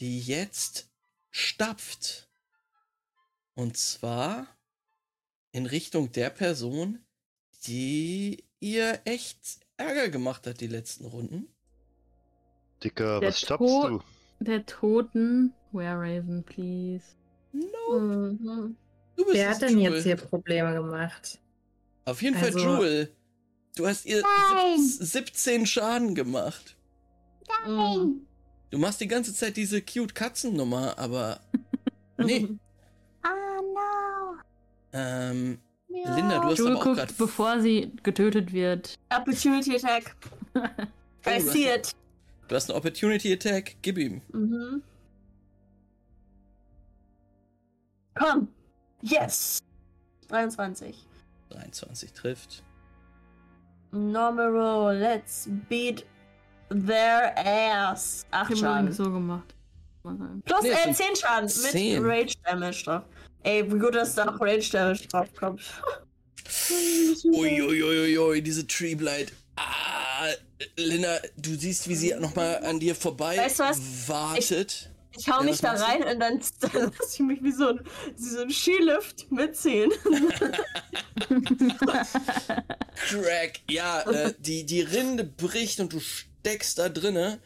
die 0.00 0.20
jetzt 0.20 0.88
stapft. 1.30 2.30
Und 3.54 3.76
zwar 3.76 4.46
in 5.52 5.66
Richtung 5.66 6.10
der 6.12 6.30
Person, 6.30 6.98
die 7.66 8.44
ihr 8.60 9.00
echt 9.04 9.60
Ärger 9.76 10.08
gemacht 10.08 10.46
hat 10.46 10.60
die 10.60 10.66
letzten 10.66 11.04
Runden. 11.04 11.48
Dicker, 12.82 13.20
Der 13.20 13.28
was 13.30 13.40
stoppst 13.40 13.68
du? 13.84 14.00
Der 14.40 14.66
Toten. 14.66 15.52
Where 15.72 15.96
Raven, 15.98 16.42
please. 16.44 17.04
No, 17.52 17.98
Mhm. 17.98 18.76
du 19.16 19.24
bist 19.24 19.36
Wer 19.36 19.50
hat 19.50 19.62
denn 19.62 19.78
Jewel. 19.78 19.94
jetzt 19.94 20.04
hier 20.04 20.16
Probleme 20.16 20.72
gemacht? 20.74 21.40
Auf 22.04 22.20
jeden 22.22 22.36
Fall 22.36 22.46
Also- 22.46 22.58
Jewel. 22.58 23.12
Du 23.76 23.86
hast 23.88 24.04
ihr 24.06 24.22
Nein. 24.22 24.80
sieb- 24.80 25.02
17 25.06 25.66
Schaden 25.66 26.14
gemacht. 26.14 26.76
Mhm. 27.66 28.26
Du 28.70 28.78
machst 28.78 29.00
die 29.00 29.08
ganze 29.08 29.34
Zeit 29.34 29.56
diese 29.56 29.82
cute 29.82 30.14
Katzennummer, 30.14 30.96
aber 30.98 31.40
nee. 32.18 32.48
Ähm, 34.94 35.58
Ja. 35.88 36.14
Linda, 36.16 36.38
du 36.38 36.44
hast 36.48 36.58
Jewel 36.58 36.70
aber 36.72 36.80
auch 36.80 36.84
guckt, 36.84 36.96
gerade 36.96 37.12
bevor 37.14 37.60
sie 37.60 37.92
getötet 38.02 38.52
wird. 38.52 38.94
Opportunity 39.14 39.76
Attack. 39.76 40.16
Oh, 40.54 40.60
I 41.26 41.38
du 41.38 41.40
see 41.40 41.68
hast- 41.68 41.92
it. 41.92 41.96
Du 42.48 42.54
hast 42.56 42.70
eine 42.70 42.78
Opportunity 42.78 43.32
Attack, 43.32 43.76
gib 43.82 43.98
ihm. 43.98 44.20
Mhm. 44.32 44.82
Komm. 48.14 48.48
Yes. 49.02 49.60
23. 50.28 51.06
23 51.50 52.12
trifft. 52.12 52.62
Normal 53.92 54.48
roll. 54.48 54.94
Let's 54.94 55.48
beat 55.68 56.04
their 56.70 57.32
ass. 57.36 58.26
Acht 58.30 58.50
Ich 58.50 58.62
habe 58.62 58.66
Schaden. 58.74 58.78
übrigens 58.88 58.96
so 58.96 59.04
gemacht. 59.12 59.54
Plus 60.44 60.62
Nee, 60.62 60.68
äh, 60.70 60.90
es 60.90 60.96
10 60.98 61.16
Schaden 61.16 61.46
mit 61.46 62.04
Rage 62.04 62.34
Damage 62.44 62.84
drauf. 62.84 63.02
Ey, 63.44 63.70
wie 63.72 63.78
gut, 63.78 63.94
dass 63.94 64.14
da 64.14 64.28
auch 64.34 64.40
Rage 64.40 64.70
Damage 64.72 65.06
drauf 65.08 65.28
kommt. 65.34 65.60
Uiuiuiui, 67.24 68.42
diese 68.42 68.66
Tree 68.66 68.94
Blight. 68.94 69.32
Ah, 69.56 70.28
Linda, 70.76 71.18
du 71.36 71.54
siehst, 71.54 71.88
wie 71.88 71.94
sie 71.94 72.14
nochmal 72.14 72.64
an 72.64 72.80
dir 72.80 72.94
vorbei 72.94 73.36
Weißt 73.36 73.60
du 73.60 73.64
was? 73.64 73.80
wartet. 74.08 74.90
Ich 75.16 75.28
hau 75.28 75.38
Ja, 75.38 75.44
mich 75.44 75.60
da 75.60 75.72
machst 75.72 75.82
du? 75.84 75.86
rein 75.86 76.02
und 76.14 76.20
dann, 76.20 76.40
dann 76.72 76.92
lasse 76.98 77.14
ich 77.14 77.20
mich 77.20 77.42
wie 77.42 77.52
so 77.52 77.68
ein, 77.68 77.80
wie 78.16 78.28
so 78.28 78.40
ein 78.42 78.50
Skilift 78.50 79.30
mitziehen. 79.30 79.92
Crack. 82.96 83.60
Ja, 83.70 84.00
äh, 84.02 84.34
die, 84.38 84.64
die 84.66 84.80
Rinde 84.82 85.24
bricht 85.24 85.80
und 85.80 85.92
du 85.92 86.00
steckst 86.00 86.78
da 86.78 86.88
drinne. 86.88 87.38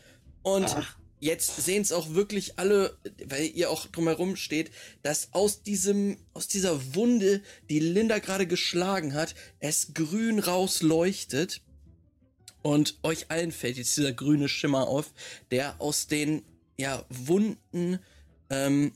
Und 0.42 0.74
jetzt 1.20 1.56
sehen 1.56 1.82
es 1.82 1.92
auch 1.92 2.14
wirklich 2.14 2.58
alle, 2.58 2.96
weil 3.26 3.46
ihr 3.46 3.70
auch 3.70 3.86
drumherum 3.86 4.36
steht, 4.36 4.70
dass 5.02 5.32
aus 5.32 5.62
diesem, 5.62 6.18
aus 6.34 6.48
dieser 6.48 6.94
Wunde, 6.94 7.42
die 7.68 7.80
Linda 7.80 8.18
gerade 8.18 8.46
geschlagen 8.46 9.14
hat, 9.14 9.34
es 9.60 9.94
grün 9.94 10.38
rausleuchtet. 10.38 11.62
Und 12.62 12.98
euch 13.02 13.30
allen 13.30 13.52
fällt 13.52 13.76
jetzt 13.76 13.96
dieser 13.96 14.12
grüne 14.12 14.48
Schimmer 14.48 14.88
auf, 14.88 15.12
der 15.50 15.80
aus 15.80 16.06
den 16.06 16.42
ja, 16.76 17.04
Wunden 17.08 17.98
ähm, 18.50 18.92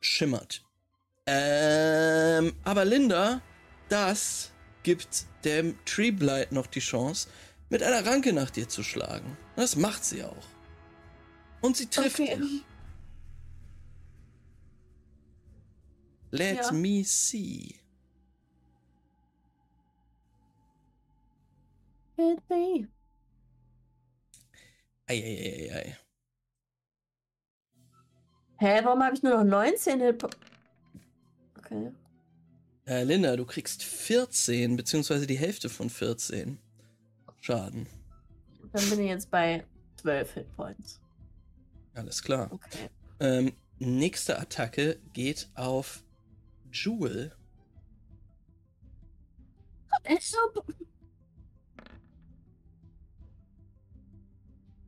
schimmert. 0.00 0.62
Ähm, 1.26 2.54
aber 2.64 2.84
Linda, 2.84 3.42
das 3.88 4.50
gibt 4.82 5.26
dem 5.44 5.76
Treeblight 5.84 6.52
noch 6.52 6.66
die 6.66 6.80
Chance, 6.80 7.28
mit 7.70 7.82
einer 7.82 8.06
Ranke 8.06 8.32
nach 8.32 8.50
dir 8.50 8.68
zu 8.68 8.82
schlagen. 8.82 9.36
Das 9.56 9.76
macht 9.76 10.04
sie 10.04 10.24
auch. 10.24 10.46
Und 11.60 11.76
sie 11.76 11.86
trifft 11.86 12.20
Okay. 12.20 12.36
dich. 12.36 12.62
Let 16.30 16.56
Ja. 16.56 16.72
me 16.72 17.04
see. 17.04 17.80
Eieieiei. 25.06 25.96
Hä, 28.58 28.80
warum 28.84 29.02
habe 29.02 29.14
ich 29.14 29.22
nur 29.22 29.36
noch 29.36 29.44
19 29.44 30.00
Hit 30.00 30.24
Okay. 31.58 31.92
Äh, 32.86 33.04
Linda, 33.04 33.36
du 33.36 33.46
kriegst 33.46 33.82
14, 33.82 34.76
beziehungsweise 34.76 35.26
die 35.26 35.38
Hälfte 35.38 35.68
von 35.70 35.88
14 35.88 36.58
Schaden. 37.40 37.86
Dann 38.74 38.90
bin 38.90 39.00
ich 39.02 39.08
jetzt 39.08 39.30
bei 39.30 39.64
12 40.02 40.34
Hitpoints. 40.34 41.00
Alles 41.94 42.20
klar. 42.20 42.50
Okay. 42.50 42.90
Ähm, 43.20 43.52
nächste 43.78 44.36
Attacke 44.36 44.98
geht 45.12 45.48
auf 45.54 46.02
Jewel. 46.72 47.32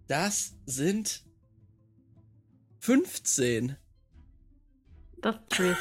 Das 0.08 0.56
sind 0.66 1.24
15. 2.80 3.76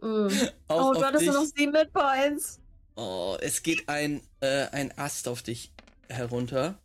Mm. 0.00 0.28
Auch 0.68 0.90
Oh, 0.90 0.92
du 0.92 1.02
hattest 1.02 1.24
nur 1.24 1.34
noch 1.34 1.44
7 1.46 1.74
Hitpoints. 1.74 2.60
Oh, 2.94 3.38
es 3.40 3.62
geht 3.62 3.88
ein, 3.88 4.20
äh, 4.40 4.66
ein 4.66 4.92
Ast 4.98 5.28
auf 5.28 5.40
dich 5.42 5.72
herunter. 6.10 6.78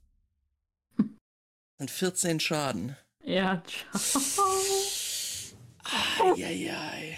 Sind 1.79 1.89
14 1.91 2.39
Schaden. 2.41 2.95
Ja, 3.23 3.63
ciao. 3.65 4.11
Eieiei. 6.35 7.17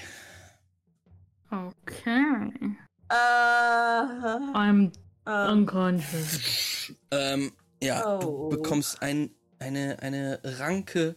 Okay. 1.50 2.78
Äh, 3.10 3.14
I'm 4.54 4.92
äh, 5.26 5.52
unconscious. 5.52 6.94
Ähm, 7.10 7.52
ja, 7.82 8.06
Oh. 8.20 8.50
du 8.52 8.58
bekommst 8.58 9.02
ein, 9.02 9.32
eine, 9.58 9.98
eine 10.00 10.40
Ranke 10.44 11.16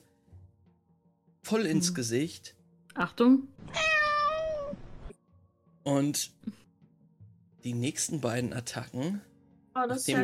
voll 1.42 1.66
ins 1.66 1.88
Hm. 1.88 1.94
Gesicht 1.94 2.56
Achtung. 2.94 3.46
und 5.82 6.30
die 7.62 7.74
nächsten 7.74 8.22
beiden 8.22 8.54
Attacken 8.54 9.20
oh, 9.74 9.86
das 9.86 9.98
ist 9.98 10.08
ja 10.08 10.20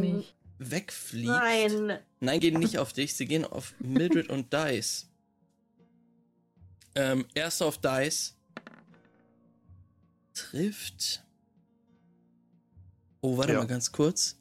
mich. 0.00 0.34
wegfliegt. 0.58 1.28
Nein. 1.28 1.98
Nein, 2.24 2.38
gehen 2.38 2.60
nicht 2.60 2.78
auf 2.78 2.92
dich, 2.92 3.14
sie 3.14 3.26
gehen 3.26 3.44
auf 3.44 3.74
Mildred 3.80 4.28
und 4.30 4.52
Dice. 4.52 5.08
Ähm, 6.94 7.26
erster 7.34 7.66
auf 7.66 7.78
Dice. 7.78 8.36
Trifft. 10.32 11.24
Oh, 13.22 13.36
warte 13.36 13.54
Ja. 13.54 13.58
mal 13.58 13.66
ganz 13.66 13.90
kurz. 13.90 14.38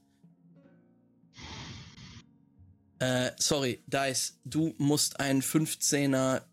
Äh, 3.00 3.32
sorry, 3.40 3.82
Dice, 3.88 4.38
du 4.46 4.76
musst 4.78 5.20
einen 5.20 5.42
15er 5.42 6.44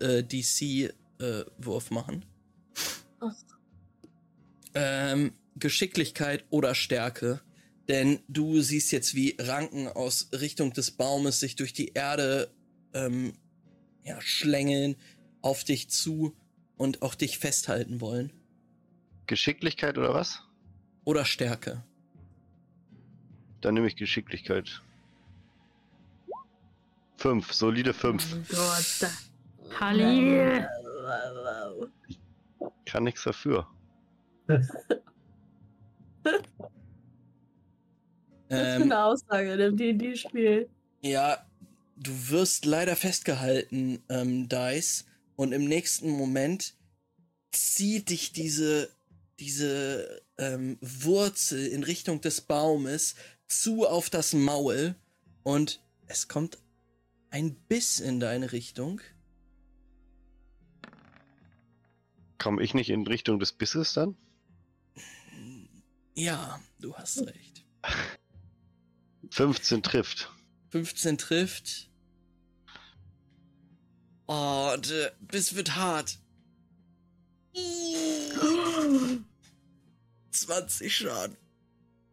äh, 0.00 0.22
DC-Wurf 0.24 1.90
machen. 1.90 2.24
Ach. 3.20 3.34
Ähm, 4.72 5.34
Geschicklichkeit 5.56 6.46
oder 6.48 6.74
Stärke. 6.74 7.42
Denn 7.88 8.20
du 8.28 8.60
siehst 8.60 8.92
jetzt, 8.92 9.14
wie 9.14 9.34
Ranken 9.38 9.88
aus 9.88 10.28
Richtung 10.32 10.74
des 10.74 10.90
Baumes 10.90 11.40
sich 11.40 11.56
durch 11.56 11.72
die 11.72 11.94
Erde 11.94 12.52
ähm, 12.92 13.32
ja, 14.04 14.20
schlängeln 14.20 14.96
auf 15.40 15.64
dich 15.64 15.88
zu 15.88 16.36
und 16.76 17.00
auch 17.00 17.14
dich 17.14 17.38
festhalten 17.38 18.02
wollen. 18.02 18.30
Geschicklichkeit 19.26 19.96
oder 19.96 20.12
was? 20.12 20.42
Oder 21.04 21.24
Stärke. 21.24 21.82
Dann 23.62 23.72
nehme 23.74 23.86
ich 23.86 23.96
Geschicklichkeit. 23.96 24.82
Fünf, 27.16 27.52
solide 27.52 27.94
fünf. 27.94 28.34
Oh 28.34 28.54
Gott. 28.54 29.10
Kann 32.84 33.04
nichts 33.04 33.24
dafür. 33.24 33.66
Was 38.50 38.74
für 38.74 38.82
Ähm, 38.82 38.82
eine 38.82 39.04
Aussage 39.04 39.52
in 39.52 39.58
dem 39.58 39.76
D&D-Spiel. 39.76 40.68
ja, 41.02 41.44
du 41.96 42.30
wirst 42.30 42.64
leider 42.64 42.96
festgehalten, 42.96 44.02
ähm, 44.08 44.48
Dice. 44.48 45.04
Und 45.36 45.52
im 45.52 45.64
nächsten 45.66 46.10
Moment 46.10 46.74
zieht 47.52 48.10
dich 48.10 48.32
diese, 48.32 48.90
diese 49.38 50.22
ähm, 50.38 50.78
Wurzel 50.80 51.66
in 51.66 51.84
Richtung 51.84 52.20
des 52.20 52.40
Baumes 52.40 53.14
zu 53.46 53.86
auf 53.86 54.10
das 54.10 54.32
Maul. 54.32 54.94
Und 55.44 55.80
es 56.06 56.28
kommt 56.28 56.58
ein 57.30 57.54
Biss 57.68 58.00
in 58.00 58.20
deine 58.20 58.52
Richtung. 58.52 59.00
Komme 62.38 62.62
ich 62.62 62.74
nicht 62.74 62.90
in 62.90 63.06
Richtung 63.06 63.38
des 63.40 63.52
Bisses 63.52 63.92
dann? 63.94 64.16
Ja, 66.14 66.60
du 66.80 66.94
hast 66.96 67.20
recht. 67.26 67.64
15 69.30 69.82
trifft. 69.82 70.30
15 70.70 71.18
trifft. 71.18 71.88
Oh, 74.26 74.74
der 74.76 75.12
Biss 75.20 75.54
wird 75.54 75.76
hart. 75.76 76.18
20 80.30 80.96
Schaden. 80.96 81.36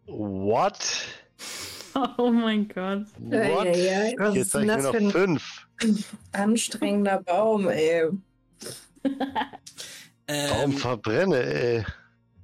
What? 0.05 0.79
Oh 2.17 2.29
mein 2.29 2.67
Gott. 2.67 3.05
What? 3.19 3.67
Eieiei, 3.67 4.15
was 4.17 4.35
Jetzt 4.35 4.53
denn 4.53 4.63
ich 4.69 4.71
für 4.75 4.81
noch 4.81 4.93
ein 4.93 5.11
fünf. 5.11 5.65
anstrengender 6.33 7.21
Baum, 7.23 7.69
ey. 7.69 8.09
Ähm, 10.27 10.73
verbrenne, 10.73 11.37
ey? 11.37 11.85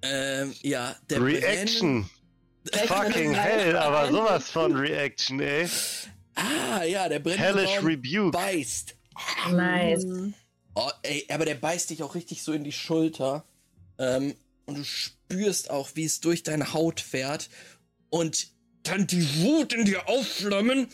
ähm, 0.03 0.53
ja, 0.61 0.95
der 1.10 1.22
Reaction. 1.22 2.03
Vielleicht 2.06 2.20
Fucking 2.85 3.33
hell, 3.33 3.75
aber 3.75 4.11
sowas 4.11 4.49
von 4.49 4.75
Reaction, 4.75 5.39
ey. 5.39 5.67
Ah, 6.35 6.83
ja, 6.83 7.09
der 7.09 7.19
brennende 7.19 7.43
Hellish 7.43 7.75
Baum 7.77 7.85
Rebuke. 7.85 8.31
beißt. 8.31 8.95
Nice. 9.51 10.05
Oh, 10.75 10.89
ey, 11.03 11.25
aber 11.29 11.45
der 11.45 11.55
beißt 11.55 11.89
dich 11.89 12.03
auch 12.03 12.15
richtig 12.15 12.43
so 12.43 12.53
in 12.53 12.63
die 12.63 12.71
Schulter. 12.71 13.43
Ähm, 13.97 14.35
und 14.65 14.77
du 14.77 14.83
spürst 14.83 15.69
auch, 15.69 15.89
wie 15.95 16.05
es 16.05 16.21
durch 16.21 16.43
deine 16.43 16.73
Haut 16.73 17.01
fährt. 17.01 17.49
Und 18.09 18.47
dann 18.83 19.07
die 19.07 19.41
Wut 19.41 19.73
in 19.73 19.85
dir 19.85 20.07
aufflammen. 20.07 20.88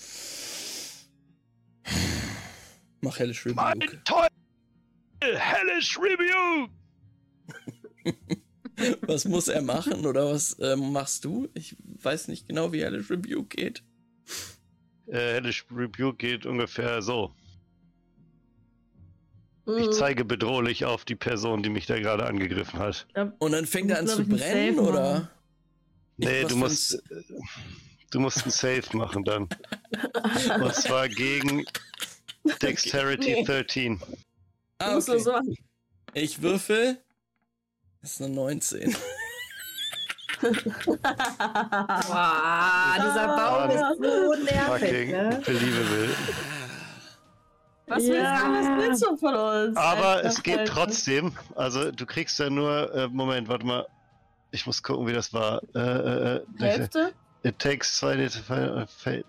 Mach 3.01 3.19
Hellish 3.19 3.45
Mein 3.45 3.79
Rebuke. 3.79 4.03
Teufel! 4.03 5.39
Hellish 5.39 5.97
Rebuke! 5.99 6.71
Was 9.01 9.25
muss 9.25 9.47
er 9.47 9.61
machen 9.61 10.05
oder 10.05 10.29
was 10.31 10.55
ähm, 10.59 10.91
machst 10.91 11.25
du? 11.25 11.49
Ich 11.53 11.75
weiß 12.01 12.27
nicht 12.27 12.47
genau, 12.47 12.71
wie 12.73 12.83
Hellish 12.83 13.09
Rebuke 13.09 13.45
geht. 13.55 13.83
Äh, 15.07 15.33
Hellish 15.35 15.65
Rebuke 15.71 16.17
geht 16.17 16.45
ungefähr 16.45 17.01
so. 17.01 17.33
Ich 19.79 19.87
Mhm. 19.87 19.91
zeige 19.91 20.23
bedrohlich 20.25 20.85
auf 20.85 21.03
die 21.03 21.15
Person, 21.15 21.61
die 21.63 21.69
mich 21.69 21.87
da 21.87 21.99
gerade 21.99 22.25
angegriffen 22.25 22.79
hat. 22.79 23.05
Und 23.39 23.51
dann 23.51 23.65
fängt 23.65 23.91
er 23.91 23.99
an 23.99 24.07
zu 24.07 24.23
brennen, 24.25 24.79
oder? 24.79 25.29
Nee, 26.17 26.43
Was 26.43 26.49
du 26.49 26.55
ein 26.55 26.59
musst, 26.59 26.93
äh, 26.93 26.99
du 28.11 28.19
musst 28.19 28.43
einen 28.43 28.51
Save 28.51 28.97
machen 28.97 29.23
dann. 29.25 29.49
Und 30.61 30.73
zwar 30.75 31.09
gegen 31.09 31.65
Dexterity 32.61 33.33
Nee. 33.33 33.43
13. 33.43 33.99
Ah, 34.79 34.97
okay. 34.97 35.57
Ich 36.13 36.41
würfel. 36.41 36.99
Das 38.07 38.13
ist 38.13 38.21
eine 38.21 38.33
19. 38.35 38.95
Wow, 40.41 40.55
dieser 42.95 43.27
Baum 43.27 43.69
Ah. 43.69 43.91
ist 43.91 43.97
so 43.97 44.33
nervig, 44.45 45.09
ne? 45.11 45.41
believable. 45.45 46.15
Was 47.87 48.03
willst 48.03 48.13
du, 48.13 48.47
was 48.53 48.67
willst 48.81 49.03
du 49.03 49.17
von 49.17 49.35
uns? 49.35 49.75
Aber 49.75 50.05
Alter 50.07 50.29
es 50.29 50.41
geht 50.41 50.55
Falter? 50.55 50.71
trotzdem. 50.73 51.33
Also 51.55 51.91
du 51.91 52.05
kriegst 52.05 52.39
ja 52.39 52.49
nur. 52.49 52.93
Äh, 52.95 53.07
Moment, 53.09 53.49
warte 53.49 53.65
mal. 53.65 53.85
Ich 54.51 54.65
muss 54.65 54.81
gucken, 54.81 55.05
wie 55.05 55.11
das 55.13 55.33
war. 55.33 55.61
Äh, 55.75 55.79
äh, 55.79 56.35
äh, 56.37 56.41
Hälfte? 56.59 57.11
It 57.43 57.59
takes 57.59 58.01
2d10 58.01 59.25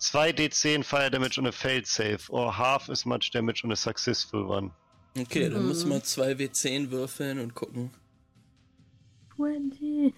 2d10 0.00 0.82
Fire 0.82 1.08
Damage 1.08 1.38
on 1.40 1.46
a 1.46 1.52
failed 1.52 1.86
save, 1.86 2.18
or 2.30 2.56
half 2.58 2.90
as 2.90 3.04
much 3.04 3.30
damage 3.32 3.62
on 3.64 3.70
a 3.70 3.76
successful 3.76 4.44
one. 4.44 4.72
Okay, 5.16 5.48
dann 5.50 5.62
Mhm. 5.62 5.68
müssen 5.68 5.88
wir 5.90 6.02
2W10 6.02 6.90
würfeln 6.90 7.38
und 7.38 7.54
gucken. 7.54 7.92
20. 9.38 10.12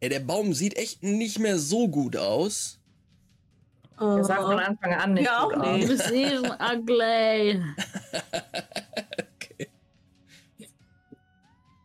Ey, 0.00 0.08
der 0.08 0.18
Baum 0.20 0.52
sieht 0.52 0.76
echt 0.76 1.02
nicht 1.04 1.38
mehr 1.38 1.58
so 1.58 1.86
gut 1.88 2.16
aus. 2.16 2.80
Der 4.00 4.24
sah 4.24 4.36
von 4.42 4.56
Oh. 4.56 4.58
Anfang 4.58 4.94
an 4.94 5.14
nicht 5.14 5.26
Ja, 5.26 5.44
gut 5.44 5.54
auch 5.54 5.62
aus. 5.62 5.76
nicht. 5.88 6.10
Eh 6.10 6.30
schon 6.36 6.50
ugly. 6.50 7.62
okay. 9.36 9.68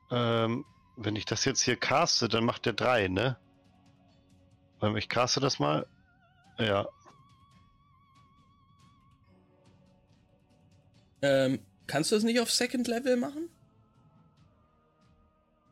Ähm, 0.09 0.65
wenn 0.95 1.15
ich 1.15 1.25
das 1.25 1.45
jetzt 1.45 1.61
hier 1.61 1.75
caste, 1.75 2.27
dann 2.27 2.43
macht 2.43 2.65
der 2.65 2.73
3, 2.73 3.07
ne? 3.09 3.37
Ähm, 4.81 4.97
Ich 4.97 5.09
caste 5.09 5.39
das 5.39 5.59
mal. 5.59 5.85
Ja. 6.57 6.87
Ähm, 11.21 11.59
kannst 11.85 12.11
du 12.11 12.15
das 12.15 12.23
nicht 12.23 12.39
auf 12.39 12.51
Second 12.51 12.87
Level 12.87 13.15
machen? 13.17 13.49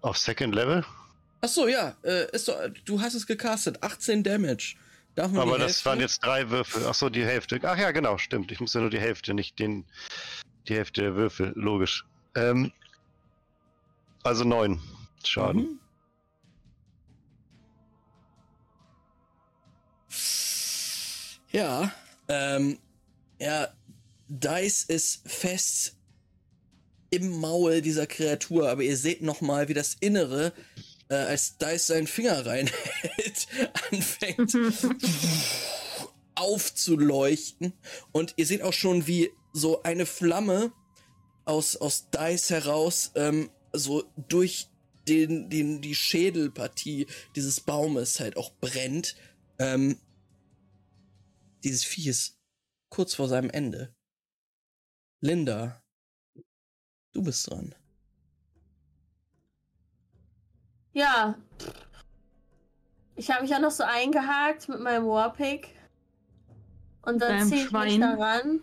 Auf 0.06 0.20
Second 0.20 0.54
Level? 0.54 0.86
Ach 1.42 1.48
so, 1.48 1.68
ja. 1.68 1.96
Äh, 2.04 2.30
ist 2.32 2.48
doch, 2.48 2.56
du 2.86 3.02
hast 3.02 3.16
es 3.16 3.26
gecastet. 3.26 3.82
18 3.82 4.22
Damage. 4.24 4.76
Darf 5.16 5.32
man 5.32 5.42
Aber 5.42 5.58
das 5.58 5.68
Hälfte? 5.78 5.86
waren 5.86 6.00
jetzt 6.00 6.24
drei 6.24 6.52
Würfel. 6.52 6.84
Ach 6.88 6.94
so, 6.94 7.10
die 7.10 7.26
Hälfte. 7.26 7.60
Ach 7.64 7.76
ja, 7.76 7.90
genau, 7.90 8.20
stimmt. 8.20 8.52
Ich 8.52 8.60
muss 8.60 8.76
ja 8.76 8.82
nur 8.82 8.92
die 8.92 9.00
Hälfte, 9.00 9.34
nicht 9.34 9.58
den, 9.58 9.84
die 10.68 10.76
Hälfte 10.76 11.02
der 11.02 11.16
Würfel. 11.16 11.54
Logisch. 11.56 12.06
Ähm, 12.36 12.72
also 14.22 14.44
neun 14.44 14.80
Schaden. 15.24 15.62
Mhm. 15.62 15.80
Ja, 21.52 21.92
ähm, 22.28 22.78
ja, 23.40 23.70
Dice 24.28 24.84
ist 24.84 25.28
fest 25.28 25.96
im 27.10 27.40
Maul 27.40 27.82
dieser 27.82 28.08
Kreatur, 28.08 28.70
aber 28.70 28.84
ihr 28.84 28.98
seht 28.98 29.22
noch 29.22 29.42
mal, 29.42 29.68
wie 29.68 29.74
das 29.74 29.96
Innere, 30.00 30.54
äh, 31.10 31.16
als 31.16 31.58
Dice 31.58 31.88
seinen 31.88 32.08
Finger 32.08 32.46
reinhält, 32.46 33.48
anfängt 33.92 34.54
aufzuleuchten 36.36 37.74
und 38.12 38.34
ihr 38.38 38.46
seht 38.46 38.62
auch 38.62 38.74
schon, 38.74 39.08
wie 39.08 39.32
so 39.54 39.84
eine 39.84 40.06
Flamme 40.06 40.74
aus, 41.46 41.78
aus 41.78 42.10
Dice 42.10 42.50
heraus 42.50 43.12
ähm, 43.16 43.50
so 43.72 44.04
durch 44.28 44.68
den, 45.08 45.50
den, 45.50 45.82
die 45.82 45.96
Schädelpartie 45.96 47.08
dieses 47.36 47.62
Baumes 47.62 48.20
halt 48.20 48.38
auch 48.38 48.52
brennt. 48.60 49.16
Ähm, 49.60 50.00
dieses 51.64 51.84
Vieh 51.84 52.10
ist 52.10 52.40
kurz 52.90 53.14
vor 53.14 53.28
seinem 53.28 53.50
Ende. 53.50 53.96
Linda, 55.22 55.84
du 57.16 57.24
bist 57.24 57.50
dran. 57.50 57.74
Ja. 60.94 61.36
Ich 63.16 63.32
habe 63.32 63.42
mich 63.42 63.52
ja 63.52 63.60
noch 63.60 63.72
so 63.72 63.84
eingehakt 63.84 64.68
mit 64.70 64.82
meinem 64.82 65.06
Warpick. 65.08 65.74
Und 67.02 67.22
dann 67.22 67.48
ziehe 67.48 67.66
ich 67.66 67.72
mich 67.72 67.96
Schwein? 67.96 68.02
daran. 68.02 68.62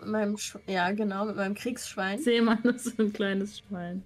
Mit 0.00 0.08
meinem 0.08 0.36
Sch 0.36 0.58
ja, 0.66 0.92
genau, 0.92 1.24
mit 1.24 1.36
meinem 1.36 1.54
Kriegsschwein. 1.54 2.18
Seemann 2.20 2.62
ist 2.64 2.96
so 2.96 3.02
ein 3.02 3.12
kleines 3.12 3.58
Schwein. 3.58 4.04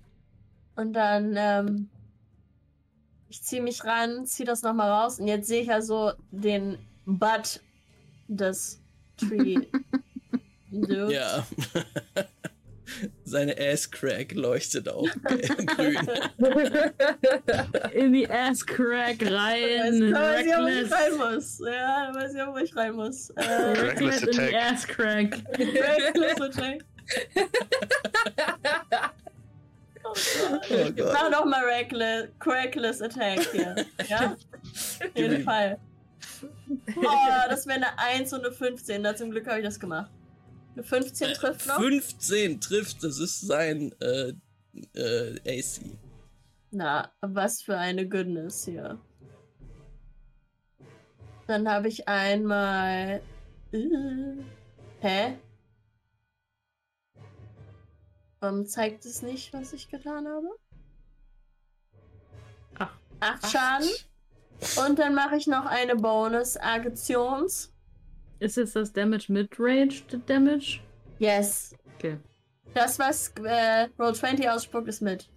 Und 0.77 0.93
dann, 0.95 1.35
ähm, 1.37 1.91
ich 3.29 3.43
ziehe 3.43 3.63
mich 3.63 3.85
ran, 3.85 4.25
ziehe 4.27 4.47
das 4.47 4.63
nochmal 4.63 4.91
raus 4.91 5.19
und 5.19 5.27
jetzt 5.27 5.49
sehe 5.49 5.63
ich 5.63 5.69
ja 5.69 5.83
so 5.83 6.13
den 6.31 6.79
Butt 7.05 7.61
des 8.29 8.81
Tree. 9.17 9.67
Dude. 10.71 11.13
Ja. 11.13 11.47
Seine 13.25 13.57
Ass-Crack 13.59 14.33
leuchtet 14.33 14.89
auch 14.89 15.09
grün. 15.25 15.99
In 17.93 18.13
die 18.13 18.29
Ass-Crack 18.29 19.21
Weiß, 19.21 19.31
rein. 19.33 20.11
da 20.13 20.21
weiß 20.21 20.47
ich 20.47 20.55
auch, 20.55 20.63
wo 20.63 20.69
ich 20.69 20.93
rein 20.93 21.17
muss. 21.35 21.59
Ja, 21.65 22.13
da 22.13 22.15
weiß 22.21 22.35
ich 22.35 22.41
auch, 22.43 22.53
wo 22.55 22.59
ich 22.59 22.77
rein 22.77 22.93
muss. 22.95 23.31
Äh, 23.31 23.43
Reckless 23.43 24.23
in 24.23 24.31
die 24.33 24.41
Attack. 24.41 24.73
Ass-Crack. 24.73 25.37
Reckless 25.59 26.41
Attack. 26.41 26.85
Oh 30.07 30.13
Gott. 30.13 30.61
Oh 30.71 30.93
Gott. 30.93 31.13
Mach 31.15 31.31
noch 31.31 31.45
mal 31.47 31.65
Reckless, 31.65 32.29
Crackless 32.39 33.01
Attack 33.03 33.41
hier. 33.53 33.75
Ja? 34.09 34.37
Auf 34.37 35.01
jeden 35.15 35.43
Fall. 35.43 35.79
Oh, 36.97 37.03
das 37.49 37.67
wäre 37.67 37.77
eine 37.77 37.99
1 37.99 38.33
und 38.35 38.45
eine 38.45 38.53
15. 38.55 39.01
Na, 39.03 39.15
zum 39.17 39.31
Glück 39.31 39.47
habe 39.47 39.59
ich 39.61 39.65
das 39.65 39.81
gemacht. 39.81 40.11
Eine 40.75 40.85
15 40.85 41.35
trifft 41.35 41.67
noch? 41.67 41.77
15 41.77 42.61
trifft, 42.61 43.05
das 43.05 43.19
ist 43.19 43.41
sein 43.41 43.95
äh, 44.01 44.33
äh, 44.95 45.59
AC. 45.61 45.99
Na, 46.71 47.13
was 47.21 47.63
für 47.63 47.77
eine 47.77 48.09
Goodness 48.09 48.65
hier. 48.65 48.99
Dann 51.47 51.69
habe 51.69 51.89
ich 51.89 52.09
einmal. 52.09 53.23
Äh, 53.73 53.79
hä? 55.01 55.39
Warum 58.41 58.67
zeigt 58.67 59.05
es 59.05 59.23
nicht, 59.23 59.53
was 59.53 59.73
ich 59.73 59.89
getan 59.89 60.27
habe? 60.27 60.49
Ach. 62.79 62.99
Acht 63.21 63.47
Schaden. 63.51 63.89
Und 64.85 64.99
dann 64.99 65.15
mache 65.15 65.37
ich 65.37 65.47
noch 65.47 65.67
eine 65.67 65.97
Bonus-Aktions. 65.97 67.74
Ist 68.41 68.57
jetzt 68.57 68.77
das 68.77 68.93
Damage 68.93 69.33
Mid-Range 69.33 69.95
Damage? 70.27 70.81
Yes. 71.19 71.75
Okay. 71.97 72.19
Das, 72.75 72.99
was 72.99 73.33
äh, 73.45 73.89
Roll 73.99 74.15
20 74.15 74.49
ausspuckt, 74.51 74.89
ist 74.89 75.01
mit. 75.01 75.29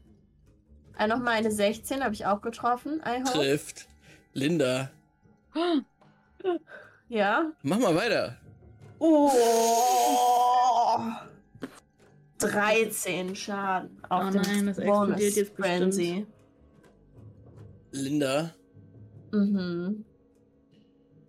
Äh, 0.97 1.07
Nochmal 1.07 1.33
eine 1.35 1.51
16, 1.51 2.03
habe 2.03 2.13
ich 2.15 2.25
auch 2.25 2.41
getroffen. 2.41 3.01
I 3.05 3.19
hope. 3.21 3.31
Trifft. 3.31 3.87
Linda, 4.33 4.91
Ja. 7.09 7.51
mach 7.63 7.79
mal 7.79 7.95
weiter. 7.95 8.37
Oh. 8.99 9.31
13 12.39 13.35
Schaden 13.35 13.99
auf 14.09 14.25
Oh 14.27 14.29
dem 14.31 14.41
nein, 14.41 14.65
das 14.67 14.77
Bonus 14.77 15.19
explodiert 15.19 15.35
jetzt 15.35 15.55
bestimmt. 15.55 15.77
Frenzy. 15.79 16.25
Linda, 17.91 18.53
Mhm. 19.31 20.05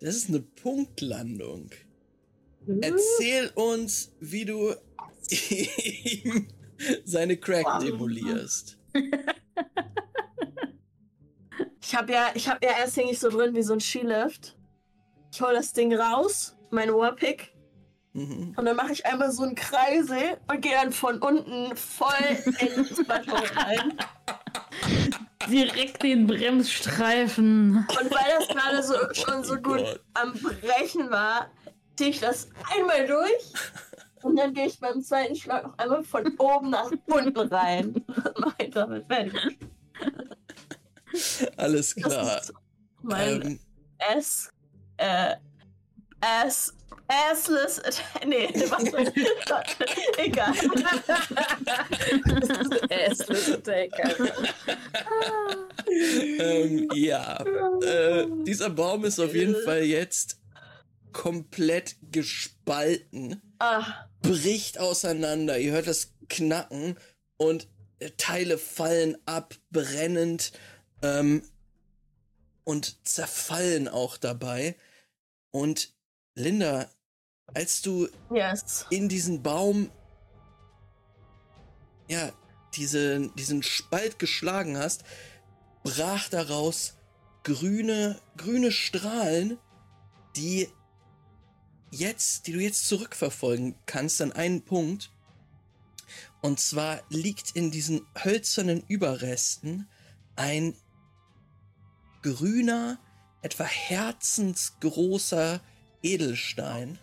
Das 0.01 0.17
ist 0.17 0.29
eine 0.29 0.41
Punktlandung. 0.41 1.71
Erzähl 2.81 3.51
uns, 3.55 4.13
wie 4.21 4.45
du 4.45 4.75
ihm 5.31 6.49
seine 7.05 7.37
Crack 7.37 7.81
demolierst. 7.81 8.79
Ich 11.81 11.95
habe 11.95 12.13
ja, 12.13 12.31
ich 12.35 12.47
habe 12.49 12.65
ja 12.67 12.73
erst 12.79 12.97
hing 12.97 13.09
ich 13.09 13.19
so 13.19 13.31
drin 13.31 13.55
wie 13.55 13.63
so 13.63 13.73
ein 13.73 13.81
Skilift. 13.81 14.57
Ich 15.33 15.41
hol 15.41 15.55
das 15.55 15.73
Ding 15.73 15.95
raus, 15.95 16.55
mein 16.71 16.93
Warpick, 16.93 17.53
Mhm. 18.15 18.55
und 18.57 18.65
dann 18.65 18.75
mache 18.77 18.93
ich 18.93 19.05
einmal 19.07 19.31
so 19.31 19.43
einen 19.43 19.55
Kreisel 19.55 20.39
und 20.49 20.61
gehe 20.63 20.73
dann 20.73 20.93
von 20.93 21.19
unten 21.21 21.77
voll 21.77 22.09
ins 22.59 22.97
Butthole 22.97 23.57
rein. 23.57 23.99
Direkt 25.47 26.03
den 26.03 26.27
Bremsstreifen. 26.27 27.77
Und 27.89 28.11
weil 28.11 28.39
das 28.39 28.49
gerade 28.49 28.83
so 28.83 28.95
schon 29.13 29.45
so 29.45 29.55
gut 29.55 29.79
Gott. 29.79 30.01
am 30.15 30.33
Brechen 30.33 31.11
war, 31.11 31.51
ziehe 31.97 32.11
ich 32.11 32.21
das 32.21 32.49
einmal 32.77 33.07
durch. 33.07 33.53
Und 34.23 34.37
dann 34.37 34.53
gehe 34.53 34.67
ich 34.67 34.81
beim 34.81 35.01
zweiten 35.01 35.37
Schlag 35.37 35.65
noch 35.65 35.79
einmal 35.79 36.03
von 36.03 36.27
oben 36.39 36.71
nach 36.71 36.91
unten 37.07 37.39
rein. 37.55 37.95
Und 38.09 38.39
mache 38.41 38.55
ich 38.59 38.71
damit 38.71 39.07
fertig. 39.07 39.59
Alles 41.57 41.95
Das 41.95 42.13
klar. 42.13 42.41
ist 42.41 42.53
mein 43.03 43.43
Ähm, 43.43 43.61
S 44.17 44.51
äh, 44.97 45.37
ass, 46.21 46.75
assless, 47.09 47.81
nee, 48.27 48.49
warte, 49.49 49.87
egal. 50.19 50.53
Assless 52.91 53.53
Attack. 53.53 53.91
Ähm, 55.89 56.91
ja, 56.95 57.45
äh, 57.83 58.27
dieser 58.45 58.71
Baum 58.71 59.05
ist 59.05 59.19
auf 59.19 59.35
jeden 59.35 59.57
Fall 59.65 59.83
jetzt 59.83 60.39
komplett 61.13 61.97
gespalten, 62.13 63.43
Ah, 63.59 64.07
bricht 64.23 64.79
auseinander. 64.79 65.59
Ihr 65.59 65.73
hört 65.73 65.89
das 65.89 66.13
Knacken 66.29 66.97
und 67.39 67.69
äh, 67.99 68.11
Teile 68.17 68.57
fallen 68.57 69.17
ab, 69.27 69.55
brennend 69.71 70.53
ähm, 71.03 71.43
und 72.65 73.07
zerfallen 73.07 73.89
auch 73.89 74.17
dabei. 74.17 74.77
Und 75.51 75.93
Linda, 76.39 76.89
als 77.53 77.83
du 77.83 78.09
yes. 78.31 78.87
in 78.91 79.09
diesen 79.09 79.43
Baum, 79.43 79.91
ja, 82.09 82.33
diese, 82.75 83.29
diesen 83.31 83.63
Spalt 83.63 84.19
geschlagen 84.19 84.79
hast, 84.79 85.03
brach 85.83 86.29
daraus 86.29 86.95
grüne, 87.43 88.21
grüne 88.37 88.71
Strahlen, 88.71 89.59
die 90.37 90.69
jetzt, 91.91 92.47
die 92.47 92.53
du 92.53 92.61
jetzt 92.61 92.87
zurückverfolgen 92.87 93.75
kannst 93.87 94.21
an 94.23 94.33
einen 94.33 94.63
Punkt. 94.63 95.11
Und 96.41 96.61
zwar 96.61 97.03
liegt 97.09 97.57
in 97.57 97.71
diesen 97.71 98.07
hölzernen 98.17 98.85
Überresten 98.87 99.89
ein 100.37 100.77
grüner, 102.23 102.99
etwa 103.43 103.65
herzensgroßer 103.65 105.61
Edelstein, 106.03 106.99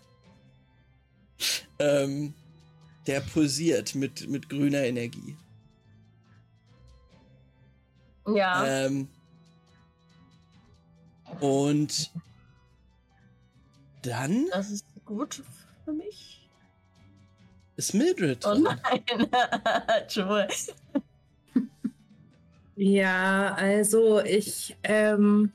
ähm, 1.80 2.34
der 3.08 3.22
pulsiert 3.22 3.96
mit, 3.96 4.28
mit 4.30 4.50
grüner 4.50 4.84
Energie. 4.84 5.36
Ja. 8.28 8.66
Ähm, 8.66 9.08
und 11.40 12.12
dann 14.02 14.48
Das 14.52 14.72
ist 14.72 14.86
gut 15.06 15.44
für 15.84 15.94
mich. 15.94 16.48
ist 17.76 17.94
Mildred. 17.94 18.46
Oh 18.46 18.50
dran. 18.56 18.64
nein. 18.64 19.28
Joel. 20.10 20.48
Ja, 22.78 23.54
also 23.54 24.20
ich, 24.22 24.76
ähm, 24.84 25.52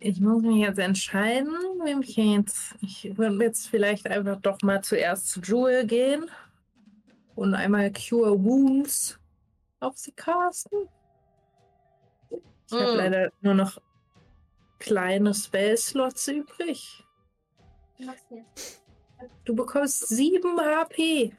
ich 0.00 0.20
muss 0.20 0.42
mich 0.42 0.56
jetzt 0.56 0.78
entscheiden, 0.78 1.52
wem 1.84 2.00
ich 2.02 2.16
jetzt, 2.16 2.74
ich 2.80 3.16
würde 3.16 3.44
jetzt 3.44 3.68
vielleicht 3.68 4.06
einfach 4.06 4.40
doch 4.40 4.60
mal 4.62 4.82
zuerst 4.82 5.28
zu 5.28 5.40
Jewel 5.40 5.86
gehen 5.86 6.30
und 7.34 7.54
einmal 7.54 7.92
Cure 7.92 8.42
Wounds 8.42 9.18
auf 9.78 9.96
sie 9.98 10.12
casten. 10.12 10.88
Ich 12.66 12.72
habe 12.72 12.92
Mm. 12.92 12.96
leider 12.96 13.32
nur 13.40 13.54
noch 13.54 13.78
kleine 14.78 15.34
Spell-Slots 15.34 16.28
übrig. 16.28 17.04
Du 19.44 19.54
bekommst 19.54 20.08
7 20.08 20.58
HP. 20.58 21.32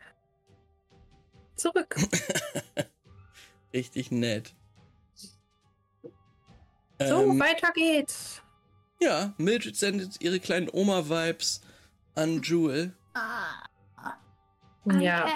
Zurück. 1.56 1.96
Richtig 3.74 4.12
nett. 4.12 4.54
So, 7.00 7.22
Ähm, 7.24 7.40
weiter 7.40 7.72
geht's. 7.74 8.44
Ja, 9.02 9.34
Mildred 9.38 9.76
sendet 9.76 10.22
ihre 10.22 10.40
kleinen 10.40 10.70
Oma-Vibes 10.72 11.62
an 12.16 12.42
Jewel. 12.42 12.94
Ja. 15.00 15.28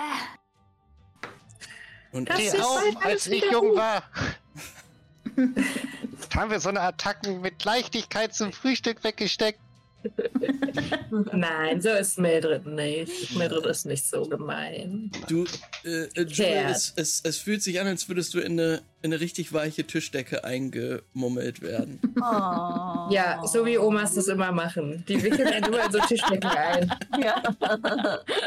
Und 2.11 2.29
Das 2.29 2.55
auf, 2.59 2.81
bald 2.93 3.05
als 3.05 3.27
ich 3.27 3.43
jung 3.51 3.69
gut. 3.69 3.77
war. 3.77 4.03
Haben 6.35 6.51
wir 6.51 6.59
so 6.59 6.69
eine 6.69 6.81
Attacken 6.81 7.41
mit 7.41 7.63
Leichtigkeit 7.63 8.33
zum 8.33 8.53
Frühstück 8.53 9.03
weggesteckt? 9.03 9.59
Nein, 11.33 11.81
so 11.81 11.89
ist 11.89 12.19
Mildred 12.19 12.65
nicht. 12.65 13.35
Mildred 13.35 13.65
ist 13.65 13.85
nicht 13.85 14.05
so 14.05 14.23
gemein. 14.23 15.11
du, 15.27 15.45
äh, 15.83 16.03
äh, 16.15 16.25
Jewel, 16.27 16.71
es, 16.71 16.93
es, 16.95 17.21
es 17.23 17.37
fühlt 17.37 17.63
sich 17.63 17.79
an, 17.81 17.87
als 17.87 18.07
würdest 18.07 18.33
du 18.33 18.39
in 18.39 18.53
eine, 18.59 18.75
in 18.75 18.81
eine 19.03 19.19
richtig 19.19 19.53
weiche 19.53 19.85
Tischdecke 19.85 20.43
eingemummelt 20.43 21.61
werden. 21.61 21.99
Oh. 22.17 23.11
Ja, 23.11 23.41
so 23.45 23.65
wie 23.65 23.77
Omas 23.77 24.15
das 24.15 24.27
immer 24.29 24.51
machen. 24.51 25.03
Die 25.07 25.21
wickeln 25.21 25.47
einen 25.47 25.65
immer 25.65 25.85
in 25.85 25.91
so 25.91 25.99
Tischdecken 25.99 26.49
ein. 26.49 26.91
Ja. 27.21 27.43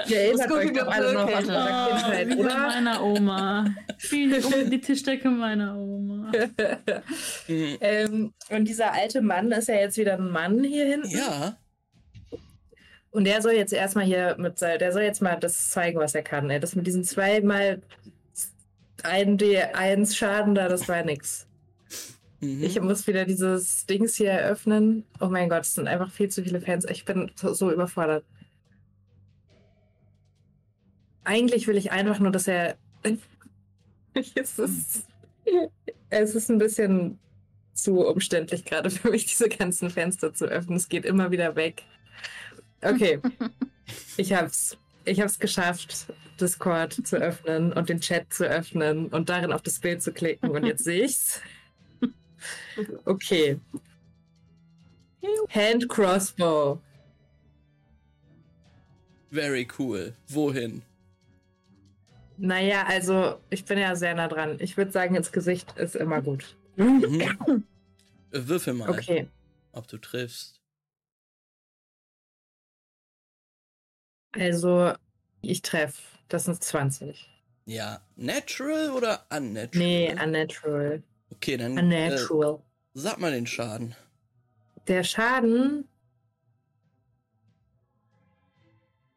Ihr 0.09 0.17
erinnert 0.21 0.49
gut 0.49 0.57
euch 0.59 0.71
wie 0.71 0.73
doch 0.73 0.89
alle 0.89 1.13
noch 1.13 1.21
an 1.21 1.27
gebröckelt. 1.29 1.51
eure 1.51 1.71
Ah, 1.71 1.87
Kindheit, 2.01 2.29
wie 2.29 2.35
bei 2.37 2.41
oder? 2.45 2.57
meiner 2.59 3.03
Oma. 3.05 3.67
Wie 4.11 4.35
um 4.35 4.71
die 4.71 4.81
Tischdecke 4.81 5.29
meiner 5.31 5.77
Oma. 5.77 6.33
Mhm. 7.47 7.77
ähm, 7.81 8.33
und 8.51 8.65
dieser 8.67 8.93
alte 8.93 9.21
Mann 9.21 9.53
ist 9.53 9.69
ja 9.69 9.75
jetzt 9.77 9.97
wieder 9.99 10.15
ein 10.15 10.31
Mann 10.31 10.65
hier 10.65 10.87
hinten. 10.87 11.09
ja, 11.17 11.57
Und 13.11 13.25
der 13.25 13.41
soll 13.43 13.53
jetzt 13.53 13.73
erstmal 13.73 14.05
hier 14.07 14.35
mit 14.39 14.59
sein, 14.59 14.79
der 14.79 14.93
soll 14.93 15.03
jetzt 15.03 15.23
mal 15.23 15.39
das 15.39 15.69
zeigen, 15.71 15.99
was 15.99 16.15
er 16.15 16.23
kann. 16.23 16.49
Das 16.61 16.75
mit 16.75 16.87
diesen 16.87 17.05
zweimal 17.05 17.83
1D1 19.03 20.15
Schaden 20.15 20.55
da, 20.55 20.69
das 20.69 20.89
war 20.89 21.03
nix. 21.05 21.47
mhm. 22.41 22.63
Ich 22.63 22.81
muss 22.81 23.07
wieder 23.07 23.25
dieses 23.25 23.87
Dings 23.87 24.17
hier 24.17 24.31
eröffnen. 24.31 25.05
Oh 25.21 25.29
mein 25.29 25.49
Gott, 25.49 25.63
es 25.63 25.75
sind 25.75 25.89
einfach 25.89 26.11
viel 26.11 26.29
zu 26.29 26.43
viele 26.43 26.61
Fans. 26.61 26.85
Ich 26.87 27.05
bin 27.05 27.31
so, 27.35 27.53
so 27.53 27.71
überfordert. 27.71 28.25
Eigentlich 31.25 31.67
will 31.67 31.77
ich 31.77 31.93
einfach 31.93 32.19
nur, 32.19 32.31
dass 32.31 32.49
er. 32.49 32.77
es, 34.15 34.59
ist, 34.59 35.07
es 36.11 36.35
ist 36.35 36.51
ein 36.51 36.59
bisschen 36.59 37.19
zu 37.75 38.01
umständlich 38.01 38.65
gerade 38.65 38.91
für 38.91 39.11
mich, 39.11 39.27
diese 39.27 39.49
ganzen 39.49 39.91
Fenster 39.91 40.35
zu 40.35 40.47
öffnen. 40.47 40.77
Es 40.77 40.89
geht 40.89 41.05
immer 41.05 41.31
wieder 41.31 41.57
weg. 41.57 41.83
Okay. 42.83 43.21
Ich 44.19 44.35
hab's. 44.35 44.77
Ich 45.07 45.21
hab's 45.23 45.39
geschafft, 45.39 46.09
Discord 46.41 46.93
zu 47.07 47.17
öffnen 47.17 47.73
und 47.73 47.89
den 47.89 48.01
Chat 48.01 48.33
zu 48.33 48.45
öffnen 48.47 49.09
und 49.09 49.29
darin 49.29 49.53
auf 49.53 49.63
das 49.63 49.79
Bild 49.81 50.03
zu 50.03 50.13
klicken. 50.13 50.51
Und 50.51 50.65
jetzt 50.65 50.85
sehe 50.85 51.05
ich's. 51.05 51.41
Okay. 53.05 53.59
Hand 55.51 55.89
Crossbow. 55.89 56.81
very 59.33 59.67
cool. 59.79 60.15
Wohin? 60.29 60.83
Naja, 62.37 62.85
also 62.87 63.41
ich 63.51 63.65
bin 63.65 63.79
ja 63.79 63.97
sehr 63.97 64.15
nah 64.15 64.29
dran. 64.29 64.57
Ich 64.61 64.77
würde 64.77 64.93
sagen, 64.93 65.17
ins 65.17 65.33
Gesicht 65.33 65.77
ist 65.77 65.97
immer 65.97 66.23
gut. 66.23 66.57
Mhm. 66.77 67.65
Würfel 68.31 68.75
mal, 68.75 68.89
Okay. 68.91 69.27
ob 69.73 69.89
du 69.89 69.99
triffst. 69.99 70.61
Also, 74.33 74.93
ich 75.43 75.63
treffe. 75.63 76.01
Das 76.29 76.45
sind 76.45 76.63
20. 76.63 77.29
Ja, 77.65 78.01
natural 78.17 78.91
oder 78.91 79.27
unnatural? 79.31 79.69
Nee, 79.87 80.13
unnatural. 80.23 81.03
Okay, 81.31 81.57
dann 81.57 81.77
äh, 81.77 81.81
Unnatural. 81.81 82.63
sag 82.95 83.19
mal 83.19 83.33
den 83.33 83.47
Schaden. 83.47 83.95
Der 84.87 85.05
Schaden 85.05 85.87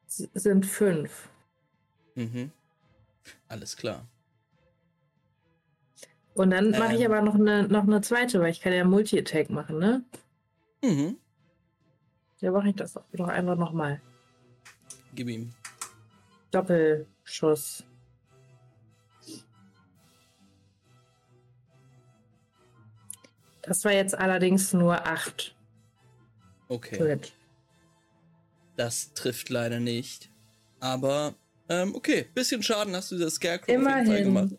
sind 0.07 0.65
5. 0.65 1.29
Mhm. 2.15 2.51
Alles 3.47 3.77
klar. 3.77 4.05
Und 6.33 6.51
dann 6.51 6.71
mache 6.71 6.95
ich 6.95 7.01
Ähm. 7.01 7.11
aber 7.11 7.21
noch 7.21 7.35
eine, 7.35 7.67
noch 7.67 7.83
eine 7.83 8.01
zweite, 8.01 8.39
weil 8.41 8.51
ich 8.51 8.61
kann 8.61 8.73
ja 8.73 8.83
Multi-Attack 8.83 9.49
machen, 9.49 9.79
ne? 9.79 10.03
Mhm. 10.83 11.17
Ja, 12.39 12.51
mache 12.51 12.69
ich 12.69 12.75
das 12.75 12.93
doch 13.13 13.27
einfach 13.27 13.55
nochmal. 13.57 14.01
Gib 15.13 15.29
ihm. 15.29 15.53
Doppelschuss. 16.51 17.83
Das 23.61 23.85
war 23.85 23.93
jetzt 23.93 24.17
allerdings 24.17 24.73
nur 24.73 25.05
8 25.05 25.55
Okay. 26.67 26.97
Crit. 26.97 27.33
Das 28.77 29.13
trifft 29.13 29.49
leider 29.49 29.79
nicht. 29.81 30.29
Aber, 30.79 31.35
ähm, 31.67 31.93
okay. 31.95 32.27
Bisschen 32.33 32.63
Schaden 32.63 32.95
hast 32.95 33.11
du 33.11 33.15
dieser 33.15 33.29
Scarecrow 33.29 33.63
auf 33.65 33.69
jeden 33.69 33.83
Fall 33.83 34.01
Immerhin. 34.05 34.23
gemacht. 34.23 34.51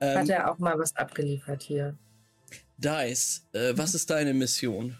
Hat 0.00 0.24
Ähm, 0.24 0.30
er 0.30 0.50
auch 0.50 0.58
mal 0.58 0.76
was 0.78 0.94
abgeliefert 0.96 1.62
hier. 1.62 1.96
Dice, 2.76 3.46
äh, 3.52 3.72
was 3.76 3.94
ist 3.94 4.10
deine 4.10 4.34
Mission? 4.34 4.98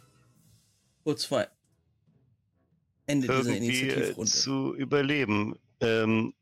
Kurz 1.02 1.24
vor 1.24 1.46
Ende 3.06 3.26
dieser 3.26 3.50
Irgendwie 3.50 3.56
äh, 3.80 3.82
Initiativrunde. 3.82 4.30
zu 4.30 4.74
überleben. 4.76 5.58
Ähm, 5.84 6.34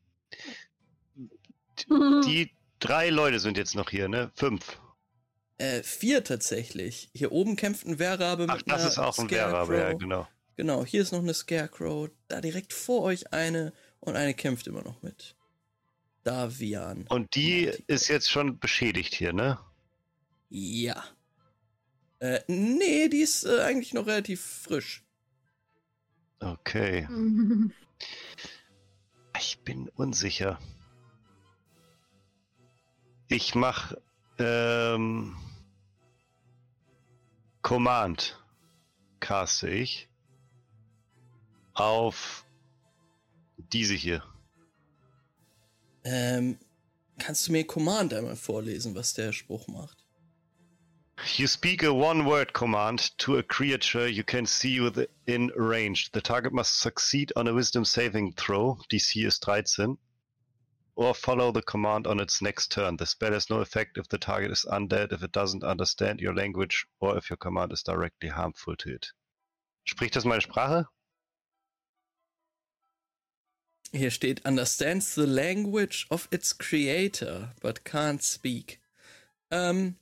die 2.25 2.51
drei 2.79 3.09
Leute 3.09 3.39
sind 3.39 3.57
jetzt 3.57 3.75
noch 3.75 3.89
hier, 3.89 4.07
ne? 4.07 4.31
Fünf. 4.35 4.79
Äh, 5.57 5.83
vier 5.83 6.23
tatsächlich. 6.23 7.09
Hier 7.13 7.31
oben 7.31 7.55
kämpft 7.55 7.85
ein 7.85 7.99
Wehrrabe 7.99 8.47
Ach, 8.49 8.57
mit 8.57 8.69
das 8.69 8.81
einer 8.81 8.89
ist 8.89 8.97
auch 8.99 9.17
ein. 9.19 9.29
Wehrrabe, 9.29 9.77
ja, 9.77 9.93
genau. 9.93 10.27
Genau, 10.55 10.85
hier 10.85 11.01
ist 11.01 11.11
noch 11.11 11.19
eine 11.19 11.33
Scarecrow. 11.33 12.09
Da 12.27 12.41
direkt 12.41 12.73
vor 12.73 13.03
euch 13.03 13.33
eine 13.33 13.73
und 13.99 14.15
eine 14.15 14.33
kämpft 14.33 14.67
immer 14.67 14.83
noch 14.83 15.01
mit. 15.01 15.35
Davian. 16.23 17.05
Und 17.09 17.35
die 17.35 17.71
ist 17.87 18.07
jetzt 18.07 18.29
schon 18.29 18.59
beschädigt 18.59 19.13
hier, 19.13 19.33
ne? 19.33 19.59
Ja. 20.49 21.03
Äh, 22.19 22.39
nee, 22.47 23.09
die 23.09 23.21
ist 23.21 23.45
äh, 23.45 23.61
eigentlich 23.61 23.93
noch 23.93 24.07
relativ 24.07 24.41
frisch. 24.41 25.03
Okay. 26.39 27.07
Ich 29.45 29.59
bin 29.59 29.89
unsicher. 29.89 30.57
Ich 33.27 33.55
mach 33.55 33.93
ähm, 34.39 35.35
Command 37.61 38.41
caste 39.19 39.69
ich 39.69 40.07
auf 41.73 42.45
diese 43.57 43.95
hier. 43.95 44.23
Ähm, 46.05 46.57
kannst 47.19 47.45
du 47.45 47.51
mir 47.51 47.67
Command 47.67 48.13
einmal 48.13 48.37
vorlesen, 48.37 48.95
was 48.95 49.13
der 49.13 49.33
Spruch 49.33 49.67
macht? 49.67 50.02
You 51.37 51.47
speak 51.47 51.83
a 51.83 51.93
one-word 51.93 52.51
command 52.53 53.17
to 53.19 53.37
a 53.37 53.43
creature 53.43 54.07
you 54.07 54.23
can 54.23 54.45
see 54.45 54.81
within 54.81 55.51
range. 55.55 56.11
The 56.11 56.21
target 56.21 56.51
must 56.51 56.79
succeed 56.79 57.31
on 57.35 57.47
a 57.47 57.53
Wisdom 57.53 57.85
saving 57.85 58.33
throw. 58.33 58.77
DC 58.91 59.25
is 59.25 59.37
13. 59.37 59.97
Or 60.95 61.13
follow 61.13 61.51
the 61.51 61.61
command 61.61 62.07
on 62.07 62.19
its 62.19 62.41
next 62.41 62.71
turn. 62.71 62.97
The 62.97 63.05
spell 63.05 63.31
has 63.31 63.49
no 63.49 63.61
effect 63.61 63.97
if 63.97 64.07
the 64.09 64.17
target 64.17 64.51
is 64.51 64.65
undead, 64.69 65.13
if 65.13 65.23
it 65.23 65.31
doesn't 65.31 65.63
understand 65.63 66.19
your 66.19 66.35
language, 66.35 66.85
or 66.99 67.17
if 67.17 67.29
your 67.29 67.37
command 67.37 67.71
is 67.71 67.83
directly 67.83 68.29
harmful 68.29 68.75
to 68.75 68.93
it. 68.93 69.07
Spricht 69.85 70.15
das 70.15 70.25
meine 70.25 70.41
Sprache? 70.41 70.85
Hier 73.91 74.11
steht, 74.11 74.45
understands 74.45 75.15
the 75.15 75.25
language 75.25 76.05
of 76.09 76.27
its 76.31 76.57
creator, 76.57 77.53
but 77.61 77.85
can't 77.85 78.21
speak. 78.21 78.81
Ähm, 79.51 79.95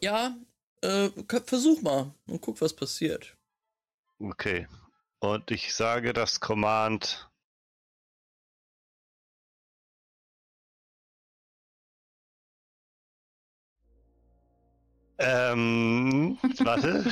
ja, 0.00 0.36
äh, 0.82 1.10
versuch 1.46 1.82
mal 1.82 2.14
und 2.26 2.40
guck, 2.40 2.60
was 2.60 2.74
passiert. 2.74 3.36
Okay. 4.18 4.66
Und 5.20 5.50
ich 5.50 5.74
sage 5.74 6.12
das 6.12 6.40
Command. 6.40 7.30
Ähm, 15.18 16.38
warte. 16.58 17.04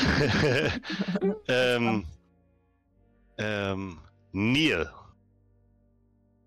ähm, 1.49 2.05
ähm, 3.39 3.99
Neil. 4.33 4.91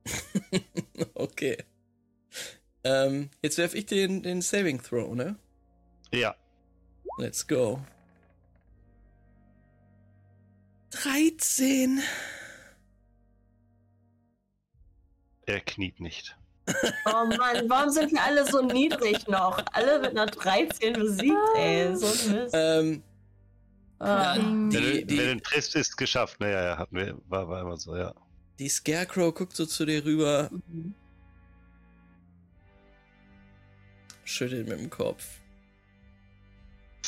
okay. 1.15 1.57
Ähm, 2.83 3.29
jetzt 3.41 3.57
werf 3.57 3.73
ich 3.73 3.87
den, 3.87 4.21
den 4.21 4.41
Saving 4.41 4.81
Throw, 4.81 5.15
ne? 5.15 5.37
Ja. 6.11 6.35
Let's 7.17 7.45
go. 7.45 7.79
13. 10.91 12.01
Er 15.45 15.59
kniet 15.61 15.99
nicht. 15.99 16.35
Oh 17.05 17.25
Mann, 17.37 17.69
warum 17.69 17.91
sind 17.91 18.11
wir 18.11 18.23
alle 18.23 18.45
so 18.49 18.61
niedrig 18.61 19.27
noch? 19.27 19.63
Alle 19.73 19.99
mit 19.99 20.11
einer 20.11 20.25
13 20.25 20.93
besiegt, 20.93 21.35
ey. 21.57 21.95
So 21.95 22.07
ein 22.07 22.31
Mist. 22.43 22.55
Ähm, 22.57 23.03
Ah. 23.99 24.35
ja, 24.35 24.43
Wenn, 24.43 24.69
die, 24.71 25.05
die, 25.05 25.15
du 25.17 25.39
triffst, 25.41 25.75
ist 25.75 25.95
geschafft. 25.95 26.39
Naja, 26.41 26.63
ja, 26.65 26.77
hatten 26.77 26.95
wir, 26.97 27.17
war, 27.29 27.47
war 27.47 27.61
immer 27.61 27.77
so, 27.77 27.95
ja. 27.95 28.13
die 28.59 28.67
Scarecrow 28.67 29.33
guckt 29.33 29.55
so 29.55 29.65
zu 29.65 29.85
dir 29.85 30.03
rüber, 30.03 30.49
schüttelt 34.25 34.67
mit 34.67 34.79
dem 34.79 34.89
Kopf. 34.89 35.39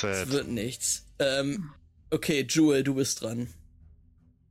Es 0.04 0.32
wird 0.32 0.48
nichts. 0.48 1.06
Ähm, 1.20 1.72
okay, 2.12 2.46
Jewel, 2.48 2.84
du 2.84 2.96
bist 2.96 3.22
dran. 3.22 3.48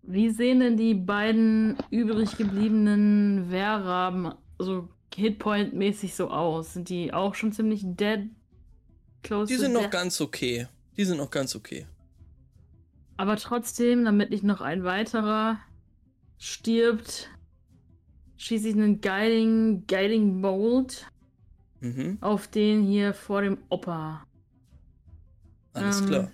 Wie 0.03 0.31
sehen 0.31 0.61
denn 0.61 0.77
die 0.77 0.95
beiden 0.95 1.79
übrig 1.91 2.37
gebliebenen 2.37 3.51
Wehrraben 3.51 4.35
so 4.59 4.89
Hitpoint-mäßig 5.15 6.15
so 6.15 6.31
aus? 6.31 6.75
Sind 6.75 6.89
die 6.89 7.13
auch 7.13 7.35
schon 7.35 7.53
ziemlich 7.53 7.83
dead? 7.85 8.31
Close 9.23 9.53
Die 9.53 9.57
to 9.57 9.61
sind 9.63 9.73
noch 9.73 9.83
death? 9.83 9.91
ganz 9.91 10.21
okay. 10.21 10.69
Die 10.97 11.05
sind 11.05 11.19
noch 11.19 11.31
ganz 11.31 11.55
okay. 11.57 11.87
Aber 13.17 13.37
trotzdem, 13.37 14.05
damit 14.05 14.31
nicht 14.31 14.45
noch 14.45 14.61
ein 14.61 14.85
weiterer 14.85 15.59
stirbt, 16.39 17.31
schieße 18.37 18.69
ich 18.69 18.75
einen 18.75 19.01
Guiding, 19.01 19.87
Guiding 19.87 20.43
Bolt 20.43 21.07
Mhm, 21.81 22.19
auf 22.21 22.49
den 22.49 22.83
hier 22.85 23.13
vor 23.15 23.43
dem 23.43 23.59
Opa. 23.69 24.27
Alles 25.77 26.01
Ähm, 26.01 26.07
klar. 26.07 26.33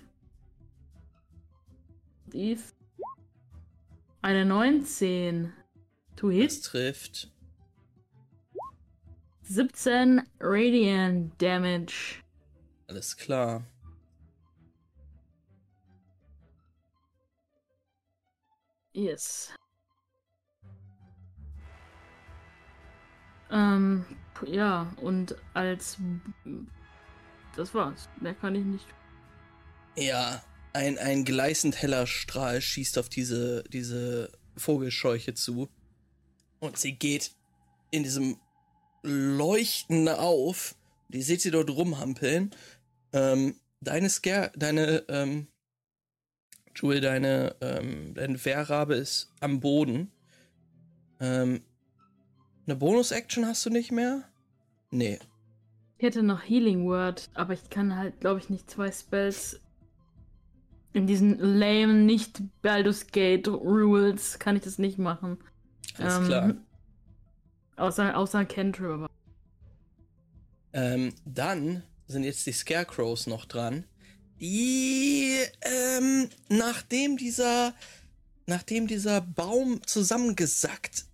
Ist 2.33 2.75
eine 4.21 4.45
19. 4.45 5.53
To 6.15 6.29
Das 6.29 6.35
hit. 6.37 6.63
trifft. 6.63 7.31
17 9.43 10.21
Radiant 10.39 11.39
Damage. 11.41 12.23
Alles 12.87 13.15
klar. 13.17 13.63
Yes. 18.93 19.51
Ähm, 23.51 24.05
ja, 24.47 24.91
und 25.01 25.35
als. 25.53 25.97
Das 27.55 27.73
war's. 27.75 28.09
Mehr 28.19 28.33
kann 28.33 28.55
ich 28.55 28.65
nicht. 28.65 28.87
Ja, 29.95 30.43
ein, 30.73 30.97
ein 30.97 31.23
gleißend 31.23 31.81
heller 31.81 32.07
Strahl 32.07 32.61
schießt 32.61 32.97
auf 32.97 33.09
diese, 33.09 33.63
diese 33.71 34.31
Vogelscheuche 34.57 35.33
zu. 35.35 35.69
Und 36.59 36.77
sie 36.77 36.93
geht 36.93 37.31
in 37.91 38.03
diesem 38.03 38.37
Leuchten 39.03 40.07
auf. 40.07 40.75
Die 41.09 41.21
seht 41.21 41.41
sie 41.41 41.51
dort 41.51 41.69
rumhampeln. 41.69 42.51
Ähm, 43.11 43.55
deine 43.81 44.09
Scare, 44.09 44.51
deine, 44.55 45.03
ähm, 45.09 45.47
Jewel, 46.75 47.01
deine, 47.01 47.55
ähm, 47.61 48.15
deine 48.15 48.43
Wehrrabe 48.43 48.95
ist 48.95 49.31
am 49.41 49.59
Boden. 49.59 50.11
Ähm, 51.19 51.61
eine 52.65 52.75
Bonus-Action 52.75 53.45
hast 53.45 53.65
du 53.65 53.69
nicht 53.69 53.91
mehr? 53.91 54.23
Nee. 54.89 55.19
Ich 55.97 56.03
hätte 56.03 56.23
noch 56.23 56.41
Healing 56.41 56.85
Word, 56.85 57.29
aber 57.35 57.53
ich 57.53 57.69
kann 57.69 57.95
halt, 57.95 58.19
glaube 58.21 58.39
ich, 58.39 58.49
nicht 58.49 58.71
zwei 58.71 58.91
Spells 58.91 59.59
in 60.93 61.07
diesen 61.07 61.37
lame, 61.39 61.93
nicht 61.93 62.41
Baldur's 62.61 63.07
Gate 63.07 63.47
Rules 63.47 64.39
kann 64.39 64.55
ich 64.55 64.63
das 64.63 64.77
nicht 64.77 64.97
machen. 64.97 65.37
Alles 65.97 66.17
Ähm, 66.17 66.25
klar. 66.25 66.53
Außer, 67.75 68.15
außer 68.17 68.45
Cantrip, 68.45 68.91
aber. 68.91 69.09
Ähm, 70.73 71.13
dann 71.25 71.83
sind 72.07 72.23
jetzt 72.23 72.45
die 72.45 72.51
Scarecrows 72.51 73.27
noch 73.27 73.45
dran. 73.45 73.85
Die, 74.39 75.37
ähm, 75.61 76.29
nachdem 76.49 77.17
dieser, 77.17 77.73
nachdem 78.45 78.87
dieser 78.87 79.21
Baum 79.21 79.81
zusammengesackt 79.85 81.05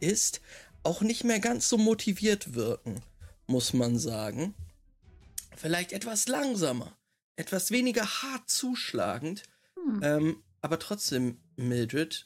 ist, 0.00 0.40
auch 0.82 1.00
nicht 1.02 1.24
mehr 1.24 1.40
ganz 1.40 1.68
so 1.68 1.78
motiviert 1.78 2.54
wirken, 2.54 3.00
muss 3.46 3.72
man 3.72 3.98
sagen. 3.98 4.54
Vielleicht 5.56 5.92
etwas 5.92 6.28
langsamer, 6.28 6.92
etwas 7.36 7.70
weniger 7.70 8.04
hart 8.04 8.48
zuschlagend, 8.48 9.44
Hm. 9.74 10.00
ähm, 10.02 10.42
aber 10.60 10.78
trotzdem, 10.78 11.38
Mildred, 11.56 12.24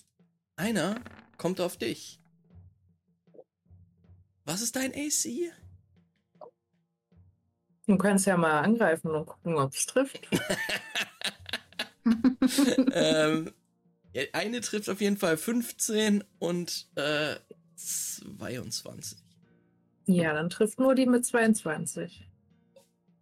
einer 0.56 1.00
kommt 1.36 1.60
auf 1.60 1.76
dich. 1.76 2.20
Was 4.44 4.62
ist 4.62 4.76
dein 4.76 4.92
AC? 4.92 5.52
Du 7.86 7.98
kannst 7.98 8.26
ja 8.26 8.36
mal 8.36 8.60
angreifen 8.60 9.10
und 9.10 9.26
gucken, 9.26 9.56
ob 9.56 9.72
es 9.74 9.86
trifft. 9.86 10.28
ähm, 12.92 13.52
eine 14.32 14.60
trifft 14.60 14.88
auf 14.88 15.00
jeden 15.00 15.16
Fall 15.16 15.36
15 15.36 16.24
und 16.38 16.88
äh, 16.96 17.36
22. 17.76 19.18
Ja, 20.06 20.32
dann 20.34 20.50
trifft 20.50 20.80
nur 20.80 20.94
die 20.94 21.06
mit 21.06 21.24
22. 21.24 22.29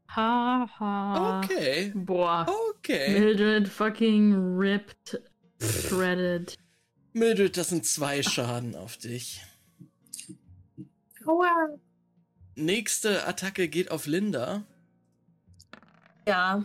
Haha. 0.08 1.40
Okay. 1.44 1.92
Boah. 1.94 2.46
Okay. 2.70 3.18
Mildred 3.18 3.68
fucking 3.68 4.56
ripped, 4.56 5.16
shredded. 5.60 6.56
Mildred, 7.12 7.56
das 7.56 7.68
sind 7.68 7.84
zwei 7.84 8.22
Schaden 8.22 8.74
auf 8.74 8.96
dich. 8.96 9.42
Aua. 11.26 11.78
Nächste 12.54 13.26
Attacke 13.26 13.68
geht 13.68 13.90
auf 13.90 14.06
Linda. 14.06 14.64
Ja. 16.26 16.64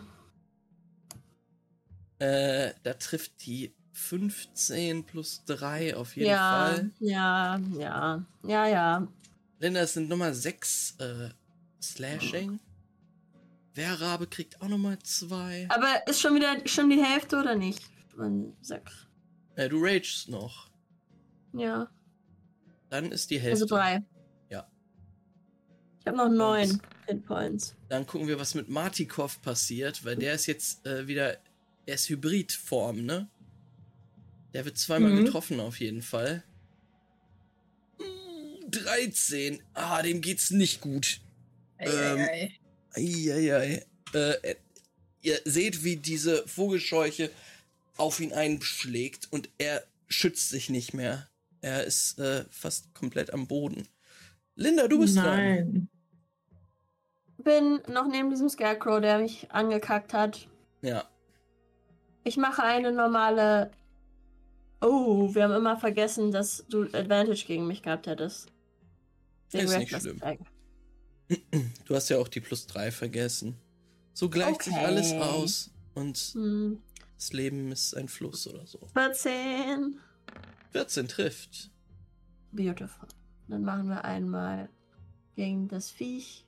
Äh, 2.19 2.71
da 2.83 2.93
trifft 2.93 3.45
die 3.45 3.75
15 3.91 5.03
plus 5.03 5.43
3 5.45 5.95
auf 5.95 6.15
jeden 6.15 6.29
ja, 6.29 6.67
Fall. 6.67 6.91
ja, 6.99 7.59
ja, 7.77 8.25
ja, 8.43 8.67
ja. 8.67 9.07
Linda, 9.59 9.81
es 9.81 9.93
sind 9.93 10.09
Nummer 10.09 10.33
6 10.33 10.95
äh, 10.99 11.29
Slashing. 11.81 12.59
Wehrrabe 13.75 14.27
kriegt 14.27 14.61
auch 14.61 14.67
nochmal 14.67 14.99
2. 14.99 15.67
Aber 15.69 16.07
ist 16.07 16.21
schon 16.21 16.35
wieder 16.35 16.55
schon 16.67 16.89
die 16.89 17.03
Hälfte 17.03 17.37
oder 17.39 17.55
nicht? 17.55 17.81
Von 18.15 18.55
sechs. 18.61 19.07
Äh, 19.55 19.69
du 19.69 19.83
ragest 19.83 20.29
noch. 20.29 20.69
Ja. 21.53 21.89
Dann 22.89 23.11
ist 23.11 23.29
die 23.31 23.37
Also 23.37 23.47
Hälfte. 23.49 23.65
drei. 23.67 24.03
Ja. 24.49 24.67
Ich 25.99 26.05
habe 26.07 26.17
noch 26.17 26.29
neun 26.29 26.81
Hitpoints. 27.07 27.75
Dann 27.89 28.05
gucken 28.05 28.27
wir, 28.27 28.39
was 28.39 28.53
mit 28.55 28.69
Martikov 28.69 29.41
passiert, 29.41 30.05
weil 30.05 30.15
der 30.15 30.33
ist 30.35 30.45
jetzt 30.45 30.85
äh, 30.85 31.07
wieder. 31.07 31.37
Er 31.85 31.95
ist 31.95 32.07
Hybridform, 32.09 33.03
ne? 33.05 33.27
Der 34.53 34.63
wird 34.65 34.77
zweimal 34.77 35.11
Mhm. 35.11 35.25
getroffen 35.25 35.59
auf 35.59 35.79
jeden 35.79 36.01
Fall. 36.01 36.43
Mm, 37.99 38.69
13. 38.71 39.61
Ah, 39.73 40.01
dem 40.01 40.21
geht's 40.21 40.51
nicht 40.51 40.79
gut. 40.81 41.19
Ähm, 41.79 42.27
Eieiei. 42.95 43.85
Äh, 44.13 44.55
ihr 45.21 45.39
seht, 45.45 45.83
wie 45.83 45.97
diese 45.97 46.47
Vogelscheuche 46.47 47.29
auf 47.97 48.19
ihn 48.19 48.33
einschlägt 48.33 49.27
und 49.31 49.49
er 49.57 49.83
schützt 50.07 50.49
sich 50.49 50.69
nicht 50.69 50.93
mehr. 50.93 51.27
Er 51.61 51.83
ist 51.85 52.19
äh, 52.19 52.45
fast 52.49 52.93
komplett 52.93 53.33
am 53.33 53.47
Boden. 53.47 53.87
Linda, 54.55 54.87
du 54.87 54.99
bist 54.99 55.17
dran. 55.17 55.25
Nein. 55.25 55.89
Bin 57.37 57.81
noch 57.87 58.07
neben 58.07 58.29
diesem 58.29 58.49
Scarecrow, 58.49 59.01
der 59.01 59.19
mich 59.19 59.51
angekackt 59.51 60.13
hat. 60.13 60.47
Ja. 60.81 61.09
Ich 62.23 62.37
mache 62.37 62.63
eine 62.63 62.91
normale. 62.91 63.71
Oh, 64.81 65.33
wir 65.33 65.43
haben 65.43 65.53
immer 65.53 65.77
vergessen, 65.77 66.31
dass 66.31 66.65
du 66.69 66.83
Advantage 66.83 67.45
gegen 67.45 67.67
mich 67.67 67.81
gehabt 67.81 68.07
hättest. 68.07 68.51
Wegen 69.51 69.65
Ist 69.65 69.71
nicht 69.71 69.81
Reckless 69.93 70.01
schlimm. 70.03 70.17
Attack. 70.21 70.39
Du 71.85 71.95
hast 71.95 72.09
ja 72.09 72.17
auch 72.17 72.27
die 72.27 72.39
plus 72.41 72.67
3 72.67 72.91
vergessen. 72.91 73.55
So 74.13 74.29
gleicht 74.29 74.63
sich 74.63 74.73
Okay. 74.73 74.85
alles 74.85 75.11
aus 75.13 75.71
und 75.95 76.17
Hm, 76.33 76.81
das 77.17 77.33
Leben 77.33 77.71
ist 77.71 77.95
ein 77.95 78.07
Fluss 78.07 78.47
oder 78.47 78.65
so. 78.67 78.79
14. 78.93 79.99
14 80.71 81.07
trifft. 81.07 81.71
Beautiful. 82.51 83.07
Dann 83.47 83.63
machen 83.63 83.87
wir 83.89 84.03
einmal 84.05 84.69
gegen 85.35 85.67
das 85.67 85.89
Viech. 85.91 86.45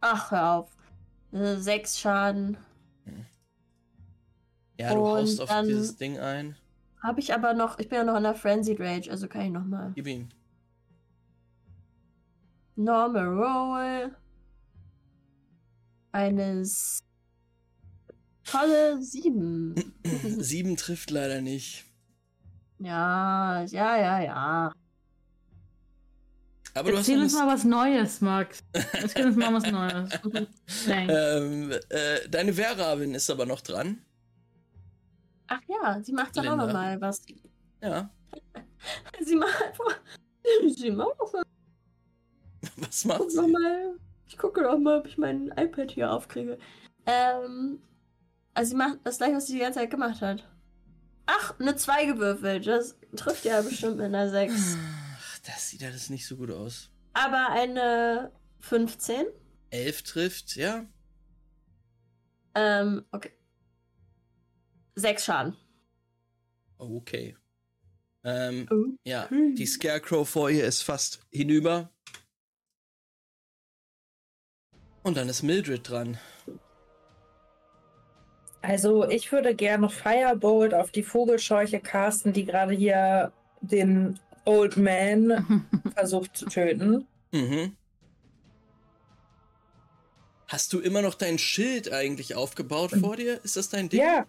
Ach, 0.00 0.30
hör 0.30 0.52
auf. 0.52 0.76
Äh, 1.32 1.56
Sechs 1.56 1.98
Schaden. 2.00 2.56
Ja, 4.78 4.94
du 4.94 5.00
Und 5.00 5.06
haust 5.06 5.40
auf 5.40 5.50
dieses 5.66 5.96
Ding 5.96 6.18
ein. 6.18 6.56
Habe 7.02 7.20
ich 7.20 7.32
aber 7.34 7.52
noch. 7.54 7.78
Ich 7.78 7.88
bin 7.88 7.98
ja 7.98 8.04
noch 8.04 8.16
in 8.16 8.22
der 8.22 8.34
Frenzied 8.34 8.80
Rage, 8.80 9.10
also 9.10 9.28
kann 9.28 9.42
ich 9.46 9.50
nochmal. 9.52 9.92
Gib 9.94 10.06
ihm. 10.06 10.28
Normal 12.78 13.26
Roll. 13.26 14.16
Eines. 16.12 17.00
Tolle 18.44 19.02
sieben. 19.02 19.74
7 20.04 20.76
trifft 20.76 21.10
leider 21.10 21.40
nicht. 21.40 21.84
ja, 22.78 23.64
ja, 23.64 23.96
ja, 23.96 24.20
ja. 24.20 24.72
Aber 26.74 26.92
du 26.92 26.98
hast 26.98 27.08
Erzähl 27.08 27.16
noch 27.16 27.24
uns 27.24 27.34
mal 27.34 27.46
was 27.48 27.64
Neues, 27.64 28.20
Max. 28.20 28.60
Erzähl 28.72 29.26
uns 29.26 29.36
mal 29.36 29.52
was 29.52 29.64
Neues. 29.72 30.10
Ähm, 30.86 31.72
äh, 31.88 32.28
deine 32.28 32.56
Wehrrabin 32.56 33.12
ist 33.14 33.28
aber 33.28 33.44
noch 33.44 33.60
dran. 33.60 33.98
Ach 35.48 35.60
ja, 35.66 36.00
sie 36.00 36.12
macht 36.12 36.36
dann 36.36 36.46
auch 36.46 36.50
Linda. 36.52 36.66
nochmal 36.66 37.00
was. 37.00 37.22
Ja. 37.82 38.08
Sie 39.24 39.34
macht 39.34 39.62
einfach. 39.62 40.00
Sie 40.76 40.90
macht 40.92 41.18
noch 41.18 41.42
Was 42.76 43.04
macht 43.04 43.32
noch 43.34 43.46
mal. 43.48 43.94
Ich 44.28 44.36
gucke 44.38 44.62
noch 44.62 44.78
mal, 44.78 44.98
ob 45.00 45.06
ich 45.06 45.18
mein 45.18 45.48
iPad 45.56 45.90
hier 45.90 46.12
aufkriege. 46.12 46.58
Ähm. 47.06 47.80
Also 48.54 48.70
sie 48.70 48.76
macht 48.76 48.98
das 49.04 49.18
gleiche, 49.18 49.36
was 49.36 49.46
sie 49.46 49.52
die 49.54 49.60
ganze 49.60 49.78
Zeit 49.78 49.90
gemacht 49.90 50.20
hat. 50.20 50.48
Ach, 51.26 51.58
eine 51.60 51.76
2 51.76 52.06
gewürfelt. 52.06 52.66
Das 52.66 52.96
trifft 53.14 53.44
ja 53.44 53.60
bestimmt 53.62 53.96
mit 53.98 54.06
einer 54.06 54.28
6. 54.30 54.76
Ach, 55.16 55.38
das 55.46 55.68
sieht 55.70 55.84
alles 55.84 56.10
nicht 56.10 56.26
so 56.26 56.36
gut 56.36 56.50
aus. 56.50 56.90
Aber 57.12 57.50
eine 57.50 58.32
15. 58.60 59.26
11 59.70 60.02
trifft, 60.02 60.56
ja. 60.56 60.86
Ähm, 62.54 63.04
okay. 63.12 63.30
6 64.96 65.24
Schaden. 65.24 65.56
Okay. 66.78 67.36
Ähm, 68.24 68.66
Oh. 68.70 68.96
ja, 69.04 69.28
die 69.30 69.66
Scarecrow 69.66 70.28
vor 70.28 70.50
ihr 70.50 70.64
ist 70.66 70.82
fast 70.82 71.20
hinüber. 71.30 71.90
Und 75.08 75.16
dann 75.16 75.30
ist 75.30 75.42
Mildred 75.42 75.88
dran. 75.88 76.18
Also 78.60 79.08
ich 79.08 79.32
würde 79.32 79.54
gerne 79.54 79.88
Firebolt 79.88 80.74
auf 80.74 80.90
die 80.90 81.02
Vogelscheuche 81.02 81.80
casten, 81.80 82.34
die 82.34 82.44
gerade 82.44 82.74
hier 82.74 83.32
den 83.62 84.20
Old 84.44 84.76
Man 84.76 85.64
versucht 85.94 86.36
zu 86.36 86.44
töten. 86.44 87.06
Mhm. 87.32 87.74
Hast 90.46 90.74
du 90.74 90.80
immer 90.80 91.00
noch 91.00 91.14
dein 91.14 91.38
Schild 91.38 91.90
eigentlich 91.90 92.34
aufgebaut 92.34 92.90
vor 93.00 93.16
dir? 93.16 93.42
Ist 93.44 93.56
das 93.56 93.70
dein 93.70 93.88
Ding? 93.88 94.00
Ja, 94.00 94.26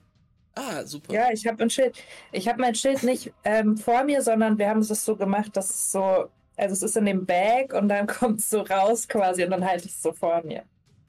Ah, 0.56 0.85
super. 0.85 1.14
ja, 1.14 1.30
ich 1.31 1.45
habe 1.45 1.61
ein 1.61 1.69
Schild. 1.69 1.97
Ich 2.31 2.47
habe 2.47 2.61
mein 2.61 2.76
Schild 2.76 3.03
nicht 3.03 3.34
ähm, 3.43 3.76
vor 3.76 4.06
mir, 4.06 4.22
sondern 4.22 4.57
wir 4.57 4.69
haben 4.69 4.80
es 4.80 4.88
so 4.88 5.18
gemacht, 5.18 5.57
dass 5.57 5.69
es 5.72 5.91
so, 5.91 6.30
also 6.60 6.73
es 6.73 6.84
ist 6.84 6.98
in 6.98 7.06
dem 7.06 7.26
Bag 7.26 7.73
und 7.73 7.90
dann 7.90 8.06
kommt 8.07 8.40
es 8.40 8.49
so 8.49 8.61
raus 8.61 9.07
quasi 9.07 9.44
und 9.44 9.52
dann 9.52 9.65
halte 9.65 9.86
ich 9.86 9.94
es 9.94 10.02
so 10.02 10.14
vor 10.14 10.44
mir. 10.44 10.64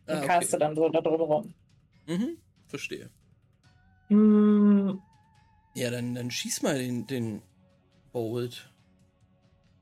Und 0.07 0.15
Ah, 0.15 0.19
okay. 0.19 0.27
caste 0.27 0.59
dann 0.59 0.75
so 0.75 0.89
da 0.89 1.01
drum 1.01 1.21
rum. 1.21 1.55
Mhm, 2.07 2.39
verstehe. 2.67 3.11
Hm, 4.09 5.01
Ja, 5.75 5.91
dann, 5.91 6.15
dann 6.15 6.31
schieß 6.31 6.63
mal 6.63 6.79
den, 6.79 7.07
den 7.07 7.43
Bolt. 8.13 8.73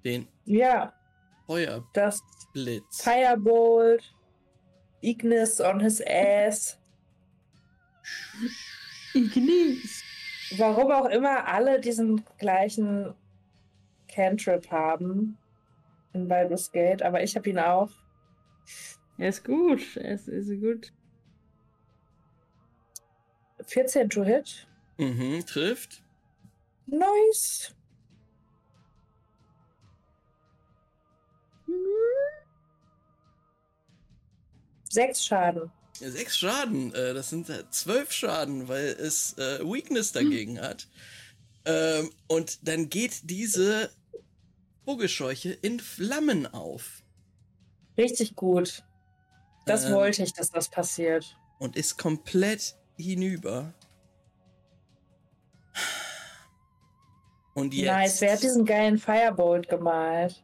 Den 0.04 0.28
ja, 0.44 0.92
Feuerblitz. 1.46 1.92
das 1.94 2.22
Firebolt, 3.02 4.14
Ignis 5.00 5.60
on 5.60 5.80
his 5.80 6.02
ass. 6.06 6.78
Ignis. 9.14 10.02
Warum 10.58 10.92
auch 10.92 11.06
immer 11.06 11.46
alle 11.46 11.80
diesen 11.80 12.22
gleichen 12.38 13.14
Cantrip 14.08 14.70
haben 14.70 15.37
in 16.18 16.28
Baldur's 16.28 16.70
Gate, 16.72 17.02
aber 17.02 17.22
ich 17.22 17.36
habe 17.36 17.48
ihn 17.48 17.58
auch. 17.58 17.90
Er 19.18 19.28
ist 19.28 19.44
gut. 19.44 19.96
Er 19.96 20.14
ist, 20.14 20.28
ist 20.28 20.60
gut. 20.60 20.92
14 23.66 24.08
to 24.08 24.24
hit. 24.24 24.66
Mhm, 24.96 25.44
trifft. 25.46 26.02
Nice. 26.86 27.74
Sechs 34.90 35.24
Schaden. 35.24 35.70
Ja, 36.00 36.10
Sechs 36.10 36.38
Schaden. 36.38 36.94
Äh, 36.94 37.12
das 37.14 37.30
sind 37.30 37.50
äh, 37.50 37.68
zwölf 37.70 38.12
Schaden, 38.12 38.68
weil 38.68 38.86
es 38.86 39.36
äh, 39.36 39.60
Weakness 39.60 40.12
dagegen 40.12 40.60
hat. 40.60 40.88
Ähm, 41.64 42.10
und 42.28 42.66
dann 42.66 42.88
geht 42.88 43.28
diese 43.28 43.90
Vogelscheuche 44.88 45.50
in 45.50 45.80
Flammen 45.80 46.46
auf. 46.46 47.02
Richtig 47.98 48.36
gut. 48.36 48.84
Das 49.66 49.84
Ähm. 49.84 49.92
wollte 49.92 50.22
ich, 50.22 50.32
dass 50.32 50.50
das 50.50 50.70
passiert. 50.70 51.36
und 51.58 51.76
ist 51.76 51.98
komplett 51.98 52.74
hinüber. 52.96 53.74
Und 57.52 57.74
jetzt. 57.74 57.86
Nice. 57.86 58.20
Wer 58.22 58.32
hat 58.32 58.42
diesen 58.42 58.64
geilen 58.64 58.96
Firebolt 58.96 59.68
gemalt? 59.68 60.42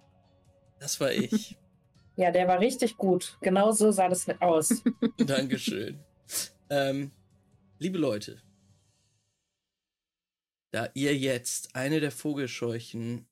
Das 0.79 1.01
war 1.01 1.11
ich. 1.11 1.57
Ja, 2.17 2.31
der 2.31 2.47
war 2.47 2.61
richtig 2.61 2.97
gut. 2.97 3.39
Genau 3.41 3.73
so 3.73 3.91
sah 3.91 4.09
das 4.09 4.29
aus. 4.41 4.85
Dankeschön. 5.17 5.99
Ähm, 6.71 7.11
liebe 7.81 7.99
Leute, 7.99 8.41
da 10.71 10.89
ihr 10.95 11.17
jetzt 11.17 11.75
eine 11.75 11.99
der 11.99 12.13
Vogelscheuchen 12.13 13.27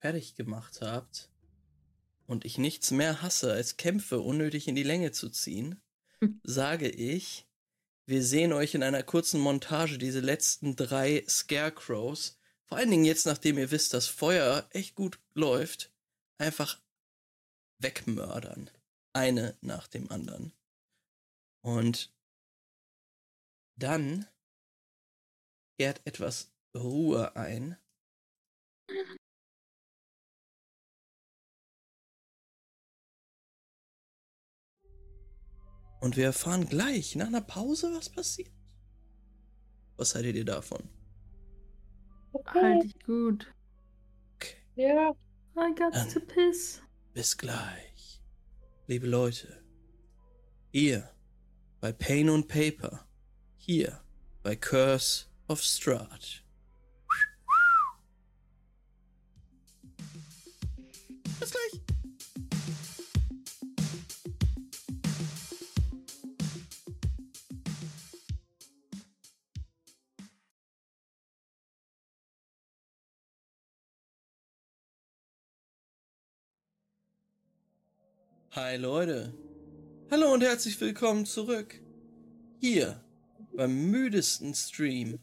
fertig 0.00 0.34
gemacht 0.34 0.80
habt 0.80 1.30
und 2.26 2.44
ich 2.44 2.58
nichts 2.58 2.90
mehr 2.90 3.22
hasse, 3.22 3.52
als 3.52 3.76
Kämpfe 3.76 4.20
unnötig 4.20 4.68
in 4.68 4.74
die 4.74 4.82
Länge 4.82 5.12
zu 5.12 5.30
ziehen, 5.30 5.80
Hm. 6.20 6.40
sage 6.44 6.88
ich, 6.88 7.46
wir 8.06 8.22
sehen 8.22 8.52
euch 8.52 8.74
in 8.74 8.82
einer 8.82 9.02
kurzen 9.02 9.40
Montage 9.40 9.98
diese 9.98 10.20
letzten 10.20 10.76
drei 10.76 11.24
Scarecrows. 11.28 12.38
Vor 12.64 12.78
allen 12.78 12.90
Dingen 12.90 13.04
jetzt, 13.04 13.26
nachdem 13.26 13.58
ihr 13.58 13.70
wisst, 13.70 13.92
dass 13.94 14.06
Feuer 14.06 14.66
echt 14.70 14.94
gut 14.94 15.20
läuft, 15.34 15.92
einfach 16.38 16.80
wegmördern. 17.78 18.70
Eine 19.12 19.56
nach 19.60 19.88
dem 19.88 20.10
anderen. 20.10 20.52
Und 21.62 22.12
Dann 23.78 24.26
kehrt 25.78 26.00
etwas 26.06 26.50
Ruhe 26.74 27.36
ein. 27.36 27.76
Und 36.00 36.16
wir 36.16 36.26
erfahren 36.26 36.68
gleich 36.68 37.16
nach 37.16 37.26
einer 37.26 37.40
Pause, 37.40 37.92
was 37.94 38.08
passiert. 38.08 38.50
Was 39.96 40.14
haltet 40.14 40.36
ihr 40.36 40.44
davon? 40.44 40.88
Halt 42.46 42.82
dich 42.84 42.98
gut. 43.04 43.46
Okay. 44.36 44.56
Ja. 44.76 45.10
I 45.56 45.74
got 45.74 45.94
Dann- 45.94 46.08
to 46.10 46.20
piss. 46.20 46.82
Bis 47.14 47.36
gleich. 47.36 48.20
Liebe 48.86 49.06
Leute, 49.06 49.62
hier 50.70 51.10
bei 51.80 51.92
Pain 51.92 52.28
und 52.28 52.46
Paper, 52.46 53.08
hier 53.56 54.00
bei 54.42 54.54
Curse 54.54 55.24
of 55.48 55.62
Strahd. 55.62 56.44
Bis 61.40 61.50
gleich. 61.50 61.80
Hi 78.56 78.76
Leute. 78.78 79.34
Hallo 80.10 80.32
und 80.32 80.42
herzlich 80.42 80.80
willkommen 80.80 81.26
zurück. 81.26 81.78
Hier 82.58 83.04
beim 83.54 83.90
müdesten 83.90 84.54
Stream 84.54 85.18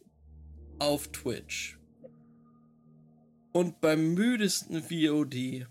auf 0.77 1.07
Twitch. 1.07 1.79
Und 3.51 3.81
beim 3.81 4.13
müdesten 4.13 4.83
VOD 4.83 5.65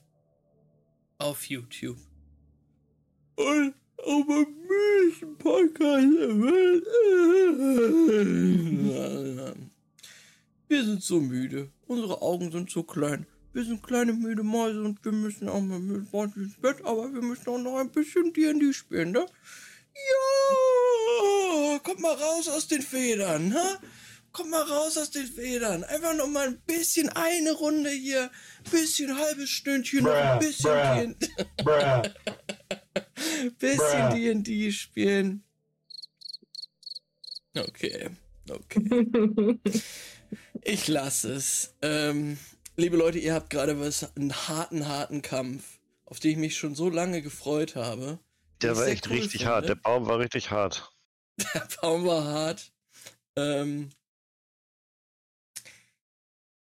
auf 1.18 1.44
YouTube. 1.44 1.98
Und 3.36 3.74
auf 3.97 4.26
dem 4.26 4.56
müdesten 4.66 5.39
Podcast 5.39 6.18
der 6.18 6.43
Welt. 6.43 6.84
Wir 10.66 10.84
sind 10.84 11.01
so 11.01 11.20
müde. 11.20 11.70
Unsere 11.86 12.22
Augen 12.22 12.51
sind 12.51 12.72
so 12.72 12.82
klein. 12.82 13.24
Wir 13.52 13.64
sind 13.64 13.82
kleine 13.82 14.14
müde 14.14 14.42
Mäuse 14.42 14.82
und 14.82 15.04
wir 15.04 15.12
müssen 15.12 15.48
auch 15.48 15.60
mal 15.60 15.78
mit 15.78 16.12
uns 16.12 16.36
ins 16.36 16.56
Bett, 16.56 16.84
aber 16.84 17.12
wir 17.12 17.20
müssen 17.20 17.48
auch 17.48 17.58
noch 17.58 17.76
ein 17.78 17.90
bisschen 17.90 18.32
D&D 18.32 18.72
spielen, 18.72 19.12
ne? 19.12 19.26
Ja! 19.94 21.78
Kommt 21.80 22.00
mal 22.00 22.14
raus 22.14 22.48
aus 22.48 22.66
den 22.66 22.80
Federn, 22.80 23.52
ha? 23.54 23.78
Kommt 24.32 24.50
mal 24.50 24.62
raus 24.62 24.96
aus 24.96 25.10
den 25.10 25.26
Federn. 25.26 25.84
Einfach 25.84 26.16
noch 26.16 26.28
mal 26.28 26.48
ein 26.48 26.60
bisschen 26.62 27.10
eine 27.10 27.52
Runde 27.52 27.90
hier. 27.90 28.30
Bisschen 28.70 29.18
halbes 29.18 29.50
Stündchen, 29.50 30.04
noch 30.04 30.12
ein 30.12 30.38
bisschen 30.38 31.16
bruh. 31.58 32.02
D&D 32.02 33.52
bisschen 33.58 34.10
D&D 34.42 34.72
spielen. 34.72 35.44
Okay, 37.54 38.08
okay. 38.48 39.60
Ich 40.64 40.88
lasse 40.88 41.34
es. 41.34 41.74
Ähm, 41.82 42.38
liebe 42.76 42.96
Leute, 42.96 43.18
ihr 43.18 43.34
habt 43.34 43.50
gerade 43.50 43.78
was, 43.80 44.14
einen 44.16 44.32
harten, 44.48 44.88
harten 44.88 45.22
Kampf, 45.22 45.78
auf 46.04 46.20
den 46.20 46.32
ich 46.32 46.36
mich 46.36 46.56
schon 46.56 46.74
so 46.74 46.88
lange 46.88 47.22
gefreut 47.22 47.76
habe. 47.76 48.18
Der 48.62 48.76
war 48.76 48.86
echt 48.86 49.08
cool 49.08 49.14
richtig 49.14 49.42
finde. 49.42 49.54
hart. 49.54 49.68
Der 49.68 49.74
Baum 49.74 50.06
war 50.06 50.18
richtig 50.18 50.50
hart. 50.50 50.92
Der 51.54 51.68
Baum 51.80 52.04
war 52.04 52.24
hart. 52.24 52.72
Ähm, 53.36 53.90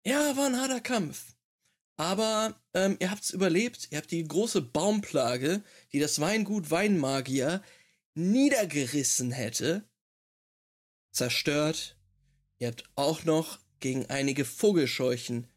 ja, 0.06 0.36
war 0.36 0.48
ein 0.48 0.60
harter 0.60 0.82
Kampf. 0.82 1.34
Aber 1.96 2.60
ähm, 2.74 2.98
ihr 3.00 3.12
habt's 3.12 3.30
überlebt. 3.30 3.90
Ihr 3.92 4.00
habt 4.00 4.12
die 4.12 4.24
große 4.24 4.62
Baumplage, 4.62 5.64
die 5.92 6.00
das 6.00 6.20
Weingut 6.20 6.72
Weinmagier 6.72 7.62
niedergerissen 8.16 9.32
hätte, 9.32 9.88
zerstört. 11.12 11.98
Ihr 12.58 12.70
habt 12.70 12.90
auch 12.96 13.26
noch 13.26 13.60
gegen 13.80 14.08
einige 14.08 14.46
Vogelscheuchen 14.46 15.48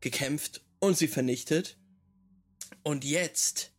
gekämpft 0.00 0.64
und 0.78 0.96
sie 0.96 1.08
vernichtet. 1.08 1.78
Und 2.82 3.04
jetzt 3.04 3.72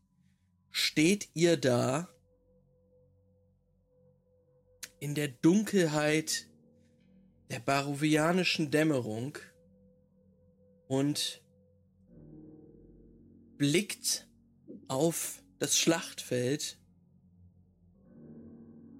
steht 0.69 1.29
ihr 1.33 1.57
da 1.57 2.09
in 4.99 5.15
der 5.15 5.27
Dunkelheit 5.27 6.47
der 7.49 7.59
barovianischen 7.59 8.71
Dämmerung 8.71 9.37
und 10.87 11.41
blickt 13.57 14.27
auf 14.87 15.43
das 15.59 15.77
Schlachtfeld. 15.77 16.77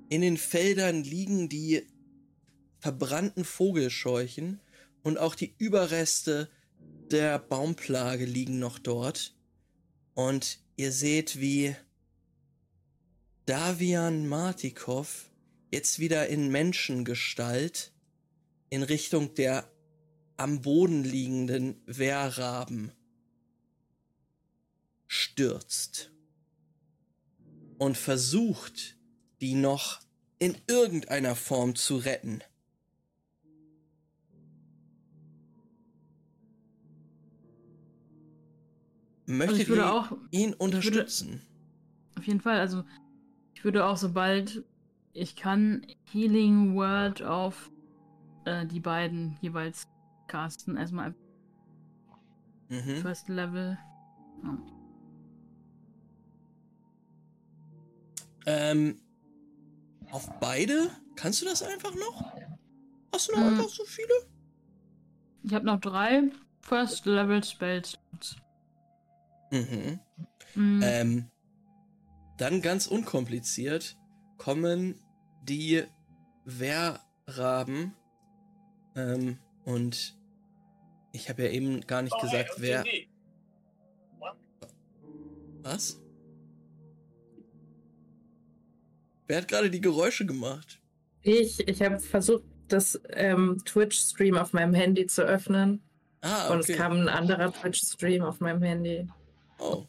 In 0.10 0.22
den 0.22 0.38
Feldern 0.38 1.04
liegen 1.04 1.48
die 1.50 1.88
verbrannten 2.80 3.46
Vogelscheuchen 3.46 4.60
und 5.04 5.18
auch 5.18 5.36
die 5.36 5.56
Überreste 5.58 6.50
der 7.12 7.40
Baumplage 7.40 8.26
liegen 8.26 8.60
noch 8.60 8.80
dort. 8.80 9.36
Und 10.14 10.60
ihr 10.76 10.92
seht, 10.92 11.40
wie 11.40 11.76
Davian 13.46 14.28
Martikov 14.28 15.30
jetzt 15.72 16.00
wieder 16.00 16.28
in 16.28 16.50
Menschengestalt 16.50 17.92
in 18.70 18.84
Richtung 18.84 19.36
der 19.36 19.70
am 20.38 20.62
Boden 20.62 21.04
liegenden 21.04 21.82
Wehrraben 21.86 22.92
stürzt 25.08 26.12
und 27.78 27.98
versucht, 27.98 28.98
die 29.42 29.54
noch 29.54 30.00
in 30.40 30.58
irgendeiner 30.68 31.36
Form 31.36 31.76
zu 31.76 31.98
retten. 31.98 32.42
Möchtet 39.38 39.52
Also 39.52 39.62
ich 39.64 39.70
würde 39.70 39.82
ihr 39.82 39.94
auch 39.94 40.12
ihn 40.32 40.54
unterstützen? 40.54 41.42
Auf 42.18 42.26
jeden 42.28 42.42
Fall, 42.42 42.60
also 42.60 42.84
ich 43.54 43.64
würde 43.64 43.86
auch 43.86 43.98
sobald 43.98 44.64
ich 45.14 45.36
kann 45.36 45.86
Healing 46.12 46.76
Word 46.76 47.22
auf 47.24 47.70
äh, 48.46 48.66
die 48.66 48.80
beiden 48.80 49.38
jeweils 49.42 49.88
casten. 50.28 50.78
Erstmal 50.78 51.14
Mhm. 52.70 52.96
First 53.02 53.28
Level. 53.28 53.78
Ja. 54.44 54.58
Ähm, 58.46 59.02
auf 60.12 60.30
beide? 60.40 60.90
Kannst 61.16 61.42
du 61.42 61.46
das 61.46 61.62
einfach 61.62 61.94
noch? 61.96 62.34
Hast 63.14 63.28
du 63.28 63.34
noch 63.34 63.42
Mhm. 63.42 63.48
einfach 63.48 63.70
so 63.70 63.84
viele? 63.84 64.14
Ich 65.44 65.54
habe 65.54 65.66
noch 65.66 65.80
drei 65.82 66.32
First 66.62 67.06
Level 67.06 67.44
Spells. 67.44 67.98
Mhm. 69.52 70.00
Mhm. 70.56 70.82
Ähm, 70.84 71.32
dann 72.38 72.62
ganz 72.62 72.88
unkompliziert 72.88 73.98
kommen 74.38 74.96
die 75.44 75.84
Wehrraben 76.46 77.94
ähm, 78.96 79.38
und 79.64 80.18
ich 81.14 81.30
habe 81.30 81.44
ja 81.44 81.50
eben 81.50 81.82
gar 81.82 82.02
nicht 82.02 82.20
gesagt, 82.20 82.56
wer. 82.58 82.84
Was? 85.62 86.02
Wer 89.28 89.38
hat 89.38 89.48
gerade 89.48 89.70
die 89.70 89.82
Geräusche 89.82 90.26
gemacht? 90.26 90.82
Ich, 91.22 91.68
ich 91.68 91.82
habe 91.82 92.00
versucht, 92.00 92.44
das 92.68 93.00
ähm, 93.10 93.62
Twitch-Stream 93.66 94.38
auf 94.38 94.54
meinem 94.54 94.74
Handy 94.74 95.06
zu 95.06 95.22
öffnen. 95.22 95.84
Ah, 96.22 96.50
Und 96.50 96.62
okay. 96.62 96.72
es 96.72 96.78
kam 96.78 96.94
ein 96.94 97.10
anderer 97.10 97.54
Twitch-Stream 97.54 98.24
auf 98.24 98.40
meinem 98.40 98.62
Handy. 98.62 99.08
Oh, 99.62 99.86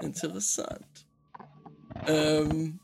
interessant. 0.00 1.06
Ähm, 2.06 2.78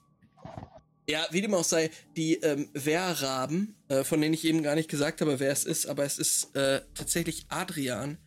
ja, 1.09 1.27
wie 1.31 1.41
dem 1.41 1.55
auch 1.55 1.65
sei, 1.65 1.91
die 2.17 2.35
ähm, 2.35 2.71
Wehrraben, 2.73 3.77
äh, 3.89 4.03
von 4.03 4.21
denen 4.21 4.35
ich 4.35 4.45
eben 4.45 4.63
gar 4.65 4.75
nicht 4.75 4.91
gesagt 4.91 5.21
habe, 5.21 5.39
wer 5.39 5.53
es 5.53 5.65
ist, 5.65 5.87
aber 5.87 6.05
es 6.05 6.19
ist 6.19 6.57
äh, 6.57 6.83
tatsächlich 6.95 7.47
Adrian, 7.51 8.19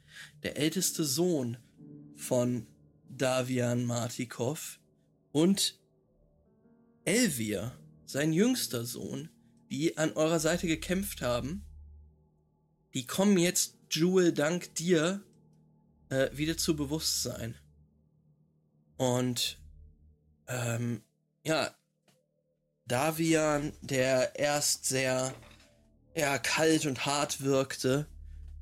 der 0.43 0.57
älteste 0.57 1.03
Sohn 1.03 1.57
von 2.15 2.65
Davian 3.09 3.83
Martikov 3.83 4.79
und 5.33 5.77
Elvir, 7.03 7.77
sein 8.05 8.31
jüngster 8.31 8.85
Sohn, 8.85 9.29
die 9.69 9.97
an 9.97 10.13
eurer 10.13 10.39
Seite 10.39 10.67
gekämpft 10.67 11.21
haben. 11.21 11.65
Die 12.93 13.05
kommen 13.05 13.37
jetzt, 13.37 13.75
Jewel, 13.91 14.31
dank 14.31 14.73
dir, 14.75 15.23
äh, 16.09 16.29
wieder 16.31 16.57
zu 16.57 16.75
Bewusstsein. 16.75 17.55
Und 18.97 19.59
ähm, 20.47 21.03
ja, 21.43 21.71
Davian, 22.85 23.73
der 23.81 24.37
erst 24.37 24.85
sehr 24.85 25.33
ja, 26.15 26.37
kalt 26.39 26.85
und 26.85 27.05
hart 27.05 27.41
wirkte, 27.41 28.07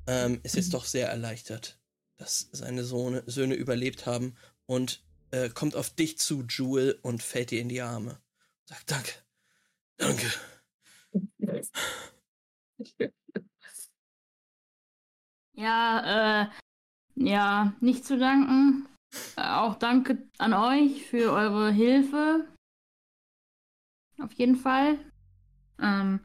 ähm, 0.07 0.39
ist 0.43 0.55
jetzt 0.55 0.73
doch 0.73 0.85
sehr 0.85 1.09
erleichtert, 1.09 1.79
dass 2.17 2.49
seine 2.51 2.83
Sohne, 2.83 3.23
Söhne 3.25 3.55
überlebt 3.55 4.05
haben 4.05 4.35
und 4.65 5.03
äh, 5.31 5.49
kommt 5.49 5.75
auf 5.75 5.89
dich 5.89 6.17
zu, 6.17 6.43
Jewel, 6.43 6.99
und 7.01 7.23
fällt 7.23 7.51
dir 7.51 7.61
in 7.61 7.69
die 7.69 7.81
Arme. 7.81 8.19
Sagt 8.65 8.91
Danke. 8.91 9.11
Danke. 9.97 10.31
Ja, 15.57 16.43
äh, 16.43 16.49
ja, 17.15 17.73
nicht 17.79 18.05
zu 18.05 18.17
danken. 18.17 18.87
Äh, 19.37 19.41
Auch 19.41 19.75
danke 19.75 20.27
an 20.37 20.53
euch 20.53 21.05
für 21.07 21.31
eure 21.31 21.71
Hilfe. 21.71 22.45
Auf 24.21 24.31
jeden 24.33 24.55
Fall. 24.55 24.97
Ähm, 25.81 26.19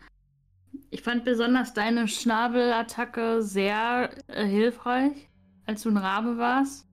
ich 0.90 1.02
fand 1.02 1.24
besonders 1.24 1.74
deine 1.74 2.08
Schnabelattacke 2.08 3.42
sehr 3.42 4.10
äh, 4.28 4.46
hilfreich, 4.46 5.28
als 5.66 5.82
du 5.82 5.90
ein 5.90 5.96
Rabe 5.96 6.38
warst. 6.38 6.86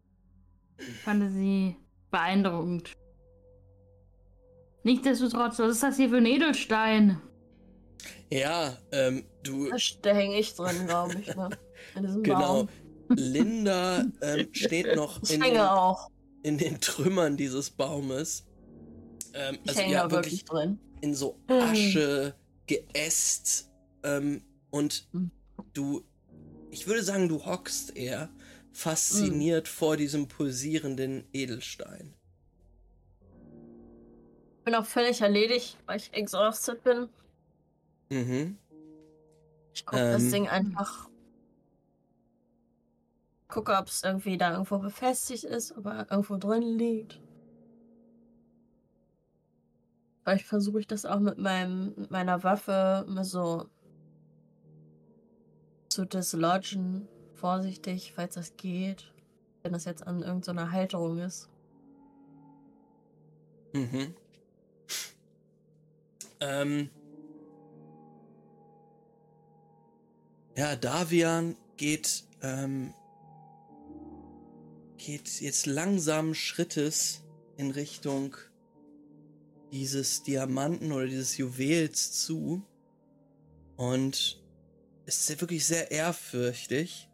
Ich 0.77 1.01
fand 1.01 1.31
sie 1.31 1.75
beeindruckend. 2.11 2.93
Nichtsdestotrotz, 4.83 5.59
was 5.59 5.71
ist 5.71 5.83
das 5.83 5.97
hier 5.97 6.09
für 6.09 6.17
ein 6.17 6.25
Edelstein? 6.25 7.21
Ja, 8.29 8.77
ähm, 8.91 9.25
du, 9.43 9.69
Da, 10.01 10.11
hänge 10.11 10.39
ich 10.39 10.55
drin, 10.55 10.87
glaube 10.87 11.15
ich. 11.19 11.35
Ne? 11.35 11.49
In 11.95 12.03
diesem 12.03 12.23
genau. 12.23 12.39
Baum. 12.39 12.69
Linda 13.09 14.05
ähm, 14.21 14.49
steht 14.51 14.95
noch 14.95 15.21
Ich 15.23 15.33
in 15.33 15.41
den, 15.41 15.67
in 16.43 16.57
den 16.57 16.81
Trümmern 16.81 17.37
dieses 17.37 17.69
Baumes. 17.69 18.45
Ähm, 19.33 19.57
Ich 19.63 19.69
also 19.69 19.81
hänge 19.81 19.93
ja, 19.93 20.07
da 20.07 20.11
wirklich 20.11 20.45
drin. 20.45 20.79
in 21.01 21.13
so 21.13 21.39
Mhm. 21.47 21.53
Asche 21.55 22.35
geäst 22.67 23.71
ähm, 24.03 24.41
und 24.71 25.07
Mhm. 25.13 25.31
du, 25.73 26.03
ich 26.71 26.87
würde 26.87 27.03
sagen, 27.03 27.29
du 27.29 27.45
hockst 27.45 27.95
eher 27.95 28.29
fasziniert 28.71 29.67
vor 29.67 29.97
diesem 29.97 30.27
pulsierenden 30.27 31.25
Edelstein. 31.33 32.13
Bin 34.65 34.75
auch 34.75 34.85
völlig 34.85 35.21
erledigt, 35.21 35.77
weil 35.85 35.97
ich 35.97 36.13
exhausted 36.13 36.83
bin. 36.83 37.07
Mhm. 38.09 38.57
Ich 39.73 39.85
gucke 39.85 40.01
Ähm. 40.01 40.11
das 40.13 40.29
Ding 40.29 40.47
einfach. 40.47 41.09
Gucke, 43.47 43.73
ob 43.77 43.87
es 43.87 44.03
irgendwie 44.03 44.37
da 44.37 44.51
irgendwo 44.51 44.79
befestigt 44.79 45.45
ist, 45.45 45.77
ob 45.77 45.85
er 45.85 46.11
irgendwo 46.11 46.37
drin 46.37 46.63
liegt. 46.77 47.21
Vielleicht 50.23 50.45
versuche 50.45 50.81
ich 50.81 50.87
das 50.87 51.05
auch 51.05 51.19
mit 51.19 51.37
meinem 51.37 51.93
meiner 52.09 52.43
Waffe 52.43 53.05
mal 53.07 53.23
so 53.23 53.69
zu 55.87 56.05
dislodgen. 56.05 57.07
Vorsichtig, 57.35 58.13
falls 58.13 58.35
das 58.35 58.57
geht. 58.57 59.13
Wenn 59.63 59.71
das 59.73 59.85
jetzt 59.85 60.05
an 60.05 60.21
irgendeiner 60.23 60.71
Halterung 60.71 61.19
ist. 61.19 61.49
Mhm. 63.73 64.13
Ähm. 66.39 66.89
Ja, 70.55 70.75
Davian 70.75 71.55
geht, 71.77 72.23
ähm, 72.41 72.93
geht 74.97 75.41
jetzt 75.41 75.65
langsam 75.65 76.33
Schrittes 76.33 77.23
in 77.55 77.71
Richtung 77.71 78.35
dieses 79.71 80.23
Diamanten 80.23 80.91
oder 80.91 81.05
dieses 81.05 81.37
Juwels 81.37 82.11
zu 82.11 82.63
und 83.75 84.43
ist 85.05 85.41
wirklich 85.41 85.65
sehr 85.65 85.91
ehrfürchtig 85.91 87.09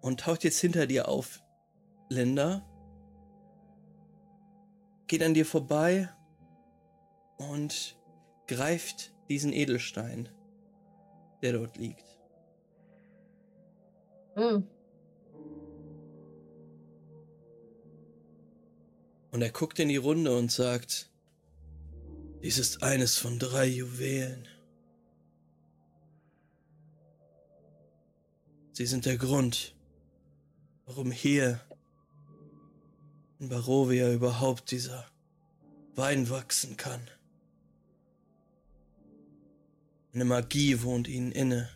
und 0.00 0.20
taucht 0.20 0.44
jetzt 0.44 0.60
hinter 0.60 0.86
dir 0.86 1.08
auf, 1.08 1.42
Linda 2.08 2.64
geht 5.06 5.22
an 5.22 5.34
dir 5.34 5.46
vorbei 5.46 6.08
und 7.38 7.96
greift 8.46 9.14
diesen 9.28 9.52
Edelstein, 9.52 10.28
der 11.42 11.52
dort 11.52 11.76
liegt. 11.76 12.18
Hm. 14.34 14.68
Und 19.30 19.42
er 19.42 19.50
guckt 19.50 19.78
in 19.78 19.88
die 19.88 19.96
Runde 19.96 20.36
und 20.36 20.50
sagt, 20.50 21.10
dies 22.42 22.58
ist 22.58 22.82
eines 22.82 23.18
von 23.18 23.38
drei 23.38 23.66
Juwelen. 23.66 24.46
Sie 28.72 28.86
sind 28.86 29.06
der 29.06 29.16
Grund, 29.16 29.74
warum 30.84 31.10
hier 31.10 31.60
in 33.38 33.48
Barovia 33.48 34.12
überhaupt 34.12 34.70
dieser 34.70 35.06
Wein 35.94 36.28
wachsen 36.30 36.76
kann. 36.76 37.00
Eine 40.12 40.24
Magie 40.24 40.82
wohnt 40.82 41.08
ihnen 41.08 41.32
inne. 41.32 41.68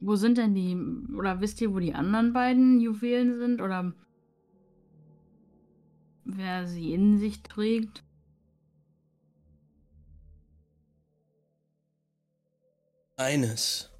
Wo 0.00 0.16
sind 0.16 0.38
denn 0.38 0.54
die, 0.54 0.76
oder 1.14 1.40
wisst 1.40 1.60
ihr, 1.60 1.74
wo 1.74 1.78
die 1.78 1.94
anderen 1.94 2.32
beiden 2.32 2.80
Juwelen 2.80 3.38
sind? 3.38 3.60
Oder 3.60 3.92
wer 6.24 6.66
sie 6.66 6.94
in 6.94 7.18
sich 7.18 7.42
trägt? 7.42 8.02
Eines 13.16 13.90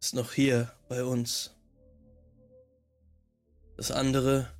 ist 0.00 0.14
noch 0.14 0.32
hier 0.32 0.72
bei 0.88 1.04
uns. 1.04 1.56
Das 3.76 3.92
andere 3.92 4.52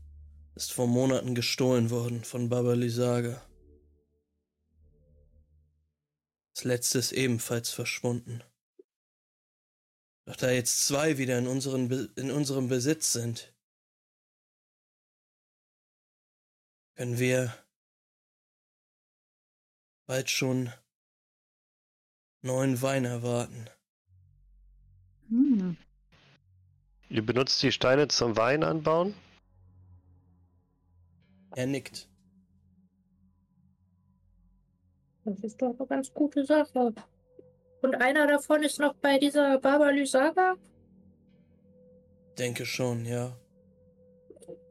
ist 0.55 0.73
vor 0.73 0.87
Monaten 0.87 1.35
gestohlen 1.35 1.91
worden 1.91 2.23
von 2.23 2.49
Baba 2.49 2.75
Lysaga. 2.75 3.43
Das 6.55 6.63
letzte 6.63 7.01
ist 7.01 7.11
ebenfalls 7.11 7.71
verschwunden. 7.71 8.45
Doch 10.25 10.37
da 10.37 10.51
jetzt 10.51 10.87
zwei 10.87 11.19
wieder 11.19 11.39
in, 11.39 11.47
unseren 11.47 11.89
Be 11.89 12.09
in 12.17 12.31
unserem 12.31 12.69
Besitz 12.69 13.13
sind, 13.13 13.53
können 16.95 17.19
wir 17.19 17.53
bald 20.07 20.31
schon 20.31 20.73
neuen 22.43 22.81
Wein 22.83 23.05
erwarten. 23.05 23.67
Hm. 25.29 25.77
Ihr 27.09 27.27
benutzt 27.27 27.63
die 27.63 27.73
Steine 27.73 28.09
zum 28.09 28.37
Wein 28.37 28.63
anbauen? 28.63 29.15
Er 31.55 31.67
nickt. 31.67 32.09
Das 35.25 35.39
ist 35.41 35.61
doch 35.61 35.79
eine 35.79 35.87
ganz 35.87 36.13
gute 36.15 36.45
Sache. 36.45 36.95
Und 37.83 37.97
einer 37.97 38.27
davon 38.29 38.63
ist 38.63 38.79
noch 38.79 38.95
bei 38.95 39.19
dieser 39.19 39.59
Baba 39.59 39.91
Lysaga? 39.91 40.55
Denke 42.39 42.65
schon, 42.65 43.05
ja. 43.05 43.37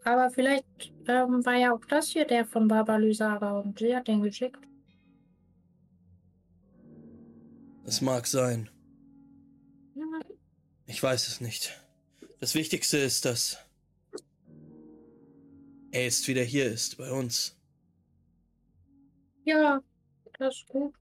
Aber 0.03 0.31
vielleicht 0.31 0.93
ähm, 1.07 1.45
war 1.45 1.55
ja 1.55 1.73
auch 1.73 1.85
das 1.85 2.07
hier 2.07 2.25
der 2.25 2.45
von 2.45 2.67
Baba 2.67 2.95
Lysaga 2.95 3.59
und 3.59 3.77
sie 3.77 3.95
hat 3.95 4.07
den 4.07 4.23
geschickt. 4.23 4.57
Es 7.85 8.01
mag 8.01 8.25
sein. 8.25 8.69
Ja, 9.95 10.03
Ich 10.87 11.03
weiß 11.03 11.27
es 11.27 11.41
nicht. 11.41 11.77
Das 12.39 12.55
Wichtigste 12.55 12.97
ist, 12.97 13.25
dass 13.25 13.59
er 15.91 16.03
jetzt 16.03 16.27
wieder 16.27 16.43
hier 16.43 16.65
ist 16.65 16.97
bei 16.97 17.11
uns. 17.11 17.57
ja, 19.43 19.81
das 20.39 20.55
ist 20.55 20.67
gut. 20.69 20.93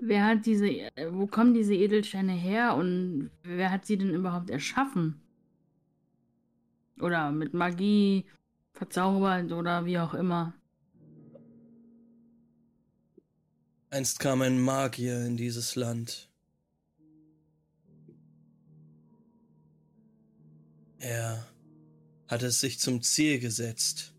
Wer 0.00 0.26
hat 0.26 0.46
diese, 0.46 0.68
äh, 0.68 1.12
wo 1.12 1.26
kommen 1.26 1.54
diese 1.54 1.74
Edelsteine 1.74 2.32
her 2.32 2.76
und 2.76 3.30
wer 3.42 3.70
hat 3.70 3.86
sie 3.86 3.98
denn 3.98 4.14
überhaupt 4.14 4.50
erschaffen? 4.50 5.20
Oder 7.00 7.30
mit 7.30 7.54
Magie 7.54 8.26
verzaubert 8.72 9.52
oder 9.52 9.84
wie 9.84 9.98
auch 9.98 10.14
immer. 10.14 10.54
Einst 13.90 14.20
kam 14.20 14.42
ein 14.42 14.60
Magier 14.60 15.24
in 15.24 15.36
dieses 15.36 15.74
Land. 15.74 16.28
Er 20.98 21.46
hat 22.26 22.42
es 22.42 22.60
sich 22.60 22.78
zum 22.78 23.02
Ziel 23.02 23.38
gesetzt, 23.38 24.12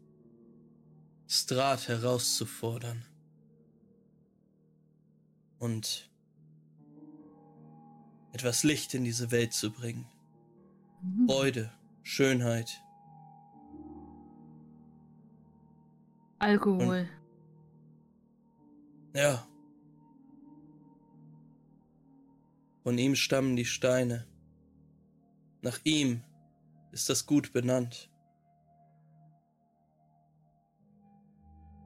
Strat 1.27 1.87
herauszufordern. 1.87 3.05
Und 5.59 6.09
etwas 8.31 8.63
Licht 8.63 8.93
in 8.93 9.03
diese 9.03 9.31
Welt 9.31 9.53
zu 9.53 9.71
bringen. 9.71 10.07
Mhm. 11.01 11.27
Freude, 11.27 11.71
Schönheit. 12.03 12.81
Alkohol. 16.39 17.09
Ja. 19.13 19.45
Von 22.83 22.97
ihm 22.97 23.15
stammen 23.15 23.55
die 23.55 23.65
Steine. 23.65 24.25
Nach 25.61 25.79
ihm 25.83 26.23
ist 26.91 27.09
das 27.09 27.25
Gut 27.25 27.51
benannt. 27.51 28.09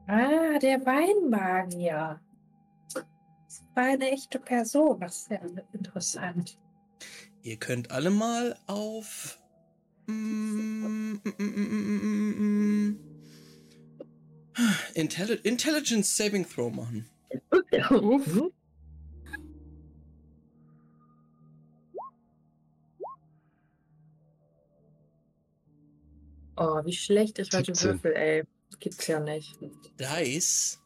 Ah, 0.06 0.58
der 0.60 0.84
Weinmagier. 0.86 2.20
War 3.74 3.84
eine 3.84 4.10
echte 4.10 4.38
Person. 4.38 5.00
Das 5.00 5.22
ist 5.22 5.30
ja 5.30 5.40
interessant. 5.72 6.58
Ihr 7.42 7.56
könnt 7.56 7.90
alle 7.90 8.10
mal 8.10 8.56
auf 8.66 9.38
mm, 10.06 11.14
mm, 11.14 11.20
mm, 11.38 12.98
Intelli 14.94 15.34
Intelligence 15.42 16.16
Saving 16.16 16.48
Throw 16.48 16.72
machen. 16.72 17.08
Uff. 17.90 18.50
Oh, 26.56 26.84
wie 26.84 26.92
schlecht 26.92 27.40
ich 27.40 27.52
heute 27.52 27.74
17. 27.74 27.90
würfel, 27.90 28.12
ey. 28.14 28.44
Das 28.70 28.78
gibt's 28.78 29.06
ja 29.08 29.18
nicht. 29.18 29.58
Dice, 29.98 30.78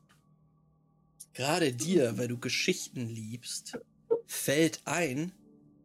gerade 1.39 1.73
dir, 1.73 2.19
weil 2.19 2.27
du 2.27 2.36
Geschichten 2.36 3.09
liebst, 3.09 3.78
fällt 4.27 4.81
ein, 4.86 5.31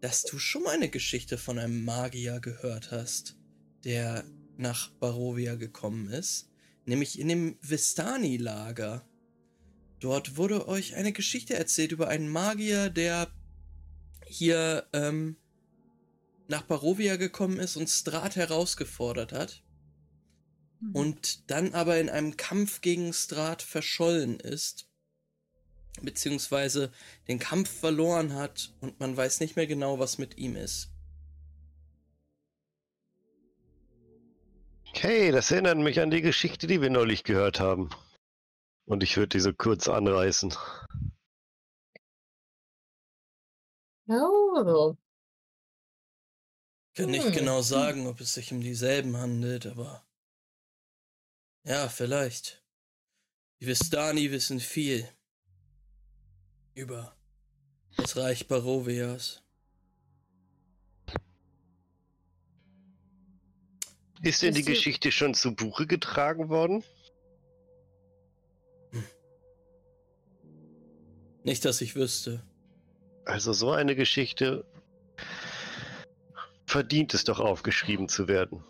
dass 0.02 0.24
du 0.24 0.40
schon 0.40 0.64
mal 0.64 0.74
eine 0.74 0.90
Geschichte 0.90 1.38
von 1.38 1.60
einem 1.60 1.86
Magier 1.86 2.40
gehört 2.40 2.90
hast, 2.90 3.38
der 3.84 4.26
nach 4.58 4.90
Barovia 4.94 5.54
gekommen 5.54 6.10
ist, 6.10 6.50
nämlich 6.86 7.20
in 7.20 7.28
dem 7.28 7.60
Vistani-Lager. 7.62 9.08
Dort 10.00 10.38
wurde 10.38 10.68
euch 10.68 10.96
eine 10.96 11.14
Geschichte 11.14 11.54
erzählt 11.54 11.92
über 11.92 12.08
einen 12.08 12.30
Magier, 12.30 12.90
der 12.90 13.32
hier 14.26 14.88
ähm, 14.92 15.38
nach 16.48 16.64
Barovia 16.64 17.18
gekommen 17.18 17.60
ist 17.60 17.78
und 17.78 17.92
Strat 17.92 18.36
herausgefordert 18.36 19.34
hat 19.34 19.64
und 20.94 21.52
dann 21.52 21.76
aber 21.76 22.00
in 22.00 22.10
einem 22.10 22.38
Kampf 22.38 22.82
gegen 22.82 23.14
Strat 23.14 23.62
verschollen 23.62 24.40
ist, 24.40 24.90
beziehungsweise 26.02 26.92
den 27.28 27.40
Kampf 27.40 27.70
verloren 27.70 28.34
hat 28.34 28.74
und 28.82 29.00
man 29.00 29.16
weiß 29.16 29.40
nicht 29.40 29.56
mehr 29.56 29.68
genau, 29.68 30.00
was 30.00 30.18
mit 30.18 30.38
ihm 30.38 30.56
ist. 30.56 30.90
Okay, 34.90 35.32
das 35.32 35.50
erinnert 35.52 35.78
mich 35.80 36.00
an 36.00 36.12
die 36.12 36.22
Geschichte, 36.22 36.68
die 36.68 36.82
wir 36.82 36.90
neulich 36.90 37.24
gehört 37.24 37.60
haben. 37.60 37.90
Und 38.86 39.02
ich 39.02 39.18
würde 39.18 39.30
diese 39.30 39.54
kurz 39.54 39.88
anreißen. 39.88 40.54
Oh. 44.08 44.96
Kann 46.96 47.10
nicht 47.10 47.26
Hm. 47.26 47.32
genau 47.32 47.62
sagen, 47.62 48.06
ob 48.08 48.22
es 48.22 48.34
sich 48.36 48.52
um 48.52 48.62
dieselben 48.62 49.18
handelt, 49.18 49.66
aber 49.66 50.06
ja, 51.66 51.88
vielleicht. 51.90 52.64
Die 53.62 53.68
Vistani 53.68 54.30
wissen 54.32 54.60
viel 54.60 55.08
über 56.76 57.16
das 57.98 58.18
Reich 58.18 58.48
Barovias. 58.48 59.42
Ist 64.22 64.42
denn 64.42 64.54
die 64.54 64.64
Geschichte 64.64 65.12
schon 65.12 65.34
zu 65.34 65.54
Buche 65.54 65.86
getragen 65.86 66.50
worden? 66.50 66.84
Nicht, 71.44 71.66
dass 71.66 71.82
ich 71.82 71.96
wüsste. 71.96 72.42
Also 73.26 73.52
so 73.52 73.72
eine 73.72 73.96
Geschichte 73.96 74.66
verdient 76.66 77.14
es 77.14 77.26
doch 77.26 77.40
aufgeschrieben 77.40 78.08
zu 78.08 78.28
werden. 78.28 78.64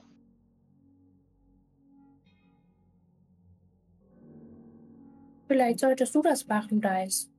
Vielleicht 5.47 5.79
solltest 5.79 6.15
du 6.15 6.23
das 6.23 6.47
machen, 6.47 6.81
Dice. 6.81 7.32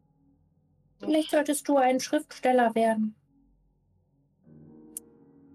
Vielleicht 0.98 1.30
solltest 1.30 1.68
du 1.68 1.76
ein 1.76 2.00
Schriftsteller 2.00 2.74
werden. 2.74 3.14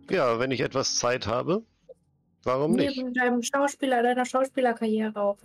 Ja, 0.09 0.39
wenn 0.39 0.51
ich 0.51 0.61
etwas 0.61 0.97
Zeit 0.97 1.27
habe, 1.27 1.63
warum 2.43 2.73
nicht? 2.73 2.97
Neben 2.97 3.13
deinem 3.13 3.43
Schauspieler, 3.43 4.01
deiner 4.01 4.25
Schauspielerkarriere 4.25 5.15
auch. 5.15 5.37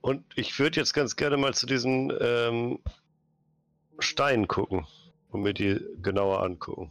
Und 0.00 0.24
ich 0.36 0.58
würde 0.58 0.80
jetzt 0.80 0.94
ganz 0.94 1.16
gerne 1.16 1.36
mal 1.36 1.52
zu 1.54 1.66
diesen 1.66 2.12
ähm, 2.20 2.78
Steinen 3.98 4.48
gucken 4.48 4.86
und 5.30 5.42
mir 5.42 5.52
die 5.52 5.80
genauer 6.00 6.42
angucken. 6.42 6.90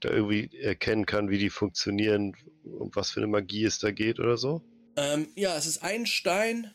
Da 0.00 0.10
irgendwie 0.10 0.50
erkennen 0.58 1.04
kann, 1.04 1.28
wie 1.28 1.38
die 1.38 1.50
funktionieren 1.50 2.34
und 2.64 2.96
was 2.96 3.10
für 3.10 3.20
eine 3.20 3.26
Magie 3.26 3.64
es 3.64 3.78
da 3.78 3.90
geht 3.90 4.18
oder 4.18 4.36
so. 4.36 4.62
Ähm, 4.96 5.28
ja, 5.36 5.56
es 5.56 5.66
ist 5.66 5.82
ein 5.82 6.06
Stein, 6.06 6.74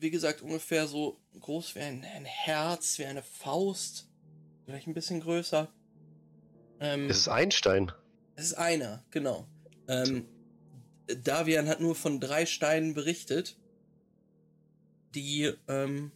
wie 0.00 0.10
gesagt, 0.10 0.42
ungefähr 0.42 0.86
so 0.86 1.20
groß 1.40 1.74
wie 1.74 1.80
ein, 1.80 2.04
ein 2.04 2.24
Herz, 2.24 2.98
wie 2.98 3.04
eine 3.04 3.22
Faust. 3.22 4.08
Vielleicht 4.64 4.86
ein 4.86 4.94
bisschen 4.94 5.20
größer. 5.20 5.68
Ähm, 6.80 7.08
Es 7.10 7.18
ist 7.18 7.28
ein 7.28 7.50
Stein. 7.50 7.92
Es 8.36 8.46
ist 8.46 8.54
einer, 8.54 9.04
genau. 9.10 9.46
Ähm, 9.88 10.26
Davian 11.24 11.68
hat 11.68 11.80
nur 11.80 11.94
von 11.94 12.20
drei 12.20 12.46
Steinen 12.46 12.94
berichtet, 12.94 13.56
die 15.14 15.52
ähm, 15.66 16.12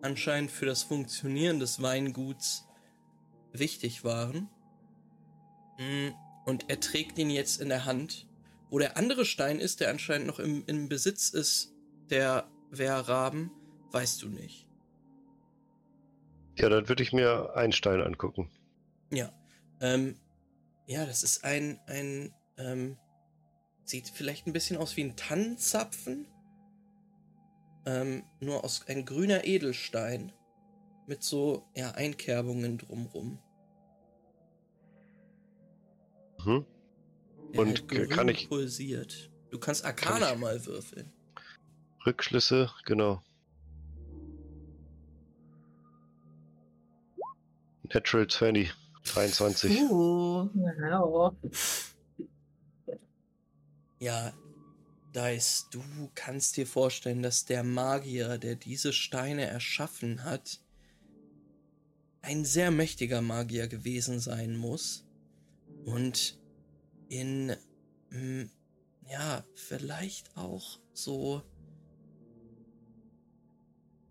anscheinend 0.00 0.50
für 0.50 0.66
das 0.66 0.82
Funktionieren 0.82 1.60
des 1.60 1.82
Weinguts 1.82 2.66
wichtig 3.52 4.04
waren. 4.04 4.48
Mm, 5.78 6.08
Und 6.46 6.68
er 6.68 6.80
trägt 6.80 7.18
ihn 7.18 7.30
jetzt 7.30 7.60
in 7.60 7.68
der 7.68 7.84
Hand. 7.84 8.26
Wo 8.70 8.78
der 8.78 8.96
andere 8.96 9.26
Stein 9.26 9.60
ist, 9.60 9.80
der 9.80 9.90
anscheinend 9.90 10.26
noch 10.26 10.38
im, 10.38 10.64
im 10.66 10.88
Besitz 10.88 11.28
ist 11.28 11.74
der 12.08 12.50
Wehrraben, 12.72 13.50
weißt 13.92 14.22
du 14.22 14.28
nicht. 14.28 14.66
Ja, 16.58 16.68
dann 16.68 16.88
würde 16.88 17.02
ich 17.02 17.12
mir 17.12 17.54
einen 17.54 17.72
Stein 17.72 18.00
angucken. 18.00 18.50
Ja. 19.12 19.30
Ähm, 19.80 20.16
ja, 20.86 21.06
das 21.06 21.22
ist 21.22 21.44
ein, 21.44 21.80
ein, 21.86 22.34
ähm, 22.58 22.98
sieht 23.84 24.08
vielleicht 24.08 24.46
ein 24.46 24.52
bisschen 24.52 24.76
aus 24.76 24.96
wie 24.96 25.04
ein 25.04 25.16
Tannenzapfen. 25.16 26.26
Ähm, 27.86 28.24
nur 28.40 28.64
aus 28.64 28.86
ein 28.88 29.04
grüner 29.04 29.44
Edelstein. 29.44 30.32
Mit 31.06 31.22
so, 31.22 31.66
ja, 31.74 31.90
Einkerbungen 31.92 32.78
drumrum. 32.78 33.38
Mhm. 36.44 36.64
Und 37.56 37.92
halt 37.92 38.10
kann 38.10 38.28
ich- 38.28 38.48
pulsiert. 38.48 39.30
Du 39.50 39.58
kannst 39.58 39.84
Arcana 39.84 40.30
Kann 40.30 40.40
mal 40.40 40.64
würfeln. 40.64 41.12
Rückschlüsse, 42.06 42.70
genau. 42.84 43.22
Natural 47.92 48.26
20, 48.26 48.72
23. 49.04 49.82
Uh, 49.90 50.48
Wow. 50.54 51.34
Ja, 53.98 54.32
Dice, 55.14 55.68
du 55.70 55.82
kannst 56.14 56.56
dir 56.56 56.66
vorstellen, 56.66 57.22
dass 57.22 57.44
der 57.44 57.62
Magier, 57.62 58.38
der 58.38 58.56
diese 58.56 58.92
Steine 58.92 59.46
erschaffen 59.46 60.24
hat, 60.24 60.58
ein 62.22 62.44
sehr 62.44 62.70
mächtiger 62.70 63.20
Magier 63.20 63.68
gewesen 63.68 64.20
sein 64.20 64.56
muss. 64.56 65.04
Und 65.84 66.40
in, 67.08 67.54
ja, 69.08 69.44
vielleicht 69.54 70.36
auch 70.36 70.80
so 70.94 71.42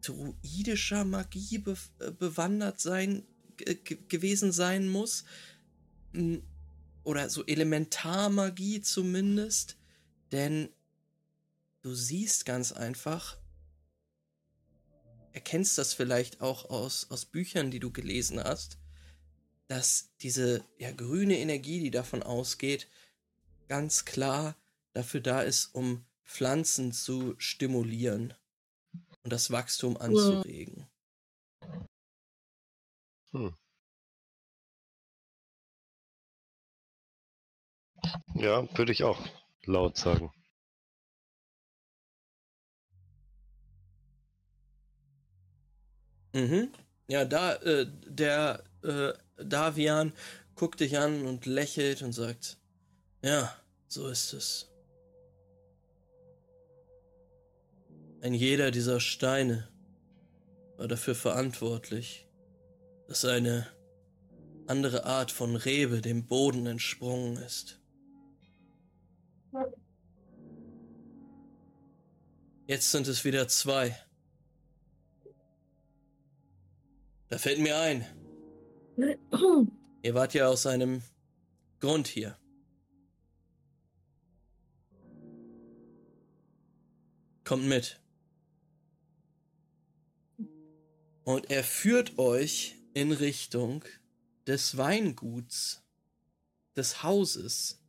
druidischer 0.02 1.06
Magie 1.06 1.58
be 1.60 1.78
äh, 2.00 2.12
bewandert 2.12 2.80
sein, 2.80 3.26
ge- 3.58 4.00
gewesen 4.08 4.52
sein 4.52 4.88
muss. 4.88 5.24
Oder 7.04 7.30
so 7.30 7.46
Elementarmagie 7.46 8.82
zumindest. 8.82 9.78
Denn 10.32 10.70
du 11.82 11.94
siehst 11.94 12.46
ganz 12.46 12.72
einfach, 12.72 13.38
erkennst 15.34 15.78
das 15.78 15.94
vielleicht 15.94 16.42
auch 16.42 16.70
aus, 16.70 17.10
aus 17.10 17.26
Büchern, 17.26 17.72
die 17.72 17.80
du 17.80 17.92
gelesen 17.92 18.44
hast, 18.44 18.78
dass 19.68 20.10
diese 20.20 20.66
ja, 20.78 20.92
grüne 20.92 21.40
Energie, 21.40 21.80
die 21.80 21.92
davon 21.92 22.24
ausgeht, 22.24 22.90
ganz 23.70 24.04
klar 24.04 24.58
dafür 24.94 25.22
da 25.22 25.42
ist, 25.42 25.74
um 25.74 26.06
Pflanzen 26.26 26.92
zu 26.92 27.36
stimulieren 27.38 28.34
und 29.24 29.34
das 29.34 29.52
Wachstum 29.52 29.98
anzuregen. 29.98 30.88
Hm. 33.32 33.54
Ja, 38.36 38.68
würde 38.78 38.92
ich 38.92 39.04
auch 39.04 39.20
laut 39.66 39.98
sagen. 39.98 40.32
Mhm. 46.34 46.72
Ja, 47.08 47.26
da, 47.26 47.56
äh, 47.56 47.88
der 48.06 48.64
äh, 48.84 49.14
Davian 49.38 50.14
guckt 50.56 50.80
dich 50.80 50.98
an 50.98 51.26
und 51.26 51.46
lächelt 51.46 52.02
und 52.02 52.14
sagt, 52.14 52.58
ja, 53.22 53.54
so 53.88 54.08
ist 54.08 54.34
es. 54.34 54.71
Ein 58.22 58.36
jeder 58.36 58.70
dieser 58.70 59.00
Steine 59.00 59.68
war 60.78 60.88
dafür 60.88 61.16
verantwortlich, 61.16 62.28
dass 63.08 63.26
eine 63.26 63.66
andere 64.68 65.06
Art 65.06 65.32
von 65.32 65.56
Rebe 65.56 66.02
dem 66.02 66.28
Boden 66.28 66.68
entsprungen 66.68 67.38
ist. 67.38 67.80
Jetzt 72.68 72.92
sind 72.92 73.08
es 73.08 73.26
wieder 73.26 73.48
zwei. 73.48 73.98
Da 77.30 77.40
fällt 77.40 77.60
mir 77.60 77.80
ein, 77.80 78.06
ihr 80.04 80.14
wart 80.14 80.36
ja 80.36 80.48
aus 80.48 80.68
einem 80.68 81.02
Grund 81.80 82.08
hier. 82.08 82.38
Kommt 87.44 87.66
mit. 87.66 88.01
Und 91.24 91.50
er 91.52 91.64
führt 91.64 92.18
euch 92.18 92.78
in 92.94 93.12
Richtung 93.12 93.84
des 94.48 94.78
Weinguts, 94.78 95.84
des 96.76 97.04
Hauses. 97.04 97.80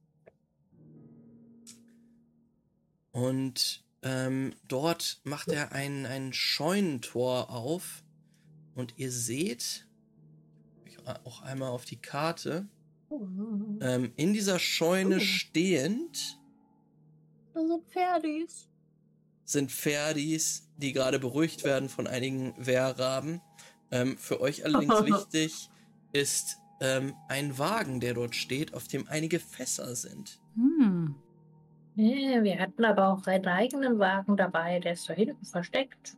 Und 3.11 3.85
ähm, 4.03 4.55
dort 4.69 5.21
macht 5.25 5.49
er 5.49 5.73
ein, 5.73 6.07
ein 6.07 6.33
Scheunentor 6.33 7.51
auf. 7.51 8.05
Und 8.75 8.95
ihr 8.97 9.13
seht, 9.13 9.87
ich 10.85 10.99
auch 11.27 11.43
einmal 11.43 11.71
auf 11.71 11.85
die 11.85 12.01
Karte, 12.01 12.69
ähm, 13.81 14.13
in 14.17 14.33
dieser 14.33 14.59
Scheune 14.59 15.17
Oh. 15.17 15.21
stehend 15.21 16.39
Das 17.53 17.67
sind 17.69 17.85
Pferdis. 17.89 18.69
sind 19.45 19.71
Pferdis, 19.71 20.69
die 20.83 20.93
gerade 20.93 21.19
beruhigt 21.19 21.65
werden 21.65 21.89
von 21.89 22.07
einigen 22.07 22.55
Wehrraben. 22.59 23.41
Ähm, 23.91 24.17
für 24.19 24.41
euch 24.41 24.65
allerdings 24.65 25.05
wichtig 25.05 25.71
ist 26.13 26.59
ähm, 26.81 27.15
ein 27.29 27.59
Wagen, 27.59 28.01
der 28.01 28.15
dort 28.15 28.35
steht, 28.35 28.75
auf 28.75 28.89
dem 28.89 29.07
einige 29.09 29.39
Fässer 29.39 29.95
sind. 29.95 30.41
Hm. 30.57 31.15
Ja, 31.95 32.43
wir 32.43 32.59
hatten 32.59 32.85
aber 32.85 33.09
auch 33.09 33.27
einen 33.27 33.47
eigenen 33.47 33.99
Wagen 33.99 34.37
dabei, 34.37 34.81
der 34.81 34.95
ist 34.95 35.09
da 35.09 35.15
hinten 35.15 35.45
versteckt. 35.45 36.17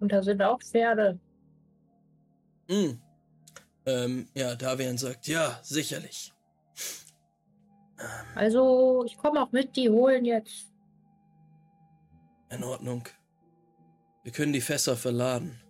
Und 0.00 0.12
da 0.12 0.22
sind 0.22 0.42
auch 0.42 0.60
Pferde. 0.60 1.18
Hm. 2.68 3.00
Ähm, 3.84 4.28
ja, 4.34 4.54
Davian 4.54 4.96
sagt, 4.98 5.26
ja, 5.26 5.58
sicherlich. 5.62 6.32
Ähm, 7.98 8.06
Also, 8.36 9.04
ich 9.04 9.18
komme 9.18 9.42
auch 9.42 9.52
mit, 9.52 9.76
die 9.76 9.90
holen 9.90 10.24
jetzt. 10.24 10.72
in 12.50 12.62
Ordnung. 12.64 13.08
Wir 14.22 14.32
können 14.32 14.52
die 14.52 14.60
Fässer 14.60 14.96
verladen. 14.96 15.60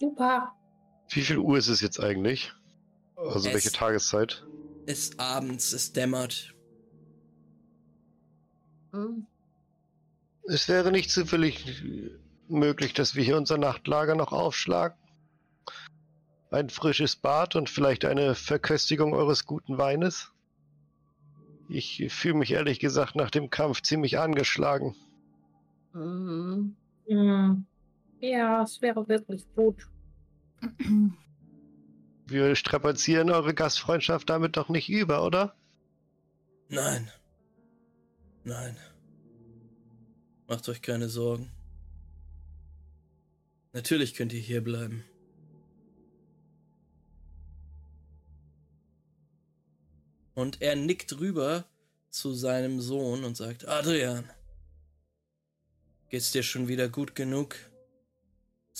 Super. 0.00 0.52
Wie 1.10 1.22
viel 1.22 1.38
Uhr 1.38 1.58
ist 1.58 1.68
es 1.68 1.80
jetzt 1.80 1.98
eigentlich? 2.00 2.52
Also 3.16 3.48
Es- 3.48 3.54
welche 3.54 3.72
Tageszeit? 3.72 4.44
Es 4.86 5.00
ist 5.00 5.20
abends, 5.20 5.72
es 5.72 5.92
dämmert. 5.92 6.54
Hm. 8.92 9.26
Es 10.44 10.68
wäre 10.68 10.90
nicht 10.92 11.10
zufällig 11.10 11.82
möglich, 12.48 12.94
dass 12.94 13.14
wir 13.14 13.22
hier 13.24 13.36
unser 13.36 13.58
Nachtlager 13.58 14.14
noch 14.14 14.32
aufschlagen. 14.32 14.96
Ein 16.50 16.70
frisches 16.70 17.16
Bad 17.16 17.56
und 17.56 17.68
vielleicht 17.68 18.06
eine 18.06 18.34
Verköstigung 18.34 19.12
eures 19.12 19.44
guten 19.44 19.76
Weines. 19.76 20.32
Ich 21.68 22.06
fühle 22.10 22.34
mich 22.36 22.52
ehrlich 22.52 22.80
gesagt 22.80 23.14
nach 23.14 23.30
dem 23.30 23.50
Kampf 23.50 23.82
ziemlich 23.82 24.18
angeschlagen. 24.18 24.96
Mhm. 25.92 26.76
Hm. 27.08 27.66
Ja, 28.20 28.62
es 28.62 28.80
wäre 28.82 29.08
wirklich 29.08 29.46
gut. 29.54 29.88
Wir 32.26 32.54
strapazieren 32.56 33.30
eure 33.30 33.54
Gastfreundschaft 33.54 34.28
damit 34.28 34.56
doch 34.56 34.68
nicht 34.68 34.88
über, 34.90 35.24
oder? 35.24 35.56
Nein. 36.68 37.10
Nein. 38.44 38.76
Macht 40.46 40.68
euch 40.68 40.82
keine 40.82 41.08
Sorgen. 41.08 41.50
Natürlich 43.72 44.14
könnt 44.14 44.32
ihr 44.32 44.40
hier 44.40 44.62
bleiben. 44.62 45.04
Und 50.34 50.60
er 50.62 50.76
nickt 50.76 51.18
rüber 51.18 51.64
zu 52.10 52.32
seinem 52.32 52.80
Sohn 52.80 53.24
und 53.24 53.36
sagt, 53.36 53.66
Adrian, 53.66 54.24
geht's 56.08 56.32
dir 56.32 56.42
schon 56.42 56.68
wieder 56.68 56.88
gut 56.88 57.14
genug, 57.14 57.56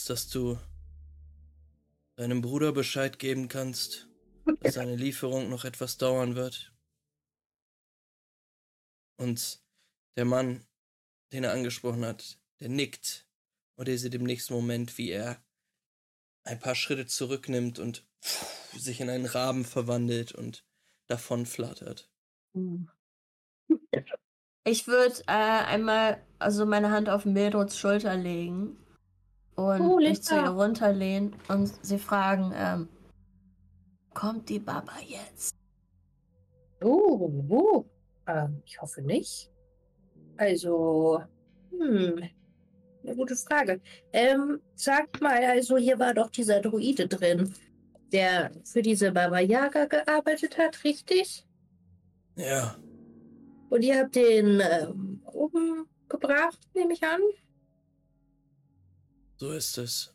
dass 0.07 0.29
du 0.29 0.59
deinem 2.15 2.41
Bruder 2.41 2.71
Bescheid 2.71 3.19
geben 3.19 3.47
kannst, 3.47 4.07
dass 4.61 4.75
seine 4.75 4.95
Lieferung 4.95 5.49
noch 5.49 5.65
etwas 5.65 5.97
dauern 5.97 6.35
wird? 6.35 6.73
Und 9.17 9.61
der 10.15 10.25
Mann, 10.25 10.65
den 11.31 11.43
er 11.43 11.53
angesprochen 11.53 12.05
hat, 12.05 12.39
der 12.59 12.69
nickt 12.69 13.27
und 13.75 13.87
ihr 13.87 13.99
seht 13.99 14.15
im 14.15 14.23
nächsten 14.23 14.53
Moment, 14.53 14.97
wie 14.97 15.11
er 15.11 15.43
ein 16.43 16.59
paar 16.59 16.75
Schritte 16.75 17.05
zurücknimmt 17.05 17.79
und 17.79 18.05
sich 18.75 19.01
in 19.01 19.09
einen 19.09 19.25
Raben 19.25 19.65
verwandelt 19.65 20.33
und 20.33 20.65
davon 21.07 21.45
flattert. 21.45 22.09
Ich 24.63 24.87
würde 24.87 25.15
äh, 25.27 25.31
einmal 25.31 26.21
also 26.39 26.65
meine 26.65 26.91
Hand 26.91 27.09
auf 27.09 27.25
Mildreds 27.25 27.77
Schulter 27.77 28.15
legen 28.15 28.77
und 29.55 29.81
Oh, 29.81 29.97
mich 29.97 30.23
zu 30.23 30.35
ihr 30.35 30.49
runterlehnen 30.49 31.35
und 31.49 31.67
sie 31.85 31.99
fragen, 31.99 32.53
ähm, 32.55 32.87
kommt 34.13 34.47
die 34.49 34.59
Baba 34.59 34.93
jetzt? 35.05 35.55
Oh, 36.81 37.29
oh. 37.49 37.85
Ähm, 38.25 38.61
ich 38.65 38.81
hoffe 38.81 39.01
nicht. 39.01 39.51
Also, 40.37 41.21
hm, 41.71 42.23
eine 43.03 43.15
gute 43.15 43.35
Frage. 43.35 43.81
Ähm, 44.13 44.61
sagt 44.75 45.19
mal, 45.19 45.43
also 45.43 45.77
hier 45.77 45.99
war 45.99 46.13
doch 46.13 46.29
dieser 46.29 46.61
Druide 46.61 47.07
drin, 47.07 47.53
der 48.13 48.51
für 48.63 48.81
diese 48.81 49.11
Baba 49.11 49.39
Yaga 49.39 49.85
gearbeitet 49.85 50.57
hat, 50.57 50.83
richtig? 50.85 51.45
Ja, 52.37 52.77
Und 53.69 53.81
ihr 53.83 53.99
habt 53.99 54.15
den 54.15 54.59
ähm, 54.61 55.21
umgebracht, 55.25 56.59
nehme 56.73 56.93
ich 56.93 57.03
an. 57.03 57.21
so 59.37 59.51
ist 59.51 59.77
es. 59.77 60.13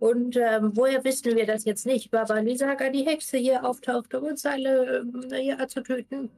Und 0.00 0.36
ähm, 0.36 0.72
woher 0.76 1.02
wissen 1.02 1.34
wir 1.34 1.44
das 1.46 1.64
jetzt 1.64 1.84
nicht? 1.84 2.10
Baba 2.12 2.38
Lisaga, 2.38 2.88
die 2.90 3.04
Hexe 3.04 3.36
hier 3.38 3.64
auftauchte, 3.64 4.20
um 4.20 4.26
uns 4.28 4.46
alle 4.46 4.98
ähm, 4.98 5.26
ja, 5.32 5.66
zu 5.66 5.82
töten. 5.82 6.30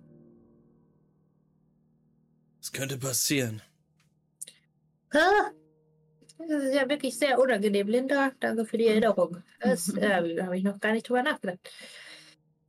Es 2.62 2.72
könnte 2.72 2.96
passieren. 2.96 3.60
Ah, 5.12 5.50
Das 6.38 6.62
ist 6.62 6.74
ja 6.74 6.88
wirklich 6.88 7.18
sehr 7.18 7.38
unangenehm, 7.38 7.88
Linda. 7.88 8.32
Danke 8.40 8.64
für 8.64 8.78
die 8.78 8.86
Erinnerung. 8.86 9.42
Das 9.60 9.88
äh, 9.96 10.40
habe 10.42 10.56
ich 10.56 10.64
noch 10.64 10.80
gar 10.80 10.92
nicht 10.92 11.08
drüber 11.08 11.22
nachgedacht. 11.22 11.58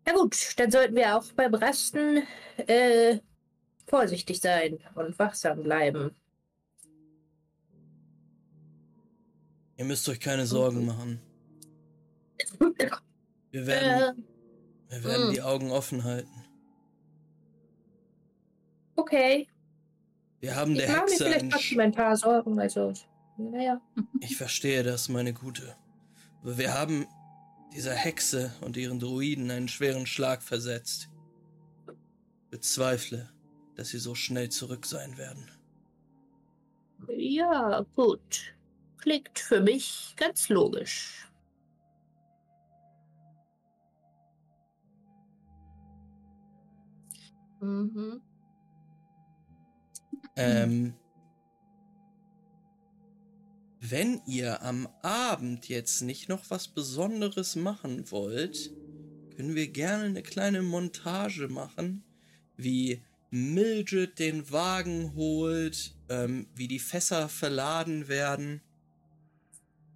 Na 0.06 0.14
gut, 0.14 0.36
dann 0.58 0.72
sollten 0.72 0.96
wir 0.96 1.16
auch 1.16 1.24
beim 1.34 1.54
Rasten 1.54 2.24
äh, 2.58 3.20
vorsichtig 3.92 4.40
sein 4.42 4.80
und 4.96 5.20
wachsam 5.20 5.62
bleiben. 5.64 6.16
Ihr 9.78 9.86
müsst 9.86 10.08
euch 10.10 10.20
keine 10.20 10.46
Sorgen 10.46 10.86
machen. 10.86 11.20
Wir 13.52 13.68
werden, 13.68 14.26
Äh, 14.90 14.94
wir 14.96 15.04
werden 15.04 15.30
mm. 15.30 15.34
die 15.34 15.42
Augen 15.42 15.72
offen 15.72 16.04
halten. 16.04 16.30
okay. 18.96 19.48
Wir 20.40 20.56
haben 20.56 20.72
Ich 20.72 20.80
der 20.80 20.88
mache 20.88 21.00
mir 21.02 21.12
Hexe 21.12 21.24
vielleicht 21.26 21.42
einen 21.42 21.52
trotzdem 21.52 21.80
ein 21.82 21.92
paar 21.92 22.18
Sorgen. 22.18 22.60
Also, 22.60 22.94
naja. 23.38 23.80
Ich 24.22 24.38
verstehe 24.38 24.82
das, 24.84 25.10
meine 25.10 25.34
Gute. 25.34 25.76
Aber 26.42 26.58
wir 26.58 26.74
haben 26.74 27.06
dieser 27.76 27.94
Hexe 27.94 28.52
und 28.62 28.76
ihren 28.78 29.00
Druiden 29.00 29.52
einen 29.52 29.68
schweren 29.68 30.08
Schlag 30.08 30.42
versetzt. 30.42 31.10
Bezweifle, 32.50 33.30
dass 33.82 33.90
sie 33.90 33.98
so 33.98 34.14
schnell 34.14 34.50
zurück 34.50 34.86
sein 34.86 35.18
werden. 35.18 35.50
Ja, 37.18 37.84
gut. 37.96 38.56
Klingt 38.98 39.40
für 39.40 39.60
mich 39.60 40.14
ganz 40.18 40.50
logisch. 40.50 41.28
Mhm. 47.60 48.22
Ähm, 50.36 50.94
wenn 53.80 54.22
ihr 54.28 54.62
am 54.62 54.88
Abend 55.02 55.70
jetzt 55.70 56.02
nicht 56.04 56.30
noch 56.30 56.52
was 56.52 56.68
Besonderes 56.68 57.56
machen 57.56 58.12
wollt, 58.12 58.76
können 59.36 59.56
wir 59.56 59.70
gerne 59.70 60.04
eine 60.04 60.22
kleine 60.22 60.62
Montage 60.62 61.48
machen, 61.48 62.04
wie 62.58 63.02
Mildred 63.32 64.20
den 64.20 64.52
Wagen 64.52 65.16
holt, 65.16 65.96
ähm, 66.10 66.48
wie 66.54 66.68
die 66.68 66.80
Fässer 66.80 67.30
verladen 67.30 68.08
werden, 68.08 68.62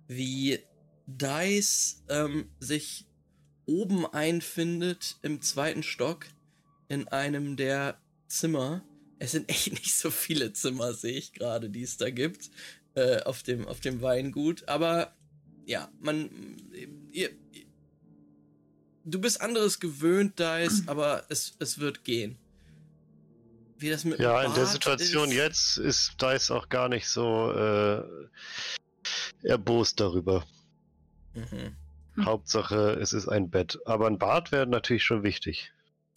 wie 0.07 0.59
Dice 1.05 2.03
ähm, 2.09 2.49
sich 2.59 3.05
oben 3.65 4.05
einfindet 4.05 5.17
im 5.21 5.41
zweiten 5.41 5.83
Stock 5.83 6.27
in 6.87 7.07
einem 7.09 7.57
der 7.57 7.99
Zimmer. 8.27 8.83
Es 9.19 9.31
sind 9.31 9.49
echt 9.49 9.71
nicht 9.71 9.95
so 9.95 10.09
viele 10.09 10.53
Zimmer, 10.53 10.93
sehe 10.93 11.17
ich 11.17 11.33
gerade, 11.33 11.69
die 11.69 11.83
es 11.83 11.97
da 11.97 12.09
gibt 12.09 12.49
äh, 12.95 13.21
auf 13.23 13.43
dem 13.43 13.67
auf 13.67 13.79
dem 13.79 14.01
Weingut. 14.01 14.67
Aber 14.67 15.13
ja, 15.65 15.91
man, 15.99 16.29
ihr, 17.11 17.29
ihr, 17.51 17.65
du 19.03 19.19
bist 19.19 19.41
anderes 19.41 19.79
gewöhnt, 19.79 20.39
Dice, 20.39 20.83
aber 20.87 21.25
es 21.29 21.55
es 21.59 21.77
wird 21.79 22.03
gehen. 22.03 22.37
Wie 23.85 23.91
das 23.91 24.03
mit 24.03 24.17
Ja, 24.17 24.41
in 24.41 24.51
der 24.55 24.65
Situation 24.65 25.29
ist, 25.29 25.35
jetzt 25.35 25.77
ist 25.77 26.19
Dice 26.19 26.49
auch 26.49 26.69
gar 26.69 26.89
nicht 26.89 27.07
so 27.07 27.51
äh, 27.51 28.01
erbost 29.43 29.99
darüber. 29.99 30.43
Mhm. 31.35 31.75
Hm. 32.15 32.25
Hauptsache, 32.25 32.97
es 32.99 33.13
ist 33.13 33.27
ein 33.27 33.51
Bett. 33.51 33.77
Aber 33.85 34.07
ein 34.07 34.17
Bad 34.17 34.51
wäre 34.51 34.65
natürlich 34.65 35.03
schon 35.03 35.21
wichtig. 35.21 35.71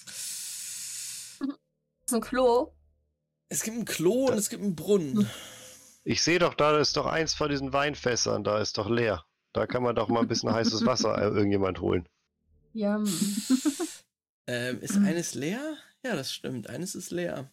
Das 0.06 1.40
ist 2.06 2.14
ein 2.14 2.22
Klo. 2.22 2.72
Es 3.50 3.62
gibt 3.62 3.76
ein 3.76 3.84
Klo 3.84 4.28
und 4.28 4.38
es 4.38 4.48
gibt 4.48 4.62
einen 4.62 4.74
Brunnen. 4.74 5.28
Ich 6.04 6.22
sehe 6.22 6.38
doch, 6.38 6.54
da 6.54 6.78
ist 6.78 6.96
doch 6.96 7.04
eins 7.04 7.34
von 7.34 7.50
diesen 7.50 7.74
Weinfässern, 7.74 8.44
da 8.44 8.60
ist 8.60 8.78
doch 8.78 8.88
leer. 8.88 9.26
Da 9.52 9.66
kann 9.66 9.82
man 9.82 9.94
doch 9.94 10.08
mal 10.08 10.20
ein 10.20 10.28
bisschen 10.28 10.50
heißes 10.50 10.86
Wasser 10.86 11.18
äh, 11.18 11.26
irgendjemand 11.26 11.82
holen. 11.82 12.08
Ja. 12.72 12.98
Ähm, 14.50 14.80
ist 14.80 14.96
eines 14.96 15.34
leer? 15.34 15.76
Ja, 16.02 16.16
das 16.16 16.32
stimmt. 16.32 16.70
Eines 16.70 16.94
ist 16.94 17.10
leer. 17.10 17.52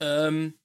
Ähm, 0.00 0.58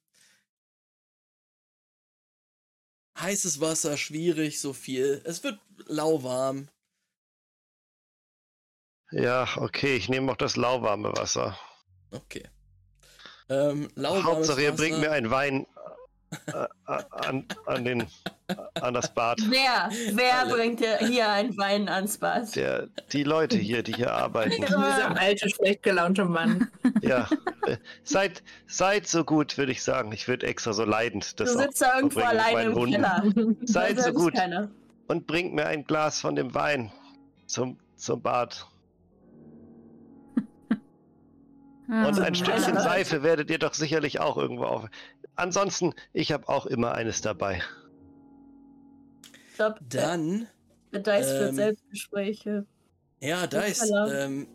heißes 3.18 3.60
Wasser, 3.60 3.96
schwierig, 3.96 4.60
so 4.60 4.72
viel. 4.72 5.22
Es 5.24 5.42
wird 5.44 5.58
lauwarm. 5.86 6.68
Ja, 9.10 9.48
okay, 9.56 9.96
ich 9.96 10.08
nehme 10.08 10.32
auch 10.32 10.36
das 10.36 10.56
lauwarme 10.56 11.12
Wasser. 11.12 11.58
Okay. 12.10 12.48
Ähm, 13.48 13.90
Hauptsache, 13.98 14.62
ihr 14.62 14.72
Wasser. 14.72 14.82
bringt 14.82 15.00
mir 15.00 15.12
einen 15.12 15.30
Wein 15.30 15.66
äh, 16.46 16.64
äh, 16.86 17.04
an, 17.10 17.46
an, 17.66 17.84
den, 17.84 18.06
an 18.80 18.94
das 18.94 19.12
Bad. 19.14 19.38
Wer, 19.48 19.90
wer 20.12 20.38
Alle. 20.40 20.54
bringt 20.54 20.80
hier 21.00 21.28
ein 21.30 21.56
Wein 21.56 21.88
ans 21.88 22.18
Bad? 22.18 22.54
Der, 22.56 22.88
die 23.12 23.22
Leute 23.24 23.56
hier, 23.56 23.82
die 23.82 23.92
hier 23.94 24.12
arbeiten. 24.12 24.62
Dieser 24.66 25.18
alte, 25.20 25.48
schlecht 25.48 25.82
gelaunte 25.82 26.24
Mann. 26.24 26.70
Ja, 27.02 27.28
seid, 28.04 28.42
seid 28.66 29.06
so 29.06 29.24
gut, 29.24 29.58
würde 29.58 29.72
ich 29.72 29.82
sagen. 29.82 30.12
Ich 30.12 30.28
würde 30.28 30.46
extra 30.46 30.72
so 30.72 30.84
leidend 30.84 31.38
Du 31.38 31.44
das 31.44 31.56
auch 31.56 31.60
sitzt 31.62 31.82
da 31.82 31.96
irgendwo 31.96 32.20
alleine 32.20 32.62
im 32.62 32.74
Wunden. 32.74 32.92
Keller. 33.02 33.22
Seid 33.64 34.00
so 34.00 34.12
gut 34.12 34.34
keiner. 34.34 34.70
und 35.08 35.26
bringt 35.26 35.54
mir 35.54 35.66
ein 35.66 35.84
Glas 35.84 36.20
von 36.20 36.34
dem 36.36 36.54
Wein 36.54 36.92
zum, 37.46 37.78
zum 37.96 38.20
Bad. 38.22 38.66
Und 41.88 42.20
ein 42.20 42.32
Ah. 42.32 42.34
Stückchen. 42.34 42.78
Seife 42.78 43.22
werdet 43.22 43.50
ihr 43.50 43.58
doch 43.58 43.74
sicherlich 43.74 44.18
auch 44.20 44.38
irgendwo 44.38 44.64
auf. 44.64 44.86
Ansonsten, 45.36 45.92
ich 46.12 46.32
habe 46.32 46.48
auch 46.48 46.64
immer 46.66 46.92
eines 46.94 47.20
dabei. 47.20 47.60
Ich 49.52 49.56
glaube, 49.56 49.80
Dann, 49.86 50.48
der 50.94 51.00
Dice 51.00 51.30
führt 51.30 51.48
ähm, 51.50 51.54
Selbstgespräche. 51.56 52.66
ja, 53.20 53.46
Dice, 53.46 53.92
ähm, 54.10 54.48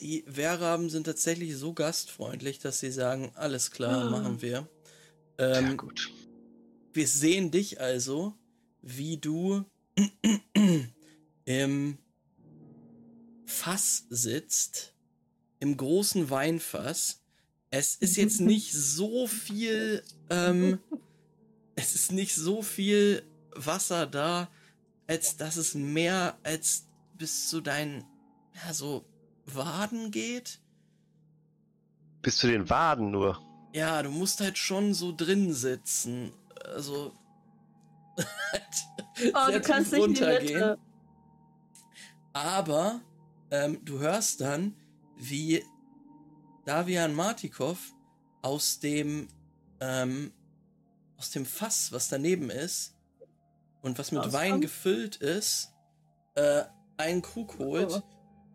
die 0.00 0.24
Wehrraben 0.26 0.90
sind 0.90 1.04
tatsächlich 1.04 1.56
so 1.56 1.72
gastfreundlich, 1.72 2.58
dass 2.58 2.80
sie 2.80 2.90
sagen, 2.90 3.30
alles 3.36 3.70
klar, 3.70 4.06
Ah. 4.06 4.10
machen 4.10 4.42
wir. 4.42 4.68
Ja, 5.38 5.60
Ähm, 5.60 5.76
gut. 5.76 6.10
Wir 6.92 7.06
sehen 7.06 7.52
dich 7.52 7.80
also, 7.80 8.34
wie 8.82 9.18
du 9.18 9.64
im 11.44 11.98
Fass 13.46 14.06
sitzt, 14.10 14.94
im 15.60 15.76
großen 15.76 16.28
Weinfass. 16.28 17.22
Es 17.70 17.94
ist 17.94 18.16
jetzt 18.16 18.40
nicht 18.40 18.72
so 18.72 19.28
viel, 19.28 20.02
ähm, 20.28 20.80
es 21.76 21.94
ist 21.94 22.10
nicht 22.10 22.34
so 22.34 22.62
viel 22.62 23.22
Wasser 23.54 24.06
da, 24.06 24.48
als 25.06 25.36
dass 25.36 25.56
es 25.56 25.74
mehr 25.74 26.38
als 26.42 26.86
bis 27.14 27.48
zu 27.48 27.60
deinen, 27.60 28.04
ja, 28.54 28.72
so 28.72 29.04
Waden 29.46 30.10
geht. 30.10 30.60
Bis 32.22 32.38
zu 32.38 32.46
den 32.46 32.70
Waden 32.70 33.10
nur. 33.10 33.40
Ja, 33.74 34.02
du 34.02 34.10
musst 34.10 34.40
halt 34.40 34.56
schon 34.56 34.94
so 34.94 35.14
drin 35.14 35.52
sitzen. 35.52 36.32
Also. 36.64 37.12
Oh, 39.32 39.50
du 39.52 39.60
kannst 39.60 39.92
nicht 39.92 40.04
in 40.04 40.14
die 40.14 40.20
Mitte. 40.20 40.78
Aber 42.32 43.00
ähm, 43.52 43.84
du 43.84 44.00
hörst 44.00 44.40
dann, 44.40 44.74
wie 45.16 45.64
Davian 46.64 47.14
Martikov 47.14 47.78
aus 48.42 48.80
dem 48.80 49.28
ähm, 49.78 50.32
aus 51.16 51.30
dem 51.30 51.46
Fass, 51.46 51.92
was 51.92 52.08
daneben 52.08 52.50
ist 52.50 52.93
und 53.84 53.98
was 53.98 54.12
mit? 54.12 54.32
Wein 54.32 54.60
gefüllt 54.60 55.16
ist, 55.16 55.72
äh, 56.34 56.64
einen 56.96 57.22
Krug 57.22 57.58
holt 57.58 57.90
Oh. 57.90 58.02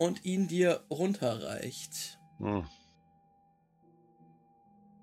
und 0.06 0.26
ihn 0.26 0.48
dir 0.48 0.84
runterreicht. 0.90 2.20
Hm. 2.40 2.68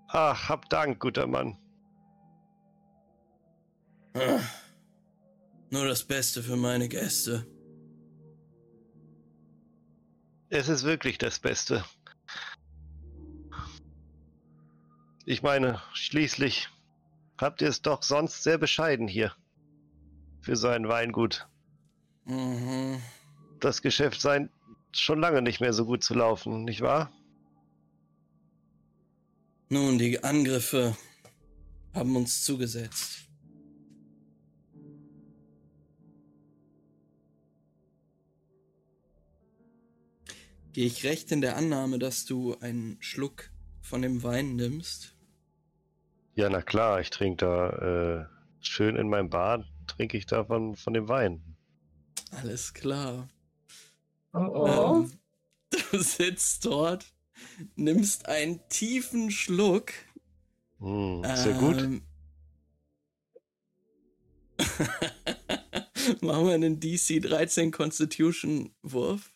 Ach, 0.09 0.49
hab 0.49 0.69
Dank, 0.69 1.01
guter 1.01 1.27
Mann. 1.27 1.59
Ah. 4.15 4.41
Nur 5.71 5.87
das 5.87 6.05
Beste 6.05 6.43
für 6.43 6.57
meine 6.57 6.89
Gäste. 6.89 7.47
Es 10.49 10.69
ist 10.69 10.85
wirklich 10.85 11.19
das 11.19 11.39
Beste. 11.39 11.85
Ich 15.25 15.43
meine, 15.43 15.83
schließlich 15.93 16.69
habt 17.37 17.61
ihr 17.61 17.69
es 17.69 17.83
doch 17.83 18.03
sonst 18.03 18.43
sehr 18.45 18.59
bescheiden 18.59 19.09
hier. 19.09 19.35
Für 20.47 20.55
so 20.55 20.69
ein 20.69 20.87
Weingut. 20.87 21.49
Mhm. 22.25 23.03
Das 23.59 23.83
Geschäft 23.83 24.21
scheint 24.21 24.49
schon 24.93 25.19
lange 25.19 25.43
nicht 25.43 25.61
mehr 25.61 25.73
so 25.73 25.85
gut 25.85 26.05
zu 26.05 26.15
laufen, 26.15 26.63
nicht 26.63 26.83
wahr? 26.83 27.11
Nun, 29.71 29.99
die 29.99 30.23
Angriffe 30.23 30.97
haben 31.93 32.15
uns 32.15 32.45
zugesetzt. 32.45 33.29
Gehe 40.73 40.87
ich 40.87 41.03
recht 41.03 41.33
in 41.33 41.41
der 41.41 41.57
Annahme, 41.57 41.99
dass 41.99 42.25
du 42.25 42.57
einen 42.61 42.99
Schluck 43.01 43.51
von 43.83 44.01
dem 44.01 44.23
Wein 44.23 44.55
nimmst? 44.55 45.17
Ja, 46.37 46.49
na 46.49 46.63
klar, 46.63 47.01
ich 47.01 47.11
trinke 47.11 47.45
da 47.45 47.71
äh, 47.71 48.27
schön 48.61 48.95
in 48.95 49.09
meinem 49.09 49.29
Bad, 49.29 49.67
trinke 49.87 50.17
ich 50.17 50.27
davon 50.27 50.77
von 50.77 50.95
dem 50.95 51.09
Wein. 51.09 51.57
Alles 52.31 52.75
klar. 52.75 53.29
Oh, 54.33 54.39
oh. 54.39 54.97
Ähm, 54.97 55.13
du 55.91 56.01
sitzt 56.01 56.65
dort, 56.65 57.07
nimmst 57.75 58.27
einen 58.27 58.61
tiefen 58.69 59.31
Schluck. 59.31 59.93
Hm, 60.79 61.25
sehr 61.25 61.55
gut. 61.55 61.79
Ähm, 61.79 62.03
Machen 66.21 66.47
wir 66.47 66.55
einen 66.55 66.81
DC 66.81 67.21
13 67.23 67.71
Constitution 67.71 68.75
Wurf. 68.83 69.33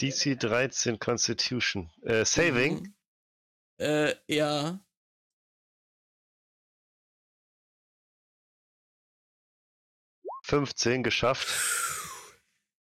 DC 0.00 0.38
13 0.38 0.98
Constitution. 0.98 1.90
Äh, 2.02 2.24
Saving. 2.24 2.80
Mhm. 2.80 2.94
Äh, 3.78 4.14
ja. 4.28 4.83
Fünfzehn 10.44 11.02
geschafft. 11.02 11.48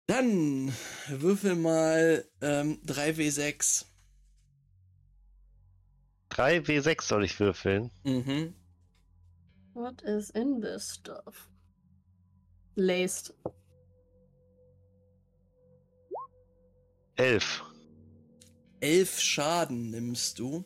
Dann 0.07 0.73
würfel 1.07 1.55
mal 1.55 2.29
ähm, 2.41 2.81
3W6. 2.85 3.85
3W6 6.31 7.01
soll 7.01 7.23
ich 7.23 7.39
würfeln. 7.39 7.91
Mhm. 8.03 8.53
What 9.73 10.01
is 10.01 10.31
in 10.31 10.59
this 10.61 10.95
stuff? 10.95 11.49
Laced. 12.75 13.33
Elf. 17.15 17.63
elf 18.81 19.17
Schaden 19.21 19.91
nimmst 19.91 20.39
du. 20.39 20.65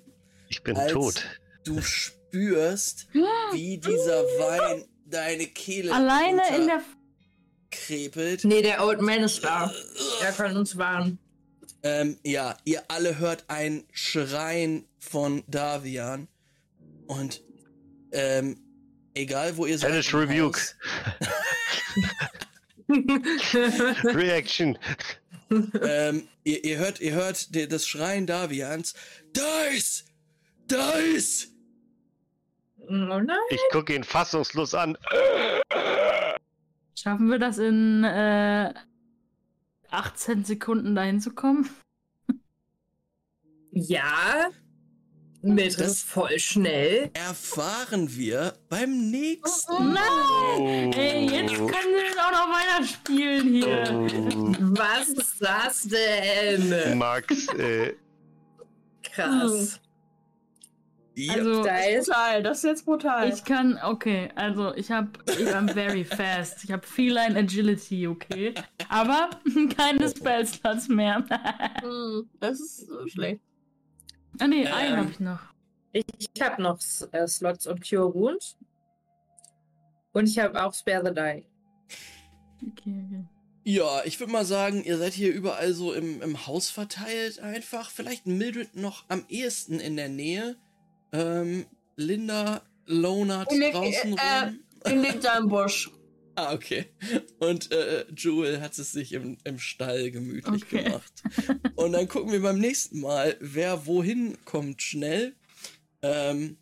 Ich 0.49 0.63
bin 0.63 0.75
Als- 0.75 0.91
tot. 0.91 1.23
Du 1.65 1.79
spürst, 1.83 3.07
wie 3.13 3.77
dieser 3.77 4.23
Wein 4.23 4.85
deine 5.09 5.47
Kehle 5.47 5.93
Alleine 5.93 6.41
in 6.55 6.67
der. 6.67 6.81
krepelt. 7.71 8.43
Nee, 8.43 8.61
der 8.61 8.83
Old 8.83 9.01
Man 9.01 9.23
ist 9.23 9.43
da. 9.43 9.71
Er 10.21 10.31
kann 10.31 10.55
uns 10.57 10.77
warnen. 10.77 11.19
Ähm, 11.81 12.17
ja, 12.23 12.57
ihr 12.65 12.83
alle 12.89 13.19
hört 13.19 13.45
ein 13.47 13.85
Schreien 13.93 14.85
von 14.99 15.43
Davian. 15.47 16.27
Und 17.07 17.41
ähm, 18.11 18.57
egal 19.13 19.55
wo 19.57 19.65
ihr 19.65 19.77
seid. 19.77 20.11
Im 20.11 20.19
Rebuke. 20.19 20.59
Reaction. 24.03 24.77
ähm, 25.81 26.27
ihr, 26.43 26.63
ihr 26.63 26.77
hört, 26.77 26.99
ihr 26.99 27.13
hört 27.13 27.49
das 27.71 27.87
Schreien 27.87 28.25
Davians. 28.25 28.93
Dice! 29.35 30.05
Dice! 30.69 31.47
Oh 32.89 33.19
nein. 33.19 33.29
Ich 33.49 33.61
gucke 33.71 33.93
ihn 33.93 34.03
fassungslos 34.03 34.73
an. 34.73 34.97
Schaffen 36.95 37.29
wir 37.29 37.39
das 37.39 37.57
in 37.59 38.03
äh, 38.03 38.73
18 39.91 40.43
Sekunden 40.43 40.95
dahin 40.95 41.21
zu 41.21 41.31
kommen? 41.31 41.69
Ja. 43.71 44.49
Mit 45.41 45.79
Das- 45.79 46.01
voll 46.01 46.37
schnell. 46.39 47.11
Erfahren 47.13 48.13
wir 48.17 48.55
beim 48.67 49.09
nächsten. 49.09 49.93
Nein! 49.93 50.03
Oh. 50.57 50.91
Ey, 50.93 51.29
jetzt 51.29 51.53
können 51.55 51.69
wir 51.69 52.11
auch 52.25 52.31
noch 52.31 52.49
weiterspielen 52.53 53.47
hier. 53.47 53.83
Oh. 53.89 54.55
Was 54.75 55.07
ist 55.09 55.35
das 55.39 55.83
denn? 55.83 56.97
Max, 56.97 57.47
äh, 57.53 57.93
Krass. 59.03 59.79
Ja, 61.25 61.33
Also, 61.33 61.63
Da 61.63 61.77
ist 61.79 62.07
Brutal, 62.07 62.43
das 62.43 62.57
ist 62.59 62.63
jetzt 62.63 62.85
brutal. 62.85 63.29
ich 63.29 63.43
kann, 63.43 63.77
okay, 63.83 64.29
also 64.35 64.73
ich 64.75 64.89
habe, 64.91 65.09
ich 65.39 65.53
am 65.53 65.67
very 65.69 66.03
fast. 66.05 66.63
Ich 66.63 66.71
habe 66.71 66.85
Feline 66.85 67.37
Agility, 67.37 68.07
okay? 68.07 68.53
Aber 68.87 69.29
keine 69.77 70.09
Spellslots 70.09 70.87
mehr. 70.87 71.25
Hm, 71.81 72.29
das 72.39 72.59
ist 72.59 72.87
so 72.87 73.07
schlecht. 73.07 73.41
ah 74.39 74.47
nee, 74.47 74.67
einen 74.67 74.93
Ähm. 74.93 74.99
habe 74.99 75.11
ich 75.11 75.19
noch. 75.19 75.39
Ich, 75.91 76.05
ich 76.17 76.41
habe 76.41 76.61
noch 76.61 76.79
äh, 77.11 77.27
Slots 77.27 77.65
und 77.67 77.87
Cure 77.87 78.13
Wound. 78.13 78.57
Und 80.11 80.27
ich 80.27 80.37
habe 80.39 80.63
auch 80.63 80.73
Spare 80.73 81.03
the 81.05 81.13
Die. 81.13 81.45
Okay, 82.67 83.05
okay. 83.07 83.23
Ja, 83.63 84.01
ich 84.05 84.19
würde 84.19 84.31
mal 84.31 84.45
sagen, 84.45 84.83
ihr 84.83 84.97
seid 84.97 85.13
hier 85.13 85.33
überall 85.33 85.73
so 85.73 85.93
im, 85.93 86.21
im 86.21 86.47
Haus 86.47 86.69
verteilt 86.69 87.39
einfach. 87.39 87.89
Vielleicht 87.89 88.25
Mildred 88.25 88.75
noch 88.75 89.05
am 89.09 89.25
ehesten 89.29 89.79
in 89.79 89.95
der 89.95 90.09
Nähe. 90.09 90.55
Ähm, 91.11 91.65
Linda 91.95 92.61
lonert 92.85 93.51
Lieg- 93.51 93.73
draußen 93.73 94.17
äh, 94.17 94.39
rum. 94.45 94.59
Die 94.87 94.95
liegt 94.95 95.23
da 95.23 95.37
im 95.37 95.47
Busch. 95.47 95.91
Ah, 96.35 96.53
okay. 96.53 96.85
Und 97.39 97.69
äh, 97.73 98.05
Jewel 98.15 98.61
hat 98.61 98.77
es 98.77 98.93
sich 98.93 99.11
im, 99.11 99.37
im 99.43 99.59
Stall 99.59 100.09
gemütlich 100.09 100.63
Okay. 100.63 100.83
gemacht. 100.85 101.11
Und 101.75 101.91
dann 101.91 102.07
gucken 102.07 102.31
wir 102.31 102.41
beim 102.41 102.59
nächsten 102.59 103.01
Mal, 103.01 103.35
wer 103.41 103.85
wohin 103.85 104.37
kommt 104.45 104.81
schnell. 104.81 105.35
Ähm, 106.01 106.55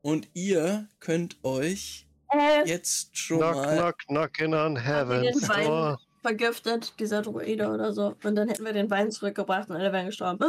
und 0.00 0.28
ihr 0.32 0.88
könnt 0.98 1.36
euch 1.44 2.06
Äh, 2.32 2.66
jetzt 2.66 3.18
schon 3.18 3.36
knock, 3.40 3.56
mal. 3.56 3.76
knock, 3.76 3.98
knocking 4.06 4.54
on 4.54 4.82
heaven's 4.82 5.40
den 5.40 5.48
Wein 5.50 5.66
door. 5.66 6.00
vergiftet, 6.22 6.94
dieser 6.98 7.20
Druide 7.20 7.68
oder 7.68 7.92
so. 7.92 8.14
Und 8.24 8.34
dann 8.34 8.48
hätten 8.48 8.64
wir 8.64 8.72
den 8.72 8.88
Wein 8.88 9.10
zurückgebracht 9.10 9.68
und 9.68 9.76
alle 9.76 9.92
wären 9.92 10.06
gestorben. 10.06 10.42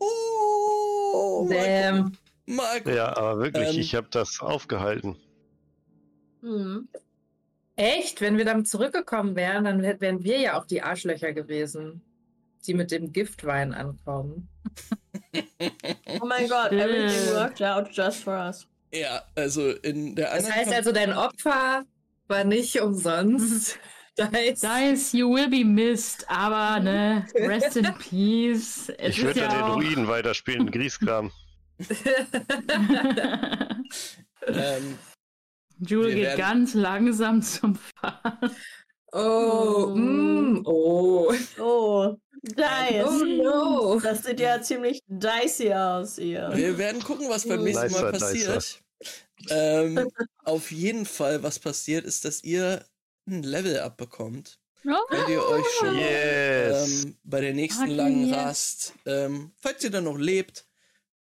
Oh, 0.00 1.46
mal 1.48 1.54
Damn. 1.54 2.16
Gucken. 2.58 2.94
Ja, 2.94 3.16
aber 3.16 3.38
wirklich, 3.38 3.74
Ähm. 3.74 3.80
ich 3.80 3.94
habe 3.94 4.08
das 4.10 4.40
aufgehalten. 4.40 5.16
Hm. 6.42 6.88
Echt? 7.76 8.20
Wenn 8.20 8.36
wir 8.38 8.44
dann 8.44 8.64
zurückgekommen 8.64 9.36
wären, 9.36 9.64
dann 9.64 9.82
wär- 9.82 10.00
wären 10.00 10.22
wir 10.24 10.38
ja 10.38 10.58
auch 10.58 10.66
die 10.66 10.82
Arschlöcher 10.82 11.32
gewesen, 11.32 12.02
die 12.66 12.74
mit 12.74 12.90
dem 12.90 13.12
Giftwein 13.12 13.72
ankommen. 13.72 14.48
Oh 16.20 16.26
mein 16.26 16.48
Gott, 16.48 16.72
everything 16.72 17.34
worked 17.34 17.62
out 17.62 17.88
just 17.92 18.24
for 18.24 18.34
us. 18.34 18.66
Ja, 18.92 19.22
also 19.34 19.70
in 19.70 20.14
der 20.16 20.34
Das 20.34 20.50
heißt 20.50 20.72
also, 20.72 20.92
dein 20.92 21.12
Opfer 21.12 21.84
war 22.28 22.44
nicht 22.44 22.80
umsonst. 22.80 23.78
Dice. 24.18 24.60
Dice, 24.60 25.12
you 25.16 25.32
will 25.32 25.48
be 25.48 25.64
missed, 25.64 26.28
aber 26.28 26.80
ne, 26.80 27.24
rest 27.34 27.76
in 27.76 27.84
peace. 27.98 28.90
Es 28.98 29.16
Ich 29.16 29.24
würde 29.24 29.40
ja 29.40 29.48
den. 29.48 29.72
Druiden 29.72 30.08
weiterspielen, 30.08 30.70
Grieskram. 30.70 31.30
Ähm, 34.46 34.98
Wir 35.78 36.02
geht 36.06 36.16
werden- 36.22 36.38
ganz 36.38 36.74
langsam 36.74 37.42
zum 37.42 37.76
Fahren. 37.76 38.50
oh, 39.12 39.92
mm, 39.94 40.62
oh. 40.66 41.32
Oh, 41.58 42.16
Dice. 42.42 43.04
Oh 43.06 43.24
no. 43.24 44.00
Das 44.00 44.22
sieht 44.24 44.40
ja 44.40 44.60
ziemlich 44.62 45.00
dicey 45.06 45.72
aus 45.74 46.16
hier. 46.16 46.50
wir 46.54 46.78
werden 46.78 47.02
gucken, 47.02 47.28
was 47.28 47.46
beim 47.46 47.62
nächsten 47.64 47.92
Mal 47.92 48.12
passiert. 48.12 48.80
Ähm, 49.48 50.08
auf 50.44 50.70
jeden 50.70 51.06
Fall, 51.06 51.42
was 51.42 51.58
passiert, 51.58 52.04
ist, 52.04 52.24
dass 52.24 52.42
ihr 52.44 52.84
ein 53.26 53.42
Level-Up 53.42 53.96
bekommt. 53.96 54.58
Könnt 54.82 55.28
ihr 55.28 55.42
euch 55.46 55.64
schon 55.78 55.94
mal, 55.94 56.02
Yes. 56.02 57.04
ähm, 57.04 57.16
bei 57.24 57.40
der 57.42 57.52
nächsten 57.54 57.80
Fucking 57.82 57.96
langen 57.96 58.26
yes. 58.26 58.36
Rast, 58.36 58.94
ähm, 59.06 59.52
falls 59.60 59.84
ihr 59.84 59.90
dann 59.90 60.04
noch 60.04 60.16
lebt, 60.18 60.66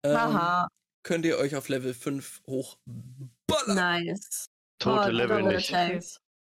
ähm, 0.05 0.69
könnt 1.03 1.25
ihr 1.25 1.39
euch 1.39 1.55
auf 1.57 1.69
Level 1.69 1.95
5 1.95 2.43
hochballern. 2.47 3.75
nice. 3.75 4.47
Tote 4.79 5.09
Oh, 5.09 5.11
Level 5.11 5.43
nicht. 5.43 5.71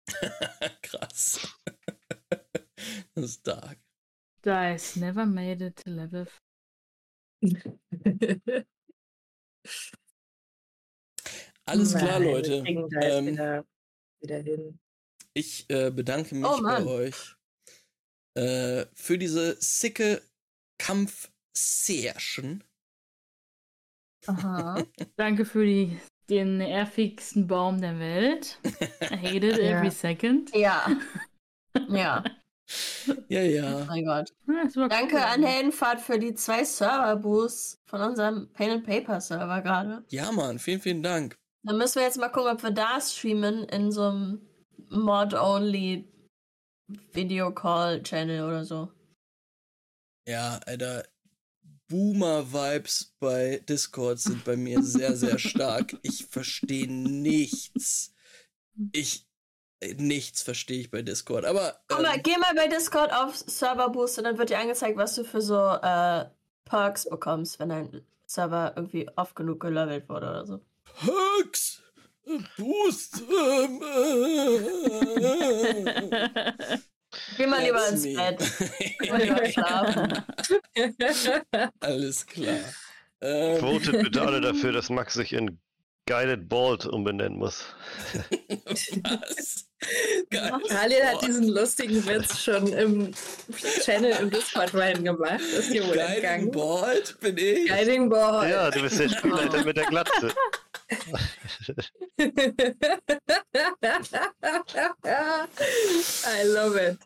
Krass. 0.82 1.56
das 3.14 3.24
ist 3.24 3.46
dark. 3.46 3.78
Dice 4.44 4.96
never 4.96 5.24
made 5.24 5.64
it 5.64 5.76
to 5.84 5.90
level. 5.90 6.26
Alles 11.66 11.94
klar, 11.94 12.18
Nein, 12.18 12.24
Leute. 12.24 12.64
Ähm, 12.66 13.26
wieder, 13.28 13.64
wieder 14.20 14.38
hin. 14.38 14.78
Ich 15.32 15.68
äh, 15.70 15.90
bedanke 15.90 16.34
mich 16.34 16.44
Oh, 16.46 16.60
bei 16.62 16.84
euch 16.84 17.36
äh, 18.36 18.86
für 18.94 19.18
diese 19.18 19.56
sicke 19.60 20.22
Kampf-Session. 20.78 22.62
Aha. 24.26 24.82
Danke 25.16 25.44
für 25.44 25.64
die, 25.64 25.98
den 26.30 26.58
nervigsten 26.58 27.46
Baum 27.46 27.80
der 27.80 27.98
Welt. 27.98 28.58
I 29.02 29.16
hate 29.16 29.46
it 29.46 29.58
Ja. 29.58 29.78
every 29.78 29.90
second. 29.90 30.54
Ja. 30.54 30.86
Ja, 31.88 32.22
Ja, 33.28 33.42
ja. 33.42 33.76
oh 33.82 33.84
mein 33.88 34.04
Gott. 34.04 34.32
Ja, 34.46 34.86
Danke 34.88 35.16
cool. 35.16 35.22
an 35.22 35.42
Heldenfahrt 35.42 36.00
für 36.00 36.18
die 36.20 36.34
zwei 36.34 36.64
Server-Boosts 36.64 37.74
von 37.90 38.00
unserem 38.00 38.48
Pen 38.52 38.70
and 38.70 38.86
Paper 38.86 39.20
Server 39.20 39.60
gerade. 39.60 40.04
Ja, 40.08 40.30
Mann, 40.32 40.58
vielen, 40.60 40.80
vielen 40.80 41.02
Dank. 41.02 41.34
Dann 41.66 41.76
müssen 41.76 41.96
wir 41.96 42.04
jetzt 42.04 42.16
mal 42.18 42.28
gucken, 42.30 42.52
ob 42.52 42.62
wir 42.62 42.70
da 42.70 43.00
streamen 43.00 43.64
in 43.64 43.90
so 43.90 44.04
einem 44.04 44.48
Mod-Only 44.88 46.08
Video-Call-Channel 47.12 48.44
oder 48.44 48.64
so. 48.64 48.90
Ja, 50.28 50.58
Alter. 50.66 51.04
Boomer-Vibes 51.94 53.14
bei 53.20 53.62
Discord 53.68 54.18
sind 54.18 54.44
bei 54.44 54.56
mir 54.56 54.82
sehr, 54.82 55.14
sehr 55.16 55.38
stark. 55.38 55.96
Ich 56.02 56.26
verstehe 56.26 56.90
nichts. 56.90 58.12
Ich. 58.90 59.28
äh, 59.78 59.94
Nichts 59.94 60.42
verstehe 60.42 60.80
ich 60.80 60.90
bei 60.90 61.02
Discord. 61.02 61.44
Aber. 61.44 61.78
Guck 61.86 62.02
mal, 62.02 62.16
ähm, 62.16 62.22
geh 62.24 62.36
mal 62.38 62.52
bei 62.56 62.66
Discord 62.66 63.12
auf 63.12 63.36
Server 63.36 63.90
Boost 63.90 64.18
und 64.18 64.24
dann 64.24 64.38
wird 64.38 64.50
dir 64.50 64.58
angezeigt, 64.58 64.96
was 64.98 65.14
du 65.14 65.22
für 65.24 65.40
so 65.40 65.56
äh, 65.56 66.24
Perks 66.64 67.08
bekommst, 67.08 67.60
wenn 67.60 67.68
dein 67.68 68.04
Server 68.26 68.72
irgendwie 68.74 69.08
oft 69.14 69.36
genug 69.36 69.60
gelevelt 69.60 70.08
wurde 70.08 70.26
oder 70.28 70.46
so. 70.46 70.60
Hux! 71.06 71.80
Boost! 72.56 73.22
ähm, 73.22 73.82
äh, 76.10 76.78
Geh 77.36 77.46
mal 77.46 77.62
lieber 77.62 77.88
ins 77.88 78.04
me. 78.04 78.14
Bett. 78.14 78.38
Geh 79.00 79.10
mal 79.10 79.22
lieber 79.22 79.46
schlafen. 79.46 80.24
Alles 81.80 82.26
klar. 82.26 82.58
Ähm, 83.20 83.60
Votet 83.60 84.02
bitte 84.02 84.22
alle 84.22 84.40
dafür, 84.42 84.72
dass 84.72 84.90
Max 84.90 85.14
sich 85.14 85.32
in 85.32 85.58
Guided 86.06 86.48
Bald 86.48 86.84
umbenennen 86.86 87.38
muss. 87.38 87.64
was? 89.02 89.66
Khalil 90.30 91.04
hat 91.04 91.22
diesen 91.22 91.48
lustigen 91.48 92.06
Witz 92.06 92.38
schon 92.42 92.66
im 92.72 93.12
Channel 93.82 94.16
im 94.20 94.30
Discord 94.30 94.74
rein 94.74 95.04
gemacht. 95.04 95.40
Ist 95.40 95.72
dir 95.72 95.86
wohl 95.86 95.94
Guiding 95.94 96.14
entgangen. 96.14 96.50
Board 96.50 97.20
bin 97.20 97.38
ich. 97.38 97.68
Guiding 97.68 98.08
Ball. 98.08 98.50
Ja, 98.50 98.70
du 98.70 98.82
bist 98.82 98.98
der 98.98 99.08
Spielleiter 99.08 99.64
mit 99.64 99.76
der 99.76 99.86
Glatze. 99.86 100.34
I 106.26 106.42
love 106.46 106.76
it. 106.76 106.98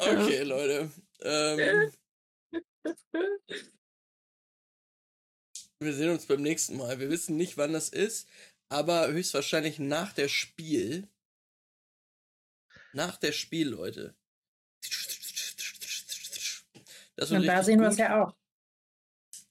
Okay, 0.00 0.42
Leute. 0.42 0.90
Ähm, 1.22 1.92
wir 5.78 5.92
sehen 5.92 6.10
uns 6.10 6.26
beim 6.26 6.42
nächsten 6.42 6.76
Mal. 6.76 6.98
Wir 6.98 7.10
wissen 7.10 7.36
nicht, 7.36 7.56
wann 7.56 7.72
das 7.72 7.88
ist, 7.88 8.28
aber 8.68 9.08
höchstwahrscheinlich 9.08 9.78
nach 9.78 10.12
der 10.12 10.28
Spiel. 10.28 11.08
Nach 12.92 13.16
der 13.16 13.32
Spiel, 13.32 13.68
Leute. 13.68 14.14
Das 17.16 17.30
Und 17.30 17.46
da 17.46 17.62
sehen 17.62 17.80
wir 17.80 17.88
es 17.88 17.96
ja 17.98 18.22
auch. 18.22 18.34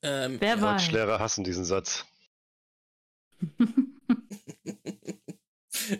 Ähm, 0.02 0.38
Wer 0.40 0.62
weiß. 0.62 0.84
Deutschlehrer 0.84 1.20
hassen 1.20 1.44
diesen 1.44 1.66
Satz. 1.66 2.06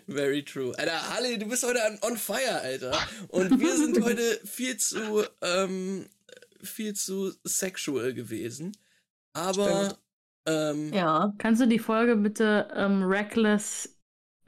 Very 0.06 0.44
true. 0.44 0.76
Alter, 0.78 1.10
Harley, 1.10 1.38
du 1.38 1.46
bist 1.46 1.64
heute 1.64 1.80
on, 1.84 1.98
on 2.12 2.16
fire, 2.16 2.60
Alter. 2.60 2.96
Und 3.28 3.60
wir 3.60 3.76
sind 3.76 4.00
heute 4.04 4.40
viel 4.44 4.76
zu, 4.76 5.24
ähm, 5.42 6.08
viel 6.62 6.94
zu 6.94 7.32
sexual 7.44 8.14
gewesen. 8.14 8.76
Aber, 9.32 9.98
ähm, 10.46 10.92
ja. 10.92 11.32
Kannst 11.38 11.60
du 11.60 11.66
die 11.66 11.78
Folge 11.78 12.16
bitte 12.16 12.68
ähm, 12.74 13.02
Reckless, 13.02 13.98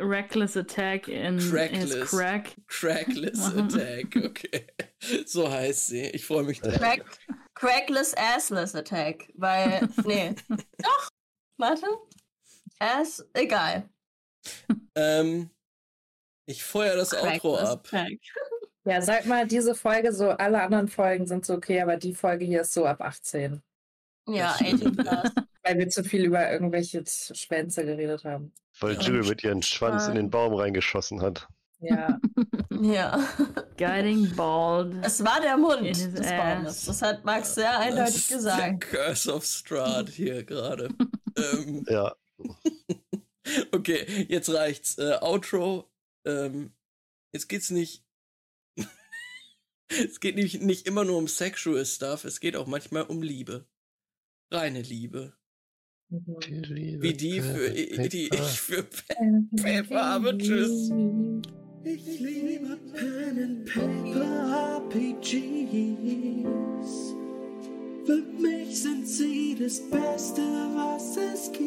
Reckless 0.00 0.56
Attack 0.56 1.08
in 1.08 1.38
Crackless. 1.38 2.10
Crack? 2.10 2.56
Crackless. 2.68 3.54
Attack, 3.56 4.16
okay. 4.16 4.66
So 5.26 5.48
heißt 5.48 5.88
sie. 5.88 6.02
Ich 6.08 6.24
freue 6.24 6.42
mich 6.42 6.60
drauf. 6.60 6.74
Crack, 6.74 7.04
crackless 7.54 8.14
Assless 8.16 8.74
Attack. 8.74 9.28
Weil, 9.34 9.88
nee. 10.04 10.34
Doch. 10.48 11.08
Warte. 11.56 11.86
Ass, 12.80 13.24
egal. 13.34 13.88
Ähm, 14.94 15.50
ich 16.46 16.64
feuer 16.64 16.96
das 16.96 17.12
Outro 17.14 17.54
Crackless 17.54 17.70
ab. 17.70 17.86
Attack. 17.86 18.18
Ja, 18.84 19.02
sag 19.02 19.26
mal, 19.26 19.46
diese 19.46 19.74
Folge 19.74 20.12
so, 20.12 20.30
alle 20.30 20.62
anderen 20.62 20.88
Folgen 20.88 21.26
sind 21.26 21.44
so 21.44 21.54
okay, 21.54 21.80
aber 21.82 21.96
die 21.96 22.14
Folge 22.14 22.44
hier 22.44 22.62
ist 22.62 22.72
so 22.72 22.86
ab 22.86 23.02
18. 23.02 23.62
Ja, 24.28 24.48
Das 24.48 24.56
stimmt, 24.56 24.84
18 24.84 24.96
plus. 24.96 25.44
Weil 25.68 25.78
wir 25.78 25.88
zu 25.90 26.02
viel 26.02 26.24
über 26.24 26.50
irgendwelche 26.50 27.04
Schwänze 27.06 27.84
geredet 27.84 28.24
haben. 28.24 28.52
Weil 28.80 28.94
Ja. 28.94 29.00
Jill 29.00 29.22
mit 29.24 29.44
ihren 29.44 29.62
Schwanz 29.62 30.06
in 30.08 30.14
den 30.14 30.30
Baum 30.30 30.54
reingeschossen 30.54 31.20
hat. 31.20 31.46
Ja. 31.80 32.18
Ja. 32.80 33.28
Guiding 33.76 34.36
Bald. 34.36 34.94
Es 35.02 35.24
war 35.24 35.40
der 35.40 35.56
Mund 35.56 35.84
des. 35.84 36.30
Baumes. 36.30 36.84
Das 36.84 37.02
hat 37.02 37.24
Max 37.24 37.56
sehr 37.56 37.72
Das 37.72 37.80
eindeutig 37.80 38.16
ist 38.16 38.28
gesagt. 38.28 38.92
Der 38.92 39.04
Curse 39.06 39.34
of 39.34 39.44
Strahd 39.44 40.08
hier 40.10 40.44
gerade. 40.44 40.88
ähm, 41.36 41.84
Ja, 41.88 42.14
okay, 43.72 44.26
jetzt 44.28 44.52
reicht's. 44.52 44.96
Äh, 44.98 45.18
Outro. 45.20 45.90
Ähm, 46.24 46.72
jetzt 47.32 47.48
geht's 47.48 47.70
nicht. 47.70 48.04
es 49.88 50.20
geht 50.20 50.36
nicht, 50.36 50.62
nicht 50.62 50.86
immer 50.86 51.04
nur 51.04 51.18
um 51.18 51.26
Sexual 51.26 51.84
Stuff, 51.84 52.24
es 52.24 52.38
geht 52.38 52.54
auch 52.54 52.68
manchmal 52.68 53.04
um 53.04 53.22
Liebe. 53.22 53.66
Reine 54.52 54.82
Liebe. 54.82 55.37
Wie 56.10 57.12
die 57.12 57.40
für 57.42 58.08
die 58.08 58.30
ich 58.32 58.60
für 58.60 58.82
Paper 59.62 60.02
habe. 60.02 60.38
Tschüss. 60.38 60.90
Ich 61.84 62.20
liebe 62.20 62.78
Pen 62.94 63.42
and 63.42 63.66
Paper 63.66 64.80
RPGs. 64.94 65.52
Für 68.06 68.22
mich 68.40 68.82
sind 68.82 69.06
sie 69.06 69.54
das 69.60 69.80
Beste, 69.90 70.40
was 70.74 71.18
es 71.18 71.52
gibt. 71.52 71.66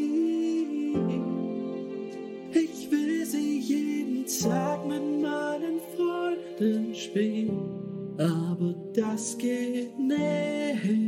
Ich 2.54 2.90
will 2.90 3.26
sie 3.26 3.60
jeden 3.60 4.26
Tag 4.26 4.88
mit 4.88 5.22
meinen 5.22 5.80
Freunden 5.96 6.96
spielen, 6.96 8.18
aber 8.18 8.74
das 8.94 9.38
geht 9.38 10.00
nicht. 10.00 11.02